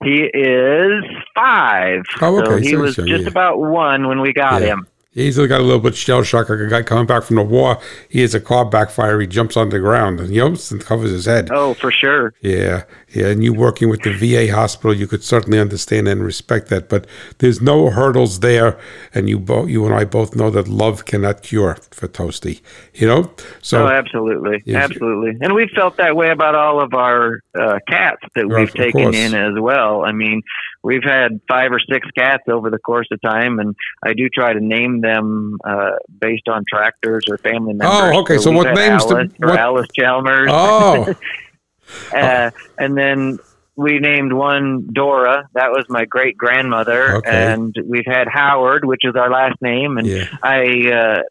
He 0.05 0.23
is 0.25 1.05
five. 1.35 2.03
Oh, 2.21 2.45
So 2.45 2.53
okay. 2.55 2.63
he 2.65 2.73
So 2.73 2.79
was 2.81 2.99
young, 2.99 3.07
just 3.07 3.23
yeah. 3.23 3.29
about 3.29 3.61
one 3.61 4.09
when 4.09 4.21
we 4.21 4.33
got 4.33 4.61
Yeah. 4.61 4.69
him. 4.75 4.87
He's 5.15 5.37
got 5.37 5.61
a 5.61 5.63
little 5.63 5.79
bit 5.79 5.95
shell 5.95 6.23
shock 6.23 6.49
like 6.49 6.59
a 6.59 6.67
guy 6.69 6.83
coming 6.83 7.05
back 7.05 7.23
from 7.25 7.37
the 7.37 7.43
war. 7.43 7.79
He 8.09 8.23
has 8.23 8.35
a 8.35 8.41
car 8.41 8.65
backfire. 8.65 9.21
He 9.21 9.27
jumps 9.27 9.59
on 9.59 9.69
the 9.69 9.79
ground 9.79 10.21
and 10.21 10.35
yumps 10.35 10.71
and 10.71 10.81
covers 10.81 11.11
his 11.11 11.27
head. 11.27 11.51
Oh, 11.53 11.75
for 11.75 11.91
sure. 11.91 12.33
Yeah, 12.41 12.85
yeah. 13.11 13.27
And 13.27 13.45
you 13.45 13.53
working 13.53 13.91
with 13.91 14.01
the 14.03 14.13
VA 14.15 14.51
hospital, 14.51 14.95
you 14.95 15.07
could 15.07 15.23
certainly 15.23 15.59
understand 15.59 16.09
and 16.09 16.25
respect 16.25 16.69
that. 16.69 16.89
But 16.89 17.07
there's 17.39 17.61
no 17.61 17.91
hurdles 17.91 18.41
there, 18.41 18.79
and 19.15 19.29
you 19.29 19.39
both, 19.39 19.69
you 19.69 19.85
and 19.85 19.95
I 19.95 20.05
both 20.07 20.35
know 20.35 20.49
that 20.49 20.67
love 20.67 21.05
cannot 21.05 21.43
cure 21.43 21.77
for 21.91 22.09
Toasty. 22.09 22.63
You 22.95 23.07
know, 23.07 23.31
so 23.61 23.87
oh, 23.87 23.89
absolutely, 23.91 24.63
Yes. 24.65 24.83
absolutely. 24.91 25.37
And 25.43 25.55
we 25.55 25.69
felt 25.75 25.99
that 25.99 26.17
way 26.17 26.31
about 26.31 26.55
all 26.55 26.81
of 26.81 26.95
our 26.95 27.41
uh, 27.55 27.81
cats 27.87 28.23
that 28.35 28.47
Right, 28.47 28.61
we've 28.61 28.73
taken 28.73 29.13
in 29.15 29.35
as 29.35 29.61
well. 29.61 30.05
I 30.07 30.13
mean, 30.13 30.41
we've 30.83 31.05
had 31.05 31.41
five 31.49 31.73
or 31.73 31.81
six 31.81 32.09
cats 32.17 32.45
over 32.49 32.71
the 32.71 32.79
course 32.79 33.09
of 33.11 33.21
time, 33.23 33.59
and 33.59 33.75
I 34.05 34.15
do 34.15 34.29
try 34.29 34.53
to 34.53 34.61
name 34.61 35.01
them 35.01 35.59
uh, 35.65 35.93
based 36.21 36.49
on 36.49 36.65
tractors 36.69 37.25
or 37.31 37.39
family 37.39 37.75
members. 37.75 37.89
Oh, 37.91 38.21
okay. 38.21 38.39
So 38.39 38.51
we've 38.51 38.59
what 38.59 38.75
names 38.75 39.05
Alice 39.05 39.33
or 39.41 39.49
what- 39.49 39.59
Alice 39.59 39.89
Chalmers, 39.99 40.49
oh, 40.51 41.15
uh, 42.15 42.51
and 42.79 42.97
then. 42.97 43.39
We 43.74 43.99
named 44.01 44.35
one 44.35 44.86
Dora. 44.93 45.49
That 45.55 45.70
was 45.70 45.86
my 45.89 46.05
great 46.05 46.36
grandmother, 46.36 47.16
Okay. 47.16 47.31
and 47.31 47.74
we've 47.86 48.05
had 48.07 48.28
Howard, 48.28 48.85
which 48.85 49.01
is 49.05 49.16
our 49.16 49.31
last 49.31 49.57
name. 49.62 49.97
And 49.97 50.07
yeah, 50.07 50.27
I 50.43 50.90
uh, 50.93 51.23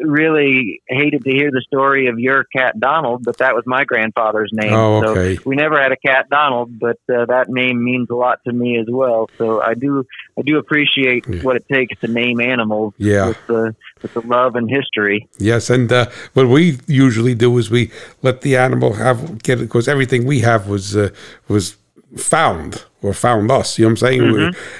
really 0.00 0.82
hated 0.88 1.24
to 1.24 1.30
hear 1.30 1.50
the 1.50 1.60
story 1.66 2.06
of 2.06 2.18
your 2.18 2.44
cat 2.56 2.80
Donald, 2.80 3.22
but 3.24 3.36
that 3.38 3.54
was 3.54 3.64
my 3.66 3.84
grandfather's 3.84 4.50
name. 4.52 4.72
Oh, 4.72 5.02
So 5.02 5.36
we 5.44 5.56
never 5.56 5.78
had 5.80 5.92
a 5.92 5.96
cat 5.96 6.26
Donald, 6.30 6.78
but 6.78 6.96
uh, 7.12 7.26
that 7.26 7.46
name 7.50 7.84
means 7.84 8.08
a 8.10 8.14
lot 8.14 8.38
to 8.46 8.52
me 8.52 8.78
as 8.78 8.86
well. 8.88 9.28
So 9.36 9.60
I 9.60 9.74
do 9.74 10.06
I 10.38 10.42
do 10.42 10.56
appreciate 10.56 11.26
Yeah. 11.28 11.42
what 11.42 11.56
it 11.56 11.66
takes 11.70 12.00
to 12.00 12.08
name 12.08 12.40
animals 12.40 12.94
Yeah. 12.96 13.28
with 13.28 13.46
the 13.46 13.74
with 14.02 14.14
the 14.14 14.20
love 14.26 14.56
and 14.56 14.70
history. 14.70 15.28
yes. 15.38 15.68
And 15.68 15.92
uh, 15.92 16.06
what 16.32 16.48
we 16.48 16.78
usually 16.86 17.34
do 17.34 17.58
is 17.58 17.70
we 17.70 17.90
let 18.22 18.40
the 18.40 18.56
animal 18.56 18.94
have 18.94 19.42
get 19.42 19.58
it 19.60 19.64
because 19.64 19.86
everything 19.86 20.24
we 20.24 20.40
have 20.40 20.66
was 20.66 20.96
uh, 20.96 21.10
was 21.48 21.76
found 22.16 22.84
or 23.02 23.12
found 23.14 23.50
us. 23.50 23.78
You 23.78 23.84
know 23.84 23.88
what 23.88 23.90
I'm 23.92 23.96
saying? 24.08 24.32
We- 24.32 24.38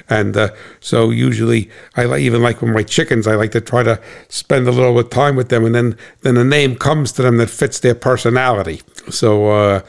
and 0.09 0.37
uh, 0.37 0.49
so 0.79 1.09
usually 1.09 1.69
I 1.95 2.05
like 2.05 2.21
even 2.21 2.41
like 2.41 2.61
with 2.61 2.71
my 2.71 2.83
chickens, 2.83 3.27
I 3.27 3.35
like 3.35 3.51
to 3.51 3.61
try 3.61 3.83
to 3.83 3.99
spend 4.29 4.67
a 4.67 4.71
little 4.71 4.93
bit 4.95 5.05
of 5.05 5.09
time 5.11 5.35
with 5.35 5.49
them, 5.49 5.65
and 5.65 5.73
then 5.73 5.97
then 6.21 6.37
a 6.37 6.43
name 6.43 6.75
comes 6.75 7.11
to 7.13 7.21
them 7.21 7.37
that 7.37 7.49
fits 7.49 7.79
their 7.79 7.95
personality. 7.95 8.81
So 9.09 9.49
uh, 9.49 9.81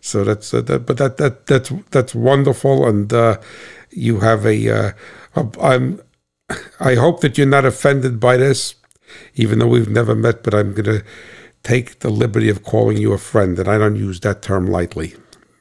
so 0.00 0.24
that's 0.24 0.52
uh, 0.52 0.62
that, 0.62 0.86
but 0.86 0.96
that 0.98 1.16
that 1.18 1.46
that's 1.46 1.72
that's 1.90 2.14
wonderful, 2.14 2.86
and 2.86 3.12
uh, 3.12 3.38
you 3.90 4.20
have 4.20 4.44
a. 4.46 4.68
Uh, 4.70 4.92
a 5.36 5.46
I'm. 5.60 6.00
I 6.80 6.94
hope 6.94 7.20
that 7.20 7.36
you're 7.36 7.46
not 7.46 7.66
offended 7.66 8.18
by 8.18 8.38
this, 8.38 8.74
even 9.34 9.58
though 9.58 9.66
we've 9.66 9.90
never 9.90 10.14
met. 10.14 10.42
But 10.42 10.54
I'm 10.54 10.72
going 10.72 11.00
to 11.00 11.04
take 11.62 11.98
the 11.98 12.08
liberty 12.08 12.48
of 12.48 12.62
calling 12.62 12.96
you 12.96 13.12
a 13.12 13.18
friend, 13.18 13.58
and 13.58 13.68
I 13.68 13.76
don't 13.76 13.96
use 13.96 14.20
that 14.20 14.40
term 14.40 14.66
lightly. 14.66 15.14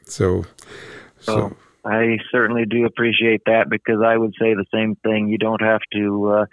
So, 0.05 0.45
so. 1.19 1.55
I 1.85 2.17
certainly 2.31 2.65
do 2.65 2.85
appreciate 2.85 3.43
that 3.45 3.69
because 3.69 4.01
I 4.05 4.17
would 4.17 4.33
say 4.33 4.53
the 4.53 4.65
same 4.73 4.95
thing. 4.95 5.29
You 5.29 5.37
don't 5.37 5.61
have 5.61 5.79
to 5.93 6.29
uh, 6.29 6.45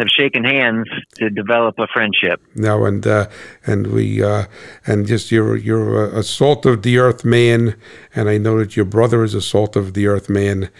have 0.00 0.08
shaken 0.08 0.44
hands 0.44 0.88
to 1.16 1.30
develop 1.30 1.78
a 1.78 1.86
friendship. 1.92 2.42
No, 2.54 2.84
and 2.86 3.06
uh, 3.06 3.28
and 3.66 3.88
we 3.88 4.22
uh, 4.22 4.46
and 4.86 5.06
just 5.06 5.30
you're 5.30 5.56
you're 5.56 6.06
a, 6.18 6.22
salt 6.22 6.64
of 6.66 6.82
the 6.82 6.98
earth 6.98 7.24
man, 7.24 7.76
and 8.14 8.28
I 8.28 8.38
know 8.38 8.58
that 8.58 8.76
your 8.76 8.86
brother 8.86 9.22
is 9.22 9.34
a 9.34 9.42
salt 9.42 9.76
of 9.76 9.92
the 9.94 10.06
earth 10.06 10.28
man, 10.28 10.70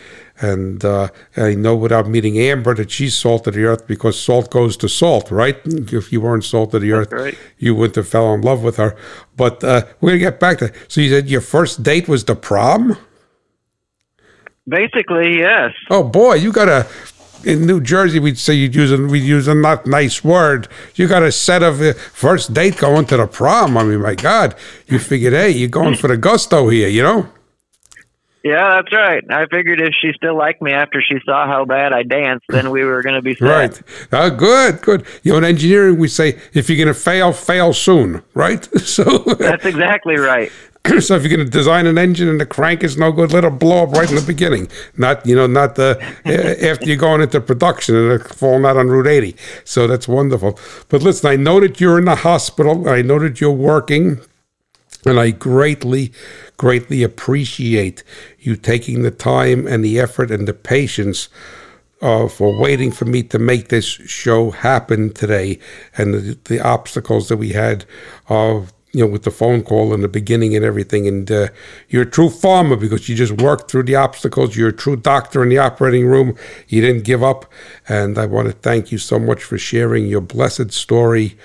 and 0.41 0.85
uh, 0.85 1.09
I 1.37 1.55
know 1.55 1.77
without 1.77 2.09
meeting 2.09 2.39
Amber 2.39 2.75
that 2.75 2.91
she's 2.91 3.17
salt 3.17 3.47
of 3.47 3.55
the 3.55 3.65
earth 3.65 3.87
because 3.87 4.19
salt 4.19 4.51
goes 4.51 4.77
to 4.79 4.89
salt, 4.89 5.31
right? 5.31 5.59
If 5.65 6.11
you 6.13 6.21
weren't 6.23 6.45
salt 6.45 6.73
of 6.75 6.81
the 6.81 6.93
earth, 6.93 7.13
right. 7.13 7.39
you 7.59 7.75
wouldn't 7.75 7.97
have 7.97 8.09
fell 8.09 8.33
in 8.35 8.41
love 8.41 8.63
with 8.63 8.77
her. 8.77 8.97
But 9.37 9.63
uh, 9.63 9.83
we're 10.01 10.11
gonna 10.11 10.19
get 10.19 10.41
back 10.41 10.59
to. 10.59 10.73
So 10.89 11.01
you 11.01 11.11
said 11.11 11.29
your 11.29 11.43
first 11.43 11.83
date 11.83 12.09
was 12.09 12.25
the 12.25 12.35
prom. 12.35 12.97
Basically, 14.67 15.39
yes. 15.39 15.73
Oh 15.91 16.05
boy, 16.05 16.35
you 16.35 16.53
got 16.53 16.69
a. 16.69 16.87
In 17.45 17.67
New 17.67 17.81
Jersey, 17.81 18.19
we'd 18.19 18.39
say 18.39 18.55
you'd 18.55 18.75
use 18.75 18.93
a 18.93 18.99
we'd 18.99 19.23
use 19.23 19.49
a 19.49 19.55
not 19.55 19.87
nice 19.87 20.23
word. 20.23 20.69
You 20.95 21.09
got 21.09 21.23
a 21.23 21.33
set 21.33 21.63
of 21.63 21.81
uh, 21.81 21.95
first 21.95 22.53
date 22.53 22.77
going 22.77 23.07
to 23.07 23.17
the 23.17 23.27
prom. 23.27 23.79
I 23.79 23.85
mean, 23.85 24.01
my 24.01 24.15
God, 24.15 24.55
you 24.87 24.99
figured, 24.99 25.33
hey, 25.33 25.51
you're 25.51 25.69
going 25.69 25.97
for 25.97 26.09
the 26.09 26.17
gusto 26.17 26.69
here, 26.69 26.89
you 26.89 27.03
know? 27.03 27.29
Yeah, 28.43 28.77
that's 28.77 28.93
right. 28.95 29.23
I 29.31 29.47
figured 29.47 29.83
if 29.83 29.93
she 30.01 30.13
still 30.17 30.37
liked 30.37 30.63
me 30.63 30.73
after 30.73 31.03
she 31.03 31.19
saw 31.27 31.47
how 31.47 31.67
bad 31.67 31.93
I 31.93 32.05
danced, 32.05 32.47
then 32.49 32.71
we 32.71 32.85
were 32.85 33.03
going 33.03 33.17
to 33.17 33.23
be 33.23 33.35
set. 33.35 33.47
Right. 33.47 33.83
Oh, 34.13 34.31
good, 34.31 34.81
good. 34.81 35.05
You 35.23 35.33
know, 35.33 35.39
in 35.39 35.45
engineering, 35.45 35.99
we 35.99 36.09
say 36.09 36.39
if 36.55 36.71
you're 36.71 36.83
going 36.83 36.95
to 36.95 36.99
fail, 36.99 37.33
fail 37.33 37.73
soon, 37.73 38.23
right? 38.35 38.67
So, 38.81 39.05
That's 39.19 39.67
exactly 39.67 40.17
right. 40.17 40.51
so 41.01 41.15
if 41.15 41.23
you're 41.23 41.37
going 41.37 41.45
to 41.45 41.51
design 41.51 41.87
an 41.87 41.99
engine 41.99 42.29
and 42.29 42.41
the 42.41 42.47
crank 42.47 42.83
is 42.83 42.97
no 42.97 43.13
good, 43.13 43.33
let 43.33 43.45
it 43.45 43.59
blow 43.59 43.85
up 43.85 43.93
right 43.93 44.09
in 44.09 44.17
the 44.17 44.23
beginning. 44.23 44.69
Not, 44.97 45.27
you 45.27 45.35
know, 45.35 45.47
not 45.47 45.75
the 45.75 46.01
after 46.25 46.87
you're 46.87 46.97
going 46.97 47.21
into 47.21 47.41
production 47.41 47.95
and 47.97 48.13
it 48.13 48.27
falling 48.35 48.65
out 48.65 48.77
on 48.77 48.89
Route 48.89 49.07
80. 49.07 49.37
So 49.65 49.87
that's 49.87 50.09
wonderful. 50.09 50.59
But 50.89 51.03
listen, 51.03 51.29
I 51.29 51.37
know 51.37 51.61
that 51.61 51.81
you're 51.81 51.99
in 51.99 52.07
the 52.07 52.17
hospital. 52.17 52.89
I 52.89 53.03
know 53.03 53.19
that 53.19 53.41
you're 53.41 53.51
working. 53.51 54.21
And 55.07 55.19
I 55.19 55.31
greatly, 55.31 56.13
greatly 56.59 57.03
appreciate 57.03 58.05
you 58.39 58.55
taking 58.57 59.03
the 59.03 59.11
time 59.11 59.67
and 59.67 59.83
the 59.83 59.99
effort 59.99 60.31
and 60.31 60.47
the 60.47 60.53
patience 60.53 61.31
uh, 62.03 62.29
for 62.29 62.59
waiting 62.59 62.91
for 62.91 63.05
me 63.05 63.23
to 63.23 63.39
make 63.39 63.69
this 63.69 63.85
show 63.85 64.51
happen 64.51 65.13
today, 65.13 65.59
and 65.97 66.15
the, 66.15 66.39
the 66.45 66.61
obstacles 66.61 67.29
that 67.29 67.37
we 67.37 67.51
had, 67.51 67.85
uh, 68.29 68.63
you 68.93 69.05
know, 69.05 69.11
with 69.11 69.23
the 69.23 69.31
phone 69.31 69.63
call 69.63 69.95
in 69.95 70.01
the 70.01 70.09
beginning 70.09 70.57
and 70.57 70.65
everything. 70.65 71.07
And 71.07 71.31
uh, 71.31 71.49
you're 71.89 72.03
a 72.03 72.11
true 72.11 72.31
farmer 72.31 72.77
because 72.77 73.09
you 73.09 73.15
just 73.15 73.41
worked 73.41 73.71
through 73.71 73.85
the 73.85 73.95
obstacles. 73.95 74.57
You're 74.57 74.71
a 74.71 74.73
true 74.73 74.97
doctor 74.97 75.43
in 75.43 75.49
the 75.49 75.59
operating 75.59 76.07
room. 76.07 76.37
You 76.69 76.81
didn't 76.81 77.05
give 77.05 77.23
up, 77.23 77.51
and 77.89 78.19
I 78.19 78.27
want 78.27 78.49
to 78.49 78.53
thank 78.53 78.91
you 78.91 78.99
so 78.99 79.19
much 79.19 79.43
for 79.43 79.59
sharing 79.59 80.07
your 80.07 80.21
blessed 80.21 80.73
story 80.73 81.37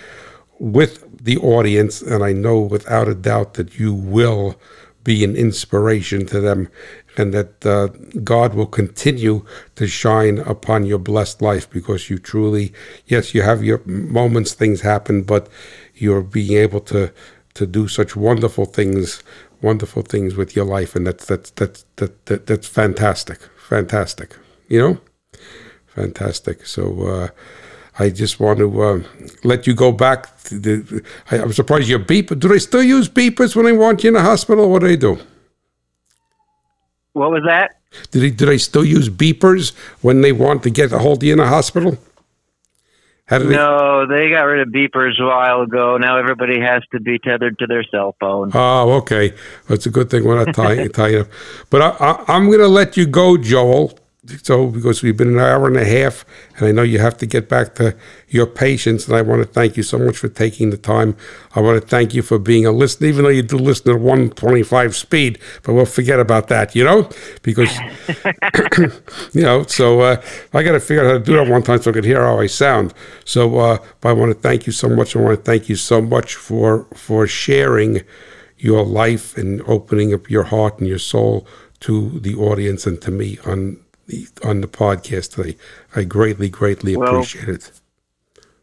with 0.59 1.23
the 1.23 1.37
audience, 1.37 2.01
and 2.01 2.23
I 2.23 2.33
know 2.33 2.59
without 2.59 3.07
a 3.07 3.15
doubt 3.15 3.55
that 3.55 3.79
you 3.79 3.93
will 3.93 4.59
be 5.03 5.23
an 5.23 5.35
inspiration 5.35 6.25
to 6.27 6.39
them, 6.39 6.69
and 7.17 7.33
that 7.33 7.65
uh, 7.65 7.87
God 8.23 8.53
will 8.53 8.65
continue 8.65 9.45
to 9.75 9.87
shine 9.87 10.39
upon 10.39 10.85
your 10.85 10.97
blessed 10.97 11.41
life 11.41 11.69
because 11.69 12.09
you 12.09 12.17
truly, 12.17 12.73
yes, 13.05 13.33
you 13.33 13.41
have 13.43 13.63
your 13.63 13.81
moments, 13.85 14.53
things 14.53 14.81
happen, 14.81 15.23
but 15.23 15.47
you're 15.95 16.21
being 16.21 16.57
able 16.57 16.81
to 16.81 17.13
to 17.55 17.65
do 17.65 17.87
such 17.87 18.15
wonderful 18.15 18.65
things, 18.65 19.23
wonderful 19.61 20.03
things 20.03 20.35
with 20.35 20.55
your 20.55 20.65
life, 20.65 20.95
and 20.95 21.07
that's 21.07 21.25
that's 21.25 21.51
that's 21.51 21.85
that, 21.97 22.25
that 22.27 22.47
that's 22.47 22.67
fantastic, 22.67 23.39
fantastic. 23.57 24.35
You 24.69 24.79
know, 24.79 25.01
fantastic. 25.87 26.65
So. 26.65 27.07
uh 27.07 27.29
I 27.97 28.09
just 28.09 28.41
want 28.41 28.59
to 28.59 28.81
uh, 28.81 28.99
let 29.45 29.67
you 29.67 29.73
go 29.73 29.91
back. 29.93 30.37
To 30.43 30.59
the, 30.59 31.03
I, 31.31 31.39
I'm 31.39 31.53
surprised 31.53 31.87
your 31.87 31.99
beep. 31.99 32.27
Do 32.27 32.47
they 32.49 32.59
still 32.59 32.83
use 32.83 33.07
beepers 33.07 33.55
when 33.55 33.65
they 33.65 33.71
want 33.71 34.03
you 34.03 34.09
in 34.09 34.15
the 34.15 34.21
hospital? 34.21 34.69
What 34.69 34.81
do 34.81 34.87
they 34.87 34.97
do? 34.97 35.17
What 37.13 37.31
was 37.31 37.43
that? 37.47 37.77
Do 38.11 38.19
they, 38.19 38.31
do 38.31 38.45
they 38.45 38.57
still 38.57 38.83
use 38.83 39.07
beepers 39.09 39.73
when 40.01 40.21
they 40.21 40.33
want 40.33 40.63
to 40.63 40.69
get 40.69 40.91
a 40.91 40.99
hold 40.99 41.19
of 41.19 41.23
you 41.23 41.33
in 41.33 41.39
the 41.39 41.47
hospital? 41.47 41.97
How 43.27 43.39
they? 43.39 43.45
No, 43.45 44.05
they 44.07 44.29
got 44.29 44.43
rid 44.43 44.67
of 44.67 44.73
beepers 44.73 45.19
a 45.19 45.25
while 45.25 45.61
ago. 45.61 45.97
Now 45.97 46.17
everybody 46.17 46.59
has 46.61 46.83
to 46.91 46.99
be 46.99 47.17
tethered 47.17 47.57
to 47.59 47.67
their 47.67 47.83
cell 47.83 48.15
phone. 48.19 48.51
Oh, 48.53 48.91
okay. 48.97 49.33
It's 49.69 49.87
a 49.87 49.89
good 49.89 50.11
thing 50.11 50.23
we're 50.25 50.43
not 50.43 50.53
tying, 50.53 50.89
tying 50.93 51.21
up. 51.21 51.27
But 51.71 51.81
I, 51.81 51.89
I, 51.99 52.35
I'm 52.35 52.47
going 52.47 52.59
to 52.59 52.67
let 52.67 52.97
you 52.97 53.07
go, 53.07 53.37
Joel. 53.37 53.97
So, 54.41 54.67
because 54.67 55.03
we've 55.03 55.15
been 55.15 55.33
an 55.33 55.39
hour 55.39 55.67
and 55.67 55.77
a 55.77 55.85
half, 55.85 56.25
and 56.57 56.65
I 56.65 56.71
know 56.71 56.81
you 56.81 56.97
have 56.97 57.17
to 57.19 57.27
get 57.27 57.47
back 57.47 57.75
to 57.75 57.95
your 58.27 58.47
patients, 58.47 59.07
and 59.07 59.15
I 59.15 59.21
want 59.21 59.43
to 59.43 59.47
thank 59.47 59.77
you 59.77 59.83
so 59.83 59.99
much 59.99 60.17
for 60.17 60.29
taking 60.29 60.71
the 60.71 60.77
time. 60.77 61.15
I 61.53 61.61
want 61.61 61.79
to 61.79 61.87
thank 61.87 62.15
you 62.15 62.23
for 62.23 62.39
being 62.39 62.65
a 62.65 62.71
listener, 62.71 63.07
even 63.07 63.23
though 63.23 63.29
you 63.29 63.43
do 63.43 63.57
listen 63.57 63.91
at 63.91 63.99
125 63.99 64.95
speed, 64.95 65.37
but 65.61 65.73
we'll 65.73 65.85
forget 65.85 66.19
about 66.19 66.47
that, 66.47 66.75
you 66.75 66.83
know? 66.83 67.07
Because, 67.43 67.77
you 69.33 69.43
know, 69.43 69.63
so 69.67 70.01
uh, 70.01 70.21
I 70.53 70.63
got 70.63 70.71
to 70.71 70.79
figure 70.79 71.05
out 71.05 71.07
how 71.07 71.17
to 71.19 71.23
do 71.23 71.33
that 71.33 71.47
one 71.47 71.61
time 71.61 71.81
so 71.81 71.91
I 71.91 71.93
could 71.93 72.05
hear 72.05 72.23
how 72.23 72.39
I 72.39 72.47
sound. 72.47 72.95
So, 73.25 73.57
uh, 73.59 73.77
but 74.01 74.09
I 74.09 74.13
want 74.13 74.31
to 74.31 74.39
thank 74.39 74.65
you 74.65 74.73
so 74.73 74.89
much. 74.89 75.15
I 75.15 75.19
want 75.19 75.37
to 75.37 75.43
thank 75.43 75.69
you 75.69 75.75
so 75.75 76.01
much 76.01 76.35
for 76.35 76.85
for 76.95 77.27
sharing 77.27 78.01
your 78.57 78.83
life 78.83 79.37
and 79.37 79.61
opening 79.67 80.13
up 80.13 80.29
your 80.29 80.43
heart 80.43 80.79
and 80.79 80.87
your 80.87 80.99
soul 80.99 81.45
to 81.81 82.19
the 82.19 82.35
audience 82.35 82.87
and 82.87 83.01
to 83.01 83.11
me 83.11 83.37
on 83.45 83.77
the 84.07 84.27
on 84.43 84.61
the 84.61 84.67
podcast 84.67 85.35
today. 85.35 85.57
I 85.95 86.03
greatly, 86.03 86.49
greatly 86.49 86.95
well, 86.95 87.15
appreciate 87.15 87.49
it. 87.49 87.71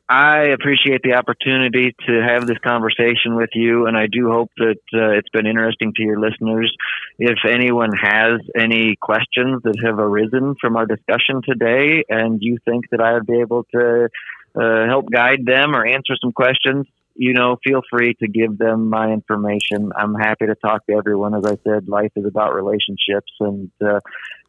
I 0.09 0.49
appreciate 0.49 1.01
the 1.03 1.15
opportunity 1.15 1.95
to 2.07 2.21
have 2.21 2.47
this 2.47 2.59
conversation 2.59 3.35
with 3.35 3.49
you, 3.55 3.87
and 3.87 3.97
I 3.97 4.09
do 4.09 4.31
hope 4.31 4.51
that 4.59 4.81
uh, 4.93 5.11
it's 5.13 5.29
been 5.31 5.47
interesting 5.47 5.95
to 5.97 6.03
your 6.03 6.21
listeners. 6.21 6.71
If 7.19 7.39
anyone 7.49 7.93
has 7.97 8.41
any 8.55 8.97
questions 9.01 9.63
that 9.63 9.81
have 9.83 9.99
arisen 9.99 10.55
from 10.61 10.77
our 10.77 10.85
discussion 10.85 11.41
today, 11.43 12.05
and 12.11 12.43
you 12.43 12.59
think 12.65 12.91
that 12.91 13.01
I 13.01 13.15
would 13.15 13.27
be 13.27 13.41
able 13.41 13.65
to 13.73 14.11
uh, 14.55 14.87
help 14.87 15.11
guide 15.11 15.47
them 15.47 15.75
or 15.75 15.87
answer 15.87 16.15
some 16.21 16.33
questions, 16.33 16.87
you 17.15 17.33
know, 17.33 17.57
feel 17.65 17.83
free 17.91 18.15
to 18.15 18.29
give 18.29 18.59
them 18.59 18.89
my 18.91 19.13
information. 19.13 19.93
I'm 19.97 20.15
happy 20.15 20.47
to 20.47 20.55
talk 20.55 20.85
to 20.87 20.95
everyone. 20.95 21.35
As 21.35 21.45
I 21.47 21.57
said, 21.65 21.89
life 21.89 22.13
is 22.17 22.27
about 22.27 22.55
relationships, 22.55 23.33
and 23.41 23.71
uh, 23.83 24.01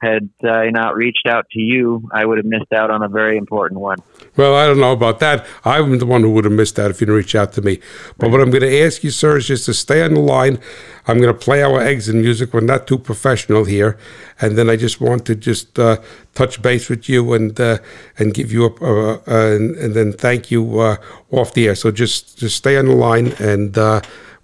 had 0.04 0.30
I 0.48 0.70
not 0.70 0.96
reached 0.96 1.28
out 1.28 1.50
to 1.52 1.60
you, 1.60 2.10
I 2.12 2.26
would 2.26 2.38
have 2.38 2.46
missed 2.46 2.74
out 2.74 2.92
on 2.92 3.02
a 3.02 3.08
very 3.08 3.38
important 3.38 3.80
one. 3.80 3.98
Well, 4.36 4.56
I 4.56 4.66
don't 4.66 4.80
know 4.80 4.92
about 4.92 5.20
that. 5.20 5.46
I'm 5.64 5.98
the 6.00 6.06
one 6.06 6.22
who 6.22 6.32
would 6.32 6.44
have 6.44 6.54
missed 6.54 6.78
out 6.78 6.92
if 6.92 7.00
you 7.00 7.06
didn't 7.06 7.18
reach 7.18 7.36
out 7.36 7.54
to 7.54 7.62
me. 7.62 7.80
But 8.18 8.30
what 8.32 8.42
I'm 8.42 8.50
going 8.50 8.62
to 8.62 8.82
ask 8.82 9.04
you, 9.04 9.12
sir, 9.12 9.38
is 9.38 9.48
just 9.48 9.66
to 9.66 9.74
stay 9.74 10.04
on 10.04 10.16
the 10.16 10.20
line. 10.20 10.60
I'm 11.08 11.20
going 11.20 11.34
to 11.34 11.40
play 11.40 11.64
our 11.64 11.80
exit 11.80 12.16
music. 12.16 12.54
We're 12.54 12.62
not 12.62 12.88
too 12.88 12.98
professional 12.98 13.66
here, 13.66 13.98
and 14.42 14.58
then 14.58 14.70
I 14.70 14.76
just 14.76 15.02
want 15.02 15.26
to 15.26 15.36
just 15.36 15.80
uh, 15.80 15.98
touch 16.34 16.62
base 16.62 16.90
with 16.90 17.08
you 17.10 17.34
and 17.34 17.60
uh, 17.60 17.78
and 18.18 18.34
give 18.34 18.52
you 18.52 18.66
a, 18.66 18.70
uh, 18.70 19.20
and, 19.28 19.76
and, 19.76 19.94
then 19.94 20.14
thank 20.14 20.50
you 20.50 20.80
uh, 20.80 20.98
off 21.32 21.54
the 21.54 21.68
air. 21.68 21.76
So 21.76 21.92
just 21.92 22.38
just 22.38 22.56
stay 22.56 22.78
on 22.78 22.86
the 22.86 22.96
line 22.96 23.34
and 23.40 23.78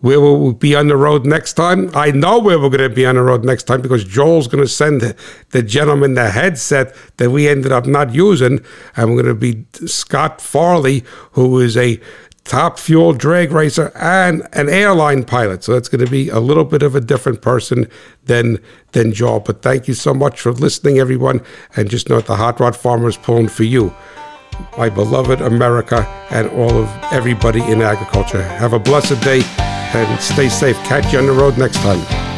where 0.02 0.22
will 0.22 0.54
be 0.54 0.76
on 0.76 0.88
the 0.88 0.96
road 0.96 1.26
next 1.26 1.54
time? 1.54 1.92
I 1.94 2.12
know 2.12 2.40
where 2.40 2.58
we're 2.58 2.70
going 2.70 2.90
to 2.90 2.96
be 2.96 3.06
on 3.06 3.16
the 3.16 3.22
road 3.22 3.44
next 3.44 3.64
time 3.64 3.82
because 3.82 4.06
Joel's 4.06 4.48
going 4.48 4.64
to 4.64 4.70
send 4.70 5.02
the 5.50 5.64
gentleman 5.64 6.14
the 6.14 6.30
headset 6.30 6.96
that 7.18 7.32
we 7.32 7.48
ended 7.48 7.72
up 7.72 7.86
not 7.86 8.14
using. 8.14 8.64
And 8.96 9.10
we're 9.10 9.22
going 9.22 9.36
to 9.36 9.40
be 9.40 9.66
Scott 9.88 10.40
Farley, 10.40 11.04
who 11.32 11.60
is 11.60 11.76
a 11.76 12.00
top 12.46 12.80
fuel 12.80 13.14
drag 13.14 13.52
racer 13.52 13.92
and 13.96 14.48
an 14.54 14.70
airline 14.70 15.24
pilot. 15.24 15.64
So 15.64 15.74
that's 15.74 15.90
going 15.90 16.04
to 16.04 16.10
be 16.10 16.30
a 16.30 16.40
little 16.40 16.66
bit 16.66 16.82
of 16.82 16.96
a 16.96 17.02
different 17.02 17.42
person 17.42 17.88
than 18.24 18.58
than 18.94 19.12
Joel. 19.12 19.42
But 19.42 19.62
thank 19.62 19.88
you 19.88 19.94
so 19.94 20.14
much 20.14 20.40
for 20.40 20.54
listening, 20.54 20.98
everyone. 20.98 21.42
And 21.76 21.90
just 21.90 22.10
know 22.10 22.16
that 22.16 22.26
the 22.26 22.38
Hot 22.38 22.60
Rod 22.60 22.76
Farmer 22.76 23.10
is 23.10 23.18
pulling 23.18 23.50
for 23.50 23.64
you 23.64 23.94
my 24.78 24.90
beloved 24.90 25.42
America 25.42 26.06
and 26.32 26.50
all 26.50 26.72
of 26.72 26.90
everybody 27.12 27.62
in 27.64 27.82
agriculture. 27.82 28.42
Have 28.42 28.74
a 28.74 28.80
blessed 28.80 29.22
day 29.22 29.42
and 29.96 30.22
stay 30.22 30.50
safe. 30.50 30.78
Catch 30.86 31.14
you 31.14 31.20
on 31.20 31.26
the 31.26 31.34
road 31.34 31.58
next 31.58 31.78
time. 31.78 32.29